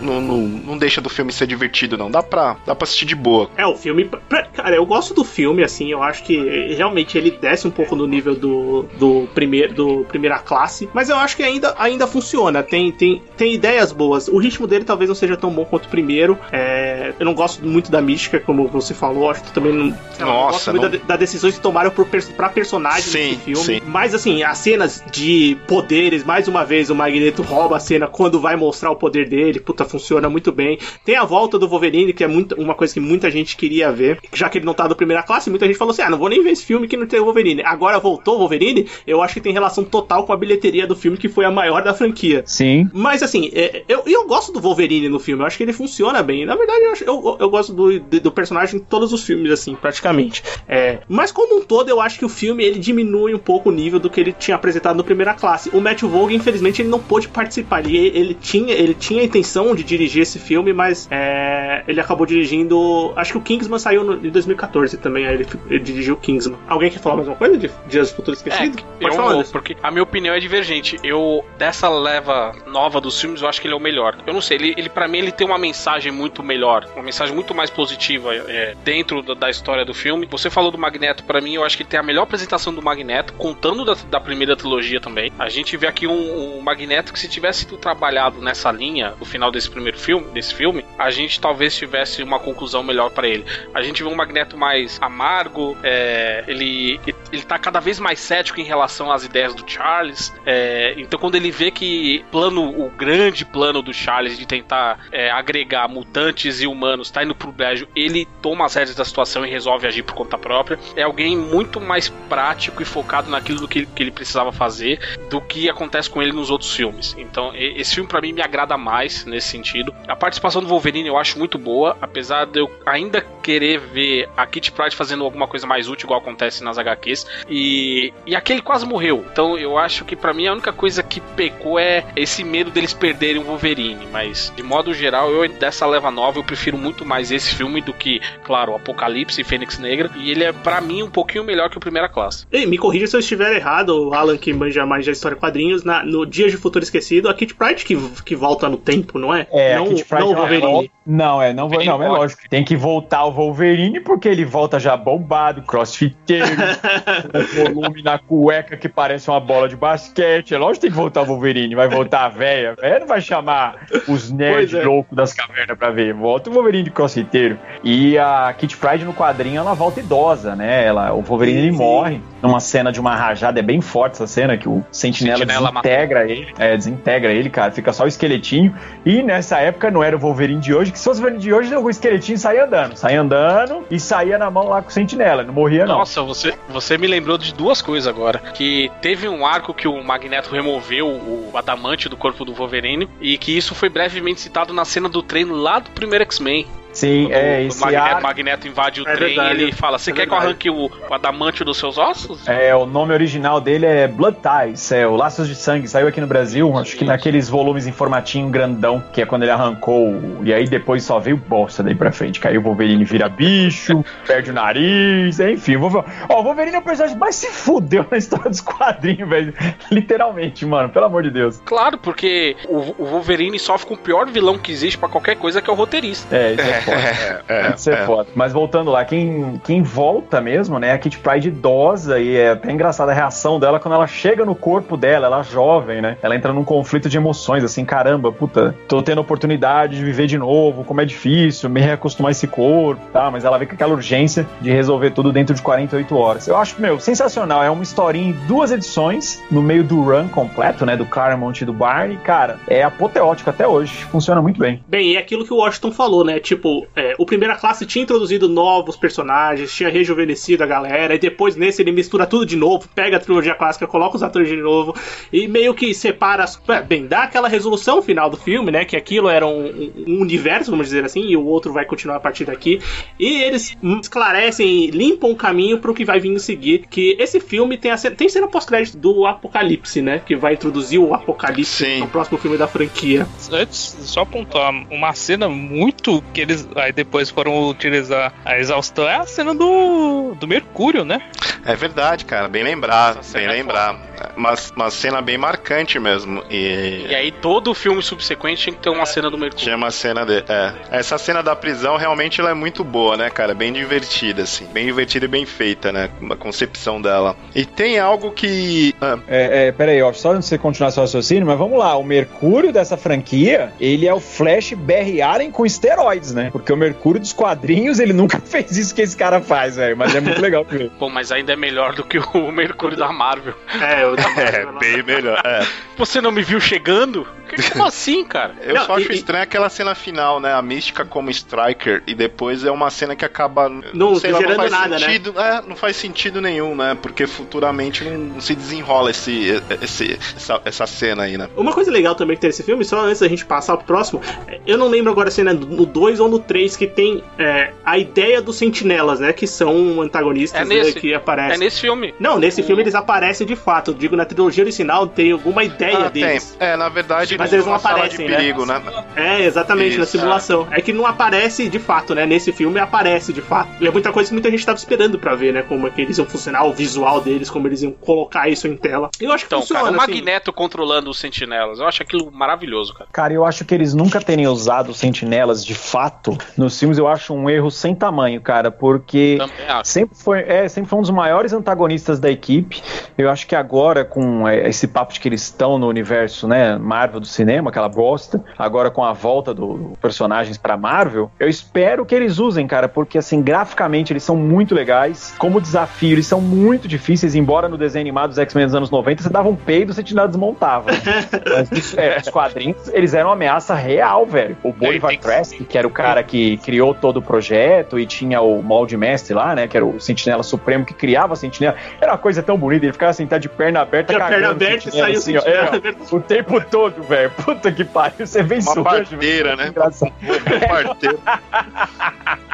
não, 0.00 0.20
não, 0.20 0.38
não 0.38 0.78
deixa 0.78 1.00
do 1.00 1.08
filme 1.08 1.32
ser 1.32 1.46
divertido, 1.48 1.96
não. 1.96 2.10
Dá 2.10 2.22
pra, 2.22 2.56
dá 2.64 2.74
pra 2.74 2.84
assistir 2.84 3.06
de 3.06 3.16
boa. 3.16 3.50
É, 3.56 3.66
o 3.66 3.76
filme. 3.76 4.08
Cara, 4.54 4.76
eu 4.76 4.86
gosto 4.86 5.14
do 5.14 5.24
filme, 5.24 5.64
assim, 5.64 5.90
eu 5.90 6.02
acho 6.02 6.22
que 6.22 6.74
realmente 6.74 7.18
ele 7.18 7.32
desce 7.32 7.66
um 7.66 7.70
pouco 7.70 7.96
no 7.96 8.06
nível 8.06 8.34
do, 8.36 8.84
do, 8.98 9.28
primeir, 9.34 9.72
do 9.72 10.04
primeira 10.04 10.38
classe, 10.38 10.88
mas 10.94 11.08
eu 11.08 11.16
acho 11.16 11.36
que 11.36 11.42
ainda, 11.42 11.74
ainda 11.76 12.06
funciona. 12.06 12.62
Tem, 12.62 12.92
tem, 12.92 13.22
tem 13.36 13.54
ideias 13.54 13.92
boas. 13.96 14.28
O 14.28 14.38
ritmo 14.38 14.66
dele 14.66 14.84
talvez 14.84 15.08
não 15.08 15.14
seja 15.14 15.36
tão 15.36 15.50
bom 15.50 15.64
quanto 15.64 15.86
o 15.86 15.88
primeiro. 15.88 16.38
É, 16.52 17.12
eu 17.18 17.24
não 17.24 17.34
gosto 17.34 17.64
muito 17.66 17.90
da 17.90 18.00
mística, 18.00 18.38
como 18.38 18.68
você 18.68 18.94
falou, 18.94 19.30
acho 19.30 19.42
que 19.42 19.52
também 19.52 19.72
não. 19.72 19.86
Nossa, 19.86 20.20
não 20.20 20.50
gosto 20.50 20.70
muito 20.70 20.88
das 20.90 21.06
da 21.06 21.16
decisões 21.16 21.54
que 21.54 21.60
tomaram 21.60 21.90
por, 21.90 22.06
pra 22.36 22.48
personagens 22.48 23.06
sim, 23.06 23.18
nesse 23.18 23.36
filme. 23.36 23.64
Sim. 23.64 23.80
Mas 23.86 24.14
assim, 24.14 24.42
as 24.42 24.58
cenas 24.58 25.02
de 25.10 25.56
poderes, 25.66 26.24
mais 26.24 26.46
uma 26.46 26.64
vez, 26.64 26.90
o 26.90 26.94
Magneto 26.94 27.42
rouba 27.42 27.76
a 27.76 27.80
cena 27.80 28.06
quando 28.06 28.38
vai 28.38 28.56
mostrar 28.56 28.90
o 28.90 28.96
poder 28.96 29.28
dele. 29.28 29.60
Puta, 29.60 29.84
funciona 29.84 30.28
muito 30.28 30.52
bem. 30.52 30.78
Tem 31.04 31.16
a 31.16 31.24
volta 31.24 31.58
do 31.58 31.68
Wolverine, 31.68 32.12
que 32.12 32.22
é 32.22 32.28
muito, 32.28 32.54
uma 32.60 32.74
coisa 32.74 32.92
que 32.92 33.00
muita 33.00 33.30
gente 33.30 33.56
queria 33.56 33.90
ver. 33.90 34.20
Já 34.32 34.48
que 34.48 34.58
ele 34.58 34.66
não 34.66 34.74
tá 34.74 34.86
do 34.86 34.94
primeira 34.94 35.22
classe, 35.22 35.50
muita 35.50 35.66
gente 35.66 35.78
falou 35.78 35.92
assim: 35.92 36.02
ah, 36.02 36.10
não 36.10 36.18
vou 36.18 36.28
nem 36.28 36.42
ver 36.42 36.50
esse 36.50 36.64
filme 36.64 36.86
que 36.86 36.96
não 36.96 37.06
tem 37.06 37.20
o 37.20 37.24
Wolverine. 37.24 37.62
Agora 37.64 37.98
voltou 37.98 38.36
o 38.36 38.38
Wolverine, 38.38 38.86
eu 39.06 39.22
acho 39.22 39.34
que 39.34 39.40
tem 39.40 39.52
relação 39.52 39.84
total 39.84 40.24
com 40.24 40.32
a 40.32 40.36
bilheteria 40.36 40.86
do 40.86 40.96
filme, 40.96 41.16
que 41.16 41.28
foi 41.28 41.44
a 41.44 41.50
maior 41.50 41.82
da 41.82 41.94
franquia. 41.94 42.42
Sim. 42.46 42.90
Mas 42.92 43.22
assim, 43.22 43.50
é, 43.54 43.75
eu, 43.88 44.02
eu 44.06 44.26
gosto 44.26 44.52
do 44.52 44.60
Wolverine 44.60 45.08
no 45.08 45.18
filme, 45.18 45.42
eu 45.42 45.46
acho 45.46 45.56
que 45.56 45.62
ele 45.62 45.72
funciona 45.72 46.22
bem. 46.22 46.44
Na 46.44 46.54
verdade, 46.54 46.84
eu, 46.84 46.92
acho, 46.92 47.04
eu, 47.04 47.36
eu 47.40 47.50
gosto 47.50 47.72
do, 47.72 47.98
do 47.98 48.30
personagem 48.30 48.80
em 48.80 48.82
todos 48.82 49.12
os 49.12 49.24
filmes, 49.24 49.50
assim, 49.50 49.74
praticamente. 49.74 50.42
É, 50.68 51.00
mas 51.08 51.32
como 51.32 51.58
um 51.58 51.64
todo, 51.64 51.88
eu 51.88 52.00
acho 52.00 52.18
que 52.18 52.24
o 52.24 52.28
filme 52.28 52.64
ele 52.64 52.78
diminui 52.78 53.34
um 53.34 53.38
pouco 53.38 53.68
o 53.70 53.72
nível 53.72 53.98
do 53.98 54.10
que 54.10 54.20
ele 54.20 54.32
tinha 54.32 54.54
apresentado 54.54 54.96
no 54.96 55.04
primeira 55.04 55.34
classe. 55.34 55.70
O 55.72 55.80
Matthew 55.80 56.08
Vaughn, 56.08 56.30
infelizmente, 56.30 56.82
ele 56.82 56.88
não 56.88 57.00
pôde 57.00 57.28
participar. 57.28 57.80
Ele, 57.80 57.96
ele, 57.96 58.34
tinha, 58.34 58.74
ele 58.74 58.94
tinha 58.94 59.22
a 59.22 59.24
intenção 59.24 59.74
de 59.74 59.82
dirigir 59.82 60.22
esse 60.22 60.38
filme, 60.38 60.72
mas 60.72 61.08
é, 61.10 61.84
ele 61.86 62.00
acabou 62.00 62.26
dirigindo. 62.26 63.12
Acho 63.16 63.32
que 63.32 63.38
o 63.38 63.40
Kingsman 63.40 63.78
saiu 63.78 64.04
no, 64.04 64.26
em 64.26 64.30
2014 64.30 64.96
também, 64.98 65.26
aí 65.26 65.34
ele, 65.34 65.46
ele 65.68 65.80
dirigiu 65.80 66.14
o 66.14 66.16
Kingsman. 66.16 66.58
Alguém 66.68 66.90
quer 66.90 66.98
falar 66.98 67.16
mais 67.16 67.28
uma 67.28 67.36
coisa 67.36 67.56
de 67.56 67.70
Dias 67.88 68.10
do 68.10 68.16
Futuro 68.16 68.36
Esquecido? 68.36 68.78
É, 68.78 69.02
Pode 69.02 69.14
eu 69.14 69.22
falar, 69.22 69.34
vou, 69.34 69.44
porque 69.44 69.76
a 69.82 69.90
minha 69.90 70.02
opinião 70.02 70.34
é 70.34 70.40
divergente. 70.40 70.98
Eu, 71.02 71.44
dessa 71.58 71.88
leva 71.88 72.54
nova 72.66 73.00
dos 73.00 73.20
filmes, 73.20 73.42
eu 73.42 73.48
acho 73.48 73.60
que 73.60 73.65
ele 73.66 73.74
é 73.74 73.76
o 73.76 73.80
melhor. 73.80 74.18
Eu 74.26 74.32
não 74.32 74.40
sei, 74.40 74.56
ele, 74.56 74.74
ele 74.76 74.88
para 74.88 75.06
mim, 75.06 75.18
ele 75.18 75.32
tem 75.32 75.46
uma 75.46 75.58
mensagem 75.58 76.10
muito 76.10 76.42
melhor, 76.42 76.88
uma 76.94 77.02
mensagem 77.02 77.34
muito 77.34 77.54
mais 77.54 77.70
positiva 77.70 78.34
é, 78.34 78.74
dentro 78.84 79.22
da, 79.22 79.34
da, 79.34 79.50
história 79.50 79.84
do 79.84 79.92
filme. 79.92 80.26
Você 80.30 80.48
falou 80.48 80.70
do 80.70 80.78
Magneto, 80.78 81.24
para 81.24 81.40
mim, 81.40 81.54
eu 81.54 81.64
acho 81.64 81.76
que 81.76 81.82
ele 81.82 81.90
tem 81.90 82.00
a 82.00 82.02
melhor 82.02 82.22
apresentação 82.22 82.72
do 82.74 82.82
Magneto, 82.82 83.32
contando 83.34 83.84
da, 83.84 83.94
da 84.10 84.20
primeira 84.20 84.56
trilogia 84.56 85.00
também. 85.00 85.32
A 85.38 85.48
gente 85.48 85.76
vê 85.76 85.86
aqui 85.86 86.06
um, 86.06 86.58
um, 86.58 86.60
Magneto 86.60 87.12
que, 87.12 87.18
se 87.18 87.28
tivesse 87.28 87.60
sido 87.60 87.76
trabalhado 87.76 88.40
nessa 88.40 88.70
linha, 88.70 89.14
no 89.18 89.24
final 89.24 89.50
desse 89.50 89.70
primeiro 89.70 89.98
filme, 89.98 90.26
desse 90.32 90.54
filme, 90.54 90.84
a 90.98 91.10
gente 91.10 91.40
talvez 91.40 91.76
tivesse 91.76 92.22
uma 92.22 92.38
conclusão 92.38 92.82
melhor 92.82 93.10
para 93.10 93.28
ele. 93.28 93.44
A 93.74 93.82
gente 93.82 94.02
vê 94.02 94.08
um 94.08 94.14
Magneto 94.14 94.56
mais 94.56 94.98
amargo, 95.00 95.76
é, 95.82 96.44
ele, 96.46 97.00
ele 97.04 97.16
tá 97.46 97.58
cada 97.58 97.80
vez 97.80 97.98
mais 97.98 98.18
cético 98.18 98.60
em 98.60 98.64
relação 98.64 99.10
às 99.10 99.24
ideias 99.24 99.54
do 99.54 99.68
Charles. 99.68 100.32
É, 100.44 100.94
então, 100.96 101.18
quando 101.18 101.34
ele 101.34 101.50
vê 101.50 101.70
que 101.70 102.24
plano, 102.30 102.62
o 102.62 102.90
grande 102.90 103.44
plano 103.44 103.82
do 103.82 103.92
Charles 103.92 104.38
de 104.38 104.46
tentar 104.46 105.06
é, 105.12 105.30
agregar 105.30 105.88
mutantes 105.88 106.60
e 106.60 106.66
humanos 106.66 107.10
tá 107.10 107.22
indo 107.22 107.34
pro 107.34 107.52
brejo, 107.52 107.88
ele 107.94 108.26
toma 108.42 108.64
as 108.64 108.74
rédeas 108.74 108.96
da 108.96 109.04
situação 109.04 109.44
e 109.44 109.50
resolve 109.50 109.86
agir 109.86 110.02
por 110.02 110.14
conta 110.14 110.38
própria. 110.38 110.78
É 110.94 111.02
alguém 111.02 111.36
muito 111.36 111.80
mais 111.80 112.08
prático 112.28 112.82
e 112.82 112.84
focado 112.84 113.30
naquilo 113.30 113.66
que, 113.68 113.86
que 113.86 114.02
ele 114.02 114.10
precisava 114.10 114.52
fazer 114.52 115.00
do 115.30 115.40
que 115.40 115.68
acontece 115.68 116.08
com 116.10 116.22
ele 116.22 116.32
nos 116.32 116.50
outros 116.50 116.74
filmes. 116.74 117.14
Então, 117.18 117.52
esse 117.54 117.94
filme 117.94 118.08
para 118.08 118.20
mim 118.20 118.32
me 118.32 118.42
agrada 118.42 118.76
mais 118.76 119.24
nesse 119.24 119.48
sentido. 119.48 119.94
A 120.08 120.16
participação 120.16 120.62
do 120.62 120.68
Wolverine 120.68 121.08
eu 121.08 121.16
acho 121.16 121.38
muito 121.38 121.58
boa, 121.58 121.96
apesar 122.00 122.46
de 122.46 122.60
eu 122.60 122.70
ainda 122.84 123.20
querer 123.42 123.78
ver 123.78 124.28
a 124.36 124.46
Kitty 124.46 124.72
Pryde 124.72 124.96
fazendo 124.96 125.24
alguma 125.24 125.46
coisa 125.46 125.66
mais 125.66 125.88
útil, 125.88 126.06
igual 126.06 126.20
acontece 126.20 126.62
nas 126.62 126.78
HQs. 126.78 127.15
Vez. 127.16 127.26
E, 127.48 128.12
e 128.26 128.36
aquele 128.36 128.60
quase 128.60 128.84
morreu. 128.84 129.24
Então 129.32 129.56
eu 129.56 129.78
acho 129.78 130.04
que 130.04 130.14
para 130.14 130.34
mim 130.34 130.46
a 130.46 130.52
única 130.52 130.72
coisa 130.72 131.02
que 131.02 131.20
pecou 131.20 131.78
é 131.78 132.04
esse 132.14 132.44
medo 132.44 132.70
deles 132.70 132.92
perderem 132.92 133.40
o 133.40 133.44
Wolverine. 133.44 134.06
Mas 134.12 134.52
de 134.54 134.62
modo 134.62 134.92
geral, 134.92 135.30
eu 135.30 135.48
dessa 135.48 135.86
leva 135.86 136.10
nova 136.10 136.38
eu 136.38 136.44
prefiro 136.44 136.76
muito 136.76 137.04
mais 137.04 137.30
esse 137.30 137.54
filme 137.54 137.80
do 137.80 137.92
que, 137.92 138.20
claro, 138.44 138.74
Apocalipse 138.74 139.40
e 139.40 139.44
Fênix 139.44 139.78
Negra. 139.78 140.10
E 140.16 140.30
ele 140.30 140.44
é 140.44 140.52
para 140.52 140.80
mim 140.80 141.02
um 141.02 141.10
pouquinho 141.10 141.44
melhor 141.44 141.70
que 141.70 141.76
o 141.76 141.80
Primeira 141.80 142.08
Classe. 142.08 142.46
Ei, 142.50 142.66
me 142.66 142.76
corrija 142.76 143.06
se 143.06 143.16
eu 143.16 143.20
estiver 143.20 143.54
errado, 143.54 143.90
o 144.08 144.14
Alan, 144.14 144.36
que 144.36 144.52
manja 144.52 144.84
mais 144.84 145.06
da 145.06 145.12
história 145.12 145.36
quadrinhos, 145.36 145.84
na, 145.84 146.04
no 146.04 146.26
Dias 146.26 146.50
de 146.50 146.58
Futuro 146.58 146.82
Esquecido, 146.82 147.28
a 147.28 147.34
Kit 147.34 147.54
Pride 147.54 147.84
que, 147.84 147.96
que 148.24 148.34
volta 148.34 148.68
no 148.68 148.76
tempo, 148.76 149.18
não 149.18 149.34
é? 149.34 149.46
É, 149.50 149.76
não, 149.76 149.84
a 149.84 149.88
Kit 149.88 150.04
Pride 150.04 150.22
não 150.22 150.28
o 150.28 150.32
ela 150.32 150.40
Wolverine. 150.40 150.90
Não, 151.06 151.40
é, 151.40 151.52
não, 151.52 151.68
Wolverine 151.68 151.98
não, 151.98 152.02
é 152.02 152.08
lógico. 152.08 152.42
Tem 152.48 152.64
que 152.64 152.76
voltar 152.76 153.24
o 153.24 153.30
Wolverine 153.30 154.00
porque 154.00 154.28
ele 154.28 154.44
volta 154.44 154.78
já 154.78 154.96
bombado, 154.96 155.62
crossfiteiro, 155.62 156.46
volume 157.54 158.02
na 158.02 158.18
cueca 158.18 158.76
que 158.76 158.88
parece 158.88 159.30
uma 159.30 159.40
bola 159.40 159.68
de 159.68 159.76
basquete. 159.76 160.54
É 160.54 160.58
lógico 160.58 160.74
que 160.74 160.80
tem 160.82 160.90
que 160.90 160.96
voltar 160.96 161.22
o 161.22 161.26
Wolverine. 161.26 161.74
Vai 161.74 161.88
voltar 161.88 162.24
a 162.24 162.28
véia. 162.28 162.72
A 162.72 162.80
véia 162.80 163.00
não 163.00 163.06
vai 163.06 163.20
chamar 163.20 163.86
os 164.08 164.30
nerds 164.30 164.74
é. 164.74 164.82
loucos 164.84 165.16
das 165.16 165.32
cavernas 165.32 165.76
pra 165.78 165.90
ver. 165.90 166.12
Volta 166.14 166.50
o 166.50 166.52
Wolverine 166.52 166.84
de 166.84 166.90
crossfiteiro. 166.90 167.58
E 167.82 168.18
a 168.18 168.52
Kit 168.56 168.76
Pride 168.76 169.04
no 169.04 169.14
quadrinho, 169.14 169.58
ela 169.58 169.74
volta 169.74 170.00
idosa, 170.00 170.54
né? 170.54 170.84
Ela, 170.84 171.12
o 171.12 171.22
Wolverine 171.22 171.58
Sim, 171.58 171.64
ele 171.64 171.72
sim. 171.72 171.78
morre 171.78 172.20
numa 172.42 172.60
cena 172.60 172.92
de 172.92 173.00
uma 173.00 173.14
rajada. 173.14 173.60
É 173.60 173.62
bem 173.62 173.80
forte 173.80 174.14
essa 174.14 174.26
cena 174.26 174.56
que 174.56 174.68
o 174.68 174.84
Sentinela, 174.90 175.38
Sentinela 175.38 175.72
matou. 175.72 175.82
desintegra 175.82 176.30
ele. 176.30 176.48
É, 176.58 176.76
desintegra 176.76 177.32
ele, 177.32 177.50
cara. 177.50 177.72
Fica 177.72 177.92
só 177.92 178.04
o 178.04 178.08
esqueletinho. 178.08 178.74
E 179.04 179.22
nessa 179.22 179.58
época 179.58 179.90
não 179.90 180.02
era 180.02 180.16
o 180.16 180.18
Wolverine 180.18 180.60
de 180.60 180.74
hoje, 180.74 180.92
que 180.92 180.98
se 180.98 181.04
fosse 181.04 181.20
o 181.20 181.22
Wolverine 181.22 181.42
de 181.42 181.52
hoje, 181.52 181.74
o 181.74 181.90
esqueletinho 181.90 182.38
saía 182.38 182.64
andando. 182.64 182.96
Saía 182.96 183.20
andando 183.20 183.84
e 183.90 183.98
saía 183.98 184.38
na 184.38 184.50
mão 184.50 184.68
lá 184.68 184.82
com 184.82 184.88
o 184.88 184.92
Sentinela. 184.92 185.42
Não 185.42 185.54
morria, 185.54 185.86
não. 185.86 185.98
Nossa, 185.98 186.22
você, 186.22 186.54
você 186.68 186.95
me 186.98 187.06
lembrou 187.06 187.38
de 187.38 187.52
duas 187.52 187.82
coisas 187.82 188.06
agora. 188.06 188.38
Que 188.38 188.90
teve 189.00 189.28
um 189.28 189.46
arco 189.46 189.74
que 189.74 189.88
o 189.88 190.02
Magneto 190.02 190.50
removeu 190.50 191.08
o 191.08 191.52
adamante 191.54 192.08
do 192.08 192.16
corpo 192.16 192.44
do 192.44 192.54
Wolverine 192.54 193.08
e 193.20 193.38
que 193.38 193.56
isso 193.56 193.74
foi 193.74 193.88
brevemente 193.88 194.40
citado 194.40 194.72
na 194.72 194.84
cena 194.84 195.08
do 195.08 195.22
treino 195.22 195.54
lá 195.54 195.78
do 195.78 195.90
primeiro 195.90 196.24
X-Men. 196.24 196.66
Sim, 196.96 197.24
Quando 197.24 197.32
é, 197.34 197.58
o 197.58 197.66
esse 197.66 197.80
Magneto, 197.80 198.04
arco. 198.06 198.22
Magneto 198.22 198.68
invade 198.68 199.00
o 199.02 199.08
É 199.08 199.14
trem 199.16 199.34
verdade. 199.34 199.60
e 199.60 199.62
ele 199.64 199.72
fala: 199.72 199.98
Você 199.98 200.10
É 200.10 200.14
quer 200.14 200.26
que 200.26 200.32
eu 200.32 200.36
arranque 200.38 200.70
o, 200.70 200.86
o 200.86 201.14
adamante 201.14 201.62
dos 201.62 201.76
seus 201.76 201.98
ossos? 201.98 202.48
É, 202.48 202.74
o 202.74 202.86
nome 202.86 203.12
original 203.12 203.60
dele 203.60 203.84
é 203.86 204.08
Blood 204.08 204.38
Ties, 204.40 204.92
é 204.92 205.06
o 205.06 205.14
Laços 205.14 205.46
de 205.48 205.54
Sangue. 205.54 205.86
Saiu 205.88 206.08
aqui 206.08 206.20
no 206.20 206.26
Brasil, 206.26 206.76
acho 206.78 206.96
que 206.96 207.04
naqueles 207.04 207.48
volumes 207.48 207.86
em 207.86 207.92
formatinho 207.92 208.48
grandão, 208.48 209.02
que 209.12 209.20
é 209.20 209.26
quando 209.26 209.42
ele 209.42 209.50
arrancou. 209.52 210.08
o- 210.08 210.40
E 210.42 210.52
aí 210.54 210.66
depois 210.66 211.02
só 211.04 211.18
veio 211.18 211.36
bosta 211.36 211.82
daí 211.82 211.94
pra 211.94 212.10
frente. 212.12 212.40
Caiu 212.40 212.60
o 212.60 212.64
Wolverine 212.64 213.04
vira 213.04 213.28
bicho, 213.28 214.04
perde 214.26 214.50
o 214.50 214.54
nariz, 214.54 215.38
enfim. 215.40 215.76
O 215.76 215.80
Wolverine, 215.80 216.12
ó, 216.28 216.40
o 216.40 216.42
Wolverine 216.44 216.76
é 216.76 216.78
o 216.78 216.82
personagem 216.82 217.14
que 217.16 217.20
mais 217.20 217.34
se 217.34 217.48
fudeu 217.50 218.06
na 218.10 218.16
história 218.16 218.48
dos 218.48 218.60
quadrinhos, 218.60 219.28
velho. 219.28 219.52
Literalmente, 219.90 220.64
mano, 220.66 220.88
pelo 220.88 221.06
amor 221.06 221.22
de 221.22 221.30
Deus. 221.30 221.60
Claro, 221.64 221.98
porque 221.98 222.56
o, 222.66 222.94
o 223.02 223.04
Wolverine 223.06 223.58
sofre 223.58 223.86
com 223.86 223.94
o 223.94 223.98
pior 223.98 224.26
vilão 224.28 224.58
que 224.58 224.72
existe 224.72 224.98
pra 224.98 225.08
qualquer 225.08 225.36
coisa, 225.36 225.60
que 225.60 225.68
é 225.70 225.72
o 225.72 225.76
roteirista. 225.76 226.34
É, 226.34 226.52
isso 226.52 226.62
é 226.62 226.80
foda. 226.86 227.44
É, 227.48 227.74
Isso 227.74 227.90
é, 227.90 228.04
foda. 228.04 228.28
Mas 228.34 228.52
voltando 228.52 228.90
lá, 228.90 229.04
quem, 229.04 229.60
quem 229.64 229.82
volta 229.82 230.40
mesmo, 230.40 230.78
né? 230.78 230.88
É 230.88 230.92
a 230.92 230.98
Kit 230.98 231.18
Pride 231.18 231.48
idosa 231.48 232.18
e 232.18 232.36
é 232.36 232.50
até 232.50 232.72
engraçada 232.72 233.12
a 233.12 233.14
reação 233.14 233.60
dela 233.60 233.78
quando 233.78 233.94
ela 233.94 234.06
chega 234.06 234.44
no 234.44 234.54
corpo 234.54 234.96
dela, 234.96 235.26
ela 235.26 235.42
jovem, 235.42 236.00
né? 236.00 236.16
Ela 236.22 236.34
entra 236.34 236.52
num 236.52 236.64
conflito 236.64 237.08
de 237.08 237.16
emoções, 237.16 237.62
assim, 237.62 237.84
caramba, 237.84 238.32
puta, 238.32 238.74
tô 238.88 239.02
tendo 239.02 239.18
a 239.18 239.20
oportunidade 239.20 239.96
de 239.96 240.04
viver 240.04 240.26
de 240.26 240.38
novo, 240.38 240.84
como 240.84 241.00
é 241.00 241.04
difícil, 241.04 241.68
me 241.70 241.80
reacostumar 241.80 242.30
a 242.30 242.32
esse 242.32 242.46
corpo, 242.46 243.00
tá? 243.12 243.30
Mas 243.30 243.44
ela 243.44 243.58
vem 243.58 243.68
com 243.68 243.74
aquela 243.74 243.94
urgência 243.94 244.46
de 244.60 244.70
resolver 244.70 245.10
tudo 245.10 245.32
dentro 245.32 245.54
de 245.54 245.62
48 245.62 246.16
horas. 246.16 246.48
Eu 246.48 246.56
acho, 246.56 246.80
meu, 246.80 246.98
sensacional. 246.98 247.62
É 247.62 247.70
uma 247.70 247.82
historinha 247.82 248.30
em 248.30 248.32
duas 248.46 248.72
edições, 248.72 249.42
no 249.50 249.62
meio 249.62 249.84
do 249.84 250.02
run 250.02 250.28
completo, 250.28 250.84
né? 250.84 250.96
Do 250.96 251.06
Claremont 251.06 251.62
e 251.62 251.64
do 251.64 251.72
Barney. 251.72 252.18
Cara, 252.22 252.58
é 252.68 252.82
apoteótico 252.82 253.50
até 253.50 253.66
hoje. 253.66 253.92
Funciona 254.10 254.42
muito 254.42 254.58
bem. 254.58 254.82
Bem, 254.86 255.12
e 255.12 255.16
é 255.16 255.20
aquilo 255.20 255.44
que 255.44 255.52
o 255.52 255.56
Washington 255.56 255.92
falou, 255.92 256.24
né? 256.24 256.38
Tipo, 256.40 256.75
é, 256.94 257.14
o 257.18 257.24
Primeira 257.26 257.54
Classe 257.56 257.86
tinha 257.86 258.02
introduzido 258.02 258.48
novos 258.48 258.96
personagens, 258.96 259.72
tinha 259.74 259.88
rejuvenescido 259.88 260.62
a 260.62 260.66
galera, 260.66 261.14
e 261.14 261.18
depois 261.18 261.56
nesse 261.56 261.82
ele 261.82 261.92
mistura 261.92 262.26
tudo 262.26 262.44
de 262.46 262.56
novo, 262.56 262.88
pega 262.94 263.16
a 263.16 263.20
trilogia 263.20 263.54
clássica, 263.54 263.86
coloca 263.86 264.16
os 264.16 264.22
atores 264.22 264.48
de 264.48 264.56
novo, 264.56 264.94
e 265.32 265.46
meio 265.48 265.74
que 265.74 265.92
separa. 265.94 266.44
As, 266.44 266.60
é, 266.68 266.82
bem, 266.82 267.06
dá 267.06 267.22
aquela 267.24 267.48
resolução 267.48 268.02
final 268.02 268.28
do 268.28 268.36
filme, 268.36 268.70
né? 268.70 268.84
Que 268.84 268.96
aquilo 268.96 269.28
era 269.28 269.46
um, 269.46 269.66
um- 269.66 269.92
um 270.06 270.20
universo, 270.20 270.70
vamos 270.70 270.86
dizer 270.86 271.04
assim, 271.04 271.22
e 271.26 271.36
o 271.36 271.44
outro 271.46 271.72
vai 271.72 271.84
continuar 271.84 272.16
a 272.16 272.20
partir 272.20 272.44
daqui. 272.44 272.80
E 273.18 273.42
eles 273.42 273.74
esclarecem, 274.00 274.86
limpam 274.90 275.30
o 275.30 275.36
caminho 275.36 275.78
pro 275.78 275.94
que 275.94 276.04
vai 276.04 276.18
vir 276.20 276.30
em 276.32 276.38
seguir. 276.38 276.86
Que 276.88 277.16
esse 277.18 277.40
filme 277.40 277.76
tem, 277.76 277.90
a, 277.90 277.96
cena- 277.96 278.16
tem 278.16 278.28
cena 278.28 278.48
pós-crédito 278.48 278.96
do 278.98 279.26
Apocalipse, 279.26 280.00
né? 280.02 280.20
Que 280.24 280.34
vai 280.36 280.54
introduzir 280.54 280.98
o 280.98 281.14
Apocalipse 281.14 281.84
Sim. 281.84 282.00
no 282.00 282.08
próximo 282.08 282.38
filme 282.38 282.56
da 282.56 282.66
franquia. 282.66 283.26
Antes, 283.52 283.96
só 284.00 284.22
apontar 284.22 284.72
uma 284.90 285.12
cena 285.12 285.48
muito 285.48 286.22
que 286.32 286.40
eles 286.40 286.65
aí 286.74 286.92
depois 286.92 287.30
foram 287.30 287.68
utilizar 287.68 288.32
a 288.44 288.58
exaustão 288.58 289.08
é 289.08 289.16
a 289.16 289.26
cena 289.26 289.54
do, 289.54 290.34
do 290.38 290.48
Mercúrio, 290.48 291.04
né? 291.04 291.20
É 291.64 291.74
verdade, 291.74 292.24
cara. 292.24 292.48
Bem 292.48 292.62
lembrar, 292.62 293.18
bem 293.32 293.44
é 293.44 293.48
lembrar. 293.48 293.98
Uma, 294.36 294.54
uma 294.74 294.90
cena 294.90 295.20
bem 295.20 295.36
marcante 295.38 295.98
mesmo. 295.98 296.42
E 296.50 297.06
E 297.08 297.14
aí 297.14 297.32
todo 297.32 297.74
filme 297.74 298.02
subsequente 298.02 298.62
tinha 298.62 298.74
que 298.74 298.82
ter 298.82 298.90
uma 298.90 299.06
cena 299.06 299.30
do 299.30 299.38
Mercúrio. 299.38 299.64
tinha 299.64 299.76
uma 299.76 299.90
cena 299.90 300.24
de. 300.24 300.44
É. 300.48 300.72
Essa 300.90 301.18
cena 301.18 301.42
da 301.42 301.54
prisão 301.54 301.96
realmente 301.96 302.40
ela 302.40 302.50
é 302.50 302.54
muito 302.54 302.82
boa, 302.82 303.16
né, 303.16 303.30
cara? 303.30 303.54
Bem 303.54 303.72
divertida, 303.72 304.42
assim. 304.42 304.66
Bem 304.66 304.86
divertida 304.86 305.24
e 305.24 305.28
bem 305.28 305.46
feita, 305.46 305.92
né? 305.92 306.10
A 306.30 306.36
concepção 306.36 307.00
dela. 307.00 307.36
E 307.54 307.64
tem 307.64 307.98
algo 307.98 308.30
que. 308.32 308.94
ah, 309.00 309.18
É, 309.28 309.68
é, 309.68 309.72
peraí, 309.72 310.02
ó, 310.02 310.12
só 310.12 310.30
antes 310.32 310.44
de 310.44 310.48
você 310.50 310.58
continuar 310.58 310.90
seu 310.90 311.02
raciocínio, 311.02 311.46
mas 311.46 311.58
vamos 311.58 311.78
lá. 311.78 311.96
O 311.96 312.04
Mercúrio 312.04 312.72
dessa 312.72 312.96
franquia, 312.96 313.72
ele 313.80 314.06
é 314.06 314.14
o 314.14 314.20
Flash 314.20 314.72
Barry 314.74 315.22
Allen 315.22 315.50
com 315.50 315.64
esteroides, 315.64 316.32
né? 316.32 316.50
Porque 316.50 316.72
o 316.72 316.76
Mercúrio 316.76 317.20
dos 317.20 317.32
quadrinhos, 317.32 317.98
ele 317.98 318.12
nunca 318.12 318.40
fez 318.44 318.76
isso 318.76 318.94
que 318.94 319.02
esse 319.02 319.16
cara 319.16 319.40
faz, 319.40 319.76
velho. 319.76 319.96
Mas 319.96 320.14
é 320.14 320.20
muito 320.20 320.40
legal 320.40 320.64
ver. 320.64 320.90
Pô, 320.98 321.08
mas 321.08 321.30
ainda 321.32 321.52
é 321.52 321.56
melhor 321.56 321.94
do 321.94 322.04
que 322.04 322.18
o 322.18 322.50
Mercúrio 322.50 322.96
da 322.96 323.12
Marvel. 323.12 323.54
É, 323.80 324.06
o 324.06 324.15
da 324.16 324.22
é, 324.42 324.66
bem 324.78 325.02
melhor. 325.02 325.40
É. 325.44 325.66
Você 325.96 326.20
não 326.20 326.30
me 326.32 326.42
viu 326.42 326.60
chegando? 326.60 327.26
Como 327.72 327.84
assim, 327.86 328.24
cara? 328.24 328.54
Eu 328.60 328.74
Não, 328.74 328.84
só 328.86 328.98
e- 328.98 329.02
acho 329.02 329.12
e- 329.12 329.14
estranho 329.14 329.42
aquela 329.44 329.68
cena 329.68 329.94
final, 329.94 330.40
né? 330.40 330.52
A 330.52 330.60
mística 330.60 331.04
como 331.04 331.30
Striker, 331.30 332.02
e 332.06 332.14
depois 332.14 332.64
é 332.64 332.70
uma 332.70 332.90
cena 332.90 333.14
que 333.14 333.24
acaba. 333.24 333.68
Não 333.94 334.16
sei 334.16 334.32
lá, 334.32 334.40
gerando 334.40 334.56
faz 334.56 334.70
nada, 334.70 334.98
né? 334.98 335.06
sentido, 335.06 335.34
É, 335.40 335.62
não 335.66 335.76
faz 335.76 335.96
sentido 335.96 336.40
nenhum, 336.40 336.74
né? 336.74 336.96
Porque 337.00 337.26
futuramente 337.26 338.04
não 338.04 338.40
se 338.40 338.54
desenrola 338.54 339.10
esse, 339.10 339.62
esse, 339.80 340.18
essa, 340.36 340.60
essa 340.64 340.86
cena 340.86 341.22
aí, 341.22 341.38
né? 341.38 341.48
Uma 341.56 341.72
coisa 341.72 341.90
legal 341.90 342.14
também 342.14 342.36
que 342.36 342.40
tem 342.40 342.48
nesse 342.48 342.62
filme, 342.62 342.84
só 342.84 343.00
antes 343.04 343.20
da 343.20 343.28
gente 343.28 343.44
passar 343.46 343.76
pro 343.76 343.86
próximo, 343.86 344.20
é, 344.48 344.60
eu 344.66 344.76
não 344.76 344.88
lembro 344.88 345.12
agora 345.12 345.30
se 345.30 345.40
é 345.40 345.44
no 345.44 345.86
2 345.86 346.18
ou 346.20 346.28
no 346.28 346.38
3 346.40 346.76
que 346.76 346.86
tem 346.86 347.22
é, 347.38 347.72
a 347.84 347.96
ideia 347.96 348.42
dos 348.42 348.56
sentinelas, 348.56 349.20
né? 349.20 349.32
Que 349.32 349.46
são 349.46 350.00
antagonistas 350.02 350.60
É 350.60 350.64
né, 350.64 350.74
nesse. 350.76 351.00
que 351.00 351.12
É 351.12 351.16
aparecem. 351.16 351.58
nesse 351.58 351.80
filme. 351.80 352.12
Não, 352.18 352.38
nesse 352.38 352.62
filme 352.62 352.82
eles 352.82 352.94
aparecem 352.94 353.46
de 353.46 353.54
fato. 353.56 353.92
Eu 353.92 353.94
digo, 354.06 354.16
na 354.16 354.24
trilogia 354.24 354.62
original 354.64 355.06
tem 355.06 355.32
alguma 355.32 355.64
ideia 355.64 356.06
Ah, 356.06 356.10
tem. 356.10 356.24
deles. 356.24 356.56
É, 356.58 356.76
na 356.76 356.88
verdade, 356.88 357.36
Mas 357.38 357.52
eles 357.52 357.66
não 357.66 357.74
aparecem, 357.74 358.24
de 358.26 358.30
né? 358.32 358.36
perigo, 358.38 358.64
né? 358.66 358.80
É, 359.14 359.42
exatamente, 359.44 359.96
na 359.96 360.04
Isso. 360.04 360.12
simulação. 360.12 360.66
É 360.70 360.80
que 360.80 360.92
não 360.92 361.06
aparece 361.06 361.68
de 361.68 361.78
fato, 361.78 362.14
né? 362.14 362.24
Nesse 362.26 362.52
filme 362.52 362.78
aparece 362.78 363.32
de 363.32 363.40
fato. 363.42 363.68
E 363.80 363.86
é 363.86 363.90
muita 363.90 364.12
coisa 364.12 364.28
que 364.28 364.34
muita 364.34 364.50
gente 364.50 364.64
tava 364.64 364.78
esperando 364.78 365.18
pra 365.18 365.34
ver, 365.34 365.52
né? 365.52 365.62
Como 365.62 365.86
é 365.86 365.90
que 365.90 366.00
eles 366.00 366.18
iam 366.18 366.26
funcionar, 366.26 366.64
o 366.64 366.72
visual 366.72 367.20
deles, 367.20 367.50
como 367.50 367.66
eles 367.68 367.82
iam 367.82 367.92
colocar 367.92 368.48
isso 368.48 368.66
em 368.68 368.76
tela. 368.76 369.10
Eu 369.20 369.32
acho 369.32 369.44
que 369.44 369.48
Então, 369.48 369.60
funciona, 369.60 369.82
cara, 369.84 369.92
o 369.96 370.00
assim. 370.00 370.12
Magneto 370.14 370.52
controlando 370.52 371.10
os 371.10 371.18
sentinelas. 371.18 371.78
Eu 371.78 371.86
acho 371.86 372.02
aquilo 372.02 372.30
maravilhoso, 372.32 372.94
cara. 372.94 373.08
Cara, 373.12 373.32
eu 373.32 373.44
acho 373.44 373.64
que 373.64 373.74
eles 373.74 373.94
nunca 373.94 374.20
terem 374.20 374.46
usado 374.46 374.90
os 374.90 374.98
sentinelas 374.98 375.64
de 375.64 375.74
fato 375.74 376.36
nos 376.56 376.78
filmes, 376.78 376.98
eu 376.98 377.08
acho 377.08 377.34
um 377.34 377.48
erro 377.50 377.70
sem 377.70 377.94
tamanho, 377.94 378.40
cara, 378.40 378.70
porque. 378.70 379.38
Sempre 379.84 380.16
foi, 380.16 380.40
é, 380.40 380.68
sempre 380.68 380.88
foi 380.90 380.98
um 380.98 381.02
dos 381.02 381.10
maiores 381.10 381.52
antagonistas 381.52 382.18
da 382.18 382.30
equipe. 382.30 382.82
Eu 383.16 383.30
acho 383.30 383.46
que 383.46 383.54
agora, 383.54 383.85
com 384.04 384.46
é, 384.46 384.68
esse 384.68 384.86
papo 384.86 385.12
de 385.12 385.20
que 385.20 385.28
eles 385.28 385.42
estão 385.42 385.78
no 385.78 385.88
universo 385.88 386.46
né, 386.48 386.76
Marvel 386.76 387.20
do 387.20 387.26
cinema, 387.26 387.70
aquela 387.70 387.88
bosta, 387.88 388.42
agora 388.58 388.90
com 388.90 389.04
a 389.04 389.12
volta 389.12 389.52
dos 389.54 389.96
personagens 390.00 390.56
pra 390.58 390.76
Marvel, 390.76 391.30
eu 391.38 391.48
espero 391.48 392.04
que 392.04 392.14
eles 392.14 392.38
usem, 392.38 392.66
cara, 392.66 392.88
porque 392.88 393.18
assim, 393.18 393.42
graficamente 393.42 394.12
eles 394.12 394.22
são 394.22 394.36
muito 394.36 394.74
legais. 394.74 395.34
Como 395.38 395.60
desafio, 395.60 396.12
eles 396.12 396.26
são 396.26 396.40
muito 396.40 396.88
difíceis, 396.88 397.34
embora 397.34 397.68
no 397.68 397.76
desenho 397.78 398.02
animado 398.02 398.30
dos 398.30 398.38
X-Men 398.38 398.66
dos 398.66 398.74
anos 398.74 398.90
90 398.90 399.22
você 399.22 399.28
dava 399.28 399.48
um 399.48 399.56
peido, 399.56 399.92
você 399.92 400.02
te 400.02 400.14
desmontava. 400.14 400.90
Mas 401.70 401.96
é, 401.96 402.18
os 402.18 402.28
quadrinhos, 402.28 402.88
eles 402.92 403.14
eram 403.14 403.28
uma 403.28 403.34
ameaça 403.34 403.74
real, 403.74 404.26
velho. 404.26 404.56
O 404.62 404.72
Bolivar 404.72 405.10
que- 405.12 405.18
Trask, 405.18 405.52
que 405.66 405.78
era 405.78 405.86
o 405.86 405.90
cara 405.90 406.22
que 406.22 406.56
criou 406.58 406.94
todo 406.94 407.18
o 407.18 407.22
projeto, 407.22 407.98
e 407.98 408.06
tinha 408.06 408.40
o 408.40 408.62
molde 408.62 408.96
mestre 408.96 409.34
lá, 409.34 409.54
né? 409.54 409.66
Que 409.66 409.76
era 409.76 409.86
o 409.86 410.00
Sentinela 410.00 410.42
Supremo 410.42 410.84
que 410.84 410.94
criava 410.94 411.32
a 411.34 411.36
Sentinela. 411.36 411.76
Era 412.00 412.12
uma 412.12 412.18
coisa 412.18 412.42
tão 412.42 412.56
bonita, 412.56 412.84
ele 412.84 412.92
ficava 412.92 413.12
sentado 413.12 413.40
de 413.40 413.48
perna 413.48 413.75
aberta, 413.80 414.14
Tinha 414.14 414.26
perna 414.26 414.50
aberta 414.50 414.88
e 414.88 414.92
saiu 414.92 415.18
assim, 415.18 415.36
ó. 415.36 415.42
É, 415.42 415.70
ó, 416.12 416.16
o 416.16 416.20
tempo 416.20 416.60
todo, 416.70 417.02
velho. 417.02 417.30
Puta 417.30 417.70
que 417.72 417.84
pariu, 417.84 418.26
você 418.26 418.42
vem 418.42 418.58
Uma 418.58 418.72
sujo, 418.72 418.84
parteira, 418.84 419.56
velho. 419.56 419.56
né? 419.56 419.68
Engraçado. 419.68 420.12
Uma 420.22 420.68
parteira. 420.68 421.18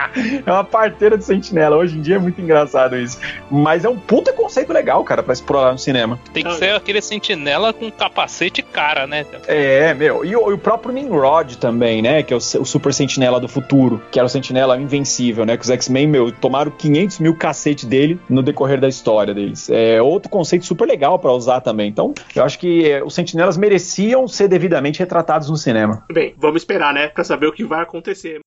É 0.46 0.52
uma 0.52 0.64
parteira 0.64 1.16
de 1.16 1.24
sentinela. 1.24 1.76
Hoje 1.76 1.96
em 1.96 2.02
dia 2.02 2.16
é 2.16 2.18
muito 2.18 2.40
engraçado 2.40 2.96
isso. 2.96 3.18
Mas 3.50 3.84
é 3.84 3.88
um 3.88 3.96
puta 3.96 4.32
conceito 4.32 4.72
legal, 4.72 5.02
cara, 5.04 5.22
pra 5.22 5.32
explorar 5.32 5.72
no 5.72 5.78
cinema. 5.78 6.18
Tem 6.32 6.44
que 6.44 6.54
ser 6.54 6.74
aquele 6.74 7.00
sentinela 7.00 7.72
com 7.72 7.90
capacete 7.90 8.60
e 8.60 8.62
cara, 8.62 9.06
né? 9.06 9.24
É, 9.46 9.94
meu. 9.94 10.24
E 10.24 10.36
o, 10.36 10.50
e 10.50 10.54
o 10.54 10.58
próprio 10.58 10.92
Nimrod 10.92 11.56
também, 11.56 12.02
né? 12.02 12.22
Que 12.22 12.34
é 12.34 12.36
o, 12.36 12.38
o 12.38 12.64
super 12.64 12.92
sentinela 12.92 13.40
do 13.40 13.48
futuro. 13.48 14.02
Que 14.10 14.18
era 14.18 14.26
o 14.26 14.28
sentinela 14.28 14.78
invencível, 14.78 15.44
né? 15.46 15.56
Que 15.56 15.64
os 15.64 15.70
X-Men, 15.70 16.06
meu, 16.06 16.30
tomaram 16.30 16.70
500 16.70 17.18
mil 17.18 17.34
cacete 17.34 17.86
dele 17.86 18.18
no 18.28 18.42
decorrer 18.42 18.80
da 18.80 18.88
história 18.88 19.32
deles. 19.32 19.70
É 19.70 20.02
outro 20.02 20.28
conceito 20.28 20.64
super 20.66 20.86
legal 20.86 21.11
pra 21.18 21.32
usar 21.32 21.60
também. 21.60 21.88
Então, 21.88 22.12
eu 22.34 22.44
acho 22.44 22.58
que 22.58 22.90
é, 22.90 23.02
os 23.02 23.14
sentinelas 23.14 23.56
mereciam 23.56 24.26
ser 24.26 24.48
devidamente 24.48 24.98
retratados 24.98 25.48
no 25.48 25.56
cinema. 25.56 26.04
Bem, 26.12 26.34
vamos 26.38 26.62
esperar, 26.62 26.92
né? 26.92 27.08
Pra 27.08 27.24
saber 27.24 27.46
o 27.46 27.52
que 27.52 27.64
vai 27.64 27.82
acontecer. 27.82 28.40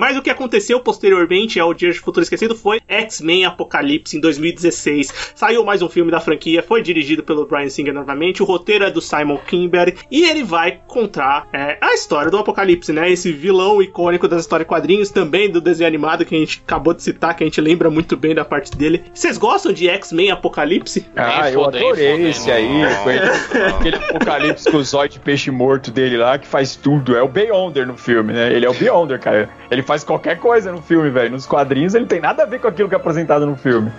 Mas 0.00 0.16
o 0.16 0.22
que 0.22 0.30
aconteceu 0.30 0.80
posteriormente 0.80 1.60
ao 1.60 1.74
Dia 1.74 1.92
de 1.92 2.00
Futuro 2.00 2.22
Esquecido 2.22 2.56
foi 2.56 2.80
X-Men 2.88 3.44
Apocalipse 3.44 4.16
em 4.16 4.20
2016. 4.20 5.32
Saiu 5.34 5.62
mais 5.62 5.82
um 5.82 5.90
filme 5.90 6.10
da 6.10 6.18
franquia, 6.18 6.62
foi 6.62 6.80
dirigido 6.82 7.22
pelo 7.22 7.44
Brian 7.44 7.68
Singer 7.68 7.92
novamente, 7.92 8.42
o 8.42 8.46
roteiro 8.46 8.82
é 8.82 8.90
do 8.90 9.02
Simon 9.02 9.36
Kinberg 9.36 9.94
e 10.10 10.24
ele 10.24 10.42
vai 10.42 10.80
contar 10.86 11.46
é, 11.52 11.76
a 11.82 11.92
história 11.92 12.30
do 12.30 12.38
Apocalipse, 12.38 12.94
né? 12.94 13.10
Esse 13.10 13.30
vilão 13.30 13.82
icônico 13.82 14.26
das 14.26 14.40
histórias 14.40 14.66
quadrinhos, 14.66 15.10
também 15.10 15.50
do 15.50 15.60
desenho 15.60 15.86
animado 15.88 16.24
que 16.24 16.34
a 16.34 16.38
gente 16.38 16.62
acabou 16.66 16.94
de 16.94 17.02
citar, 17.02 17.36
que 17.36 17.44
a 17.44 17.46
gente 17.46 17.60
lembra 17.60 17.90
muito 17.90 18.16
bem 18.16 18.34
da 18.34 18.42
parte 18.44 18.74
dele. 18.74 19.04
Vocês 19.12 19.36
gostam 19.36 19.70
de 19.70 19.86
X-Men 19.86 20.30
Apocalipse? 20.30 21.04
Ah, 21.14 21.50
eu 21.50 21.62
foda, 21.62 21.76
adorei 21.76 22.12
foda, 22.16 22.28
esse 22.30 22.50
aí. 22.50 22.68
com 23.04 23.10
ele- 23.10 23.64
aquele 23.66 23.96
apocalipse 23.96 24.70
com 24.70 24.78
o 24.78 24.82
zóio 24.82 25.10
de 25.10 25.20
peixe 25.20 25.50
morto 25.50 25.90
dele 25.90 26.16
lá, 26.16 26.38
que 26.38 26.46
faz 26.46 26.74
tudo. 26.74 27.14
É 27.14 27.22
o 27.22 27.28
Beyonder 27.28 27.86
no 27.86 27.98
filme, 27.98 28.32
né? 28.32 28.50
Ele 28.50 28.64
é 28.64 28.70
o 28.70 28.74
Beyonder, 28.74 29.20
cara. 29.20 29.50
Ele 29.70 29.82
faz 29.90 30.04
qualquer 30.04 30.38
coisa 30.38 30.70
no 30.70 30.80
filme, 30.80 31.10
velho. 31.10 31.32
Nos 31.32 31.46
quadrinhos 31.46 31.96
ele 31.96 32.06
tem 32.06 32.20
nada 32.20 32.44
a 32.44 32.46
ver 32.46 32.60
com 32.60 32.68
aquilo 32.68 32.88
que 32.88 32.94
é 32.94 32.96
apresentado 32.96 33.44
no 33.44 33.56
filme. 33.56 33.90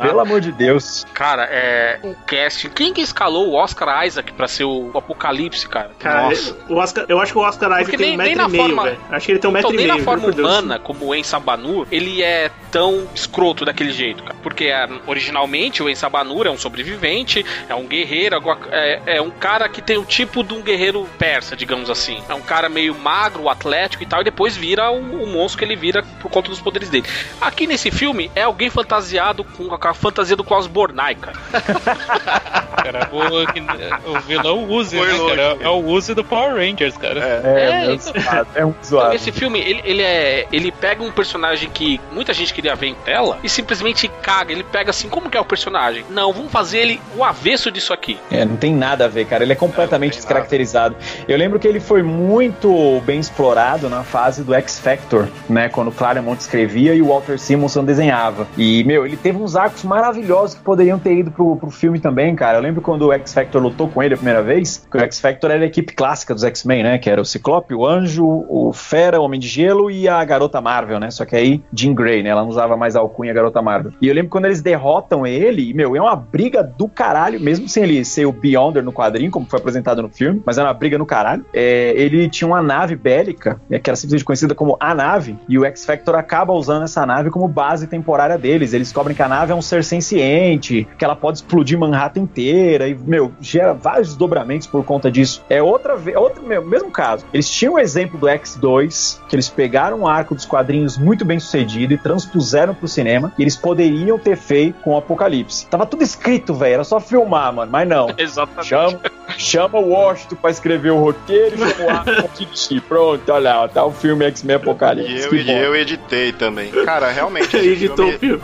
Pelo 0.00 0.20
amor 0.20 0.40
de 0.40 0.52
Deus. 0.52 1.04
Cara, 1.12 1.48
é. 1.50 1.98
O 2.04 2.14
casting. 2.24 2.68
Quem 2.68 2.92
que 2.92 3.00
escalou 3.00 3.48
o 3.48 3.54
Oscar 3.54 4.06
Isaac 4.06 4.32
pra 4.34 4.46
ser 4.46 4.62
o 4.62 4.92
Apocalipse, 4.94 5.68
cara? 5.68 5.90
Cara, 5.98 6.28
Nossa. 6.28 6.56
o 6.68 6.76
Oscar, 6.76 7.04
eu 7.08 7.20
acho 7.20 7.32
que 7.32 7.38
o 7.38 7.42
Oscar 7.42 7.68
Isaac 7.70 7.84
Porque 7.86 7.96
tem 7.96 8.06
nem- 8.10 8.14
um 8.14 8.18
nem 8.22 8.28
metro 8.36 8.42
na 8.42 8.48
e 8.48 8.52
meio, 8.52 8.62
forma- 8.64 8.82
velho. 8.84 8.98
Acho 9.10 9.26
que 9.26 9.32
ele 9.32 9.38
tem 9.40 9.50
um 9.50 9.52
metro 9.52 9.70
Então, 9.70 9.74
e 9.74 9.76
nem 9.84 9.86
meio. 9.92 9.98
na 9.98 10.04
forma 10.04 10.28
humana, 10.28 10.78
como 10.78 11.06
o 11.06 11.14
En 11.14 11.22
Sabanur, 11.24 11.86
ele 11.90 12.22
é 12.22 12.48
tão 12.70 13.08
escroto 13.12 13.64
daquele 13.64 13.90
jeito, 13.90 14.22
cara. 14.22 14.36
Porque 14.44 14.66
é, 14.66 14.88
originalmente 15.08 15.82
o 15.82 15.88
En 15.88 15.94
Sabanur 15.96 16.46
é 16.46 16.50
um 16.50 16.56
sobrevivente, 16.58 17.44
é 17.68 17.74
um 17.74 17.86
guerreiro, 17.86 18.36
é, 18.70 19.00
é 19.16 19.20
um 19.22 19.30
cara 19.30 19.68
que 19.68 19.82
tem 19.82 19.98
o 19.98 20.04
tipo 20.04 20.44
de 20.44 20.54
um 20.54 20.62
guerreiro 20.62 21.08
persa, 21.18 21.56
digamos 21.56 21.90
assim. 21.90 22.22
É 22.28 22.34
um 22.34 22.40
cara 22.40 22.68
meio 22.68 22.94
magro, 22.94 23.48
atlético 23.48 24.02
e 24.02 24.06
tal, 24.06 24.20
e 24.20 24.24
depois 24.24 24.56
vira 24.56 24.90
o, 24.90 25.24
o 25.24 25.26
monstro 25.30 25.58
que 25.58 25.64
ele 25.64 25.76
vira 25.76 26.02
por 26.20 26.30
conta 26.30 26.50
dos 26.50 26.60
poderes 26.60 26.88
dele. 26.88 27.06
Aqui 27.40 27.66
nesse 27.66 27.90
filme 27.90 28.30
é 28.34 28.42
alguém 28.42 28.70
fantasiado 28.70 29.44
com 29.44 29.72
a, 29.72 29.78
com 29.78 29.88
a 29.88 29.94
fantasia 29.94 30.36
do 30.36 30.44
Klaus 30.44 30.66
Bornai, 30.66 31.14
cara. 31.14 31.36
Cara, 32.80 33.10
o, 33.12 34.10
o 34.16 34.20
vilão 34.20 34.64
Uzi, 34.70 34.96
Foi 34.96 35.06
né, 35.12 35.28
cara? 35.28 35.56
É 35.60 35.68
o 35.68 35.84
Uzi 35.84 36.14
do 36.14 36.24
Power 36.24 36.54
Rangers, 36.54 36.96
cara. 36.96 37.20
É, 37.44 37.60
É, 37.82 37.86
meu 37.86 37.94
então- 37.94 38.12
é 38.54 38.64
um 38.64 38.70
Então, 38.70 38.74
zoado. 38.82 39.14
esse 39.14 39.30
filme, 39.32 39.60
ele, 39.60 39.82
ele 39.84 40.02
é. 40.02 40.46
Ele 40.50 40.72
pega 40.72 41.02
um 41.02 41.10
personagem 41.12 41.68
que 41.68 42.00
muita 42.10 42.32
gente 42.32 42.54
queria 42.54 42.74
ver 42.74 42.86
em 42.88 42.94
tela 42.94 43.38
e 43.42 43.48
simplesmente 43.48 44.08
caga. 44.22 44.52
Ele 44.52 44.64
pega 44.64 44.90
assim, 44.90 45.08
como 45.08 45.28
que 45.28 45.36
é 45.36 45.40
o 45.40 45.44
personagem? 45.44 46.04
Não, 46.08 46.32
vamos 46.32 46.50
fazer 46.50 46.78
ele 46.78 47.00
o 47.16 47.22
avesso 47.24 47.70
disso 47.70 47.92
aqui. 47.92 48.18
É, 48.30 48.44
não 48.44 48.56
tem 48.56 48.72
nada 48.74 49.04
a 49.04 49.08
ver, 49.08 49.26
cara. 49.26 49.42
Ele 49.44 49.52
é 49.52 49.56
completamente 49.56 50.12
Não 50.12 50.16
tem 50.16 50.20
descaracterizado. 50.20 50.96
Eu 51.28 51.36
lembro 51.36 51.58
que 51.58 51.68
ele 51.68 51.80
foi 51.80 52.02
muito 52.02 53.00
bem 53.04 53.20
explorado 53.20 53.88
na 53.90 54.02
fase 54.02 54.42
do 54.42 54.54
X 54.54 54.78
Factor, 54.78 55.19
né? 55.48 55.68
Quando 55.68 55.90
Claremont 55.90 56.40
escrevia 56.40 56.94
e 56.94 57.02
o 57.02 57.08
Walter 57.08 57.38
Simonson 57.38 57.84
desenhava. 57.84 58.46
E, 58.56 58.84
meu, 58.84 59.04
ele 59.04 59.16
teve 59.16 59.38
uns 59.38 59.56
arcos 59.56 59.84
maravilhosos 59.84 60.56
que 60.56 60.62
poderiam 60.62 60.98
ter 60.98 61.14
ido 61.14 61.30
pro, 61.30 61.56
pro 61.56 61.70
filme 61.70 61.98
também, 61.98 62.34
cara. 62.34 62.58
Eu 62.58 62.62
lembro 62.62 62.80
quando 62.80 63.06
o 63.06 63.12
X 63.12 63.32
Factor 63.32 63.62
lutou 63.62 63.88
com 63.88 64.02
ele 64.02 64.14
a 64.14 64.16
primeira 64.16 64.42
vez, 64.42 64.86
que 64.90 64.96
o 64.96 65.00
X 65.00 65.20
Factor 65.20 65.50
era 65.50 65.62
a 65.62 65.66
equipe 65.66 65.94
clássica 65.94 66.34
dos 66.34 66.44
X-Men, 66.44 66.82
né? 66.82 66.98
Que 66.98 67.10
era 67.10 67.20
o 67.20 67.24
Ciclope, 67.24 67.74
o 67.74 67.86
Anjo, 67.86 68.24
o 68.48 68.72
Fera, 68.72 69.20
o 69.20 69.24
Homem 69.24 69.40
de 69.40 69.48
Gelo 69.48 69.90
e 69.90 70.08
a 70.08 70.24
Garota 70.24 70.60
Marvel, 70.60 71.00
né? 71.00 71.10
Só 71.10 71.24
que 71.24 71.36
aí 71.36 71.62
Jean 71.72 71.94
Grey, 71.94 72.22
né? 72.22 72.30
Ela 72.30 72.42
não 72.42 72.48
usava 72.48 72.76
mais 72.76 72.96
a 72.96 73.00
alcunha 73.00 73.32
Garota 73.32 73.60
Marvel. 73.60 73.92
E 74.00 74.08
eu 74.08 74.14
lembro 74.14 74.30
quando 74.30 74.46
eles 74.46 74.62
derrotam 74.62 75.26
ele, 75.26 75.70
e, 75.70 75.74
meu, 75.74 75.96
é 75.96 76.00
uma 76.00 76.16
briga 76.16 76.62
do 76.62 76.88
caralho, 76.88 77.40
mesmo 77.40 77.68
sem 77.68 77.82
ele 77.82 78.04
ser 78.04 78.26
o 78.26 78.32
Beyonder 78.32 78.82
no 78.82 78.92
quadrinho, 78.92 79.30
como 79.30 79.46
foi 79.46 79.58
apresentado 79.58 80.02
no 80.02 80.08
filme, 80.08 80.42
mas 80.44 80.58
era 80.58 80.68
uma 80.68 80.74
briga 80.74 80.98
no 80.98 81.06
caralho. 81.06 81.44
É, 81.52 81.92
ele 81.96 82.28
tinha 82.28 82.46
uma 82.46 82.62
nave 82.62 82.96
bélica, 82.96 83.60
né, 83.68 83.78
que 83.78 83.90
era 83.90 83.96
simplesmente 83.96 84.24
conhecida 84.24 84.54
como 84.54 84.76
a 84.78 84.94
nave, 84.94 85.09
e 85.48 85.58
o 85.58 85.64
X-Factor 85.64 86.14
acaba 86.14 86.52
usando 86.52 86.84
essa 86.84 87.04
nave 87.04 87.30
como 87.30 87.48
base 87.48 87.86
temporária 87.86 88.38
deles. 88.38 88.72
Eles 88.72 88.88
descobrem 88.88 89.16
que 89.16 89.22
a 89.22 89.28
nave 89.28 89.52
é 89.52 89.54
um 89.54 89.62
ser 89.62 89.82
senciente, 89.82 90.86
que 90.98 91.04
ela 91.04 91.16
pode 91.16 91.38
explodir 91.38 91.78
Manhattan 91.78 92.20
inteira, 92.20 92.86
e, 92.88 92.94
meu, 92.94 93.32
gera 93.40 93.72
vários 93.72 94.08
desdobramentos 94.08 94.66
por 94.66 94.84
conta 94.84 95.10
disso. 95.10 95.42
É 95.48 95.62
outra 95.62 95.96
vez, 95.96 96.16
outro, 96.16 96.42
meu, 96.42 96.64
mesmo 96.64 96.90
caso. 96.90 97.24
Eles 97.32 97.50
tinham 97.50 97.74
o 97.74 97.78
exemplo 97.78 98.18
do 98.18 98.26
X2, 98.26 99.20
que 99.28 99.34
eles 99.34 99.48
pegaram 99.48 100.00
um 100.00 100.06
arco 100.06 100.34
dos 100.34 100.44
quadrinhos 100.44 100.98
muito 100.98 101.24
bem 101.24 101.38
sucedido 101.40 101.92
e 101.94 101.98
transpuseram 101.98 102.74
pro 102.74 102.88
cinema, 102.88 103.32
e 103.38 103.42
eles 103.42 103.56
poderiam 103.56 104.18
ter 104.18 104.36
feito 104.36 104.80
com 104.80 104.92
o 104.92 104.96
Apocalipse. 104.96 105.66
Tava 105.66 105.86
tudo 105.86 106.02
escrito, 106.02 106.54
velho, 106.54 106.74
era 106.74 106.84
só 106.84 107.00
filmar, 107.00 107.52
mano, 107.52 107.70
mas 107.70 107.88
não. 107.88 108.08
Exatamente. 108.18 108.68
Chama, 108.68 109.00
chama 109.36 109.78
o 109.78 109.90
Washington 109.90 110.36
pra 110.36 110.50
escrever 110.50 110.90
o 110.90 111.00
roteiro 111.00 111.56
e 111.56 111.70
chama 111.70 112.04
o 112.24 112.36
dirigir. 112.36 112.82
Pronto, 112.82 113.32
olha 113.32 113.54
lá, 113.54 113.68
tá 113.68 113.84
o 113.84 113.92
filme 113.92 114.24
X-Men 114.26 114.56
Apocalipse. 114.56 114.99
E 115.00 115.18
eu, 115.20 115.34
e 115.34 115.50
eu 115.50 115.76
editei 115.76 116.32
também. 116.32 116.70
Cara, 116.84 117.10
realmente. 117.10 117.56
esse 117.56 117.68
Editou 117.80 118.08
o 118.08 118.18
filme-. 118.18 118.42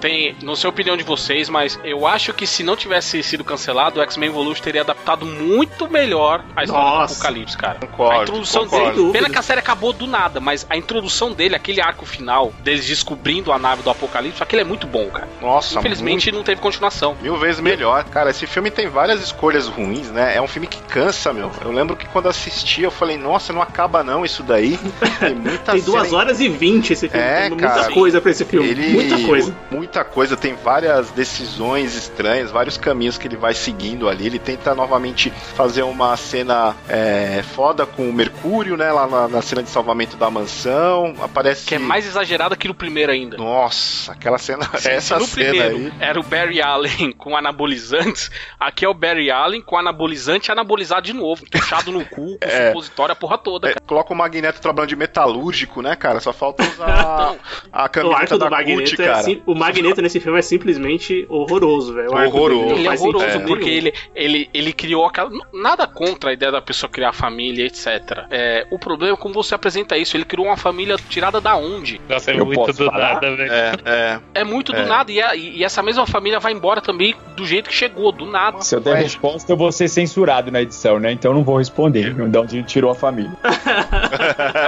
Tem, 0.00 0.36
não 0.42 0.54
sei 0.56 0.68
a 0.68 0.70
opinião 0.70 0.96
de 0.96 1.02
vocês, 1.04 1.48
mas 1.48 1.78
eu 1.84 2.06
acho 2.06 2.32
que 2.32 2.46
se 2.46 2.62
não 2.62 2.76
tivesse 2.76 3.22
sido 3.22 3.44
cancelado, 3.44 4.00
o 4.00 4.02
X-Men 4.02 4.28
Evolution 4.28 4.62
teria 4.62 4.82
adaptado 4.82 5.24
muito 5.26 5.88
melhor 5.90 6.44
a 6.54 6.64
história 6.64 6.84
Nossa. 6.84 7.14
do 7.14 7.18
Apocalipse, 7.18 7.56
cara. 7.56 7.78
Concordo, 7.80 8.18
a 8.20 8.22
introdução 8.22 8.66
concordo. 8.66 9.00
dele. 9.06 9.12
Pena 9.12 9.30
que 9.30 9.38
a 9.38 9.42
série 9.42 9.60
acabou 9.60 9.92
do 9.92 10.06
nada, 10.06 10.40
mas 10.40 10.66
a 10.68 10.76
introdução 10.76 11.32
dele, 11.32 11.54
aquele 11.54 11.80
arco 11.80 12.04
final, 12.04 12.52
deles 12.62 12.84
descobrindo 12.86 13.52
a 13.52 13.58
nave 13.58 13.82
do 13.82 13.90
Apocalipse, 13.90 14.42
aquele 14.42 14.62
é 14.62 14.64
muito 14.64 14.86
bom, 14.86 15.08
cara. 15.10 15.28
Nossa, 15.40 15.78
Infelizmente 15.78 16.30
não 16.32 16.42
teve 16.42 16.60
continuação. 16.60 17.10
muito- 17.10 17.22
mil 17.22 17.36
vezes 17.36 17.60
melhor. 17.60 18.04
Cara, 18.04 18.30
esse 18.30 18.46
filme 18.46 18.70
tem 18.70 18.88
várias 18.88 19.22
escolhas 19.22 19.66
ruins, 19.68 20.10
né? 20.10 20.36
É 20.36 20.40
um 20.42 20.46
filme 20.48 20.66
que 20.66 20.80
cansa, 20.82 21.32
meu. 21.32 21.50
Eu 21.64 21.72
lembro 21.72 21.96
que 21.96 22.06
quando 22.06 22.28
assisti, 22.28 22.82
eu 22.82 22.90
falei, 22.90 23.16
nossa, 23.16 23.52
não 23.52 23.62
acaba 23.62 24.02
não 24.04 24.24
isso 24.24 24.42
daí. 24.42 24.78
Tem 25.20 25.34
muita 25.34 25.72
Tem 25.72 25.80
duas 25.86 26.12
horas 26.12 26.40
e 26.40 26.48
vinte 26.48 26.92
esse 26.92 27.08
filme. 27.08 27.26
É, 27.26 27.40
tem 27.42 27.50
muita 27.50 27.68
cara. 27.68 27.92
coisa 27.92 28.20
pra 28.20 28.30
esse 28.30 28.44
filme. 28.44 28.68
Ele... 28.68 28.88
Muita 28.88 29.18
coisa. 29.26 29.56
Muita 29.70 30.04
coisa, 30.04 30.36
tem 30.36 30.54
várias 30.54 31.10
decisões 31.10 31.94
estranhas, 31.94 32.50
vários 32.50 32.76
caminhos 32.76 33.16
que 33.18 33.26
ele 33.26 33.36
vai 33.36 33.54
seguindo 33.54 34.08
ali. 34.08 34.26
Ele 34.26 34.38
tenta 34.38 34.74
novamente 34.74 35.30
fazer 35.30 35.82
uma 35.82 36.16
cena 36.16 36.74
é, 36.88 37.42
foda 37.54 37.86
com 37.86 38.08
o 38.08 38.12
Mercúrio, 38.12 38.76
né? 38.76 38.90
Lá 38.92 39.06
na, 39.06 39.28
na 39.28 39.42
cena 39.42 39.62
de 39.62 39.70
salvamento 39.70 40.16
da 40.16 40.30
mansão. 40.30 41.14
Aparece. 41.20 41.66
Que 41.66 41.76
é 41.76 41.78
mais 41.78 42.06
exagerado 42.06 42.56
que 42.56 42.68
no 42.68 42.74
primeiro 42.74 43.12
ainda. 43.12 43.36
Nossa, 43.36 44.12
aquela 44.12 44.38
cena. 44.38 44.68
Se 44.78 44.90
essa 44.90 45.18
no 45.18 45.26
cena 45.26 45.50
primeiro 45.50 45.76
aí. 45.76 45.92
era 46.00 46.18
o 46.18 46.22
Barry 46.22 46.60
Allen 46.60 47.12
com 47.12 47.36
anabolizantes, 47.36 48.30
aqui 48.58 48.84
é 48.84 48.88
o 48.88 48.94
Barry 48.94 49.30
Allen 49.30 49.60
com 49.62 49.76
anabolizante 49.76 50.50
e 50.50 50.52
anabolizado 50.52 51.02
de 51.02 51.12
novo, 51.12 51.44
puxado 51.50 51.92
no 51.92 52.04
cu, 52.04 52.38
com 52.38 52.38
É. 52.46 52.68
supositório, 52.68 53.12
a 53.12 53.16
porra 53.16 53.38
toda, 53.38 53.70
É, 53.70 53.74
coloca 53.86 54.12
o 54.12 54.16
Magneto 54.16 54.60
trabalhando 54.60 54.88
de 54.88 54.96
metalúrgico, 54.96 55.75
né, 55.82 55.94
cara? 55.96 56.20
Só 56.20 56.32
falta 56.32 56.62
usar 56.62 56.86
Então, 57.26 57.38
a 57.72 57.84
O 57.84 57.88
camiseta 57.88 58.20
arco 58.20 58.32
do 58.34 58.38
da 58.38 58.50
Magneto 58.50 58.90
CUT, 58.90 59.02
é 59.02 59.06
cara. 59.06 59.22
sim- 59.22 59.42
o 59.46 59.54
Magneto 59.54 60.02
nesse 60.02 60.20
filme 60.20 60.38
é 60.38 60.42
simplesmente 60.42 61.26
horroroso, 61.28 61.94
velho. 61.94 62.10
O 62.10 62.14
Horroroso. 62.16 62.74
Ele 62.74 62.86
é 62.86 62.90
horroroso 62.90 63.24
sentido 63.26 63.46
porque 63.46 63.68
ele, 63.68 63.92
ele, 64.14 64.50
ele 64.52 64.72
criou 64.72 65.04
aquela. 65.06 65.30
Nada 65.52 65.86
contra 65.86 66.30
a 66.30 66.32
ideia 66.32 66.50
da 66.52 66.60
pessoa 66.62 66.90
criar 66.90 67.12
família, 67.12 67.64
etc. 67.66 67.86
É, 68.30 68.66
o 68.70 68.78
problema 68.78 69.14
é 69.14 69.16
como 69.16 69.34
você 69.34 69.54
apresenta 69.54 69.96
isso. 69.96 70.16
Ele 70.16 70.24
criou 70.24 70.46
uma 70.46 70.56
família 70.56 70.96
tirada 71.08 71.40
da 71.40 71.56
onde? 71.56 72.00
Nossa, 72.08 72.30
é 72.30 72.38
Eu 72.38 72.46
muito 72.46 72.72
do 72.72 72.86
falar? 72.86 73.14
nada, 73.14 73.36
velho. 73.36 73.52
É, 73.52 73.72
é. 73.84 74.20
É 74.34 74.44
muito 74.44 74.72
do 74.72 74.80
É. 74.80 74.86
nada. 74.86 75.10
E, 75.12 75.20
a- 75.20 75.34
e 75.36 75.62
essa 75.64 75.82
mesma 75.82 76.06
família 76.06 76.38
vai 76.40 76.52
embora 76.52 76.80
também 76.80 77.14
do 77.36 77.46
jeito 77.46 77.68
que 77.68 77.74
chegou, 77.74 78.12
do 78.12 78.26
nada. 78.26 78.60
Se 78.62 78.74
eu 78.74 78.80
der 78.80 78.96
resposta, 78.96 79.50
eu 79.52 79.56
vou 79.56 79.70
ser 79.72 79.88
censurado 79.88 80.50
na 80.50 80.62
edição, 80.62 80.98
né? 80.98 81.12
Então 81.12 81.30
eu 81.30 81.36
não 81.36 81.44
vou 81.44 81.58
responder. 81.58 82.14
De 82.14 82.38
onde 82.38 82.62
tirou 82.62 82.90
a 82.90 82.94
família. 82.94 83.32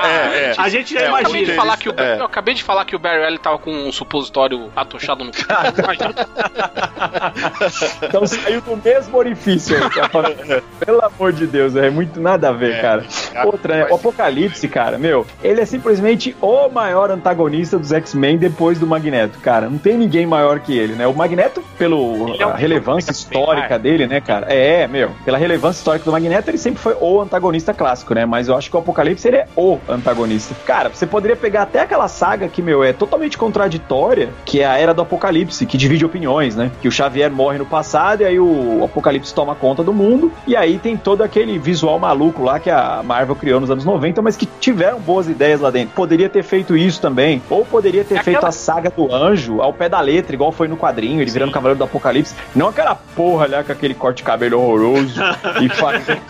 é, 0.04 0.50
é. 0.50 0.54
A 0.56 0.68
gente 0.68 0.96
já 0.98 1.04
É, 1.04 1.08
Eu 1.08 1.14
acabei, 1.16 1.32
de 1.32 1.38
imagina. 1.50 1.54
falar 1.62 1.76
que 1.76 1.88
o, 1.88 1.94
É. 1.96 2.18
eu 2.20 2.24
acabei 2.24 2.54
de 2.54 2.62
falar 2.62 2.84
que 2.84 2.96
o 2.96 2.98
Barry 2.98 3.24
Allen 3.24 3.38
tava 3.38 3.58
com 3.58 3.70
um 3.70 3.92
supositório 3.92 4.70
atochado 4.76 5.24
no. 5.24 5.30
Imagina. 5.82 6.14
Então 8.02 8.26
saiu 8.26 8.60
do 8.60 8.76
mesmo 8.76 9.16
orifício. 9.16 9.76
aí, 9.76 10.08
falando. 10.08 10.62
Pelo 10.84 11.04
amor 11.04 11.32
de 11.32 11.46
Deus, 11.46 11.76
é 11.76 11.90
muito 11.90 12.20
nada 12.20 12.48
a 12.48 12.52
ver, 12.52 12.74
É. 12.74 12.80
cara. 12.80 13.06
Outra, 13.44 13.76
né? 13.76 13.86
O 13.90 13.94
Apocalipse, 13.94 14.66
cara, 14.68 14.98
meu, 14.98 15.26
ele 15.42 15.60
é 15.60 15.64
simplesmente 15.66 16.36
o 16.40 16.68
maior 16.68 17.10
antagonista 17.10 17.78
dos 17.78 17.92
X-Men 17.92 18.38
depois 18.38 18.78
do 18.78 18.86
Magneto, 18.86 19.38
cara. 19.40 19.68
Não 19.68 19.78
tem 19.78 19.96
ninguém 19.96 20.26
maior 20.26 20.60
que 20.60 20.76
ele, 20.76 20.94
né? 20.94 21.06
O 21.06 21.14
Magneto, 21.14 21.62
pela 21.78 21.96
é 21.96 22.56
relevância 22.56 23.10
histórica 23.12 23.78
dele, 23.78 24.06
né, 24.06 24.20
cara? 24.20 24.46
É, 24.52 24.86
meu, 24.86 25.10
pela 25.24 25.38
relevância 25.38 25.80
histórica 25.80 26.04
do 26.04 26.12
Magneto, 26.12 26.50
ele 26.50 26.58
sempre 26.58 26.80
foi 26.80 26.96
o 27.00 27.20
antagonista 27.20 27.72
clássico, 27.74 28.14
né? 28.14 28.24
Mas 28.26 28.48
eu 28.48 28.56
acho 28.56 28.70
que 28.70 28.76
o 28.76 28.80
Apocalipse, 28.80 29.26
ele 29.28 29.38
é 29.38 29.46
o 29.56 29.78
antagonista. 29.88 30.54
Cara, 30.66 30.87
você 30.92 31.06
poderia 31.06 31.36
pegar 31.36 31.62
até 31.62 31.80
aquela 31.80 32.08
saga 32.08 32.48
que, 32.48 32.60
meu, 32.62 32.82
é 32.82 32.92
totalmente 32.92 33.36
contraditória, 33.38 34.30
que 34.44 34.60
é 34.60 34.66
a 34.66 34.78
Era 34.78 34.94
do 34.94 35.02
Apocalipse, 35.02 35.66
que 35.66 35.76
divide 35.76 36.04
opiniões, 36.04 36.56
né? 36.56 36.70
Que 36.80 36.88
o 36.88 36.92
Xavier 36.92 37.30
morre 37.30 37.58
no 37.58 37.66
passado 37.66 38.22
e 38.22 38.24
aí 38.24 38.38
o 38.40 38.82
Apocalipse 38.84 39.32
toma 39.34 39.54
conta 39.54 39.82
do 39.82 39.92
mundo, 39.92 40.32
e 40.46 40.56
aí 40.56 40.78
tem 40.78 40.96
todo 40.96 41.22
aquele 41.22 41.58
visual 41.58 41.98
maluco 41.98 42.42
lá 42.42 42.58
que 42.58 42.70
a 42.70 43.02
Marvel 43.04 43.36
criou 43.36 43.60
nos 43.60 43.70
anos 43.70 43.84
90, 43.84 44.22
mas 44.22 44.36
que 44.36 44.46
tiveram 44.60 44.98
boas 45.00 45.28
ideias 45.28 45.60
lá 45.60 45.70
dentro. 45.70 45.94
Poderia 45.94 46.28
ter 46.28 46.42
feito 46.42 46.76
isso 46.76 47.00
também, 47.00 47.42
ou 47.50 47.64
poderia 47.64 48.04
ter 48.04 48.16
É 48.16 48.22
feito 48.22 48.36
aquela- 48.36 48.48
a 48.48 48.52
saga 48.52 48.90
do 48.90 49.12
anjo 49.12 49.60
ao 49.60 49.72
pé 49.72 49.88
da 49.88 50.00
letra, 50.00 50.34
igual 50.34 50.52
foi 50.52 50.68
no 50.68 50.76
quadrinho, 50.76 51.20
ele 51.20 51.30
virando 51.30 51.52
Cavaleiro 51.52 51.78
do 51.78 51.84
Apocalipse. 51.84 52.34
Não 52.54 52.68
aquela 52.68 52.94
porra 52.94 53.46
lá 53.46 53.64
com 53.64 53.72
aquele 53.72 53.94
corte 53.94 54.18
de 54.18 54.22
cabelo 54.22 54.58
horroroso 54.60 55.20
e 55.62 55.68
fazendo, 55.68 56.20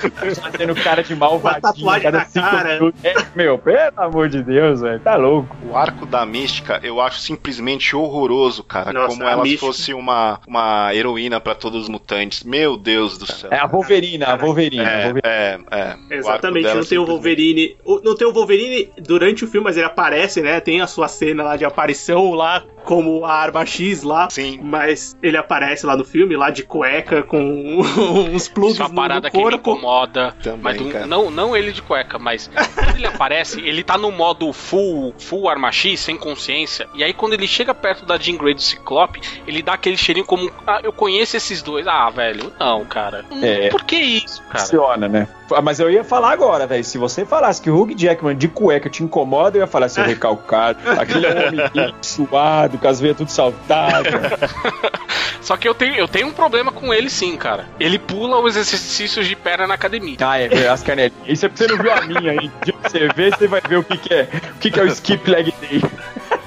fazendo 0.40 0.74
cara 0.74 1.02
de 1.02 1.14
malvadinho 1.14 2.00
cada 2.02 2.24
cinco 2.24 2.46
cara. 2.48 2.78
É, 3.04 3.14
meu, 3.34 3.58
pelo 3.58 3.78
amor 3.96 4.28
de 4.28 4.42
Deus, 4.42 4.47
velho, 4.54 5.00
tá 5.00 5.16
louco. 5.16 5.56
O 5.68 5.76
arco 5.76 6.06
da 6.06 6.24
Mística 6.26 6.80
eu 6.82 7.00
acho 7.00 7.18
simplesmente 7.20 7.94
horroroso, 7.94 8.62
cara. 8.64 8.92
Nossa, 8.92 9.08
como 9.16 9.26
a 9.28 9.30
ela 9.32 9.42
Mística. 9.42 9.66
fosse 9.66 9.92
uma, 9.94 10.40
uma 10.46 10.94
heroína 10.94 11.40
pra 11.40 11.54
todos 11.54 11.82
os 11.84 11.88
mutantes. 11.88 12.42
Meu 12.44 12.76
Deus 12.76 13.18
do 13.18 13.26
céu. 13.26 13.50
É 13.52 13.58
a 13.58 13.66
Wolverine, 13.66 14.24
a 14.24 14.36
Wolverine. 14.36 14.80
a 14.80 14.90
É, 14.90 15.04
Wolverine. 15.04 15.20
é, 15.24 15.58
é. 15.70 15.96
Exatamente, 16.16 16.74
não 16.74 16.84
tem 16.84 16.98
o 16.98 17.06
Wolverine. 17.06 17.76
o- 17.84 18.00
Não 18.04 18.16
tem 18.16 18.26
o 18.26 18.32
Wolverine 18.32 18.90
durante 19.00 19.44
o 19.44 19.48
filme, 19.48 19.64
mas 19.64 19.76
ele 19.76 19.86
aparece, 19.86 20.40
né? 20.40 20.60
Tem 20.60 20.80
a 20.80 20.86
sua 20.86 21.08
cena 21.08 21.42
lá 21.42 21.56
de 21.56 21.64
aparição 21.64 22.32
lá, 22.32 22.64
como 22.88 23.22
a 23.26 23.32
arma 23.34 23.66
X 23.66 24.02
lá. 24.02 24.28
Sim. 24.30 24.58
Mas 24.62 25.14
ele 25.22 25.36
aparece 25.36 25.84
lá 25.84 25.94
no 25.94 26.06
filme, 26.06 26.34
lá 26.34 26.48
de 26.48 26.62
cueca, 26.62 27.22
com 27.22 27.38
uns 28.32 28.48
plugs 28.48 28.72
Isso 28.74 28.82
é 28.82 28.86
uma 28.86 28.88
no, 28.88 28.94
parada 28.94 29.26
no 29.28 29.30
que 29.30 29.36
me 29.36 29.42
corpo. 29.42 29.72
incomoda. 29.72 30.34
Também, 30.42 30.60
mas 30.62 30.76
do- 30.78 31.06
não, 31.06 31.30
não 31.30 31.54
ele 31.54 31.70
de 31.70 31.82
cueca, 31.82 32.18
mas 32.18 32.50
quando 32.74 32.96
ele 32.96 33.06
aparece, 33.06 33.60
ele 33.60 33.84
tá 33.84 33.98
no 33.98 34.10
modo 34.10 34.50
full, 34.54 35.14
full 35.18 35.50
arma 35.50 35.70
X, 35.70 36.00
sem 36.00 36.16
consciência. 36.16 36.88
E 36.94 37.04
aí 37.04 37.12
quando 37.12 37.34
ele 37.34 37.46
chega 37.46 37.74
perto 37.74 38.06
da 38.06 38.16
Jean 38.16 38.36
Grey 38.38 38.54
do 38.54 38.62
Ciclope, 38.62 39.20
ele 39.46 39.62
dá 39.62 39.74
aquele 39.74 39.98
cheirinho 39.98 40.24
como. 40.24 40.50
Ah, 40.66 40.80
eu 40.82 40.92
conheço 40.92 41.36
esses 41.36 41.60
dois. 41.60 41.86
Ah, 41.86 42.08
velho, 42.08 42.50
não, 42.58 42.86
cara. 42.86 43.22
É. 43.42 43.68
Por 43.68 43.84
que 43.84 43.96
isso, 43.96 44.42
cara? 44.44 44.60
Funciona, 44.60 45.08
né? 45.08 45.28
Ah, 45.50 45.62
Mas 45.62 45.80
eu 45.80 45.90
ia 45.90 46.04
falar 46.04 46.32
agora, 46.32 46.66
velho. 46.66 46.84
Se 46.84 46.98
você 46.98 47.24
falasse 47.24 47.60
que 47.60 47.70
o 47.70 47.80
Hugh 47.80 47.94
Jackman 47.96 48.36
de 48.36 48.48
cueca 48.48 48.88
te 48.90 49.02
incomoda, 49.02 49.56
eu 49.56 49.62
ia 49.62 49.66
falar 49.66 49.88
seu 49.88 50.04
recalcado. 50.06 50.78
Aquele 50.98 51.26
homem 51.30 51.94
suado, 52.02 52.78
com 52.78 52.88
as 52.88 53.00
veias 53.00 53.16
tudo 53.16 53.30
saltadas. 53.30 54.12
Só 55.40 55.56
que 55.56 55.66
eu 55.68 55.74
tenho, 55.74 55.94
eu 55.94 56.06
tenho 56.06 56.26
um 56.26 56.32
problema 56.32 56.70
com 56.70 56.92
ele 56.92 57.08
sim, 57.08 57.36
cara. 57.36 57.64
Ele 57.80 57.98
pula 57.98 58.38
os 58.40 58.56
exercícios 58.56 59.26
de 59.26 59.34
perna 59.34 59.66
na 59.66 59.74
academia. 59.74 60.16
Ah, 60.20 60.38
é, 60.38 60.68
as 60.68 60.82
canelinhas. 60.82 61.12
Isso 61.26 61.46
é 61.46 61.48
porque 61.48 61.64
você 61.64 61.72
não 61.72 61.82
viu 61.82 61.92
a 61.92 62.00
minha 62.02 62.32
aí. 62.32 62.50
De 62.64 62.72
você 62.72 63.08
ver, 63.14 63.34
você 63.34 63.46
vai 63.46 63.60
ver 63.66 63.76
o 63.78 63.84
que, 63.84 63.96
que 63.96 64.12
é. 64.12 64.28
O 64.56 64.58
que, 64.58 64.70
que 64.70 64.78
é 64.78 64.82
o 64.82 64.86
skip 64.86 65.30
leg 65.30 65.54
day. 65.60 65.80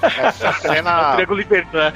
Essa 0.01 0.53
cena, 0.53 1.13
Triângulo 1.15 1.39
libertar. 1.39 1.93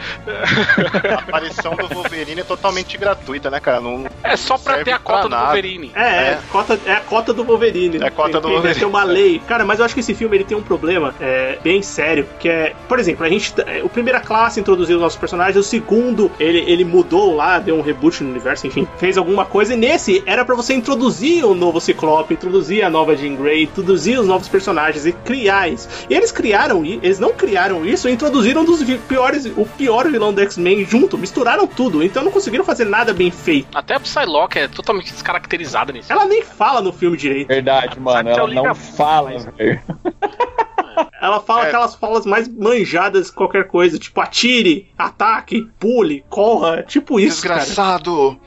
a 1.12 1.14
aparição 1.20 1.76
do 1.76 1.88
Wolverine 1.88 2.42
é 2.42 2.44
totalmente 2.44 2.98
gratuita, 2.98 3.50
né, 3.50 3.60
cara? 3.60 3.80
Não, 3.82 4.06
É 4.24 4.36
só 4.38 4.58
pra 4.58 4.84
ter 4.84 4.92
a 4.92 5.00
cota 5.00 5.30
do. 5.30 5.36
Wolverine. 5.36 5.92
É, 5.96 6.02
é, 6.02 6.06
É. 6.06 6.40
Cota, 6.52 6.80
é 6.86 6.92
a 6.94 7.00
cota 7.02 7.34
do 7.34 7.44
Wolverine. 7.44 7.98
É 8.02 8.08
a 8.08 8.12
cota 8.12 8.32
Tem- 8.34 8.42
do 8.42 8.48
tem- 8.48 8.52
Wolverine. 8.54 8.80
Tem 8.80 8.88
uma 8.88 9.04
lei. 9.04 9.40
Cara, 9.48 9.64
mas 9.66 9.80
eu 9.80 9.86
acho 9.86 9.94
que 9.94 10.00
esse 10.00 10.14
filme 10.14 10.38
ele 10.38 10.44
tem 10.44 10.58
um 10.58 10.62
problema 10.64 11.14
é, 11.20 11.58
bem 11.64 11.82
sério, 11.82 12.28
que 12.40 12.50
é, 12.50 12.74
por 12.88 13.00
exemplo, 13.00 13.26
a 13.26 13.30
gente. 13.30 13.54
é, 13.66 13.82
O 13.84 13.90
primeira 13.90 14.20
classe 14.20 14.60
introduziu 14.60 14.98
os 14.98 15.02
nossos 15.02 15.18
personagens, 15.20 15.56
o 15.58 15.64
segundo 15.64 16.32
ele, 16.40 16.60
ele 16.70 16.84
mudou 16.86 17.36
lá, 17.36 17.60
deu 17.60 17.76
um 17.76 17.82
reboot 17.82 18.24
no 18.24 18.30
universo, 18.32 18.68
enfim, 18.68 18.88
fez 18.98 19.18
alguma 19.18 19.46
coisa, 19.46 19.74
e 19.74 19.78
nesse 19.78 20.24
era 20.26 20.44
pra 20.44 20.56
você 20.56 20.74
introduzir 20.74 21.46
o 21.46 21.54
novo 21.54 21.80
Ciclope, 21.80 22.34
introduzir 22.34 22.84
a 22.84 22.90
nova 22.90 23.16
Jean 23.16 23.36
Grey, 23.36 23.64
introduzir 23.64 24.20
os 24.20 24.28
novos 24.28 24.48
personagens 24.48 25.06
e 25.06 25.12
criar 25.12 25.68
isso. 25.70 25.88
E 26.10 26.14
eles 26.14 26.32
criaram, 26.32 26.84
eles 26.86 27.20
não 27.20 27.34
criaram 27.34 27.86
isso 27.86 27.95
e 28.04 28.12
introduziram 28.12 28.62
um 28.62 28.66
dos 28.66 28.84
piores, 29.08 29.46
o 29.46 29.66
pior 29.66 30.10
vilão 30.10 30.34
do 30.34 30.42
X-Men 30.42 30.86
junto, 30.86 31.18
misturaram 31.18 31.66
tudo, 31.66 32.04
então 32.04 32.24
não 32.24 32.32
conseguiram 32.32 32.66
fazer 32.66 32.86
nada 32.86 33.14
bem 33.14 33.32
feito. 33.32 33.68
Até 33.76 33.96
a 33.96 34.00
Psylocke 34.00 34.60
é 34.60 34.68
totalmente 34.68 35.12
descaracterizada 35.12 35.94
nisso. 35.94 36.12
Ela 36.12 36.26
nem 36.26 36.42
fala 36.42 36.82
no 36.82 36.92
filme 36.92 37.18
direito. 37.18 37.48
Verdade, 37.48 38.00
mano. 38.00 38.30
é 38.30 38.34
Ela 38.34 38.54
não 38.54 38.76
fala, 38.76 39.32
velho. 39.58 39.82
Ela 41.22 41.40
fala 41.40 41.66
É. 41.66 41.68
aquelas 41.68 41.96
falas 41.96 42.26
mais 42.26 42.48
manjadas 42.48 43.28
de 43.28 43.32
qualquer 43.34 43.68
coisa, 43.68 43.98
tipo 43.98 44.20
atire, 44.22 44.90
ataque, 44.98 45.68
pule, 45.80 46.24
corra, 46.30 46.84
tipo 46.84 47.20
isso, 47.20 47.42
cara. 47.42 47.60
Desgraçado! 47.60 48.40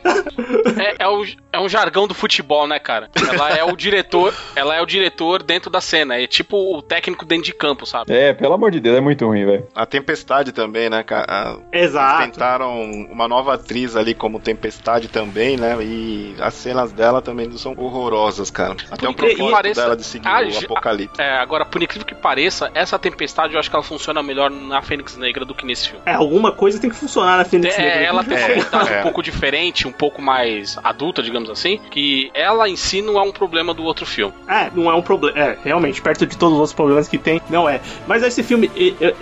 É, 0.78 1.05
é, 1.05 1.09
o- 1.09 1.24
é 1.53 1.61
um 1.61 1.68
jargão 1.68 2.07
do 2.07 2.14
futebol, 2.14 2.66
né, 2.66 2.78
cara? 2.78 3.11
Ela 3.32 3.51
é 3.51 3.64
o 3.64 3.76
diretor, 3.76 4.34
ela 4.55 4.74
é 4.76 4.80
o 4.82 4.86
diretor 4.86 5.42
dentro 5.42 5.70
da 5.70 5.80
cena. 5.80 6.16
É 6.20 6.26
tipo 6.26 6.57
o 6.76 6.80
técnico 6.82 7.24
dentro 7.24 7.44
de 7.44 7.53
campo, 7.55 7.84
sabe? 7.86 8.12
É, 8.12 8.32
pelo 8.32 8.55
amor 8.55 8.70
de 8.70 8.80
Deus, 8.80 8.96
é 8.96 9.01
muito 9.01 9.26
ruim, 9.26 9.44
velho. 9.44 9.66
A 9.74 9.84
Tempestade 9.86 10.53
também, 10.53 10.88
né, 10.88 11.03
cara? 11.03 11.26
A- 11.28 11.59
Eles 11.72 11.88
Exato. 11.90 12.22
tentaram 12.24 12.80
uma 13.11 13.26
nova 13.26 13.55
atriz 13.55 13.96
ali 13.96 14.14
como 14.14 14.38
Tempestade 14.38 15.09
também, 15.09 15.57
né? 15.57 15.76
E 15.82 16.34
as 16.40 16.55
cenas 16.55 16.92
dela 16.92 17.20
também 17.22 17.51
são 17.57 17.74
horrorosas, 17.76 18.51
cara. 18.51 18.76
Até 18.90 19.09
o 19.09 19.14
Por 19.14 19.26
propósito 19.26 19.51
pareça, 19.51 19.80
dela 19.82 19.96
de 19.96 20.05
seguir 20.05 20.28
a- 20.28 20.40
o 20.42 20.59
apocalipse. 20.59 21.20
É, 21.20 21.38
agora, 21.38 21.64
por 21.64 21.82
incrível 21.82 22.07
que 22.07 22.14
pareça, 22.14 22.38
essa 22.47 22.99
tempestade 22.99 23.55
eu 23.55 23.61
acho 23.61 23.68
que 23.70 23.76
ela 23.76 23.82
funciona 23.82 24.22
melhor 24.22 24.51
na 24.51 24.80
Fênix 24.82 25.16
Negra 25.16 25.45
do 25.45 25.55
que 25.55 25.64
nesse 25.64 25.89
filme. 25.89 26.03
É, 26.07 26.14
alguma 26.14 26.53
coisa 26.53 26.78
tem 26.78 26.91
que 26.91 26.97
funcionar 26.97 27.36
na 27.39 27.45
Fênix 27.45 27.76
Negra. 27.76 27.93
É, 27.93 28.05
ela 28.05 28.24
tem 28.24 28.36
uma 28.36 28.47
É, 28.47 28.53
abordagem 28.59 28.95
é. 28.95 29.01
um 29.01 29.03
pouco 29.03 29.22
diferente, 29.22 29.89
um 29.89 29.93
pouco 29.93 30.22
mais 30.22 30.76
adulta, 30.82 31.22
digamos 31.22 31.51
assim, 31.51 31.80
que 31.91 32.30
ela 32.34 32.68
em 32.68 32.76
si 32.76 33.03
não 33.03 33.18
é 33.18 33.22
um 33.22 33.32
problema 33.32 33.72
do 33.74 33.82
outro 33.84 34.07
filme. 34.07 34.32
É, 34.49 34.70
não 34.74 34.91
é 34.91 34.95
um 34.95 35.03
problema. 35.03 35.39
É, 35.39 35.59
realmente, 35.64 36.01
perto 36.01 36.26
de 36.26 36.36
todos 36.36 36.55
os 36.55 36.61
outros 36.61 36.74
problemas 36.74 37.09
que 37.09 37.18
tem, 37.18 37.41
não 37.51 37.68
é. 37.68 37.80
Mas 38.07 38.22
esse 38.22 38.43
filme, 38.43 38.70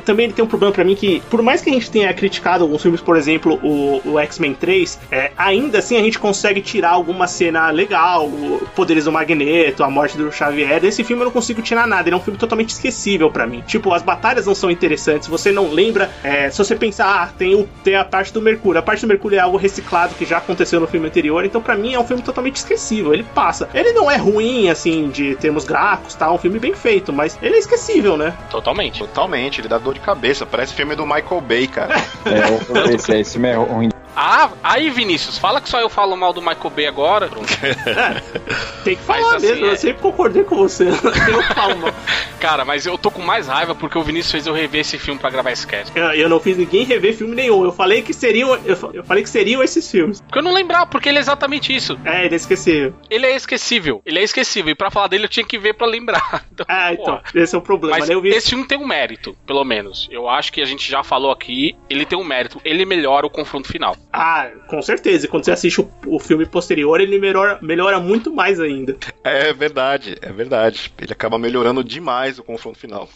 também 0.05 0.25
ele 0.27 0.33
tem 0.33 0.45
um 0.45 0.49
problema 0.49 0.73
pra 0.73 0.85
mim 0.85 0.95
que, 0.95 1.21
por 1.31 1.43
mais 1.43 1.61
que 1.63 1.71
a 1.71 1.73
gente 1.73 1.91
tenha 1.91 2.13
criticado 2.15 2.65
alguns 2.65 2.83
filmes, 2.83 3.01
por 3.01 3.17
exemplo, 3.17 3.59
o, 3.63 4.01
o 4.05 4.19
X-Men 4.21 4.55
3, 4.55 4.99
é, 5.11 5.31
ainda 5.37 5.79
assim 5.79 5.97
a 5.97 6.03
gente 6.03 6.19
consegue 6.19 6.61
tirar 6.61 6.91
alguma 6.91 7.27
cena 7.27 7.71
legal, 7.71 8.27
o 8.27 8.67
poderes 8.75 9.05
do 9.05 9.13
Magneto, 9.13 9.83
a 9.83 9.91
morte 9.91 10.17
do 10.17 10.31
Xavier. 10.33 10.81
Desse 10.81 11.03
filme 11.05 11.23
eu 11.23 11.27
não 11.27 11.33
consigo 11.33 11.63
tirar 11.63 11.87
nada, 11.87 12.09
ele 12.09 12.15
é 12.15 12.19
um 12.19 12.23
filme 12.23 12.39
totalmente 12.39 12.69
esquecível 13.07 13.31
pra 13.31 13.47
mim. 13.47 13.63
Tipo, 13.67 13.93
as 13.95 14.03
batalhas 14.03 14.47
não 14.47 14.55
são 14.55 14.71
interessantes, 14.71 15.29
você 15.29 15.53
não 15.53 15.71
lembra. 15.71 16.11
é, 16.25 16.51
se 16.51 16.59
você 16.59 16.75
pensar, 16.75 17.23
ah, 17.23 17.29
tem, 17.39 17.55
o, 17.55 17.69
tem 17.85 17.95
a 17.95 18.05
parte 18.05 18.33
do 18.33 18.43
Mercúrio. 18.43 18.79
A 18.79 18.83
parte 18.83 19.01
do 19.03 19.07
Mercúrio 19.07 19.37
é 19.37 19.41
algo 19.41 19.57
reciclado 19.57 20.15
que 20.15 20.25
já 20.25 20.39
aconteceu 20.39 20.81
no 20.81 20.87
filme 20.87 21.07
anterior, 21.07 21.45
então 21.45 21.63
pra 21.63 21.77
mim 21.77 21.95
é 21.95 22.01
um 22.01 22.05
filme 22.05 22.23
totalmente 22.23 22.57
esquecível. 22.57 23.15
Ele 23.15 23.23
passa. 23.23 23.69
Ele 23.73 23.93
não 23.93 24.11
é 24.11 24.17
ruim, 24.17 24.69
assim, 24.69 25.09
de 25.09 25.37
termos 25.37 25.65
gráficos, 25.65 26.15
tá? 26.15 26.27
É 26.27 26.31
um 26.31 26.39
filme 26.39 26.59
bem 26.59 26.75
feito, 26.75 27.13
mas 27.13 27.39
ele 27.41 27.57
é 27.57 27.59
esquecível, 27.59 28.17
né? 28.17 28.35
Totalmente. 28.51 28.99
Totalmente, 28.99 29.61
ele 29.61 29.69
dá 29.69 29.79
dor 29.79 29.95
de 29.95 30.01
cabeça. 30.01 30.45
Parece 30.45 30.75
filme 30.75 30.97
do 30.97 31.07
Michael 31.07 31.41
Bay, 31.41 31.67
cara. 31.67 31.97
É, 32.27 32.95
esse, 32.95 33.13
esse 33.15 33.33
filme 33.33 33.49
é 33.49 33.55
ruim. 33.55 33.89
Ah, 34.17 34.51
aí 34.63 34.89
Vinícius, 34.89 35.37
fala 35.37 35.61
que 35.61 35.69
só 35.69 35.79
eu 35.79 35.91
falo 35.91 36.17
mal 36.17 36.33
do 36.33 36.41
Michael 36.41 36.71
Bay 36.71 36.87
agora. 36.87 37.29
Tem 38.85 38.97
que 38.97 39.03
Mas, 39.07 39.21
falar 39.21 39.37
assim, 39.37 39.47
mesmo, 39.49 39.67
é- 39.67 39.71
eu 39.73 39.77
sempre 39.77 40.03
concordei 40.03 40.43
com 40.45 40.57
você. 40.57 40.89
eu 40.89 41.43
falo, 41.55 41.77
mal. 41.77 41.95
Cara, 42.41 42.65
mas 42.65 42.87
eu 42.87 42.97
tô 42.97 43.11
com 43.11 43.23
mais 43.23 43.47
raiva 43.49 43.75
porque 43.75 43.99
o 43.99 44.03
Vinícius 44.03 44.33
fez 44.33 44.47
eu 44.47 44.53
rever 44.55 44.81
esse 44.81 44.99
filme 44.99 45.21
pra 45.21 45.31
gravar 45.31 45.51
esse 45.53 45.67
cast. 45.67 45.93
eu, 45.97 46.05
eu 46.13 46.29
não 46.29 46.41
fiz 46.41 46.57
ninguém 46.57 46.85
rever 46.85 47.15
filme 47.17 47.35
nenhum. 47.35 47.65
Eu 47.65 47.73
falei 47.73 48.03
que 48.03 48.13
seriam. 48.15 48.55
Eu, 48.65 48.77
eu 48.95 49.05
falei 49.05 49.23
que 49.23 49.29
seriam 49.31 49.63
esses 49.63 49.91
filmes. 49.91 50.21
Porque 50.21 50.39
eu 50.39 50.43
não 50.43 50.53
lembrava, 50.53 50.87
porque 50.87 51.09
ele 51.09 51.19
é 51.19 51.21
exatamente 51.21 51.75
isso. 51.75 51.99
É, 52.05 52.25
ele 52.25 52.35
é 52.35 52.37
esquecível. 52.37 52.95
Ele 53.11 53.27
é 53.27 53.35
esquecível. 53.37 54.03
Ele 54.07 54.19
é 54.19 54.23
esquecível. 54.23 54.71
E 54.73 54.75
pra 54.75 54.91
falar 54.91 55.09
dele 55.09 55.25
eu 55.25 55.29
tinha 55.29 55.45
que 55.47 55.59
ver 55.59 55.75
pra 55.75 55.87
lembrar. 55.87 56.45
Então, 56.57 56.65
Ah, 56.71 56.91
pô. 56.97 57.03
então, 57.03 57.21
esse 57.35 57.55
é 57.55 57.59
o 57.59 57.61
problema. 57.61 57.99
Mas 57.99 58.09
né? 58.09 58.19
Vi 58.19 58.31
esse 58.31 58.49
filme 58.51 58.67
tem 58.67 58.79
um 58.79 58.87
mérito, 58.87 59.37
pelo 59.47 59.63
menos. 59.63 60.09
Eu 60.11 60.27
acho 60.27 60.51
que 60.51 60.63
a 60.63 60.65
gente 60.65 60.91
já 60.91 61.03
falou 61.05 61.31
aqui. 61.31 61.77
Ele 61.91 62.07
tem 62.07 62.19
um 62.19 62.25
mérito. 62.25 62.59
Ele 62.65 62.87
melhora 62.87 63.27
o 63.27 63.31
confronto 63.31 63.69
final. 63.69 63.95
Ah, 64.13 64.51
com 64.67 64.81
certeza. 64.81 65.29
Quando 65.29 65.45
você 65.45 65.53
assiste 65.53 65.81
o, 65.81 65.91
o 66.07 66.19
filme 66.19 66.47
posterior, 66.47 67.01
ele 67.01 67.19
melhora, 67.19 67.59
melhora 67.61 68.01
muito 68.01 68.33
mais 68.33 68.59
ainda. 68.59 68.97
É 69.23 69.53
verdade, 69.53 70.17
é 70.23 70.33
verdade. 70.33 70.93
Ele 70.99 71.13
acaba 71.13 71.39
melhorando 71.39 71.85
demais 71.85 72.39
o 72.39 72.45
confronto 72.45 72.79
final. 72.79 73.09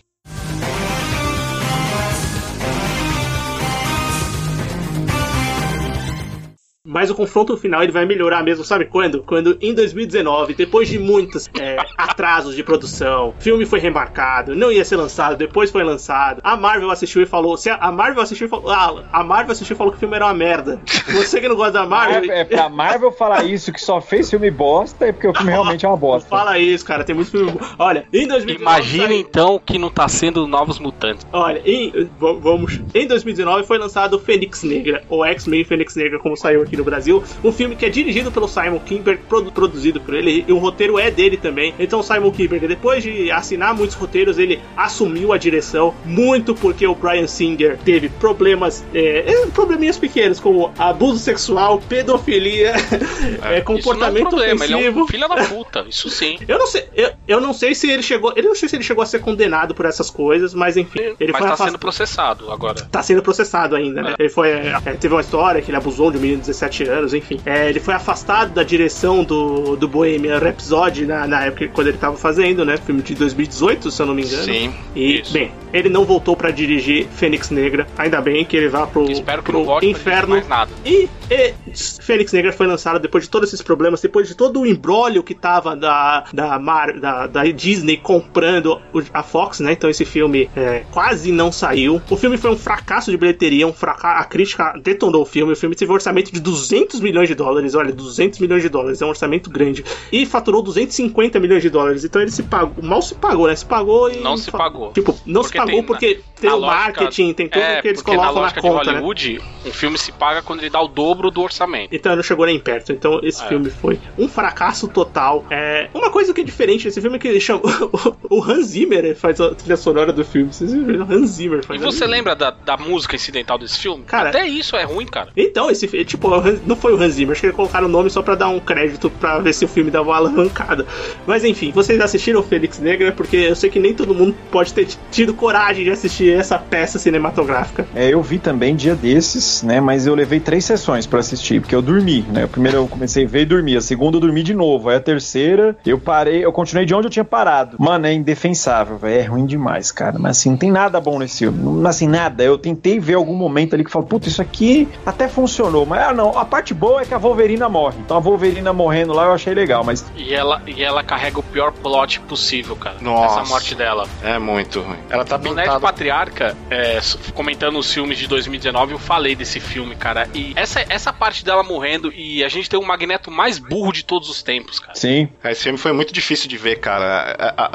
Mas 6.91 7.09
o 7.09 7.14
confronto 7.14 7.57
final 7.57 7.84
ele 7.84 7.93
vai 7.93 8.05
melhorar 8.05 8.43
mesmo, 8.43 8.64
sabe 8.64 8.84
quando? 8.84 9.22
Quando 9.22 9.57
em 9.61 9.72
2019, 9.72 10.55
depois 10.55 10.88
de 10.88 10.99
muitos 10.99 11.49
é, 11.59 11.76
atrasos 11.97 12.57
de 12.57 12.64
produção, 12.64 13.28
o 13.28 13.41
filme 13.41 13.64
foi 13.64 13.78
remarcado, 13.78 14.57
não 14.57 14.72
ia 14.72 14.84
ser 14.84 14.97
lançado, 14.97 15.36
depois 15.36 15.70
foi 15.70 15.84
lançado. 15.84 16.41
A 16.43 16.57
Marvel 16.57 16.91
assistiu 16.91 17.22
e 17.22 17.26
falou: 17.26 17.57
se 17.57 17.70
a 17.70 17.93
Marvel 17.93 18.20
assistiu 18.20 18.49
e 18.49 18.51
falou, 18.51 18.70
ah, 18.70 19.05
a 19.12 19.22
Marvel 19.22 19.53
assistiu 19.53 19.74
e 19.74 19.76
falou 19.76 19.93
que 19.93 19.99
o 19.99 20.01
filme 20.01 20.16
era 20.16 20.26
uma 20.26 20.34
merda. 20.34 20.80
Você 21.12 21.41
que 21.41 21.49
não 21.49 21.55
gosta 21.55 21.72
da 21.72 21.86
Marvel. 21.86 22.28
É, 22.28 22.41
é 22.41 22.45
pra 22.45 22.68
Marvel 22.68 23.12
falar 23.12 23.45
isso, 23.45 23.72
que 23.72 23.80
só 23.80 24.01
fez 24.01 24.28
filme 24.28 24.51
bosta, 24.51 25.07
é 25.07 25.12
porque 25.12 25.28
o 25.28 25.34
filme 25.34 25.53
realmente 25.53 25.86
é 25.86 25.88
uma 25.88 25.97
bosta. 25.97 26.28
Fala 26.28 26.59
isso, 26.59 26.84
cara, 26.84 27.05
tem 27.05 27.14
muito 27.14 27.30
filme. 27.30 27.53
Olha, 27.78 28.05
em 28.12 28.26
2019. 28.26 28.62
Imagina 28.62 29.07
saiu- 29.07 29.20
então 29.20 29.61
que 29.64 29.78
não 29.78 29.91
tá 29.91 30.09
sendo 30.09 30.45
Novos 30.49 30.80
Mutantes. 30.80 31.24
Olha, 31.32 31.62
em, 31.64 32.11
vamos. 32.18 32.80
Em 32.93 33.07
2019 33.07 33.64
foi 33.64 33.78
lançado 33.78 34.18
Fênix 34.18 34.64
Negra, 34.64 35.05
ou 35.09 35.24
X-Men 35.24 35.62
Fênix 35.62 35.95
Negra, 35.95 36.18
como 36.18 36.36
saiu 36.36 36.62
aqui 36.62 36.79
no 36.80 36.84
Brasil. 36.84 37.22
Um 37.44 37.52
filme 37.52 37.76
que 37.76 37.86
é 37.86 37.88
dirigido 37.88 38.30
pelo 38.32 38.48
Simon 38.48 38.78
Kinberg, 38.80 39.22
produ- 39.28 39.52
produzido 39.52 40.00
por 40.00 40.14
ele, 40.14 40.44
e 40.48 40.52
o 40.52 40.58
roteiro 40.58 40.98
é 40.98 41.10
dele 41.10 41.36
também. 41.36 41.74
Então, 41.78 42.00
o 42.00 42.02
Simon 42.02 42.30
Kinberg, 42.32 42.66
depois 42.66 43.02
de 43.02 43.30
assinar 43.30 43.74
muitos 43.74 43.94
roteiros, 43.96 44.38
ele 44.38 44.60
assumiu 44.76 45.32
a 45.32 45.38
direção, 45.38 45.94
muito 46.04 46.54
porque 46.54 46.86
o 46.86 46.94
Brian 46.94 47.26
Singer 47.26 47.78
teve 47.84 48.08
problemas, 48.08 48.84
é, 48.94 49.32
é, 49.32 49.46
probleminhas 49.46 49.98
pequenos, 49.98 50.40
como 50.40 50.72
abuso 50.78 51.18
sexual, 51.18 51.80
pedofilia, 51.88 52.74
é, 53.42 53.60
comportamento 53.60 54.28
Isso 54.28 54.36
não 54.36 54.42
é 54.42 54.52
um 54.54 54.56
problema, 54.56 54.64
ele 54.64 54.72
é 54.74 54.76
ofensivo. 54.76 55.02
um 55.02 55.06
filho 55.06 55.28
da 55.28 55.36
puta, 55.44 55.84
isso 55.88 56.08
sim. 56.10 56.38
Eu 56.48 56.58
não 56.58 56.66
sei, 56.66 56.84
eu, 56.94 57.10
eu 57.28 57.40
não 57.40 57.52
sei 57.52 57.74
se 57.74 57.88
ele 57.90 58.02
chegou, 58.02 58.32
eu 58.34 58.42
não 58.42 58.54
sei 58.54 58.68
se 58.68 58.76
ele 58.76 58.82
chegou 58.82 59.02
a 59.02 59.06
ser 59.06 59.20
condenado 59.20 59.74
por 59.74 59.84
essas 59.86 60.10
coisas, 60.10 60.52
mas 60.54 60.76
enfim, 60.76 61.14
ele 61.20 61.30
Mas 61.32 61.38
foi 61.38 61.40
tá 61.40 61.44
afastado. 61.46 61.66
sendo 61.68 61.78
processado 61.78 62.50
agora. 62.50 62.82
Tá 62.90 63.02
sendo 63.02 63.22
processado 63.22 63.76
ainda, 63.76 64.02
né? 64.02 64.14
Ele 64.18 64.28
foi. 64.28 64.50
é, 64.50 64.72
teve 64.98 65.14
uma 65.14 65.20
história 65.20 65.60
que 65.62 65.70
ele 65.70 65.76
abusou 65.76 66.10
de 66.10 66.16
um 66.18 66.20
menino 66.20 66.40
de 66.40 66.46
17 66.48 66.69
anos, 66.84 67.14
enfim. 67.14 67.40
É, 67.44 67.68
ele 67.68 67.80
foi 67.80 67.94
afastado 67.94 68.52
da 68.52 68.62
direção 68.62 69.24
do, 69.24 69.76
do 69.76 69.88
Bohemian 69.88 70.38
Rhapsody 70.38 71.06
na, 71.06 71.26
na 71.26 71.44
época 71.46 71.68
quando 71.68 71.88
ele 71.88 71.98
tava 71.98 72.16
fazendo, 72.16 72.64
né? 72.64 72.76
Filme 72.76 73.02
de 73.02 73.14
2018, 73.14 73.90
se 73.90 74.00
eu 74.00 74.06
não 74.06 74.14
me 74.14 74.22
engano. 74.22 74.44
Sim. 74.44 74.72
E, 74.94 75.20
Isso. 75.20 75.32
bem, 75.32 75.52
ele 75.72 75.88
não 75.88 76.04
voltou 76.04 76.36
pra 76.36 76.50
dirigir 76.50 77.06
Fênix 77.08 77.50
Negra. 77.50 77.86
Ainda 77.96 78.20
bem 78.20 78.44
que 78.44 78.56
ele 78.56 78.68
vá 78.68 78.86
pro, 78.86 79.10
Espero 79.10 79.42
que 79.42 79.50
pro 79.50 79.58
não 79.58 79.64
volte 79.66 79.86
inferno. 79.86 80.30
mais 80.30 80.48
nada. 80.48 80.70
E, 80.84 81.08
e 81.30 81.54
Fênix 82.00 82.32
Negra 82.32 82.52
foi 82.52 82.66
lançada 82.66 82.98
depois 82.98 83.24
de 83.24 83.30
todos 83.30 83.48
esses 83.48 83.62
problemas, 83.62 84.00
depois 84.00 84.28
de 84.28 84.34
todo 84.34 84.60
o 84.60 84.66
embrólio 84.66 85.22
que 85.22 85.34
tava 85.34 85.76
da, 85.76 86.24
da, 86.32 86.58
Mar, 86.58 86.98
da, 86.98 87.26
da 87.26 87.44
Disney 87.44 87.96
comprando 87.96 88.80
a 89.12 89.22
Fox, 89.22 89.60
né? 89.60 89.72
Então 89.72 89.88
esse 89.88 90.04
filme 90.04 90.50
é, 90.56 90.84
quase 90.90 91.32
não 91.32 91.50
saiu. 91.52 92.00
O 92.10 92.16
filme 92.16 92.36
foi 92.36 92.50
um 92.50 92.56
fracasso 92.56 93.10
de 93.10 93.16
bilheteria, 93.16 93.66
um 93.66 93.72
fraca 93.72 94.10
a 94.20 94.24
crítica 94.24 94.74
detonou 94.82 95.22
o 95.22 95.26
filme. 95.26 95.52
O 95.52 95.56
filme 95.56 95.74
teve 95.74 95.90
um 95.90 95.94
orçamento 95.94 96.32
de 96.32 96.40
200 96.40 96.59
milhões 97.00 97.28
de 97.28 97.34
dólares. 97.34 97.74
Olha, 97.74 97.92
200 97.92 98.38
milhões 98.38 98.62
de 98.62 98.68
dólares, 98.68 99.00
é 99.00 99.06
um 99.06 99.08
orçamento 99.08 99.48
grande. 99.50 99.84
E 100.12 100.26
faturou 100.26 100.62
250 100.62 101.38
milhões 101.40 101.62
de 101.62 101.70
dólares. 101.70 102.04
Então 102.04 102.20
ele 102.20 102.30
se 102.30 102.42
pagou, 102.42 102.82
mal 102.84 103.00
se 103.02 103.14
pagou, 103.14 103.46
né? 103.46 103.56
Se 103.56 103.64
pagou 103.64 104.11
e. 104.11 104.18
Não 104.18 104.36
se 104.36 104.50
pagou. 104.50 104.92
Tipo, 104.92 105.16
não 105.26 105.42
se 105.42 105.48
Porque 105.50 105.58
pagou 105.58 105.72
tem- 105.74 105.84
porque 105.84 106.20
tem 106.40 106.50
o 106.50 106.56
lógica- 106.56 106.74
marketing, 106.76 107.32
tem 107.34 107.48
tudo 107.48 107.62
é, 107.62 107.80
que 107.82 107.88
eles 107.88 108.00
na 108.00 108.04
colocam 108.04 108.34
na, 108.34 108.40
lógica 108.40 108.61
conta, 108.61 108.80
de 108.80 108.86
né? 108.86 108.92
Hollywood, 108.94 109.40
um 109.66 109.70
filme 109.72 109.98
se 109.98 110.12
paga 110.12 110.42
quando 110.42 110.61
ele 110.61 110.70
dá 110.70 110.80
o 110.80 110.88
dobro 110.88 111.30
do 111.30 111.42
orçamento. 111.42 111.94
Então 111.94 112.14
não 112.16 112.22
chegou 112.22 112.46
nem 112.46 112.58
perto. 112.58 112.92
Então 112.92 113.20
esse 113.22 113.42
É. 113.44 113.48
filme 113.48 113.70
foi 113.70 113.98
um 114.18 114.28
fracasso 114.28 114.88
total. 114.88 115.44
É, 115.50 115.88
uma 115.94 116.11
coisa 116.11 116.32
que 116.34 116.40
é 116.40 116.44
diferente 116.44 116.84
desse 116.84 117.00
filme 117.00 117.16
é 117.16 117.18
que 117.18 117.28
ele 117.28 117.40
chama. 117.40 117.61
o 118.30 118.42
Hans 118.42 118.66
Zimmer 118.68 119.14
faz 119.16 119.40
a 119.40 119.54
trilha 119.54 119.76
sonora 119.76 120.12
do 120.12 120.24
filme. 120.24 120.52
Vocês 120.52 120.72
viram? 120.72 121.04
O 121.06 121.12
Hans 121.12 121.30
Zimmer 121.30 121.61
E 121.61 121.62
faz 121.66 121.80
você 121.80 122.04
a... 122.04 122.06
lembra 122.08 122.34
da, 122.34 122.50
da 122.50 122.76
música 122.76 123.16
incidental 123.16 123.58
desse 123.58 123.78
filme? 123.78 124.04
Cara- 124.04 124.30
Até 124.30 124.46
isso 124.46 124.76
é 124.76 124.84
ruim, 124.84 125.06
cara. 125.06 125.30
Então, 125.36 125.70
esse 125.70 125.86
fi- 125.88 126.04
tipo, 126.04 126.28
o 126.28 126.39
Não 126.66 126.76
foi 126.76 126.93
o 126.93 127.01
Hans 127.01 127.14
Zimmer, 127.14 127.32
acho 127.32 127.41
que 127.41 127.47
eles 127.47 127.57
colocaram 127.57 127.86
o 127.86 127.91
nome 127.91 128.11
só 128.11 128.22
pra 128.22 128.34
dar 128.34 128.49
um 128.49 128.61
crédito 128.61 129.11
pra 129.11 129.38
ver 129.38 129.53
se 129.53 129.64
o 129.64 129.68
filme 129.68 129.91
dava 129.91 130.09
uma 130.09 130.16
alavancada. 130.16 130.86
Mas 131.26 131.45
enfim, 131.45 131.70
vocês 131.72 132.01
assistiram 132.01 132.43
Fênix 132.43 132.78
Negra? 132.78 133.12
Porque 133.12 133.36
eu 133.36 133.57
sei 133.57 133.70
que 133.70 133.78
nem 133.78 133.95
todo 133.95 134.14
mundo 134.14 134.34
pode 134.51 134.72
ter 134.72 134.88
tido 135.11 135.34
coragem 135.34 135.84
de 135.84 135.91
assistir 135.91 136.32
essa 136.32 136.59
peça 136.59 136.99
cinematográfica. 136.99 137.86
É, 137.95 138.09
eu 138.09 138.22
vi 138.22 138.38
também 138.38 138.74
dia 138.74 138.95
desses, 138.95 139.62
né? 139.62 139.80
Mas 139.80 140.07
eu 140.07 140.14
levei 140.14 140.41
três 140.41 140.64
sessões 140.64 141.07
pra 141.07 141.20
assistir, 141.20 141.61
porque 141.61 141.74
eu 141.74 141.82
dormi, 141.82 142.24
né? 142.32 142.45
A 142.45 142.49
primeira 142.49 142.78
eu 142.78 142.88
comecei 142.88 143.24
a 143.24 143.28
ver 143.28 143.43
e 143.43 143.47
dormi, 143.47 143.76
a 143.76 143.80
segunda 143.80 144.16
eu 144.16 144.20
dormi 144.20 144.43
de 144.43 144.55
novo, 144.55 144.88
aí 144.88 144.97
a 144.97 145.01
terceira 145.01 145.76
eu 145.84 145.99
parei, 145.99 146.45
eu 146.45 146.53
continuei 146.53 146.86
de 146.86 146.95
onde 146.95 147.07
eu 147.07 147.11
tinha 147.11 147.24
parado. 147.24 147.76
Mano, 147.78 148.07
é 148.07 148.12
indefensável, 148.12 148.97
velho, 148.97 149.20
é 149.20 149.22
ruim 149.24 149.47
demais, 149.47 149.93
cara. 149.93 150.18
Mas 150.18 150.38
assim, 150.38 150.51
não 150.51 150.57
tem 150.57 150.70
nada 150.70 151.01
bom 151.01 151.18
nesse 151.18 151.38
filme, 151.38 151.59
não, 151.59 151.86
assim, 151.86 152.09
nada. 152.09 152.43
Eu 152.43 152.59
tentei 152.59 152.99
ver 152.99 153.14
algum 153.14 153.34
momento 153.34 153.74
ali 153.74 153.84
que 153.84 153.91
falo, 153.91 154.07
puta, 154.07 154.28
isso 154.28 154.43
aqui 154.43 154.88
até 155.05 155.28
funcionou, 155.28 155.84
mas 155.86 156.03
ah, 156.03 156.12
não, 156.12 156.29
a 156.38 156.44
parte 156.44 156.72
boa 156.74 157.02
é 157.02 157.04
que 157.04 157.14
a 157.14 157.18
Wolverina 157.18 157.68
morre. 157.68 157.96
Então 158.00 158.16
a 158.16 158.20
Wolverina 158.20 158.72
morrendo 158.72 159.12
lá 159.12 159.26
eu 159.26 159.32
achei 159.32 159.54
legal, 159.54 159.82
mas 159.84 160.04
E 160.16 160.34
ela, 160.34 160.62
e 160.66 160.82
ela 160.82 161.02
carrega 161.02 161.38
o 161.38 161.42
pior 161.42 161.72
plot 161.72 162.20
possível, 162.20 162.76
cara. 162.76 162.96
Nossa. 163.00 163.40
Essa 163.40 163.48
morte 163.48 163.74
dela. 163.74 164.06
É 164.22 164.38
muito 164.38 164.80
ruim. 164.80 164.98
Ela 165.08 165.24
tá 165.24 165.36
No 165.38 165.44
Nerd 165.54 165.56
pintada. 165.68 165.80
Patriarca, 165.80 166.56
é, 166.70 166.98
comentando 167.34 167.78
os 167.78 167.92
filmes 167.92 168.18
de 168.18 168.26
2019, 168.26 168.92
eu 168.92 168.98
falei 168.98 169.34
desse 169.34 169.60
filme, 169.60 169.94
cara. 169.96 170.28
E 170.34 170.52
essa, 170.56 170.84
essa 170.88 171.12
parte 171.12 171.44
dela 171.44 171.62
morrendo, 171.62 172.12
e 172.12 172.42
a 172.44 172.48
gente 172.48 172.68
tem 172.68 172.78
o 172.78 172.86
Magneto 172.86 173.30
mais 173.30 173.58
burro 173.58 173.92
de 173.92 174.04
todos 174.04 174.28
os 174.28 174.42
tempos, 174.42 174.78
cara. 174.78 174.94
sim. 174.94 175.28
Esse 175.44 175.64
filme 175.64 175.78
foi 175.78 175.92
muito 175.92 176.12
difícil 176.12 176.48
de 176.48 176.56
ver, 176.56 176.76
cara. 176.76 177.54
A, 177.56 177.64
a- 177.64 177.70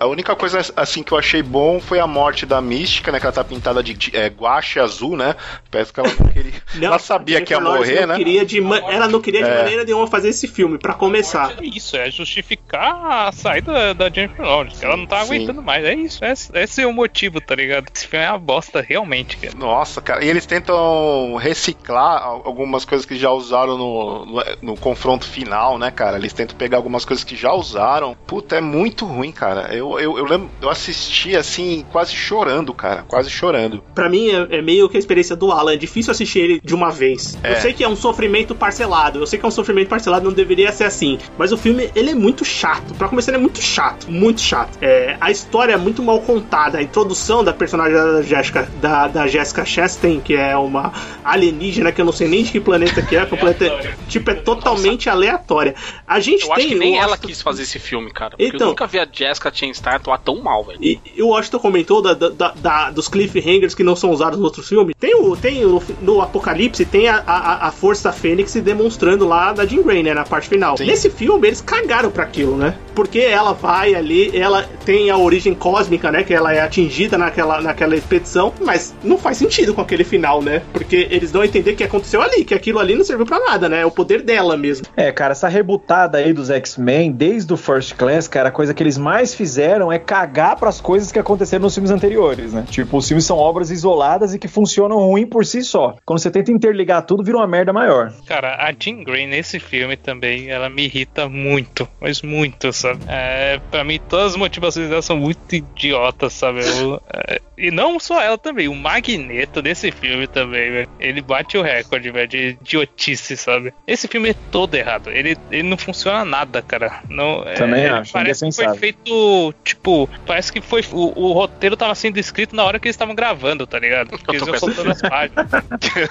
a 0.00 0.06
única 0.06 0.34
coisa 0.36 0.60
assim 0.76 1.02
que 1.02 1.12
eu 1.12 1.18
achei 1.18 1.42
bom 1.42 1.80
foi 1.80 1.98
a 2.00 2.06
morte 2.06 2.44
da 2.46 2.60
Mística, 2.60 3.10
né? 3.12 3.18
Que 3.20 3.26
ela 3.26 3.32
tá 3.32 3.44
pintada 3.44 3.82
de, 3.82 3.94
de 3.94 4.16
é, 4.16 4.28
guache 4.28 4.78
azul, 4.80 5.16
né? 5.16 5.34
Parece 5.70 5.92
que 5.92 6.00
ela 6.00 6.08
não 6.18 6.26
queria. 6.28 6.52
ela 6.82 6.98
sabia 6.98 7.40
que 7.40 7.52
ia 7.52 7.58
Lawrence 7.58 7.83
morrer, 7.92 8.06
né? 8.06 8.16
Queria 8.16 8.44
de 8.44 8.58
ela 8.58 9.08
não 9.08 9.20
queria 9.20 9.42
de 9.42 9.50
É. 9.50 9.56
maneira 9.58 9.84
nenhuma 9.84 10.06
fazer 10.06 10.28
esse 10.28 10.46
filme, 10.48 10.78
pra 10.78 10.94
começar. 10.94 11.54
É 11.60 11.64
isso, 11.66 11.96
é 11.96 12.10
justificar 12.10 13.26
a 13.28 13.32
saída 13.32 13.94
da 13.94 14.08
Jennifer 14.10 14.44
Lawrence. 14.44 14.84
ela 14.84 14.96
não 14.96 15.06
tá 15.06 15.20
Sim. 15.24 15.34
aguentando 15.36 15.62
mais. 15.62 15.84
É 15.84 15.94
isso, 15.94 16.24
esse, 16.24 16.50
esse 16.56 16.82
é 16.82 16.86
o 16.86 16.92
motivo, 16.92 17.40
tá 17.40 17.54
ligado? 17.54 17.86
Esse 17.94 18.06
filme 18.06 18.24
é 18.24 18.30
uma 18.30 18.38
bosta, 18.38 18.80
realmente, 18.86 19.36
cara. 19.36 19.54
Nossa, 19.56 20.00
cara. 20.00 20.24
E 20.24 20.28
eles 20.28 20.46
tentam 20.46 21.36
reciclar 21.36 22.22
al- 22.22 22.42
algumas 22.44 22.84
coisas 22.84 23.06
que 23.06 23.16
já 23.16 23.30
usaram 23.30 23.76
no, 23.76 24.26
no, 24.26 24.42
no 24.62 24.76
confronto 24.76 25.26
final, 25.26 25.78
né, 25.78 25.90
cara? 25.90 26.16
Eles 26.16 26.32
tentam 26.32 26.56
pegar 26.56 26.76
algumas 26.78 27.04
coisas 27.04 27.24
que 27.24 27.36
já 27.36 27.52
usaram. 27.52 28.16
Puta, 28.26 28.56
é 28.56 28.60
muito 28.60 29.04
ruim, 29.04 29.32
cara. 29.32 29.74
Eu, 29.74 29.98
eu, 29.98 30.18
eu 30.18 30.24
lembro, 30.24 30.50
eu 30.60 30.68
assisti 30.70 31.36
assim, 31.36 31.84
quase 31.92 32.14
chorando, 32.14 32.72
cara. 32.74 33.04
Quase 33.06 33.30
chorando. 33.30 33.82
Pra 33.94 34.08
mim 34.08 34.28
é, 34.30 34.58
é 34.58 34.62
meio 34.62 34.88
que 34.88 34.96
a 34.96 35.00
experiência 35.00 35.36
do 35.36 35.50
Alan, 35.52 35.72
é 35.72 35.76
difícil 35.76 36.10
assistir 36.10 36.38
ele 36.40 36.60
de 36.62 36.74
uma 36.74 36.90
vez. 36.90 37.36
Eu 37.42 37.50
É. 37.52 37.60
sei 37.60 37.72
que 37.74 37.84
é 37.84 37.88
um 37.88 37.96
sofrimento 37.96 38.54
parcelado, 38.54 39.18
eu 39.20 39.26
sei 39.26 39.38
que 39.38 39.44
é 39.44 39.48
um 39.48 39.52
sofrimento 39.52 39.88
parcelado, 39.88 40.24
não 40.24 40.32
deveria 40.32 40.70
ser 40.72 40.84
assim. 40.84 41.18
Mas 41.36 41.52
o 41.52 41.56
filme, 41.56 41.90
ele 41.94 42.10
é 42.10 42.14
muito 42.14 42.44
chato. 42.44 42.94
Pra 42.94 43.08
começar, 43.08 43.30
ele 43.32 43.38
é 43.38 43.40
muito 43.40 43.60
chato, 43.60 44.10
muito 44.10 44.40
chato. 44.40 44.78
É, 44.80 45.16
a 45.20 45.30
história 45.30 45.72
é 45.72 45.76
muito 45.76 46.02
mal 46.02 46.20
contada, 46.20 46.78
a 46.78 46.82
introdução 46.82 47.42
da 47.44 47.52
personagem 47.52 47.94
da 47.94 48.22
Jessica, 48.22 48.68
da, 48.80 49.08
da 49.08 49.26
Jessica 49.26 49.64
Chastain, 49.64 50.20
que 50.20 50.34
é 50.34 50.56
uma 50.56 50.92
alienígena 51.24 51.90
que 51.92 52.00
eu 52.00 52.04
não 52.04 52.12
sei 52.12 52.28
nem 52.28 52.42
de 52.42 52.52
que 52.52 52.60
planeta 52.60 53.02
que 53.02 53.16
é, 53.16 53.24
que 53.26 53.34
o 53.34 53.38
planeta, 53.38 53.66
tipo, 54.08 54.30
é 54.30 54.34
totalmente 54.34 55.08
aleatória. 55.08 55.74
A 56.06 56.20
gente 56.20 56.42
Eu 56.42 56.48
tem 56.54 56.56
acho 56.56 56.68
que 56.68 56.74
nem 56.74 56.98
ela 56.98 57.16
quis 57.16 57.40
fazer 57.42 57.62
esse 57.62 57.78
filme, 57.78 58.10
cara. 58.12 58.30
Porque 58.30 58.44
Então- 58.46 58.68
eu 58.68 58.70
nunca 58.70 58.86
vi 58.86 58.98
a 58.98 59.08
Jessica 59.10 59.52
Chastain 59.52 59.96
atuar 59.96 60.18
tão 60.18 60.40
mal, 60.42 60.64
velho. 60.64 60.78
E, 60.82 61.00
e 61.16 61.22
o 61.22 61.28
Washington 61.28 61.58
comentou 61.58 62.02
da- 62.02 62.14
da- 62.14 62.52
da- 62.54 62.90
dos 62.90 63.08
cliffhangers 63.08 63.74
que 63.74 63.82
não 63.82 63.96
são 63.96 64.10
usados 64.10 64.38
no 64.38 64.44
outro 64.44 64.62
filme. 64.62 64.94
Tem 64.94 65.14
o, 65.14 65.36
tem 65.36 65.64
o, 65.64 65.82
no 66.02 66.20
Apocalipse, 66.20 66.84
tem 66.84 67.08
a, 67.08 67.22
a, 67.26 67.63
a 67.63 67.63
Força 67.70 68.12
Fênix 68.12 68.50
se 68.50 68.60
demonstrando 68.60 69.26
lá 69.26 69.52
da 69.52 69.66
Jean 69.66 69.82
Grey, 69.82 70.02
né? 70.02 70.14
Na 70.14 70.24
parte 70.24 70.48
final. 70.48 70.76
Sim. 70.76 70.86
Nesse 70.86 71.10
filme, 71.10 71.48
eles 71.48 71.60
cagaram 71.60 72.10
pra 72.10 72.24
aquilo, 72.24 72.56
né? 72.56 72.74
Porque 72.94 73.20
ela 73.20 73.52
vai 73.52 73.94
ali, 73.94 74.36
ela 74.36 74.64
tem 74.84 75.10
a 75.10 75.16
origem 75.16 75.54
cósmica, 75.54 76.10
né? 76.10 76.22
Que 76.22 76.34
ela 76.34 76.52
é 76.52 76.60
atingida 76.60 77.18
naquela, 77.18 77.60
naquela 77.60 77.96
expedição, 77.96 78.52
mas 78.60 78.94
não 79.02 79.18
faz 79.18 79.36
sentido 79.36 79.74
com 79.74 79.80
aquele 79.80 80.04
final, 80.04 80.42
né? 80.42 80.62
Porque 80.72 81.08
eles 81.10 81.32
dão 81.32 81.42
a 81.42 81.46
entender 81.46 81.74
que 81.74 81.84
aconteceu 81.84 82.22
ali, 82.22 82.44
que 82.44 82.54
aquilo 82.54 82.78
ali 82.78 82.94
não 82.94 83.04
serviu 83.04 83.26
pra 83.26 83.38
nada, 83.40 83.68
né? 83.68 83.80
É 83.80 83.86
o 83.86 83.90
poder 83.90 84.22
dela 84.22 84.56
mesmo. 84.56 84.86
É, 84.96 85.10
cara, 85.10 85.32
essa 85.32 85.48
rebutada 85.48 86.18
aí 86.18 86.32
dos 86.32 86.50
X-Men, 86.50 87.12
desde 87.12 87.52
o 87.52 87.56
First 87.56 87.94
Class, 87.94 88.28
cara, 88.28 88.48
a 88.48 88.52
coisa 88.52 88.72
que 88.72 88.82
eles 88.82 88.98
mais 88.98 89.34
fizeram 89.34 89.92
é 89.92 89.98
cagar 89.98 90.56
pras 90.56 90.80
coisas 90.80 91.10
que 91.10 91.18
aconteceram 91.18 91.62
nos 91.62 91.74
filmes 91.74 91.90
anteriores, 91.90 92.52
né? 92.52 92.64
Tipo, 92.68 92.98
os 92.98 93.08
filmes 93.08 93.24
são 93.24 93.36
obras 93.36 93.70
isoladas 93.70 94.34
e 94.34 94.38
que 94.38 94.48
funcionam 94.48 94.98
ruim 94.98 95.26
por 95.26 95.44
si 95.44 95.62
só. 95.62 95.96
Quando 96.04 96.18
você 96.18 96.30
tenta 96.30 96.52
interligar 96.52 97.02
tudo, 97.02 97.24
vira 97.24 97.38
uma 97.38 97.46
merda 97.54 97.72
maior. 97.72 98.12
Cara, 98.26 98.56
a 98.56 98.72
Jean 98.72 99.04
Grey 99.04 99.26
nesse 99.26 99.60
filme 99.60 99.96
também, 99.96 100.50
ela 100.50 100.68
me 100.68 100.84
irrita 100.84 101.28
muito, 101.28 101.88
mas 102.00 102.20
muito, 102.20 102.72
sabe? 102.72 103.00
É, 103.06 103.60
pra 103.70 103.84
mim, 103.84 104.00
todas 104.08 104.32
as 104.32 104.36
motivações 104.36 104.88
dela 104.88 105.02
são 105.02 105.16
muito 105.16 105.54
idiotas, 105.54 106.32
sabe? 106.32 106.60
Eu, 106.60 107.00
é, 107.12 107.40
E 107.56 107.70
não 107.70 108.00
só 108.00 108.20
ela 108.20 108.36
também, 108.36 108.68
o 108.68 108.74
Magneto 108.74 109.62
desse 109.62 109.90
filme 109.90 110.26
também, 110.26 110.70
velho. 110.70 110.88
Ele 110.98 111.20
bate 111.20 111.56
o 111.56 111.62
recorde, 111.62 112.10
velho, 112.10 112.28
de 112.28 112.58
idiotice, 112.60 113.36
sabe? 113.36 113.72
Esse 113.86 114.08
filme 114.08 114.30
é 114.30 114.34
todo 114.50 114.74
errado. 114.74 115.10
Ele, 115.10 115.36
ele 115.50 115.62
não 115.62 115.76
funciona 115.76 116.24
nada, 116.24 116.60
cara. 116.60 117.00
Não, 117.08 117.44
Também 117.56 117.84
é, 117.84 117.90
acho, 117.90 118.12
Parece 118.12 118.44
que 118.44 118.52
foi 118.52 118.76
feito, 118.76 119.54
tipo, 119.62 120.08
parece 120.26 120.52
que 120.52 120.60
foi. 120.60 120.82
O, 120.92 121.28
o 121.28 121.32
roteiro 121.32 121.76
tava 121.76 121.94
sendo 121.94 122.18
escrito 122.18 122.56
na 122.56 122.64
hora 122.64 122.78
que 122.78 122.88
eles 122.88 122.94
estavam 122.94 123.14
gravando, 123.14 123.66
tá 123.66 123.78
ligado? 123.78 124.10
Porque 124.18 124.36
eles 124.36 124.46
iam 124.46 124.58
soltando 124.58 124.90
as 124.90 125.00
páginas. 125.00 125.46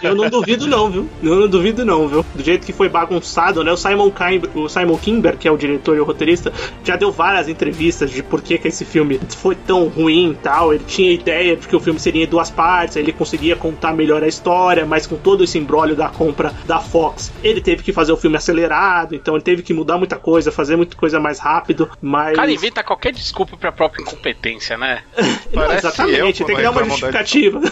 Eu 0.02 0.16
não 0.16 0.30
duvido 0.30 0.68
não, 0.68 0.90
viu? 0.90 1.10
Eu 1.22 1.42
não 1.42 1.48
duvido 1.48 1.86
não, 1.86 2.08
viu? 2.08 2.26
Do 2.34 2.44
jeito 2.44 2.66
que 2.66 2.74
foi 2.74 2.88
bagunçado, 2.88 3.64
né? 3.64 3.72
O 3.72 3.78
Simon, 3.78 4.12
Kimber, 4.12 4.58
o 4.58 4.70
Simon 4.70 4.98
Kimber, 4.98 5.38
que 5.38 5.48
é 5.48 5.52
o 5.52 5.58
diretor 5.58 5.98
e 5.98 6.00
o 6.00 6.06
roteirista, 6.06 6.54
já 6.84 6.96
deu 6.96 7.12
várias 7.12 7.50
entrevistas 7.50 8.12
de 8.12 8.24
por 8.24 8.42
que, 8.42 8.58
que 8.58 8.68
esse 8.68 8.86
filme 8.86 9.20
foi 9.38 9.56
tão 9.56 9.88
ruim 9.88 10.32
e 10.32 10.36
tal. 10.36 10.74
Ele 10.74 10.84
tinha 10.86 11.12
ideia 11.12 11.33
de 11.56 11.68
que 11.68 11.76
o 11.76 11.80
filme 11.80 12.00
seria 12.00 12.24
em 12.24 12.28
duas 12.28 12.50
partes, 12.50 12.98
aí 12.98 13.04
ele 13.04 13.14
conseguia 13.14 13.56
contar 13.56 13.94
melhor 13.94 14.24
a 14.24 14.28
história, 14.28 14.86
mas 14.86 15.08
com 15.08 15.16
todo 15.16 15.44
esse 15.44 15.58
embrólio 15.58 15.96
da 15.96 16.10
compra 16.10 16.54
da 16.66 16.80
Fox, 16.80 17.32
ele 17.44 17.62
teve 17.62 17.84
que 17.84 17.92
fazer 17.92 18.12
o 18.12 18.18
filme 18.18 18.38
acelerado, 18.38 19.16
então 19.16 19.36
ele 19.36 19.44
teve 19.44 19.62
que 19.62 19.74
mudar 19.74 19.98
muita 19.98 20.18
coisa, 20.18 20.52
fazer 20.52 20.76
muita 20.76 20.96
coisa 20.96 21.20
mais 21.20 21.40
rápido, 21.40 21.90
mas... 22.02 22.34
O 22.34 22.36
cara 22.38 22.52
inventa 22.52 22.84
qualquer 22.84 23.12
desculpa 23.12 23.58
pra 23.58 23.72
própria 23.72 24.02
incompetência, 24.02 24.78
né? 24.78 25.04
Não, 25.54 25.64
Parece 25.66 25.86
eu 25.86 25.90
exatamente, 25.90 26.44
tem 26.44 26.56
que 26.56 26.62
dar 26.62 26.72
uma 26.72 26.84
justificativa. 26.84 27.62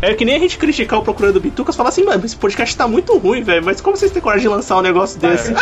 É 0.00 0.14
que 0.14 0.24
nem 0.24 0.36
a 0.36 0.38
gente 0.38 0.58
criticar 0.58 0.98
o 0.98 1.02
Procurando 1.02 1.40
Bitucas 1.40 1.74
falar 1.76 1.88
assim, 1.90 2.04
mano, 2.04 2.24
esse 2.24 2.36
podcast 2.36 2.76
tá 2.76 2.86
muito 2.86 3.16
ruim, 3.16 3.42
velho, 3.42 3.64
mas 3.64 3.80
como 3.80 3.96
vocês 3.96 4.10
têm 4.10 4.20
coragem 4.20 4.42
de 4.42 4.48
lançar 4.48 4.76
um 4.76 4.82
negócio 4.82 5.18
desse? 5.18 5.52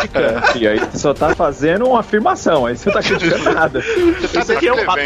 E 0.54 0.66
aí 0.66 0.78
você 0.78 0.98
só 0.98 1.14
tá 1.14 1.34
fazendo 1.34 1.86
uma 1.86 2.00
afirmação, 2.00 2.66
aí 2.66 2.76
você 2.76 2.88
não 2.88 2.94
tá 2.94 3.02
criticando 3.02 3.44
nada. 3.52 3.80
Você 3.80 4.28
tá 4.28 4.40
Isso 4.40 4.52
aqui 4.52 4.68
é 4.68 4.72
um 4.72 4.84
fato, 4.84 5.00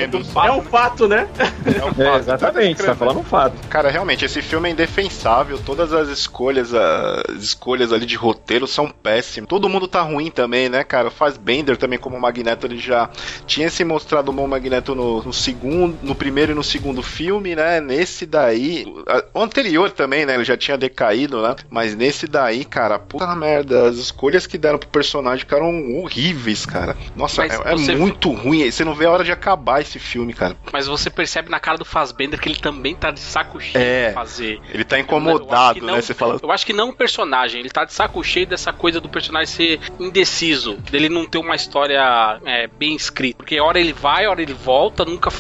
é 0.46 0.52
um 0.52 0.62
fato, 0.62 1.08
né? 1.08 1.28
É 1.66 1.84
um 1.84 2.04
É, 2.04 2.16
exatamente, 2.18 2.80
você 2.80 2.86
tá 2.86 2.94
falando 2.94 3.20
um 3.20 3.24
fato. 3.24 3.54
Cara, 3.68 3.90
realmente, 3.90 4.24
esse 4.24 4.42
filme 4.42 4.68
é 4.68 4.72
indefensável. 4.72 5.58
Todas 5.58 5.92
as 5.92 6.08
escolhas, 6.08 6.72
as 6.74 7.42
escolhas 7.42 7.92
ali 7.92 8.06
de 8.06 8.16
roteiro 8.16 8.66
são 8.66 8.88
péssimas. 8.88 9.48
Todo 9.48 9.68
mundo 9.68 9.86
tá 9.86 10.02
ruim 10.02 10.30
também, 10.30 10.68
né, 10.68 10.84
cara? 10.84 11.10
Faz 11.10 11.36
Bender 11.36 11.76
também 11.76 11.98
como 11.98 12.18
Magneto, 12.18 12.66
ele 12.66 12.78
já 12.78 13.10
tinha 13.46 13.70
se 13.70 13.84
mostrado 13.84 14.30
um 14.30 14.34
bom 14.34 14.46
Magneto 14.46 14.94
no, 14.94 15.22
no 15.22 15.32
segundo, 15.32 15.98
no 16.02 16.14
primeiro 16.14 16.52
e 16.52 16.54
no 16.54 16.64
segundo 16.64 17.02
filme, 17.02 17.54
né? 17.54 17.80
Nesse 17.80 18.26
daí, 18.26 18.86
o 19.34 19.40
anterior 19.40 19.90
também, 19.90 20.24
né? 20.24 20.34
Ele 20.34 20.44
já 20.44 20.56
tinha 20.56 20.78
decaído, 20.78 21.42
né? 21.42 21.56
Mas 21.68 21.94
nesse 21.94 22.26
daí, 22.26 22.64
cara, 22.64 22.98
puta 22.98 23.34
merda, 23.34 23.88
as 23.88 23.96
escolhas 23.96 24.46
que 24.46 24.58
deram 24.58 24.78
pro 24.78 24.88
personagem 24.88 25.40
ficaram 25.40 25.98
horríveis, 25.98 26.64
cara. 26.64 26.96
Nossa, 27.14 27.42
Mas 27.42 27.88
é, 27.88 27.92
é 27.92 27.96
muito 27.96 28.30
ruim. 28.30 28.70
Você 28.70 28.84
não 28.84 28.94
vê 28.94 29.06
a 29.06 29.10
hora 29.10 29.24
de 29.24 29.32
acabar 29.32 29.80
esse 29.80 29.98
filme, 29.98 30.32
cara. 30.32 30.56
Mas 30.72 30.86
você 30.86 31.10
percebe 31.10 31.49
na 31.50 31.60
cara 31.60 31.76
do 31.76 31.84
Fassbender 31.84 32.40
que 32.40 32.48
ele 32.48 32.58
também 32.58 32.94
tá 32.94 33.10
de 33.10 33.20
saco 33.20 33.60
cheio 33.60 33.82
É. 33.82 34.08
de 34.08 34.14
fazer. 34.14 34.60
Ele 34.72 34.84
tá 34.84 34.98
incomodado, 34.98 35.80
não- 35.80 35.94
né? 35.94 36.00
Você 36.00 36.14
fala, 36.14 36.38
Eu 36.42 36.50
acho 36.52 36.64
que 36.64 36.72
não 36.72 36.90
o 36.90 36.92
personagem, 36.94 37.60
ele 37.60 37.68
tá 37.70 37.84
de 37.84 37.92
saco 37.92 38.22
cheio 38.24 38.46
dessa 38.46 38.72
coisa 38.72 39.00
do 39.00 39.08
personagem 39.08 39.46
ser 39.46 39.80
indeciso, 39.98 40.76
dele 40.90 41.08
não 41.08 41.26
ter 41.26 41.38
uma 41.38 41.54
história 41.56 42.00
é, 42.46 42.66
bem 42.66 42.94
escrita. 42.94 43.36
Porque 43.36 43.58
hora 43.60 43.78
ele 43.80 43.92
vai, 43.92 44.26
hora 44.26 44.40
ele 44.42 44.52
volta, 44.54 45.04
nunca 45.04 45.30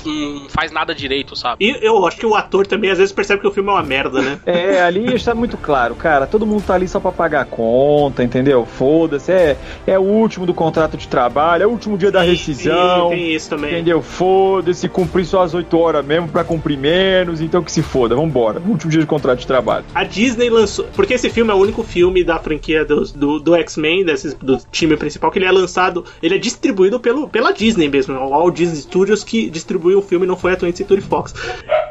faz 0.48 0.70
nada 0.72 0.94
direito, 0.94 1.34
sabe? 1.36 1.64
E 1.64 1.78
eu 1.84 2.04
acho 2.06 2.16
que 2.16 2.26
o 2.26 2.34
ator 2.34 2.66
também 2.66 2.90
às 2.90 2.98
vezes 2.98 3.12
percebe 3.12 3.40
que 3.40 3.46
o 3.48 3.52
filme 3.52 3.68
é 3.70 3.72
uma 3.72 3.82
merda, 3.82 4.20
né? 4.20 4.38
É, 4.50 4.82
ali 4.82 5.14
está 5.14 5.34
muito 5.34 5.56
claro, 5.56 5.94
cara. 5.94 6.26
Todo 6.26 6.46
mundo 6.46 6.62
tá 6.66 6.74
ali 6.74 6.88
só 6.88 6.98
pra 6.98 7.12
pagar 7.12 7.42
a 7.42 7.44
conta, 7.44 8.22
entendeu? 8.22 8.66
Foda-se, 8.66 9.30
é, 9.32 9.56
é 9.86 9.98
o 9.98 10.02
último 10.02 10.44
do 10.44 10.52
contrato 10.52 10.96
de 10.96 11.06
trabalho, 11.08 11.62
é 11.62 11.66
o 11.66 11.70
último 11.70 11.96
dia 11.96 12.10
da 12.10 12.20
rescisão. 12.22 13.10
Tem 13.10 13.32
isso 13.34 13.48
também. 13.50 13.70
Entendeu? 13.72 14.02
Foda-se, 14.02 14.88
cumprir 14.88 15.24
só 15.24 15.42
as 15.42 15.54
8 15.54 15.78
horas 15.78 15.99
mesmo 16.02 16.28
pra 16.28 16.44
cumprir 16.44 16.78
menos, 16.78 17.40
então 17.40 17.62
que 17.62 17.70
se 17.72 17.82
foda, 17.82 18.14
vambora. 18.14 18.60
Último 18.60 18.90
dia 18.90 19.00
de 19.00 19.06
contrato 19.06 19.38
de 19.40 19.46
trabalho. 19.46 19.84
A 19.94 20.04
Disney 20.04 20.50
lançou. 20.50 20.86
Porque 20.94 21.14
esse 21.14 21.30
filme 21.30 21.50
é 21.50 21.54
o 21.54 21.58
único 21.58 21.82
filme 21.82 22.22
da 22.24 22.38
franquia 22.38 22.84
do, 22.84 23.38
do, 23.40 23.54
X-Men, 23.54 24.04
do 24.40 24.58
time 24.70 24.96
principal, 24.96 25.30
que 25.30 25.38
ele 25.38 25.46
é 25.46 25.52
lançado. 25.52 26.04
Ele 26.22 26.34
é 26.34 26.38
distribuído 26.38 26.98
pelo, 27.00 27.28
pela 27.28 27.52
Disney 27.52 27.88
mesmo. 27.88 28.14
O 28.18 28.30
Walt 28.30 28.54
Disney 28.56 28.80
Studios 28.80 29.24
que 29.24 29.48
distribuiu 29.50 29.98
o 29.98 30.02
filme, 30.02 30.26
não 30.26 30.36
foi 30.36 30.52
a 30.52 30.56
20th 30.56 30.76
Century 30.76 31.00
Fox. 31.00 31.34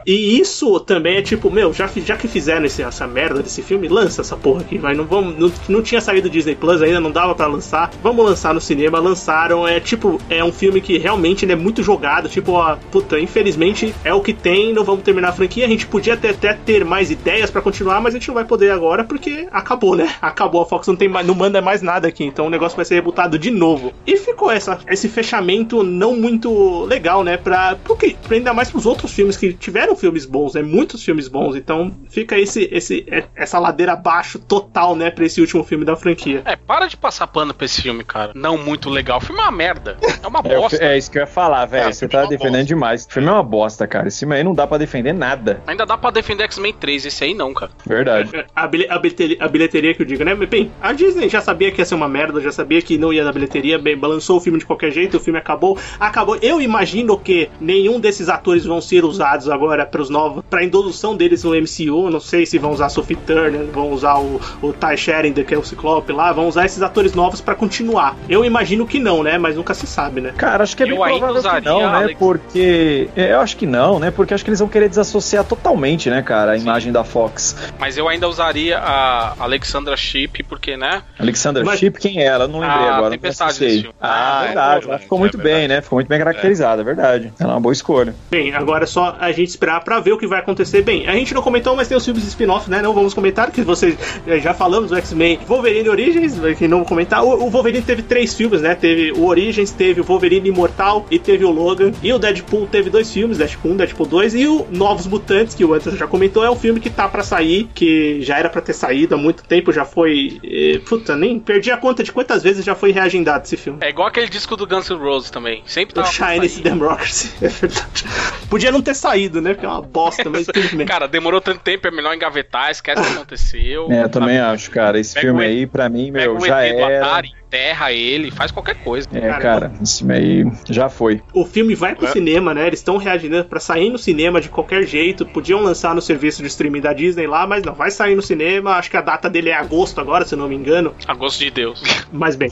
E 0.06 0.40
isso 0.40 0.80
também 0.80 1.18
é 1.18 1.22
tipo, 1.22 1.52
meu, 1.52 1.74
já, 1.74 1.88
já 2.06 2.16
que 2.18 2.28
fizeram 2.28 2.66
esse- 2.66 2.82
essa 2.82 3.06
merda 3.08 3.42
desse 3.44 3.62
filme, 3.62 3.88
lança 3.88 4.22
essa 4.22 4.36
porra 4.36 4.62
aqui, 4.62 4.78
vai. 4.78 4.94
Não, 4.96 5.06
vamos, 5.06 5.38
não, 5.38 5.52
não 5.68 5.82
tinha 5.82 6.02
saído 6.02 6.30
Disney 6.30 6.56
Plus 6.56 6.82
ainda, 6.82 7.00
não 7.00 7.12
dava 7.12 7.36
pra 7.36 7.48
lançar. 7.48 7.92
Vamos 8.02 8.26
lançar 8.26 8.54
no 8.54 8.62
cinema, 8.62 9.00
lançaram. 9.00 9.68
É 9.68 9.80
tipo, 9.80 10.20
é 10.30 10.44
um 10.44 10.52
filme 10.52 10.82
que 10.82 10.98
realmente 10.98 11.46
ele 11.46 11.52
é 11.52 11.56
muito 11.56 11.84
jogado. 11.84 12.30
Tipo, 12.30 12.54
ó, 12.54 12.76
puta, 12.92 13.20
infelizmente 13.20 13.94
é 14.04 14.14
o 14.14 14.22
que 14.22 14.34
tem, 14.34 14.74
não 14.74 14.84
vamos 14.84 15.04
terminar 15.04 15.30
a 15.30 15.34
franquia. 15.34 15.66
A 15.66 15.70
gente 15.70 15.86
podia 15.88 16.14
até, 16.14 16.30
até 16.30 16.54
ter 16.54 16.84
mais 16.86 17.12
ideias 17.12 17.50
pra 17.52 17.62
continuar, 17.62 18.02
mas 18.02 18.14
a 18.14 18.18
gente 18.18 18.28
não 18.28 18.36
vai 18.36 18.46
poder 18.46 18.72
agora 18.72 19.04
porque 19.04 19.48
acabou, 19.52 19.96
né? 19.96 20.10
Acabou, 20.22 20.62
a 20.62 20.66
Fox 20.66 20.88
não, 20.88 20.96
tem 20.96 21.08
mais, 21.08 21.26
não 21.26 21.36
manda 21.36 21.62
mais 21.62 21.82
nada 21.82 22.08
aqui, 22.08 22.24
então 22.24 22.48
o 22.48 22.50
negócio 22.50 22.76
vai 22.76 22.86
ser 22.86 22.96
rebutado 22.96 23.38
de 23.38 23.52
novo. 23.52 23.94
E 24.06 24.18
ficou 24.18 24.52
essa, 24.52 24.80
esse 24.88 25.08
fechamento 25.10 25.84
não 25.84 26.16
muito 26.16 26.84
legal, 26.86 27.24
né? 27.24 27.38
Pra, 27.38 27.78
porque, 27.84 28.16
pra 28.28 28.36
ainda 28.38 28.54
mais 28.54 28.70
pros 28.72 28.86
outros 28.86 29.12
filmes 29.14 29.36
que 29.38 29.54
tiveram 29.54 29.96
filmes 29.96 30.26
bons, 30.26 30.54
né? 30.54 30.62
Muitos 30.62 31.04
filmes 31.04 31.28
bons, 31.28 31.56
então 31.56 31.92
fica 32.10 32.38
esse, 32.38 32.68
esse, 32.72 33.06
é- 33.10 33.26
essa 33.36 33.60
ladeira 33.60 33.94
abaixo 33.94 34.40
total, 34.40 34.96
né? 34.96 35.10
Pra 35.12 35.26
esse 35.26 35.42
último 35.42 35.64
filme 35.64 35.86
da 35.86 35.96
franquia. 35.96 36.42
É, 36.46 36.56
para 36.56 36.88
de 36.88 36.98
passar 36.98 37.28
pano 37.28 37.54
pra 37.54 37.66
esse 37.66 37.82
filme, 37.82 38.04
cara. 38.04 38.32
Não 38.36 38.58
muito 38.58 38.90
legal. 38.90 39.18
O 39.18 39.22
filme 39.22 39.42
é 39.42 39.44
uma 39.44 39.52
merda. 39.52 39.98
É 40.24 40.28
uma 40.28 40.40
É, 40.44 40.56
bosta. 40.56 40.78
fi- 40.78 40.84
é 40.84 40.98
isso 40.98 41.10
que 41.12 41.18
eu 41.18 41.22
ia 41.22 41.28
falar, 41.28 41.66
velho. 41.66 41.90
É, 41.90 41.92
Você 41.92 42.08
tá 42.08 42.24
é 42.24 42.28
defendendo 42.28 42.52
bosta. 42.54 42.66
demais. 42.66 43.06
O 43.06 43.12
filme 43.12 43.28
é 43.28 43.32
uma 43.32 43.44
bosta, 43.44 43.88
cara. 43.90 44.08
Esse 44.08 44.26
aí 44.32 44.44
não 44.44 44.54
dá 44.54 44.66
pra 44.68 44.78
defender 44.78 45.14
nada. 45.14 45.62
Ainda 45.68 45.86
dá 45.86 45.98
pra 45.98 46.12
defender 46.12 46.44
X-Men 46.44 46.74
3, 46.74 47.06
esse 47.08 47.24
aí 47.24 47.34
não, 47.34 47.54
cara. 47.54 47.72
Verdade. 47.86 48.30
A, 48.56 48.68
bilhe- 48.68 48.88
a 48.90 48.98
bilheteria, 49.00 49.38
a 49.40 49.48
bilheteria 49.48 49.94
que 49.94 50.02
eu 50.02 50.06
digo, 50.06 50.24
né? 50.24 50.36
Bem, 50.36 50.72
a 50.82 50.92
Disney 50.94 51.28
já 51.30 51.42
sabia 51.42 51.72
que 51.72 51.82
ia 51.82 51.86
ser 51.86 51.96
uma 51.96 52.08
merda, 52.08 52.40
já 52.42 52.52
sabia 52.52 52.82
que 52.82 52.98
não 52.98 53.12
ia 53.14 53.24
dar 53.24 53.32
bilheteria, 53.34 53.78
bem, 53.80 53.98
balançou 53.98 54.38
o 54.38 54.40
filme 54.42 54.60
de 54.60 54.66
qualquer 54.66 54.92
jeito, 54.92 55.18
o 55.18 55.20
filme 55.20 55.40
acabou. 55.40 55.78
Acabou. 56.00 56.38
Eu 56.42 56.62
imagino 56.62 57.18
que 57.18 57.50
nenhum 57.60 58.00
desses 58.00 58.30
atores 58.30 58.66
vão 58.66 58.82
ser 58.82 59.04
usados 59.06 59.50
agora 59.50 59.86
para 59.86 60.02
os 60.02 60.10
novos, 60.10 60.44
para 60.50 60.64
introdução 60.64 61.16
deles 61.16 61.44
no 61.44 61.52
MCU. 61.52 62.10
Não 62.10 62.20
sei 62.20 62.46
se 62.46 62.58
vão 62.58 62.72
usar 62.72 62.88
a 62.88 62.90
Sophie 62.90 63.16
Turner, 63.16 63.66
vão 63.72 63.90
usar 63.92 64.18
o, 64.20 64.40
o 64.62 64.74
Ty 64.74 64.98
Sheridan, 64.98 65.44
que 65.44 65.54
é 65.54 65.58
o 65.58 65.64
Ciclope 65.64 66.12
lá, 66.12 66.32
vão 66.34 66.48
usar 66.48 66.66
esses 66.66 66.82
atores 66.82 67.14
novos 67.14 67.40
para 67.42 67.56
continuar. 67.56 68.18
Eu 68.28 68.44
imagino 68.46 68.86
que 68.86 69.00
não, 69.00 69.24
né? 69.24 69.38
Mas 69.38 69.56
nunca 69.56 69.74
se 69.74 69.88
sabe, 69.88 70.20
né? 70.22 70.34
Cara, 70.38 70.64
acho 70.64 70.76
que 70.76 70.84
é 70.84 70.86
Eu 70.92 70.96
bem 70.98 71.04
ainda 71.06 71.28
provável 71.28 71.62
que 71.62 71.66
não, 71.68 71.80
né? 71.80 71.86
Alex. 71.86 72.20
Porque. 72.20 73.10
é, 73.16 73.32
Eu 73.34 73.40
acho 73.40 73.56
que 73.58 73.66
não, 73.66 73.79
né? 74.00 74.12
Porque 74.12 74.34
acho 74.34 74.44
que 74.44 74.50
eles 74.50 74.60
vão 74.60 74.68
querer 74.68 74.90
desassociar 74.90 75.44
totalmente, 75.44 76.10
né, 76.10 76.22
cara, 76.22 76.52
a 76.54 76.58
imagem 76.58 76.92
da 76.92 77.04
Fox. 77.04 77.56
Mas 77.80 77.98
eu 77.98 78.08
ainda 78.10 78.28
usaria 78.28 78.78
a 78.78 79.36
Alexandra 79.40 79.96
Shipp, 79.96 80.44
porque, 80.44 80.76
né? 80.76 81.04
Alexandra 81.18 81.64
Mas- 81.64 81.80
Shipp, 81.80 82.00
quem 82.00 82.20
é 82.22 82.26
ela? 82.26 82.46
Eu 82.46 82.50
Não 82.50 82.60
lembrei 82.60 82.86
Ah, 82.88 82.96
agora. 82.98 83.12
Tempestade 83.12 83.60
não 83.62 83.70
filme. 83.70 83.90
Ah, 84.02 84.40
É, 84.44 84.46
verdade. 84.48 84.86
é 84.86 84.90
Ela 84.90 85.00
ficou 85.00 85.20
muito 85.20 85.40
é 85.40 85.44
bem, 85.44 85.54
verdade. 85.54 85.74
né? 85.74 85.82
Ficou 85.82 85.98
muito 85.98 86.08
bem 86.08 86.18
caracterizada, 86.20 86.82
é 86.82 86.86
verdade. 86.86 87.34
Ela 87.40 87.52
é 87.52 87.54
uma 87.56 87.62
boa 87.62 87.74
escolha. 87.74 88.14
Bem, 88.30 88.54
agora 88.54 88.84
é 88.84 88.88
só 88.88 89.16
a 89.20 89.32
gente 89.32 89.50
esperar 89.50 89.84
pra 89.84 90.00
ver 90.00 90.12
o 90.14 90.18
que 90.18 90.28
vai 90.28 90.40
acontecer. 90.40 90.82
Bem, 90.82 91.08
a 91.08 91.14
gente 91.14 91.34
não 91.34 91.42
comentou, 91.42 91.76
mas 91.76 91.88
tem 91.88 91.96
os 91.98 92.04
filmes 92.04 92.24
de 92.24 92.30
spin-off, 92.30 92.70
né? 92.70 92.82
Não 92.82 92.94
vamos 92.94 93.14
comentar, 93.14 93.52
que 93.52 93.62
vocês 93.62 93.96
eh, 94.28 94.40
já 94.40 94.54
falamos 94.54 94.90
do 94.90 94.98
X-Men 94.98 95.40
Wolverine 95.48 95.90
Origins, 95.90 96.34
que 96.58 96.68
não 96.68 96.80
vou 96.80 96.88
comentar. 96.88 97.24
O, 97.24 97.46
o 97.46 97.50
Wolverine 97.50 97.84
teve 97.84 98.02
três 98.02 98.34
filmes, 98.34 98.62
né? 98.62 98.76
Teve 98.76 99.12
o 99.12 99.26
Origins, 99.28 99.72
teve 99.72 100.02
o 100.02 100.04
Wolverine 100.04 100.50
Imortal 100.50 101.06
e 101.12 101.20
teve 101.20 101.46
o 101.46 101.52
Logan. 101.52 101.92
E 102.02 102.12
o 102.12 102.18
Deadpool 102.20 102.68
teve 102.68 102.90
dois 102.90 103.12
filmes, 103.12 103.38
Deadpool 103.38 103.59
1, 103.64 103.76
Deadpool 103.76 104.06
2. 104.08 104.36
E 104.36 104.48
o 104.48 104.68
Novos 104.72 105.06
Mutantes, 105.08 105.56
que 105.56 105.64
o 105.66 105.74
Anderson 105.74 105.98
já 105.98 106.08
comentou, 106.08 106.44
é 106.44 106.50
um 106.50 106.56
filme 106.56 106.80
que 106.80 106.90
tá 106.90 107.08
pra 107.08 107.24
sair, 107.24 107.70
que 107.74 108.22
já 108.22 108.38
era 108.38 108.50
pra 108.50 108.62
ter 108.62 108.74
saído 108.74 109.16
há 109.16 109.18
muito 109.18 109.44
tempo, 109.44 109.72
já 109.72 109.86
foi. 109.86 110.40
eh, 110.44 110.80
puta, 110.88 111.16
nem 111.16 111.40
perdi 111.40 111.72
a 111.72 111.78
conta 111.78 112.04
de 112.04 112.12
quantas 112.12 112.42
vezes 112.44 112.64
já 112.66 112.76
foi 112.76 112.92
reagendado 112.92 113.44
esse 113.46 113.58
filme. 113.58 113.80
É 113.82 113.90
igual 113.90 114.08
aquele 114.08 114.28
disco 114.30 114.56
do 114.56 114.66
Guns 114.68 114.90
N' 114.90 114.98
Roses 114.98 115.30
também. 115.30 115.62
Sempre 115.66 115.94
O 115.94 115.96
tava 116.04 116.12
pra 116.12 116.34
Shine. 116.48 116.64
Democracy, 116.64 117.32
é 117.42 117.48
verdade. 117.48 118.04
Podia 118.50 118.72
não 118.72 118.82
ter 118.82 118.96
saído, 118.96 119.42
né? 119.42 119.54
Porque 119.54 119.66
é 119.66 119.70
uma 119.70 119.82
bosta, 119.82 120.30
mas 120.30 120.48
bem. 120.74 120.86
Cara, 120.86 121.08
demorou 121.08 121.40
tanto 121.42 121.60
tempo, 121.60 121.88
é 121.88 121.92
melhor 121.92 122.14
engavetar, 122.16 122.72
esquece 122.72 123.02
o 123.02 123.06
que 123.06 123.12
aconteceu. 123.14 123.88
É, 123.92 124.04
eu 124.04 124.10
também 124.10 124.38
sabe? 124.38 124.54
acho, 124.56 124.72
cara. 124.72 125.00
Esse 125.00 125.14
Pega 125.14 125.28
filme 125.28 125.42
o 125.42 125.44
E- 125.44 125.48
aí, 125.48 125.68
pra 125.68 125.90
mim, 125.90 126.12
meu, 126.12 126.38
o 126.38 126.46
já 126.46 126.62
era. 126.64 126.98
Atari, 127.06 127.30
enterra 127.50 127.92
ele, 127.92 128.30
faz 128.30 128.52
qualquer 128.52 128.76
coisa. 128.76 129.08
É, 129.12 129.22
Cara, 129.22 129.42
cara, 129.42 129.72
esse 129.82 130.10
aí 130.12 130.46
já 130.70 130.88
foi. 130.88 131.22
O 131.34 131.44
filme 131.44 131.74
vai 131.74 131.96
pro 131.96 132.06
É. 132.06 132.12
cinema, 132.12 132.54
né? 132.54 132.68
Eles 132.68 132.80
estão 132.80 132.98
reagindo 132.98 133.44
pra 133.46 133.60
sair 133.60 133.90
no 133.90 133.98
cinema 133.98 134.40
de 134.40 134.50
qualquer 134.50 134.84
jeito. 134.86 135.26
Podiam 135.26 135.62
lançar 135.62 135.96
no 135.96 136.02
serviço 136.02 136.42
de 136.44 136.48
streaming 136.48 136.82
da 136.82 136.94
Disney 136.94 137.26
lá, 137.26 137.48
mas 137.48 137.64
não, 137.64 137.74
vai 137.74 137.90
sair 137.90 138.16
no 138.16 138.22
cinema. 138.22 138.74
Acho 138.76 138.92
que 138.92 138.98
a 138.98 139.02
data 139.02 139.28
dele 139.30 139.50
é 139.50 139.56
agosto 139.56 140.00
agora, 140.00 140.26
se 140.26 140.36
não 140.36 140.48
me 140.48 140.56
engano. 140.56 140.94
A 141.08 141.14
gosto 141.16 141.40
de 141.40 141.50
Deus. 141.50 141.82
Mas 142.12 142.36
bem, 142.36 142.50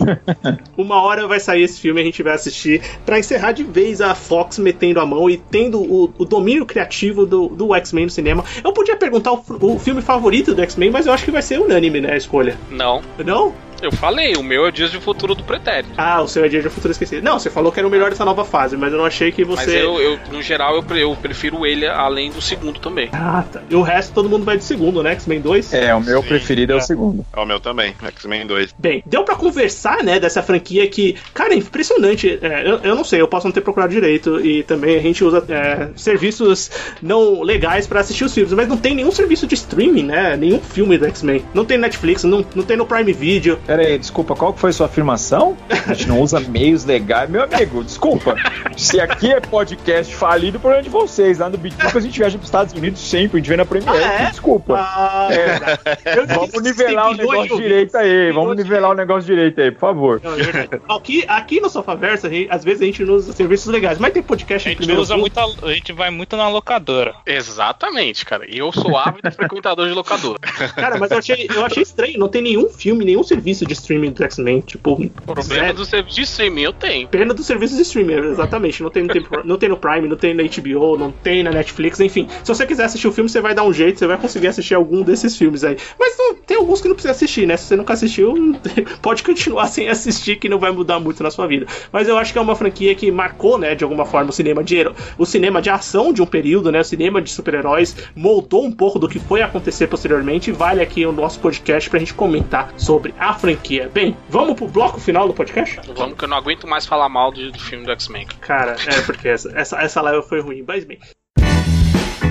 uma 0.77 1.01
hora 1.01 1.27
vai 1.27 1.39
sair 1.39 1.63
esse 1.63 1.79
filme, 1.79 1.99
a 1.99 2.03
gente 2.03 2.21
vai 2.21 2.33
assistir 2.33 2.81
pra 3.05 3.17
encerrar 3.19 3.51
de 3.53 3.63
vez 3.63 4.01
a 4.01 4.13
Fox 4.15 4.59
metendo 4.59 4.99
a 4.99 5.05
mão 5.05 5.29
e 5.29 5.37
tendo 5.37 5.81
o, 5.81 6.13
o 6.17 6.25
domínio 6.25 6.65
criativo 6.65 7.25
do, 7.25 7.47
do 7.49 7.73
X-Men 7.75 8.05
no 8.05 8.11
cinema. 8.11 8.43
Eu 8.63 8.71
podia 8.71 8.95
perguntar 8.95 9.31
o, 9.33 9.43
o 9.61 9.79
filme 9.79 10.01
favorito 10.01 10.53
do 10.53 10.61
X-Men, 10.61 10.91
mas 10.91 11.05
eu 11.07 11.13
acho 11.13 11.25
que 11.25 11.31
vai 11.31 11.41
ser 11.41 11.59
unânime, 11.59 11.99
né? 12.01 12.13
A 12.13 12.17
escolha. 12.17 12.55
Não. 12.69 13.01
Não? 13.25 13.53
Eu 13.81 13.91
falei, 13.91 14.33
o 14.35 14.43
meu 14.43 14.65
é 14.67 14.71
Dias 14.71 14.91
de 14.91 14.99
Futuro 14.99 15.35
do 15.35 15.43
Pretérito. 15.43 15.93
Ah, 15.97 16.21
o 16.21 16.27
seu 16.27 16.43
é 16.43 16.49
Dia 16.49 16.61
de 16.61 16.69
Futuro 16.69 16.91
Esquecido. 16.91 17.23
Não, 17.23 17.39
você 17.39 17.49
falou 17.49 17.71
que 17.71 17.79
era 17.79 17.87
o 17.87 17.91
melhor 17.91 18.09
dessa 18.09 18.25
nova 18.25 18.43
fase, 18.43 18.75
mas 18.75 18.91
eu 18.91 18.97
não 18.97 19.05
achei 19.05 19.31
que 19.31 19.45
Mas 19.45 19.59
você. 19.59 19.77
eu, 19.77 19.99
eu, 19.99 20.19
no 20.31 20.41
geral, 20.41 20.75
eu, 20.75 20.97
eu 20.97 21.15
prefiro 21.15 21.65
ele 21.65 21.85
além 21.85 22.31
do 22.31 22.41
segundo 22.41 22.79
também. 22.79 23.09
Ah, 23.13 23.43
tá. 23.51 23.61
E 23.69 23.75
o 23.75 23.81
resto 23.81 24.13
todo 24.13 24.29
mundo 24.29 24.43
vai 24.45 24.57
de 24.57 24.63
segundo, 24.63 25.03
né? 25.03 25.11
X-Men 25.11 25.41
2. 25.41 25.73
É, 25.73 25.93
o 25.93 26.01
meu 26.01 26.21
Sim. 26.21 26.27
preferido 26.27 26.73
é 26.73 26.75
o 26.75 26.81
segundo. 26.81 27.25
É 27.35 27.39
o 27.39 27.45
meu 27.45 27.59
também, 27.59 27.95
X-Men 28.01 28.47
2. 28.47 28.73
Bem, 28.77 29.03
deu 29.05 29.23
pra 29.23 29.35
conversar, 29.35 30.03
né, 30.03 30.19
dessa 30.19 30.41
franquia 30.41 30.87
que, 30.87 31.15
cara, 31.33 31.53
é 31.53 31.57
impressionante. 31.57 32.39
É, 32.41 32.67
eu, 32.67 32.79
eu 32.79 32.95
não 32.95 33.03
sei, 33.03 33.21
eu 33.21 33.27
posso 33.27 33.45
não 33.47 33.51
ter 33.51 33.61
procurado 33.61 33.93
direito 33.93 34.39
e 34.39 34.63
também 34.63 34.97
a 34.97 35.01
gente 35.01 35.23
usa 35.23 35.43
é, 35.49 35.89
serviços 35.95 36.71
não 37.01 37.41
legais 37.41 37.85
pra 37.85 37.99
assistir 37.99 38.23
os 38.25 38.33
filmes, 38.33 38.53
mas 38.53 38.67
não 38.67 38.77
tem 38.77 38.95
nenhum 38.95 39.11
serviço 39.11 39.45
de 39.45 39.55
streaming, 39.55 40.03
né? 40.03 40.35
Nenhum 40.35 40.59
filme 40.59 40.97
do 40.97 41.05
X-Men. 41.05 41.43
Não 41.53 41.63
tem 41.65 41.77
Netflix, 41.77 42.23
não, 42.23 42.45
não 42.55 42.63
tem 42.63 42.75
no 42.77 42.85
Prime 42.85 43.13
Video. 43.13 43.59
Pera 43.67 43.81
aí, 43.81 43.97
desculpa, 43.99 44.33
qual 44.33 44.53
que 44.53 44.61
foi 44.61 44.71
sua 44.71 44.85
afirmação? 44.85 45.57
A 45.69 45.93
gente 45.93 46.07
não 46.07 46.21
usa 46.21 46.39
meios 46.39 46.85
legais. 46.85 47.29
Meu 47.29 47.43
amigo, 47.43 47.83
desculpa. 47.83 48.33
Se 48.77 48.97
aqui 48.99 49.29
é 49.33 49.41
podcast 49.41 50.15
falido, 50.15 50.57
o 50.57 50.61
problema 50.61 50.81
é 50.81 50.83
de 50.85 50.89
vocês. 50.89 51.39
Lá 51.39 51.49
no 51.49 51.57
Bitucas 51.57 51.95
a 51.97 51.99
gente 51.99 52.17
viaja 52.17 52.37
pros 52.37 52.47
Estados 52.47 52.73
Unidos 52.73 53.01
sempre, 53.01 53.37
a 53.37 53.39
gente 53.41 53.49
vê 53.49 53.57
na 53.57 53.65
Premiere. 53.65 53.97
Ah, 54.01 54.23
é? 54.23 54.29
Desculpa. 54.31 54.75
Ah, 54.79 55.27
É. 55.31 56.25
Vamos 56.27 56.63
nivelar 56.63 57.11
o 57.11 57.13
negócio 57.15 57.57
direito 57.57 57.97
aí, 57.97 58.31
vamos 58.31 58.55
nivelar 58.55 58.91
o 58.91 58.93
negócio 58.93 59.23
direito 59.25 59.59
aí, 59.59 59.69
por 59.71 59.79
favor. 59.79 60.21
Não, 60.23 60.33
é 60.33 60.95
aqui, 60.97 61.25
aqui 61.27 61.59
no 61.59 61.69
Sofaverso, 61.69 62.27
a 62.27 62.29
gente- 62.29 62.47
às 62.49 62.63
vezes 62.63 62.81
a 62.81 62.85
gente 62.85 63.03
não 63.03 63.15
usa 63.15 63.33
serviços 63.33 63.67
legais, 63.67 63.97
mas 63.99 64.13
tem 64.13 64.23
podcast 64.23 64.65
A 64.67 64.71
gente 64.71 64.77
primeiro 64.77 65.01
usa 65.01 65.17
muito, 65.17 65.37
a, 65.37 65.43
a 65.43 65.73
gente 65.73 65.91
vai 65.91 66.09
muito 66.09 66.37
na 66.37 66.47
locadora. 66.47 67.15
Exatamente, 67.25 68.25
cara. 68.25 68.45
E 68.49 68.57
eu 68.59 68.71
sou 68.71 68.95
ávido 68.97 69.29
frequentador 69.31 69.87
de 69.87 69.93
locadora. 69.93 70.39
Cara, 70.75 70.97
mas 70.97 71.11
eu 71.11 71.17
achei, 71.17 71.49
eu 71.53 71.65
achei 71.65 71.83
estranho, 71.83 72.17
não 72.17 72.29
tem 72.29 72.41
nenhum 72.41 72.69
filme, 72.69 73.03
nenhum 73.03 73.23
serviço 73.23 73.56
de 73.65 73.73
streaming 73.73 74.11
do 74.11 74.23
X-Men, 74.23 74.61
tipo, 74.61 74.97
Problema 75.25 75.73
do 75.73 75.85
serviço 75.85 76.15
de 76.15 76.21
streaming 76.23 76.61
eu 76.61 76.73
tenho. 76.73 77.07
Pena 77.07 77.33
dos 77.33 77.45
serviços 77.45 77.77
de 77.77 77.83
streaming, 77.83 78.13
exatamente. 78.31 78.81
Não 78.81 78.89
tem, 78.89 79.03
não, 79.03 79.13
tem, 79.13 79.25
não 79.43 79.57
tem 79.57 79.69
no 79.69 79.77
Prime, 79.77 80.07
não 80.07 80.17
tem 80.17 80.33
na 80.33 80.43
HBO, 80.43 80.97
não 80.97 81.11
tem 81.11 81.43
na 81.43 81.51
Netflix, 81.51 81.99
enfim. 81.99 82.27
Se 82.43 82.47
você 82.47 82.65
quiser 82.65 82.85
assistir 82.85 83.07
o 83.07 83.11
filme, 83.11 83.29
você 83.29 83.41
vai 83.41 83.53
dar 83.53 83.63
um 83.63 83.73
jeito, 83.73 83.99
você 83.99 84.07
vai 84.07 84.17
conseguir 84.17 84.47
assistir 84.47 84.75
algum 84.75 85.01
desses 85.03 85.37
filmes 85.37 85.63
aí. 85.63 85.77
Mas 85.99 86.17
não, 86.17 86.35
tem 86.35 86.57
alguns 86.57 86.81
que 86.81 86.87
não 86.87 86.95
precisa 86.95 87.11
assistir, 87.11 87.45
né? 87.47 87.57
Se 87.57 87.65
você 87.65 87.75
nunca 87.75 87.93
assistiu, 87.93 88.33
pode 89.01 89.23
continuar 89.23 89.67
sem 89.67 89.89
assistir, 89.89 90.37
que 90.37 90.49
não 90.49 90.59
vai 90.59 90.71
mudar 90.71 90.99
muito 90.99 91.21
na 91.23 91.31
sua 91.31 91.47
vida. 91.47 91.65
Mas 91.91 92.07
eu 92.07 92.17
acho 92.17 92.31
que 92.31 92.39
é 92.39 92.41
uma 92.41 92.55
franquia 92.55 92.93
que 92.95 93.11
marcou, 93.11 93.57
né, 93.57 93.75
de 93.75 93.83
alguma 93.83 94.05
forma, 94.05 94.29
o 94.29 94.33
cinema 94.33 94.63
de 94.63 94.77
o 95.17 95.25
cinema 95.25 95.61
de 95.61 95.69
ação 95.69 96.13
de 96.13 96.21
um 96.21 96.25
período, 96.25 96.71
né? 96.71 96.81
O 96.81 96.83
cinema 96.83 97.21
de 97.21 97.31
super-heróis 97.31 97.95
moldou 98.15 98.63
um 98.63 98.71
pouco 98.71 98.99
do 98.99 99.07
que 99.07 99.19
foi 99.19 99.41
acontecer 99.41 99.87
posteriormente. 99.87 100.49
E 100.49 100.53
vale 100.53 100.81
aqui 100.81 101.05
o 101.05 101.11
nosso 101.11 101.39
podcast 101.39 101.89
pra 101.89 101.99
gente 101.99 102.13
comentar 102.13 102.73
sobre 102.77 103.13
a 103.19 103.33
franquia. 103.33 103.46
Bem, 103.93 104.17
vamos 104.29 104.55
pro 104.55 104.67
bloco 104.67 104.99
final 104.99 105.27
do 105.27 105.33
podcast? 105.33 105.79
Vamos 105.95 106.17
que 106.17 106.25
eu 106.25 106.27
não 106.27 106.35
aguento 106.35 106.67
mais 106.67 106.85
falar 106.85 107.07
mal 107.07 107.31
do, 107.31 107.51
do 107.51 107.59
filme 107.59 107.85
do 107.85 107.91
X-Men. 107.93 108.27
Cara, 108.41 108.75
é 108.85 109.01
porque 109.01 109.29
essa, 109.29 109.49
essa, 109.57 109.81
essa 109.81 110.01
live 110.01 110.27
foi 110.27 110.41
ruim, 110.41 110.65
mas 110.67 110.83
bem. 110.83 110.99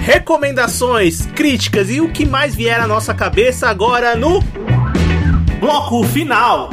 Recomendações, 0.02 1.26
críticas 1.26 1.90
e 1.90 2.00
o 2.00 2.12
que 2.12 2.26
mais 2.26 2.54
vier 2.54 2.80
à 2.80 2.86
nossa 2.86 3.14
cabeça 3.14 3.68
agora 3.68 4.14
no 4.14 4.40
bloco 5.58 6.04
final. 6.04 6.70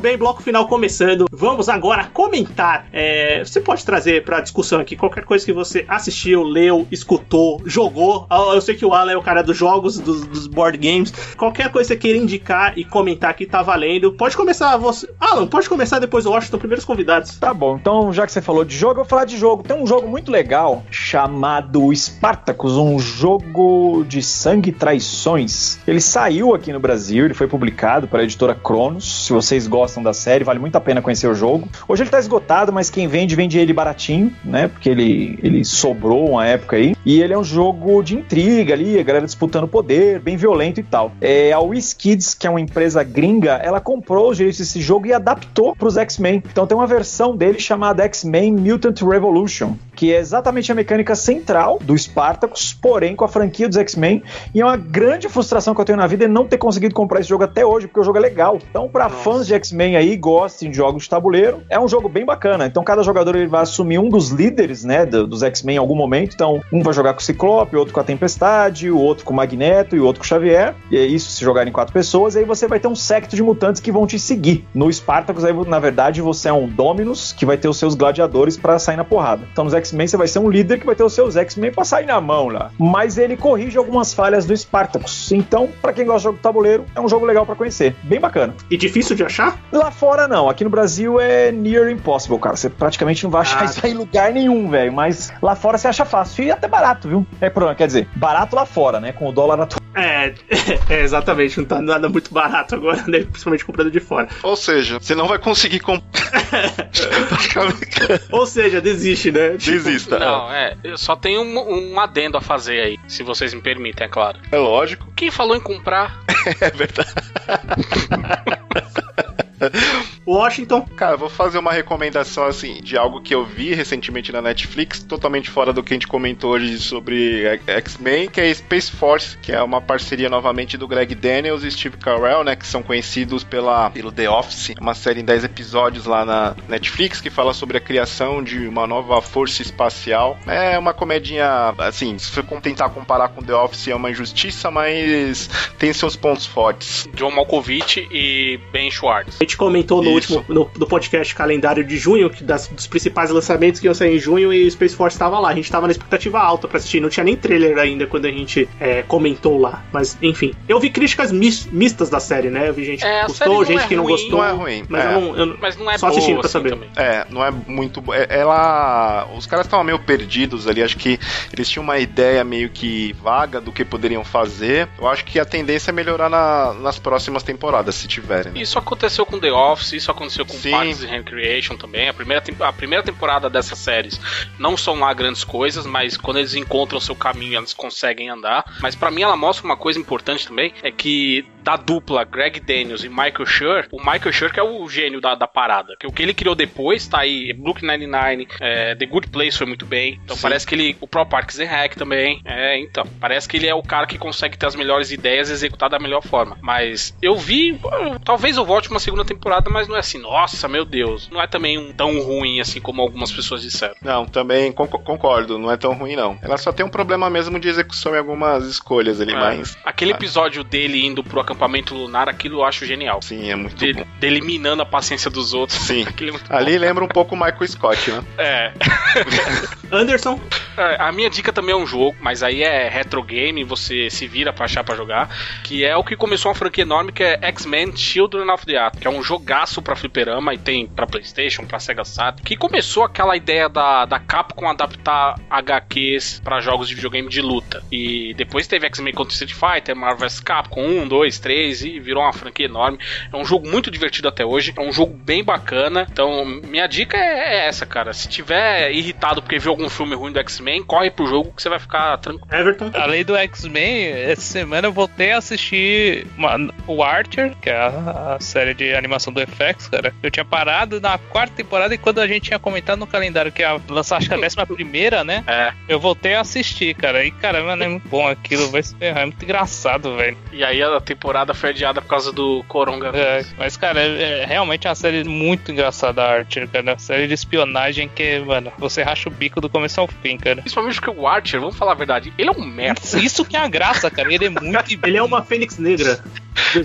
Muito 0.00 0.12
bem, 0.12 0.16
bloco 0.16 0.42
final 0.42 0.66
começando. 0.66 1.26
Vamos 1.30 1.68
agora 1.68 2.06
comentar. 2.06 2.86
É, 2.90 3.44
você 3.44 3.60
pode 3.60 3.84
trazer 3.84 4.24
para 4.24 4.40
discussão 4.40 4.80
aqui 4.80 4.96
qualquer 4.96 5.24
coisa 5.24 5.44
que 5.44 5.52
você 5.52 5.84
assistiu, 5.86 6.42
leu, 6.42 6.86
escutou, 6.90 7.60
jogou. 7.66 8.26
Ah, 8.30 8.52
Eu 8.54 8.62
sei 8.62 8.74
que 8.74 8.86
o 8.86 8.94
Alan 8.94 9.12
é 9.12 9.16
o 9.18 9.20
cara 9.20 9.42
dos 9.42 9.58
jogos, 9.58 9.98
dos, 9.98 10.24
dos 10.24 10.46
board 10.46 10.78
games. 10.78 11.12
Qualquer 11.36 11.70
coisa 11.70 11.88
que 11.94 11.96
você 11.96 12.00
queira 12.00 12.18
indicar 12.18 12.78
e 12.78 12.82
comentar 12.82 13.28
aqui 13.28 13.44
tá 13.44 13.60
valendo. 13.60 14.10
Pode 14.10 14.38
começar 14.38 14.74
você. 14.78 15.06
Alan, 15.20 15.46
pode 15.46 15.68
começar 15.68 15.98
depois 15.98 16.24
o 16.24 16.30
Washington, 16.30 16.56
primeiros 16.56 16.86
convidados. 16.86 17.38
Tá 17.38 17.52
bom, 17.52 17.76
então 17.76 18.10
já 18.10 18.24
que 18.24 18.32
você 18.32 18.40
falou 18.40 18.64
de 18.64 18.74
jogo, 18.74 18.92
eu 18.92 19.04
vou 19.04 19.04
falar 19.04 19.26
de 19.26 19.36
jogo. 19.36 19.64
Tem 19.64 19.76
um 19.76 19.86
jogo 19.86 20.08
muito 20.08 20.32
legal 20.32 20.82
chamado 20.90 21.94
Spartacus, 21.94 22.78
um 22.78 22.98
jogo 22.98 24.02
de 24.08 24.22
sangue 24.22 24.70
e 24.70 24.72
traições. 24.72 25.78
Ele 25.86 26.00
saiu 26.00 26.54
aqui 26.54 26.72
no 26.72 26.80
Brasil, 26.80 27.26
ele 27.26 27.34
foi 27.34 27.46
publicado 27.46 28.08
pela 28.08 28.22
editora 28.22 28.54
Cronos. 28.54 29.26
Se 29.26 29.32
vocês 29.34 29.66
gostam 29.66 29.89
da 30.02 30.12
série, 30.12 30.44
vale 30.44 30.58
muito 30.58 30.76
a 30.76 30.80
pena 30.80 31.02
conhecer 31.02 31.26
o 31.26 31.34
jogo. 31.34 31.68
Hoje 31.88 32.02
ele 32.02 32.10
tá 32.10 32.18
esgotado, 32.18 32.72
mas 32.72 32.90
quem 32.90 33.08
vende, 33.08 33.34
vende 33.34 33.58
ele 33.58 33.72
baratinho, 33.72 34.32
né? 34.44 34.68
Porque 34.68 34.88
ele, 34.88 35.38
ele 35.42 35.64
sobrou 35.64 36.30
uma 36.30 36.46
época 36.46 36.76
aí. 36.76 36.94
E 37.04 37.20
ele 37.20 37.32
é 37.32 37.38
um 37.38 37.44
jogo 37.44 38.02
de 38.02 38.14
intriga 38.14 38.74
ali, 38.74 38.98
a 38.98 39.02
galera 39.02 39.26
disputando 39.26 39.66
poder, 39.66 40.20
bem 40.20 40.36
violento 40.36 40.78
e 40.78 40.82
tal. 40.82 41.12
É, 41.20 41.52
a 41.52 41.60
WizKids, 41.60 42.34
que 42.34 42.46
é 42.46 42.50
uma 42.50 42.60
empresa 42.60 43.02
gringa, 43.02 43.52
ela 43.62 43.80
comprou 43.80 44.30
os 44.30 44.36
direitos 44.36 44.60
desse 44.60 44.80
jogo 44.80 45.06
e 45.06 45.12
adaptou 45.12 45.74
pros 45.74 45.96
X-Men. 45.96 46.42
Então 46.50 46.66
tem 46.66 46.76
uma 46.76 46.86
versão 46.86 47.36
dele 47.36 47.58
chamada 47.58 48.04
X-Men 48.04 48.52
Mutant 48.52 49.00
Revolution, 49.02 49.74
que 50.00 50.14
é 50.14 50.16
exatamente 50.18 50.72
a 50.72 50.74
mecânica 50.74 51.14
central 51.14 51.78
do 51.82 51.94
Spartacus, 51.94 52.72
porém 52.72 53.14
com 53.14 53.22
a 53.22 53.28
franquia 53.28 53.68
dos 53.68 53.76
X-Men. 53.76 54.22
E 54.54 54.62
é 54.62 54.64
uma 54.64 54.78
grande 54.78 55.28
frustração 55.28 55.74
que 55.74 55.80
eu 55.82 55.84
tenho 55.84 55.98
na 55.98 56.06
vida 56.06 56.24
é 56.24 56.28
não 56.28 56.46
ter 56.46 56.56
conseguido 56.56 56.94
comprar 56.94 57.20
esse 57.20 57.28
jogo 57.28 57.44
até 57.44 57.66
hoje, 57.66 57.86
porque 57.86 58.00
o 58.00 58.02
jogo 58.02 58.16
é 58.16 58.20
legal. 58.22 58.56
Então, 58.70 58.88
pra 58.88 59.10
fãs 59.10 59.46
de 59.46 59.52
X-Men 59.52 59.96
aí, 59.96 60.16
gostem 60.16 60.70
de 60.70 60.76
jogos 60.78 61.02
de 61.02 61.10
tabuleiro, 61.10 61.62
é 61.68 61.78
um 61.78 61.86
jogo 61.86 62.08
bem 62.08 62.24
bacana. 62.24 62.64
Então, 62.64 62.82
cada 62.82 63.02
jogador 63.02 63.36
ele 63.36 63.46
vai 63.46 63.60
assumir 63.60 63.98
um 63.98 64.08
dos 64.08 64.30
líderes, 64.30 64.84
né, 64.84 65.04
do- 65.04 65.26
dos 65.26 65.42
X-Men 65.42 65.76
em 65.76 65.78
algum 65.78 65.94
momento. 65.94 66.32
Então, 66.34 66.62
um 66.72 66.82
vai 66.82 66.94
jogar 66.94 67.12
com 67.12 67.20
o 67.20 67.22
Ciclope, 67.22 67.76
outro 67.76 67.92
com 67.92 68.00
a 68.00 68.04
Tempestade, 68.04 68.90
o 68.90 68.96
outro 68.98 69.26
com 69.26 69.34
o 69.34 69.36
Magneto 69.36 69.94
e 69.94 70.00
o 70.00 70.06
outro 70.06 70.20
com 70.20 70.24
o 70.24 70.28
Xavier. 70.28 70.74
E 70.90 70.96
é 70.96 71.04
isso 71.04 71.30
se 71.30 71.44
jogarem 71.44 71.70
quatro 71.70 71.92
pessoas. 71.92 72.36
E 72.36 72.38
aí 72.38 72.44
você 72.46 72.66
vai 72.66 72.80
ter 72.80 72.88
um 72.88 72.96
secto 72.96 73.36
de 73.36 73.42
mutantes 73.42 73.82
que 73.82 73.92
vão 73.92 74.06
te 74.06 74.18
seguir. 74.18 74.64
No 74.74 74.90
Spartacus, 74.90 75.44
aí, 75.44 75.52
na 75.66 75.78
verdade, 75.78 76.22
você 76.22 76.48
é 76.48 76.52
um 76.54 76.66
Dominus 76.66 77.32
que 77.34 77.44
vai 77.44 77.58
ter 77.58 77.68
os 77.68 77.76
seus 77.78 77.94
gladiadores 77.94 78.56
pra 78.56 78.78
sair 78.78 78.96
na 78.96 79.04
porrada. 79.04 79.42
Então, 79.52 79.64
nos 79.64 79.74
X-Men, 79.90 80.06
você 80.06 80.16
vai 80.16 80.28
ser 80.28 80.38
um 80.38 80.48
líder 80.48 80.78
que 80.78 80.86
vai 80.86 80.94
ter 80.94 81.02
os 81.04 81.12
seus 81.12 81.36
X-Men 81.36 81.72
pra 81.72 81.84
sair 81.84 82.06
na 82.06 82.20
mão 82.20 82.48
lá. 82.48 82.70
Mas 82.78 83.18
ele 83.18 83.36
corrige 83.36 83.76
algumas 83.76 84.14
falhas 84.14 84.46
do 84.46 84.56
Spartacus. 84.56 85.32
Então, 85.32 85.68
pra 85.82 85.92
quem 85.92 86.06
gosta 86.06 86.18
de 86.20 86.24
jogo 86.24 86.36
de 86.36 86.42
tabuleiro, 86.42 86.86
é 86.94 87.00
um 87.00 87.08
jogo 87.08 87.26
legal 87.26 87.44
pra 87.44 87.54
conhecer. 87.54 87.94
Bem 88.04 88.20
bacana. 88.20 88.54
E 88.70 88.76
difícil 88.76 89.16
de 89.16 89.24
achar? 89.24 89.58
Lá 89.72 89.90
fora 89.90 90.28
não, 90.28 90.48
aqui 90.48 90.64
no 90.64 90.70
Brasil 90.70 91.20
é 91.20 91.50
near 91.50 91.90
impossible, 91.90 92.38
cara. 92.38 92.56
Você 92.56 92.70
praticamente 92.70 93.24
não 93.24 93.30
vai 93.30 93.42
achar 93.42 93.62
Ah. 93.62 93.64
isso 93.64 93.80
aí 93.84 93.92
em 93.92 93.96
lugar 93.96 94.32
nenhum, 94.32 94.70
velho. 94.70 94.92
Mas 94.92 95.32
lá 95.42 95.56
fora 95.56 95.76
você 95.76 95.88
acha 95.88 96.04
fácil 96.04 96.44
e 96.44 96.50
até 96.50 96.68
barato, 96.68 97.08
viu? 97.08 97.26
É 97.40 97.50
problema, 97.50 97.74
quer 97.74 97.86
dizer, 97.86 98.08
barato 98.14 98.54
lá 98.54 98.64
fora, 98.64 99.00
né? 99.00 99.12
Com 99.12 99.28
o 99.28 99.32
dólar 99.32 99.60
atual. 99.60 99.80
É, 99.92 100.32
é, 100.88 101.02
exatamente, 101.02 101.58
não 101.58 101.64
tá 101.64 101.82
nada 101.82 102.08
muito 102.08 102.32
barato 102.32 102.76
agora, 102.76 103.02
né? 103.08 103.24
Principalmente 103.24 103.64
comprando 103.64 103.90
de 103.90 103.98
fora. 103.98 104.28
Ou 104.44 104.54
seja, 104.54 105.00
você 105.00 105.16
não 105.16 105.26
vai 105.26 105.36
conseguir 105.36 105.80
comprar. 105.80 106.08
Ou 108.30 108.46
seja, 108.46 108.80
desiste, 108.80 109.32
né? 109.32 109.56
Tipo, 109.58 109.79
Desista. 109.82 110.18
Não, 110.18 110.52
é. 110.52 110.76
Eu 110.82 110.98
só 110.98 111.16
tenho 111.16 111.42
um, 111.42 111.92
um 111.92 112.00
adendo 112.00 112.36
a 112.36 112.40
fazer 112.40 112.80
aí, 112.80 112.98
se 113.08 113.22
vocês 113.22 113.54
me 113.54 113.60
permitem, 113.60 114.06
é 114.06 114.08
claro. 114.08 114.38
É 114.50 114.58
lógico, 114.58 115.10
Quem 115.16 115.30
falou 115.30 115.56
em 115.56 115.60
comprar? 115.60 116.20
é 116.60 116.70
verdade. 116.70 117.14
Washington, 120.26 120.86
Cara, 120.96 121.14
eu 121.14 121.18
vou 121.18 121.30
fazer 121.30 121.58
uma 121.58 121.72
recomendação 121.72 122.44
assim 122.44 122.80
de 122.82 122.96
algo 122.96 123.20
que 123.20 123.34
eu 123.34 123.44
vi 123.44 123.74
recentemente 123.74 124.32
na 124.32 124.42
Netflix, 124.42 125.02
totalmente 125.02 125.50
fora 125.50 125.72
do 125.72 125.82
que 125.82 125.92
a 125.92 125.96
gente 125.96 126.06
comentou 126.06 126.52
hoje 126.52 126.78
sobre 126.78 127.44
X-Men, 127.66 128.28
que 128.28 128.40
é 128.40 128.52
Space 128.52 128.90
Force, 128.90 129.36
que 129.38 129.52
é 129.52 129.62
uma 129.62 129.80
parceria 129.80 130.28
novamente 130.28 130.76
do 130.76 130.86
Greg 130.86 131.14
Daniels 131.14 131.62
e 131.62 131.70
Steve 131.70 131.96
Carell, 131.96 132.44
né, 132.44 132.54
que 132.56 132.66
são 132.66 132.82
conhecidos 132.82 133.44
pela 133.44 133.90
pelo 133.90 134.12
The 134.12 134.28
Office, 134.28 134.74
uma 134.80 134.94
série 134.94 135.20
em 135.20 135.24
10 135.24 135.44
episódios 135.44 136.04
lá 136.06 136.24
na 136.24 136.54
Netflix 136.68 137.20
que 137.20 137.30
fala 137.30 137.52
sobre 137.52 137.78
a 137.78 137.80
criação 137.80 138.42
de 138.42 138.66
uma 138.66 138.86
nova 138.86 139.20
força 139.22 139.62
espacial. 139.62 140.38
É 140.46 140.78
uma 140.78 140.92
comedinha, 140.92 141.74
assim, 141.78 142.18
se 142.18 142.30
for 142.30 142.44
tentar 142.60 142.90
comparar 142.90 143.30
com 143.30 143.42
The 143.42 143.54
Office 143.54 143.88
é 143.88 143.94
uma 143.94 144.10
injustiça, 144.10 144.70
mas 144.70 145.48
tem 145.78 145.92
seus 145.92 146.16
pontos 146.16 146.46
fortes. 146.46 147.08
John 147.14 147.30
Malkovich 147.30 148.06
e 148.10 148.58
Ben 148.72 148.90
Schwartz. 148.90 149.38
Gente 149.50 149.56
comentou 149.56 150.02
no 150.02 150.16
Isso. 150.18 150.36
último 150.36 150.44
no, 150.54 150.70
no 150.78 150.86
podcast 150.86 151.34
calendário 151.34 151.82
de 151.84 151.96
junho, 151.98 152.30
que 152.30 152.44
das, 152.44 152.68
dos 152.68 152.86
principais 152.86 153.30
lançamentos 153.30 153.80
que 153.80 153.86
iam 153.86 153.94
sair 153.94 154.16
em 154.16 154.18
junho 154.18 154.52
e 154.52 154.70
Space 154.70 154.94
Force 154.94 155.14
estava 155.16 155.38
lá. 155.38 155.48
A 155.50 155.54
gente 155.54 155.70
tava 155.70 155.86
na 155.86 155.90
expectativa 155.92 156.38
alta 156.40 156.68
pra 156.68 156.78
assistir, 156.78 157.00
não 157.00 157.08
tinha 157.08 157.24
nem 157.24 157.36
trailer 157.36 157.78
ainda 157.78 158.06
quando 158.06 158.26
a 158.26 158.30
gente 158.30 158.68
é, 158.78 159.02
comentou 159.02 159.58
lá. 159.58 159.84
Mas 159.92 160.16
enfim, 160.22 160.52
eu 160.68 160.78
vi 160.78 160.90
críticas 160.90 161.32
mis- 161.32 161.66
mistas 161.66 162.08
da 162.08 162.20
série, 162.20 162.48
né? 162.50 162.68
Eu 162.68 162.74
vi 162.74 162.84
gente 162.84 163.04
É, 163.04 163.22
que 163.22 163.26
gostou, 163.28 163.64
gente 163.64 163.82
é 163.82 163.86
que 163.88 163.96
não 163.96 164.04
ruim, 164.04 164.12
gostou. 164.12 164.38
não 164.38 164.44
é 164.44 164.50
ruim, 164.52 164.84
Mas 164.88 165.04
é. 165.04 165.06
eu 165.14 165.20
não. 165.20 165.36
eu- 165.36 165.56
Mas 165.60 165.76
não 165.76 165.90
é 165.90 165.98
Só 165.98 166.06
boa 166.06 166.16
assistindo 166.18 166.38
pra 166.38 166.46
assim 166.46 166.52
saber. 166.52 166.70
também. 166.70 166.88
É, 166.96 167.26
não 167.30 167.44
é 167.44 167.50
muito. 167.50 168.02
é- 168.14 168.38
Ela. 168.38 169.28
Os 169.36 169.46
caras 169.46 169.66
estavam 169.66 169.84
meio 169.84 169.98
perdidos 169.98 170.66
ali. 170.68 170.82
Acho 170.82 170.96
que 170.96 171.18
eles 171.52 171.68
tinham 171.68 171.82
uma 171.82 171.98
ideia 171.98 172.44
meio 172.44 172.68
que 172.70 173.12
vaga 173.22 173.60
do 173.60 173.72
que 173.72 173.84
poderiam 173.84 174.24
fazer. 174.24 174.88
Eu 174.98 175.08
acho 175.08 175.24
que 175.24 175.38
a 175.38 175.44
tendência 175.44 175.90
é 175.90 175.92
melhorar 175.92 176.28
na- 176.28 176.74
nas 176.74 176.98
próximas 176.98 177.42
temporadas, 177.42 177.94
se 177.94 178.06
tiverem. 178.06 178.52
né? 178.52 178.60
Isso 178.60 178.78
aconteceu 178.78 179.24
com 179.26 179.38
The 179.40 179.52
Office, 179.52 179.92
isso 179.92 180.10
aconteceu 180.10 180.44
com 180.44 180.56
Sim. 180.56 180.70
Parks 180.70 181.02
and 181.02 181.08
Recreation 181.08 181.76
também. 181.76 182.08
A 182.08 182.14
primeira, 182.14 182.42
a 182.60 182.72
primeira 182.72 183.02
temporada 183.04 183.48
dessas 183.48 183.78
séries 183.78 184.20
não 184.58 184.76
são 184.76 184.98
lá 184.98 185.12
grandes 185.12 185.44
coisas, 185.44 185.86
mas 185.86 186.16
quando 186.16 186.38
eles 186.38 186.54
encontram 186.54 186.98
o 186.98 187.00
seu 187.00 187.14
caminho, 187.14 187.58
eles 187.58 187.72
conseguem 187.72 188.28
andar. 188.28 188.64
Mas 188.80 188.94
pra 188.94 189.10
mim 189.10 189.22
ela 189.22 189.36
mostra 189.36 189.64
uma 189.64 189.76
coisa 189.76 189.98
importante 189.98 190.46
também, 190.46 190.72
é 190.82 190.90
que 190.90 191.44
da 191.62 191.76
dupla 191.76 192.24
Greg 192.24 192.60
Daniels 192.60 193.04
e 193.04 193.08
Michael 193.08 193.46
Schur, 193.46 193.86
o 193.92 193.98
Michael 193.98 194.32
Schur 194.32 194.52
que 194.52 194.60
é 194.60 194.62
o 194.62 194.88
gênio 194.88 195.20
da, 195.20 195.34
da 195.34 195.46
parada. 195.46 195.94
Que 195.98 196.06
o 196.06 196.12
que 196.12 196.22
ele 196.22 196.34
criou 196.34 196.54
depois 196.54 197.06
tá 197.06 197.20
aí, 197.20 197.52
Brooklyn 197.52 197.98
Nine-Nine, 197.98 198.48
é, 198.60 198.94
The 198.94 199.06
Good 199.06 199.28
Place 199.28 199.58
foi 199.58 199.66
muito 199.66 199.84
bem. 199.84 200.20
Então 200.24 200.36
Sim. 200.36 200.42
parece 200.42 200.66
que 200.66 200.74
ele, 200.74 200.96
o 201.00 201.06
próprio 201.06 201.30
Parks 201.30 201.58
and 201.60 201.66
Rec 201.66 201.94
também, 201.94 202.40
é, 202.44 202.78
então, 202.78 203.04
parece 203.20 203.48
que 203.48 203.56
ele 203.56 203.66
é 203.66 203.74
o 203.74 203.82
cara 203.82 204.06
que 204.06 204.18
consegue 204.18 204.56
ter 204.56 204.66
as 204.66 204.74
melhores 204.74 205.10
ideias 205.10 205.50
e 205.50 205.52
executar 205.52 205.88
da 205.88 205.98
melhor 205.98 206.22
forma. 206.22 206.58
Mas 206.60 207.16
eu 207.22 207.36
vi, 207.36 207.78
talvez 208.24 208.56
eu 208.56 208.64
volte 208.64 208.90
uma 208.90 209.00
segunda 209.00 209.24
temporada, 209.34 209.70
mas 209.70 209.88
não 209.88 209.96
é 209.96 210.00
assim, 210.00 210.18
nossa, 210.18 210.68
meu 210.68 210.84
Deus, 210.84 211.28
não 211.30 211.40
é 211.40 211.46
também 211.46 211.78
um 211.78 211.92
tão 211.92 212.20
ruim 212.22 212.60
assim 212.60 212.80
como 212.80 213.00
algumas 213.02 213.30
pessoas 213.32 213.62
disseram. 213.62 213.94
Não, 214.02 214.26
também 214.26 214.70
con- 214.72 214.86
concordo, 214.86 215.58
não 215.58 215.70
é 215.70 215.76
tão 215.76 215.92
ruim 215.94 216.16
não. 216.16 216.38
Ela 216.42 216.56
só 216.58 216.72
tem 216.72 216.84
um 216.84 216.88
problema 216.90 217.28
mesmo 217.30 217.58
de 217.58 217.68
execução 217.68 218.14
em 218.14 218.18
algumas 218.18 218.64
escolhas 218.66 219.20
ali, 219.20 219.32
É. 219.32 219.36
mas 219.36 219.76
Aquele 219.84 220.12
Ah. 220.12 220.16
episódio 220.16 220.62
dele 220.64 221.04
indo 221.06 221.22
pro 221.24 221.40
acampamento 221.40 221.94
lunar, 221.94 222.28
aquilo 222.28 222.58
eu 222.60 222.64
acho 222.64 222.84
genial. 222.86 223.20
sim, 223.22 223.50
é 223.50 223.56
muito 223.56 223.76
De, 223.76 223.92
bom. 223.92 224.04
dele 224.18 224.40
minando 224.40 224.82
a 224.82 224.86
paciência 224.86 225.30
dos 225.30 225.54
outros. 225.54 225.78
Sim. 225.78 226.04
É 226.20 226.30
muito 226.30 226.52
Ali 226.54 226.78
lembra 226.78 227.02
um 227.04 227.08
pouco 227.08 227.34
o 227.34 227.38
Michael 227.38 227.66
Scott, 227.68 228.10
né? 228.10 228.20
bom. 228.20 228.26
É. 228.42 228.72
Anderson, 229.92 230.38
É, 230.76 230.96
A 231.00 231.12
minha 231.12 231.28
dica 231.28 231.52
também 231.52 231.72
é 231.74 231.76
um 231.76 231.86
jogo, 231.86 232.16
mas 232.20 232.42
aí 232.42 232.62
é 232.62 232.88
retro 232.88 233.22
game, 233.22 233.64
você 233.64 234.08
se 234.08 234.26
vira 234.28 234.52
pra 234.52 234.64
achar 234.66 234.84
pra 234.84 234.94
jogar, 234.94 235.28
que 235.64 235.84
é 235.84 235.96
o 235.96 236.04
que 236.04 236.16
começou 236.16 236.50
uma 236.50 236.54
franquia 236.54 236.82
enorme 236.82 237.12
que 237.12 237.22
é 237.22 237.38
X-Men 237.42 237.94
Children 237.96 238.48
of 238.50 238.64
the 238.64 238.76
Atom, 238.76 239.00
que 239.00 239.06
é 239.06 239.10
um 239.10 239.19
jogaço 239.22 239.80
pra 239.82 239.96
fliperama 239.96 240.54
e 240.54 240.58
tem 240.58 240.86
pra 240.86 241.06
Playstation, 241.06 241.64
pra 241.64 241.78
Sega 241.78 242.04
Saturn, 242.04 242.42
que 242.44 242.56
começou 242.56 243.04
aquela 243.04 243.36
ideia 243.36 243.68
da, 243.68 244.04
da 244.06 244.18
Capcom 244.18 244.68
adaptar 244.68 245.34
HQs 245.50 246.40
pra 246.44 246.60
jogos 246.60 246.88
de 246.88 246.94
videogame 246.94 247.28
de 247.28 247.40
luta. 247.40 247.82
E 247.90 248.34
depois 248.34 248.66
teve 248.66 248.86
X-Men 248.86 249.14
contra 249.14 249.32
Street 249.32 249.52
Fighter, 249.54 249.94
Marvel 249.96 250.28
vs 250.28 250.40
Capcom 250.40 250.82
1, 250.84 251.08
2, 251.08 251.38
3 251.38 251.84
e 251.84 252.00
virou 252.00 252.22
uma 252.22 252.32
franquia 252.32 252.66
enorme. 252.66 252.98
É 253.32 253.36
um 253.36 253.44
jogo 253.44 253.68
muito 253.68 253.90
divertido 253.90 254.28
até 254.28 254.44
hoje, 254.44 254.72
é 254.76 254.80
um 254.80 254.92
jogo 254.92 255.14
bem 255.14 255.42
bacana. 255.44 256.06
Então, 256.10 256.44
minha 256.44 256.86
dica 256.86 257.16
é 257.16 257.40
é 257.40 257.66
essa, 257.68 257.86
cara. 257.86 258.12
Se 258.12 258.28
tiver 258.28 258.92
irritado 258.92 259.40
porque 259.42 259.58
viu 259.58 259.70
algum 259.70 259.88
filme 259.88 260.14
ruim 260.14 260.32
do 260.32 260.38
X-Men, 260.40 260.82
corre 260.82 261.10
pro 261.10 261.26
jogo 261.26 261.52
que 261.52 261.62
você 261.62 261.68
vai 261.68 261.78
ficar 261.78 262.16
tranquilo. 262.18 262.46
Everton. 262.52 262.90
Além 262.94 263.24
do 263.24 263.34
X-Men, 263.36 264.06
essa 264.08 264.42
semana 264.42 264.88
eu 264.88 264.92
voltei 264.92 265.32
a 265.32 265.38
assistir 265.38 266.26
uma- 266.36 266.72
o 266.86 267.02
Archer, 267.02 267.54
que 267.60 267.70
é 267.70 267.76
a, 267.76 268.34
a 268.36 268.40
série 268.40 268.74
de 268.74 268.92
animação 269.00 269.32
do 269.32 269.40
FX, 269.40 269.88
cara. 269.88 270.14
Eu 270.22 270.30
tinha 270.30 270.44
parado 270.44 271.00
na 271.00 271.18
quarta 271.18 271.54
temporada 271.54 271.94
e 271.94 271.98
quando 271.98 272.20
a 272.20 272.26
gente 272.26 272.44
tinha 272.44 272.58
comentado 272.58 272.98
no 272.98 273.06
calendário 273.06 273.50
que 273.50 273.62
ia 273.62 273.80
lançar 273.88 274.18
acho 274.18 274.28
que 274.28 274.34
a 274.34 274.38
décima 274.40 274.66
primeira, 274.66 275.24
né? 275.24 275.42
É. 275.46 275.72
Eu 275.88 275.98
voltei 275.98 276.34
a 276.34 276.40
assistir, 276.40 276.94
cara. 276.94 277.24
E, 277.24 277.30
cara, 277.30 277.62
mano, 277.62 277.82
é 277.82 277.88
muito 277.88 278.08
bom 278.08 278.26
aquilo, 278.26 278.70
vai 278.70 278.82
se 278.82 278.94
ferrar. 278.96 279.22
É 279.22 279.26
muito 279.26 279.42
engraçado, 279.42 280.16
velho. 280.16 280.36
E 280.52 280.62
aí 280.62 280.82
a 280.82 281.00
temporada 281.00 281.54
foi 281.54 281.70
adiada 281.70 282.00
por 282.00 282.08
causa 282.08 282.32
do 282.32 282.64
Coronga. 282.68 283.10
É, 283.14 283.44
mas, 283.58 283.76
cara, 283.76 284.00
é, 284.00 284.42
é 284.42 284.44
realmente 284.44 284.86
uma 284.86 284.94
série 284.94 285.24
muito 285.24 285.72
engraçada, 285.72 286.22
a 286.22 286.30
Archer, 286.38 286.68
cara. 286.68 286.92
Uma 286.92 286.98
série 286.98 287.26
de 287.26 287.34
espionagem 287.34 288.08
que, 288.08 288.38
mano, 288.40 288.72
você 288.78 289.02
racha 289.02 289.28
o 289.28 289.32
bico 289.32 289.60
do 289.60 289.68
começo 289.68 290.00
ao 290.00 290.08
fim, 290.08 290.36
cara. 290.36 290.56
Principalmente 290.56 291.00
porque 291.00 291.18
o 291.18 291.26
Archer, 291.26 291.60
vamos 291.60 291.76
falar 291.76 291.92
a 291.92 291.96
verdade, 291.96 292.32
ele 292.38 292.48
é 292.48 292.52
um 292.52 292.64
merda. 292.64 293.00
Isso 293.18 293.44
que 293.44 293.56
é 293.56 293.60
a 293.60 293.68
graça, 293.68 294.10
cara. 294.10 294.32
Ele 294.32 294.46
é 294.46 294.50
muito 294.50 294.80
Ele 295.02 295.16
é 295.16 295.22
uma 295.22 295.42
fênix 295.42 295.78
negra. 295.78 296.22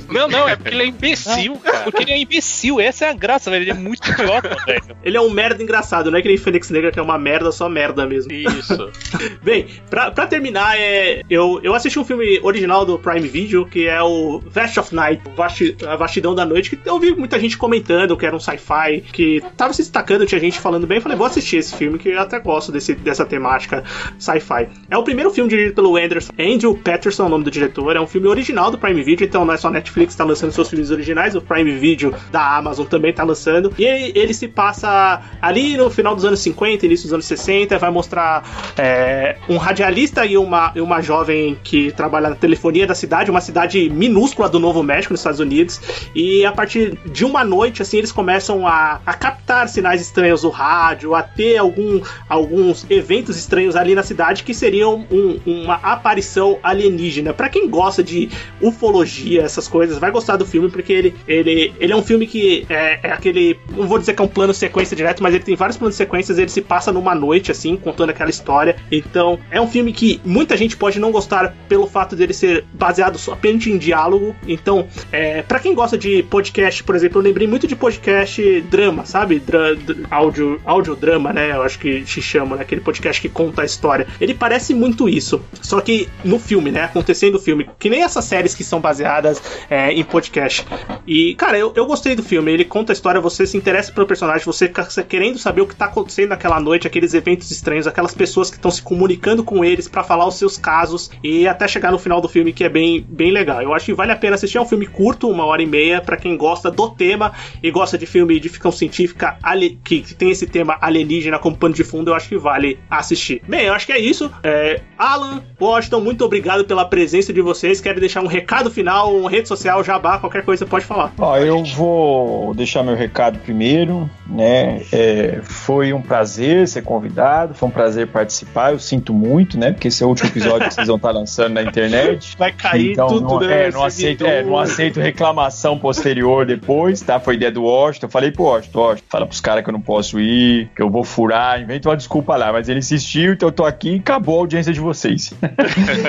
Não, 0.10 0.28
não, 0.28 0.48
é 0.48 0.56
porque 0.56 0.74
ele 0.74 0.84
é 0.84 0.88
imbecil, 0.88 1.58
cara. 1.58 1.84
Porque 1.84 2.04
ele 2.12 2.20
é 2.20 2.22
imbecil, 2.22 2.80
essa 2.80 3.06
é 3.06 3.10
a 3.10 3.14
graça, 3.14 3.50
velho. 3.52 3.64
Ele 3.64 3.72
é 3.72 3.74
muito 3.74 4.10
idiota, 4.10 4.56
velho. 4.66 4.82
Ele 5.04 5.18
é 5.18 5.22
um 5.22 5.30
merda 5.30 5.62
engraçado, 5.62 6.10
não 6.12 6.18
é 6.18 6.22
que 6.22 6.28
nem 6.28 6.38
Fênix 6.38 6.70
Negra 6.70 6.92
que 6.92 7.00
é 7.00 7.02
uma 7.02 7.18
merda, 7.18 7.52
só 7.52 7.68
merda 7.70 8.06
mesmo. 8.06 8.32
Isso. 8.32 8.90
Bem, 9.44 9.68
pra, 9.90 10.12
pra 10.12 10.28
terminar, 10.28 10.78
é, 10.80 11.22
eu, 11.30 11.60
eu 11.64 11.74
assisti 11.74 12.00
um 12.00 12.06
filme 12.06 12.40
original 12.44 12.86
do 12.86 12.98
Prime 13.00 13.28
Video, 13.28 13.66
que 13.66 13.88
é 13.88 14.02
o 14.02 14.40
Vast 14.46 14.80
of 14.80 14.96
Night, 14.96 15.22
Vasti- 15.36 15.76
A 15.88 15.96
Vastidão 15.96 16.34
da 16.36 16.46
Noite, 16.46 16.76
que 16.76 16.80
eu 16.90 17.00
vi 17.00 17.12
muita 17.16 17.40
gente 17.40 17.58
comentando 17.58 18.16
que 18.18 18.26
era 18.26 18.36
um 18.36 18.40
sci-fi, 18.40 19.02
que 19.12 19.42
tava 19.58 19.74
se 19.74 19.82
destacando, 19.82 20.26
tinha 20.26 20.40
gente 20.40 20.60
falando 20.60 20.86
bem. 20.88 20.98
Eu 20.98 21.02
falei, 21.02 21.18
vou 21.18 21.28
assistir 21.28 21.58
esse 21.58 21.76
filme, 21.76 21.98
que 22.00 22.10
eu 22.10 22.20
até 22.20 22.40
gosto 22.40 22.72
desse, 22.72 22.94
dessa 22.96 23.26
temática 23.26 23.84
sci-fi. 24.18 24.68
É 24.90 24.98
o 24.98 25.04
primeiro 25.04 25.32
filme 25.32 25.50
dirigido 25.50 25.76
pelo 25.76 25.96
Anderson, 25.98 26.32
Andrew 26.40 26.76
Patterson, 26.76 27.24
é 27.24 27.26
o 27.26 27.30
nome 27.30 27.44
do 27.44 27.52
diretor. 27.52 27.96
É 27.96 28.02
um 28.02 28.08
filme 28.08 28.28
original 28.28 28.72
do 28.72 28.78
Prime 28.78 29.04
Video, 29.04 29.26
então 29.26 29.46
não 29.46 29.54
é 29.54 29.58
só 29.58 29.70
Netflix 29.70 30.14
que 30.14 30.18
tá 30.18 30.24
lançando 30.24 30.52
seus 30.52 30.70
filmes 30.70 30.92
originais, 30.92 31.36
o 31.36 31.42
Prime 31.42 31.72
Video 31.72 31.95
da 32.32 32.58
Amazon 32.58 32.86
também 32.86 33.14
tá 33.14 33.24
lançando. 33.24 33.74
E 33.78 33.84
ele, 33.86 34.12
ele 34.16 34.34
se 34.34 34.48
passa 34.48 35.22
ali 35.42 35.78
no 35.78 35.90
final 35.90 36.16
dos 36.16 36.26
anos 36.26 36.40
50, 36.40 36.86
início 36.86 37.06
dos 37.06 37.14
anos 37.14 37.26
60, 37.26 37.78
vai 37.78 37.90
mostrar 37.92 38.44
é, 38.78 39.38
um 39.50 39.58
radialista 39.58 40.26
e 40.26 40.38
uma, 40.38 40.72
uma 40.76 41.02
jovem 41.02 41.58
que 41.64 41.92
trabalha 41.92 42.30
na 42.30 42.36
telefonia 42.36 42.86
da 42.88 42.96
cidade, 42.96 43.32
uma 43.32 43.42
cidade 43.42 43.90
minúscula 43.90 44.50
do 44.50 44.60
Novo 44.60 44.84
México, 44.84 45.14
nos 45.14 45.20
Estados 45.22 45.40
Unidos. 45.40 45.80
E 46.14 46.46
a 46.46 46.52
partir 46.52 46.98
de 47.12 47.24
uma 47.26 47.44
noite, 47.44 47.82
assim, 47.82 47.98
eles 47.98 48.12
começam 48.12 48.68
a, 48.68 49.00
a 49.06 49.14
captar 49.14 49.68
sinais 49.70 50.02
estranhos 50.02 50.42
do 50.42 50.50
rádio, 50.50 51.14
a 51.16 51.22
ter 51.24 51.58
algum, 51.58 52.02
alguns 52.28 52.86
eventos 52.90 53.38
estranhos 53.38 53.76
ali 53.76 53.96
na 53.96 54.04
cidade 54.04 54.44
que 54.44 54.54
seriam 54.54 55.06
um- 55.12 55.40
uma 55.46 55.76
aparição 55.76 56.58
alienígena. 56.64 57.34
Pra 57.34 57.50
quem 57.50 57.70
gosta 57.70 58.04
de 58.04 58.30
ufologia, 58.62 59.42
essas 59.44 59.68
coisas, 59.68 59.98
vai 59.98 60.12
gostar 60.12 60.38
do 60.38 60.46
filme, 60.46 60.70
porque 60.70 60.92
ele, 60.94 61.16
ele, 61.28 61.74
ele 61.86 61.94
é 61.94 61.96
um 61.96 62.04
filme 62.04 62.28
que 62.28 62.66
é, 62.70 63.00
é 63.04 63.12
aquele. 63.12 63.58
Não 63.72 63.88
vou 63.88 63.98
dizer 63.98 64.14
que 64.14 64.22
é 64.22 64.26
um 64.26 64.28
plano 64.28 64.54
sequência 64.54 64.96
direto, 64.96 65.22
mas 65.24 65.34
ele 65.34 65.44
tem 65.44 65.56
vários 65.56 65.78
planos 65.78 65.96
sequências, 65.96 66.38
ele 66.38 66.50
se 66.50 66.62
passa 66.62 66.92
numa 66.92 67.16
noite, 67.16 67.52
assim, 67.52 67.78
contando 67.78 68.10
aquela 68.10 68.30
história. 68.30 68.76
Então, 68.92 69.40
é 69.50 69.60
um 69.62 69.68
filme 69.68 69.94
que 69.94 70.20
muita 70.26 70.58
gente 70.58 70.76
pode 70.76 71.00
não 71.00 71.12
gostar 71.12 71.56
pelo 71.70 71.88
fato 71.88 72.16
dele 72.16 72.34
ser 72.34 72.66
baseado 72.74 73.20
apenas 73.32 73.68
em 73.68 73.78
diálogo. 73.78 74.36
Então, 74.48 74.88
é, 75.12 75.42
para 75.42 75.60
quem 75.60 75.74
gosta 75.74 75.98
de 75.98 76.24
podcast, 76.24 76.84
por 76.84 76.96
exemplo, 76.96 77.20
eu 77.20 77.24
lembrei 77.24 77.48
muito 77.48 77.68
de 77.68 77.76
podcast 77.76 78.62
drama, 78.62 79.06
sabe? 79.06 79.40
Dra 79.40 79.76
dr- 79.76 80.06
áudio, 80.10 80.60
audiodrama, 80.66 81.32
né? 81.32 81.52
Eu 81.52 81.62
acho 81.62 81.80
que 81.80 82.06
se 82.06 82.22
chama, 82.22 82.56
né? 82.56 82.64
Aquele 82.64 82.82
podcast 82.82 83.22
que 83.22 83.30
conta 83.30 83.62
a 83.62 83.66
história. 83.66 84.08
Ele 84.20 84.34
parece 84.34 84.74
muito 84.74 85.08
isso. 85.08 85.42
Só 85.62 85.80
que 85.82 86.10
no 86.24 86.40
filme, 86.40 86.72
né? 86.72 86.84
Acontecendo 86.84 87.34
no 87.34 87.40
filme. 87.40 87.70
Que 87.78 87.90
nem 87.90 88.02
essas 88.04 88.26
séries 88.26 88.56
que 88.56 88.64
são 88.64 88.80
baseadas 88.80 89.42
é, 89.70 89.92
em 89.92 90.04
podcast. 90.04 90.66
E, 91.06 91.36
cara, 91.36 91.58
eu, 91.58 91.72
eu 91.76 91.86
gostei 91.86 92.16
do 92.16 92.24
filme. 92.24 92.52
Ele 92.52 92.66
conta 92.66 92.92
a 92.92 92.96
história, 92.96 93.20
você 93.20 93.46
se 93.46 93.58
interessa 93.58 93.92
pelo 93.92 94.08
personagem, 94.08 94.46
você 94.46 94.68
fica 94.68 94.86
querendo 95.04 95.38
saber 95.38 95.62
o 95.62 95.68
que 95.68 95.76
tá 95.76 95.86
acontecendo 95.86 96.30
naquela 96.30 96.60
noite, 96.60 96.88
aqueles 96.88 97.14
eventos 97.14 97.52
estranhos, 97.52 97.86
aquelas 97.86 98.14
pessoas 98.14 98.50
que 98.50 98.56
estão 98.56 98.72
se 98.72 98.82
comunicando 98.82 99.44
com 99.44 99.64
eles 99.64 99.88
pra 99.88 100.04
falar 100.04 100.28
os 100.28 100.36
seus 100.36 100.58
casos 100.58 101.12
e 101.24 101.48
até 101.48 101.68
chegar 101.68 101.92
no 101.92 102.00
final 102.00 102.22
do 102.22 102.30
filme 102.30 102.54
que 102.54 102.64
é 102.64 102.70
bem, 102.70 103.06
bem 103.08 103.32
legal. 103.32 103.62
Eu 103.62 103.74
acho 103.74 103.86
que 103.86 103.94
vale 103.94 104.12
a 104.12 104.16
pena 104.16 104.36
assistir. 104.36 104.58
É 104.58 104.62
um 104.62 104.66
filme 104.66 104.88
curto, 104.88 105.30
uma 105.30 105.46
hora 105.46 105.62
e 105.62 105.66
meia, 105.66 106.02
pra 106.02 106.18
quem 106.18 106.38
gosta 106.38 106.72
do 106.72 106.90
tema 106.90 107.34
e 107.62 107.70
gosta 107.70 107.98
de 107.98 108.06
filme 108.06 108.40
de 108.40 108.50
ficção 108.50 108.72
científica 108.72 109.38
que, 109.84 110.16
tem 110.16 110.32
esse 110.32 110.48
tema 110.48 110.78
alienígena 110.80 111.40
como 111.40 111.58
pano 111.58 111.74
de 111.74 111.84
fundo, 111.84 112.12
eu 112.12 112.16
acho 112.16 112.30
que 112.30 112.38
vale 112.38 112.80
assistir. 112.90 113.42
Bem, 113.48 113.66
eu 113.66 113.74
acho 113.74 113.86
que 113.86 113.92
é 113.92 114.00
isso. 114.00 114.32
É, 114.44 114.82
Alan, 114.98 115.44
Washington, 115.60 116.00
muito 116.00 116.24
obrigado 116.24 116.64
pela 116.66 116.86
presença 116.86 117.34
de 117.34 117.42
vocês. 117.42 117.82
Quero 117.82 118.00
deixar 118.00 118.22
um 118.22 118.28
recado 118.28 118.72
final, 118.72 119.16
uma 119.16 119.30
rede 119.30 119.48
social, 119.48 119.84
jabá, 119.84 120.20
qualquer 120.20 120.44
coisa 120.44 120.66
pode 120.66 120.86
falar. 120.86 121.14
Ó, 121.18 121.38
eu 121.38 121.65
vou 121.74 122.54
deixar 122.54 122.84
meu 122.84 122.96
recado 122.96 123.40
primeiro, 123.40 124.10
né? 124.28 124.82
É, 124.92 125.40
foi 125.44 125.94
um 125.94 126.02
prazer 126.02 126.68
ser 126.68 126.82
convidado, 126.82 127.54
foi 127.54 127.70
um 127.70 127.72
prazer 127.72 128.08
participar. 128.08 128.72
Eu 128.74 128.80
sinto 128.80 129.14
muito, 129.14 129.58
né? 129.58 129.72
Porque 129.72 129.88
esse 129.88 130.04
é 130.04 130.06
o 130.06 130.10
último 130.10 130.30
episódio 130.30 130.68
que 130.68 130.74
vocês 130.74 130.88
vão 130.88 130.98
estar 130.98 131.12
lançando 131.12 131.54
na 131.54 131.64
internet. 131.64 132.36
Vai 132.38 132.52
cair 132.52 132.92
então, 132.92 133.08
tudo, 133.08 133.28
não, 133.28 133.40
né? 133.40 133.68
é, 133.68 133.72
não 133.72 133.84
aceito, 133.84 134.26
é, 134.26 134.44
não 134.44 134.58
aceito 134.58 135.00
reclamação 135.00 135.78
posterior 135.78 136.46
depois, 136.46 137.02
tá? 137.02 137.20
Foi 137.20 137.36
ideia 137.36 137.52
do 137.52 137.64
Washington. 137.64 138.06
Eu 138.08 138.12
falei 138.12 138.32
pro 138.32 138.44
Washington, 138.44 138.80
Washington, 138.80 139.08
fala 139.10 139.26
pros 139.26 139.42
caras 139.42 139.64
que 139.64 139.70
eu 139.70 139.74
não 139.74 139.82
posso 139.82 140.20
ir, 140.20 140.70
que 140.76 140.82
eu 140.82 140.90
vou 140.90 141.04
furar, 141.04 141.62
inventa 141.62 141.90
uma 141.90 141.98
desculpa 141.98 142.36
lá. 142.36 142.52
Mas 142.52 142.70
ele 142.70 142.80
insistiu, 142.80 143.34
então 143.34 143.50
eu 143.50 143.54
tô 143.54 143.66
aqui 143.66 143.96
e 143.96 144.00
acabou 144.00 144.38
a 144.38 144.40
audiência 144.42 144.74
de 144.74 144.80
vocês. 144.80 145.34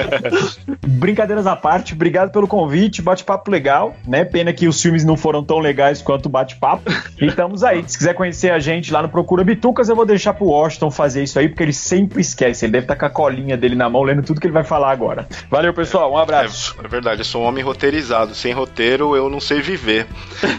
Brincadeiras 0.87 1.47
à 1.47 1.57
parte, 1.57 1.95
obrigado 1.95 2.31
pelo 2.31 2.47
convite, 2.47 3.03
bate-papo 3.03 3.51
legal, 3.51 3.95
né? 4.07 4.25
Pena 4.25 4.53
que 4.53 4.67
os 4.67 4.81
filmes 4.81 5.05
não 5.05 5.17
foram 5.17 5.43
tão 5.47 5.59
legais 5.59 6.03
quanto 6.03 6.27
o 6.27 6.29
bate-papo. 6.29 6.83
E 7.19 7.25
estamos 7.29 7.65
aí. 7.65 7.83
Se 7.87 7.97
quiser 7.97 8.13
conhecer 8.13 8.51
a 8.51 8.59
gente 8.59 8.93
lá 8.93 9.01
no 9.01 9.09
Procura 9.09 9.43
Bitucas, 9.43 9.89
eu 9.89 9.97
vou 9.97 10.05
deixar 10.05 10.35
pro 10.35 10.45
Washington 10.49 10.91
fazer 10.91 11.23
isso 11.23 11.39
aí, 11.39 11.49
porque 11.49 11.63
ele 11.63 11.73
sempre 11.73 12.21
esquece. 12.21 12.67
Ele 12.67 12.73
deve 12.73 12.85
estar 12.85 12.95
com 12.97 13.07
a 13.07 13.11
colinha 13.11 13.57
dele 13.57 13.75
na 13.75 13.89
mão, 13.89 14.03
lendo 14.03 14.23
tudo 14.23 14.39
que 14.39 14.47
ele 14.47 14.53
vai 14.53 14.65
falar 14.65 14.91
agora. 14.91 15.27
Valeu, 15.51 15.73
pessoal. 15.73 16.13
Um 16.13 16.19
abraço. 16.19 16.77
É, 16.79 16.85
é 16.85 16.89
verdade, 16.89 17.23
eu 17.23 17.25
sou 17.25 17.41
um 17.43 17.47
homem 17.47 17.65
roteirizado. 17.65 18.35
Sem 18.35 18.53
roteiro 18.53 19.17
eu 19.17 19.31
não 19.31 19.41
sei 19.41 19.63
viver. 19.63 20.07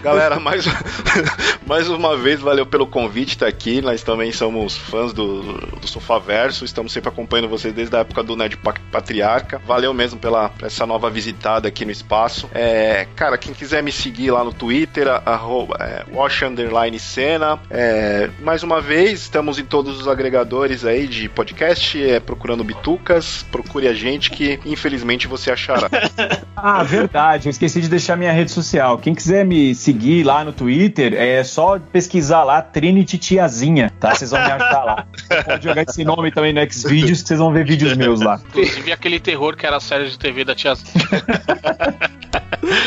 Galera, 0.01 0.39
mais, 0.41 0.65
mais 1.67 1.87
uma 1.89 2.15
vez, 2.17 2.39
valeu 2.39 2.65
pelo 2.65 2.87
convite 2.87 3.29
estar 3.33 3.47
aqui. 3.47 3.81
Nós 3.81 4.01
também 4.01 4.31
somos 4.31 4.75
fãs 4.75 5.13
do, 5.13 5.41
do 5.79 5.87
Sofaverso. 5.87 6.65
Estamos 6.65 6.91
sempre 6.91 7.09
acompanhando 7.09 7.49
vocês 7.49 7.73
desde 7.73 7.95
a 7.95 7.99
época 7.99 8.23
do 8.23 8.35
Nerd 8.35 8.57
Pa- 8.57 8.73
Patriarca. 8.91 9.61
Valeu 9.65 9.93
mesmo 9.93 10.19
pela, 10.19 10.51
essa 10.63 10.85
nova 10.87 11.09
visitada 11.09 11.67
aqui 11.67 11.85
no 11.85 11.91
espaço. 11.91 12.49
É, 12.53 13.07
cara, 13.15 13.37
quem 13.37 13.53
quiser 13.53 13.83
me 13.83 13.91
seguir 13.91 14.31
lá 14.31 14.43
no 14.43 14.51
Twitter, 14.53 14.76
arroba, 15.25 15.77
é, 15.79 16.05
wash 16.13 16.43
underline 16.43 16.99
cena. 16.99 17.59
É, 17.69 18.29
mais 18.41 18.63
uma 18.63 18.81
vez, 18.81 19.21
estamos 19.21 19.57
em 19.57 19.65
todos 19.65 19.99
os 19.99 20.07
agregadores 20.07 20.85
aí 20.85 21.07
de 21.07 21.29
podcast, 21.29 22.01
é, 22.01 22.19
procurando 22.19 22.63
bitucas. 22.63 23.45
Procure 23.51 23.87
a 23.87 23.93
gente 23.93 24.29
que 24.29 24.59
infelizmente 24.65 25.27
você 25.27 25.51
achará. 25.51 25.89
ah, 26.55 26.83
verdade. 26.83 27.47
Eu 27.47 27.51
esqueci 27.51 27.81
de 27.81 27.89
deixar 27.89 28.15
minha 28.15 28.31
rede 28.31 28.51
social. 28.51 28.97
Quem 28.97 29.15
quiser 29.15 29.45
me 29.45 29.73
seguir 29.73 30.23
lá 30.23 30.43
no 30.43 30.51
Twitter, 30.51 31.13
é 31.13 31.43
só 31.43 31.79
pesquisar 31.79 32.43
lá 32.43 32.61
Trinity 32.61 33.17
Tiazinha, 33.17 33.91
tá? 33.99 34.13
Vocês 34.15 34.31
vão 34.31 34.39
me 34.43 34.51
achar 34.51 34.83
lá. 34.83 35.07
Pode 35.45 35.63
jogar 35.63 35.83
esse 35.83 36.03
nome 36.03 36.31
também 36.31 36.53
no 36.53 36.61
Xvideos 36.71 37.21
que 37.21 37.27
vocês 37.27 37.39
vão 37.39 37.51
ver 37.51 37.65
vídeos 37.65 37.95
meus 37.95 38.21
lá. 38.21 38.39
Inclusive 38.49 38.91
aquele 38.91 39.19
terror 39.19 39.55
que 39.55 39.65
era 39.65 39.77
a 39.77 39.81
série 39.81 40.09
de 40.09 40.17
TV 40.17 40.43
da 40.43 40.55
Tiazinha. 40.55 40.93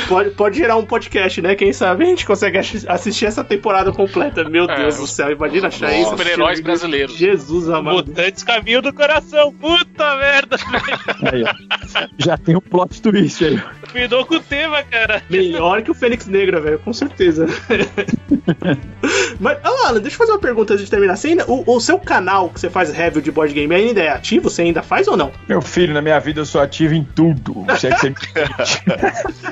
pode, 0.08 0.30
pode 0.30 0.58
gerar 0.58 0.76
um 0.76 0.84
podcast, 0.84 1.40
né? 1.40 1.54
Quem 1.54 1.72
sabe 1.72 2.04
a 2.04 2.06
gente 2.06 2.26
consegue 2.26 2.58
assistir 2.58 3.26
essa 3.26 3.44
temporada 3.44 3.92
completa. 3.92 4.48
Meu 4.48 4.64
é, 4.64 4.76
Deus 4.76 4.96
do 4.96 5.06
céu, 5.06 5.30
imagina 5.30 5.68
achar 5.68 5.92
isso. 5.92 6.10
Super-heróis 6.10 6.60
brasileiros. 6.60 7.16
Jesus 7.16 7.68
amado. 7.68 8.08
Mutantes 8.08 8.42
caminho 8.42 8.82
do 8.82 8.92
coração. 8.92 9.52
Puta 9.52 10.16
merda. 10.16 10.56
Aí, 11.32 11.44
Já 12.18 12.36
tem 12.36 12.56
um 12.56 12.60
plot 12.60 13.00
twist 13.00 13.44
aí. 13.44 13.62
Combinou 13.86 14.24
com 14.24 14.36
o 14.36 14.40
tema, 14.40 14.82
cara. 14.82 15.22
Melhor 15.28 15.82
que 15.82 15.90
o 15.90 15.94
Fênix 15.94 16.26
Negra, 16.26 16.60
velho, 16.60 16.78
com 16.78 16.92
certeza. 16.92 17.46
Mas, 19.38 19.58
Alan, 19.64 20.00
deixa 20.00 20.14
eu 20.14 20.18
fazer 20.18 20.32
uma 20.32 20.38
pergunta 20.38 20.74
antes 20.74 20.84
de 20.84 20.90
terminar. 20.90 21.16
Você 21.16 21.28
ainda, 21.28 21.44
o, 21.50 21.76
o, 21.76 21.80
seu 21.80 21.98
canal 21.98 22.50
que 22.50 22.60
você 22.60 22.70
faz 22.70 22.90
review 22.92 23.22
de 23.22 23.30
board 23.30 23.52
game 23.52 23.74
ainda 23.74 24.00
é 24.00 24.10
ativo? 24.10 24.50
Você 24.50 24.62
ainda 24.62 24.82
faz 24.82 25.08
ou 25.08 25.16
não? 25.16 25.32
Meu 25.48 25.60
filho, 25.60 25.94
na 25.94 26.02
minha 26.02 26.18
vida 26.20 26.40
eu 26.40 26.46
sou 26.46 26.60
ativo 26.60 26.94
em 26.94 27.04
tudo. 27.04 27.64
Se 27.78 27.86
é 27.86 27.90
que 27.90 28.00
você 28.00 28.10
me 28.10 28.16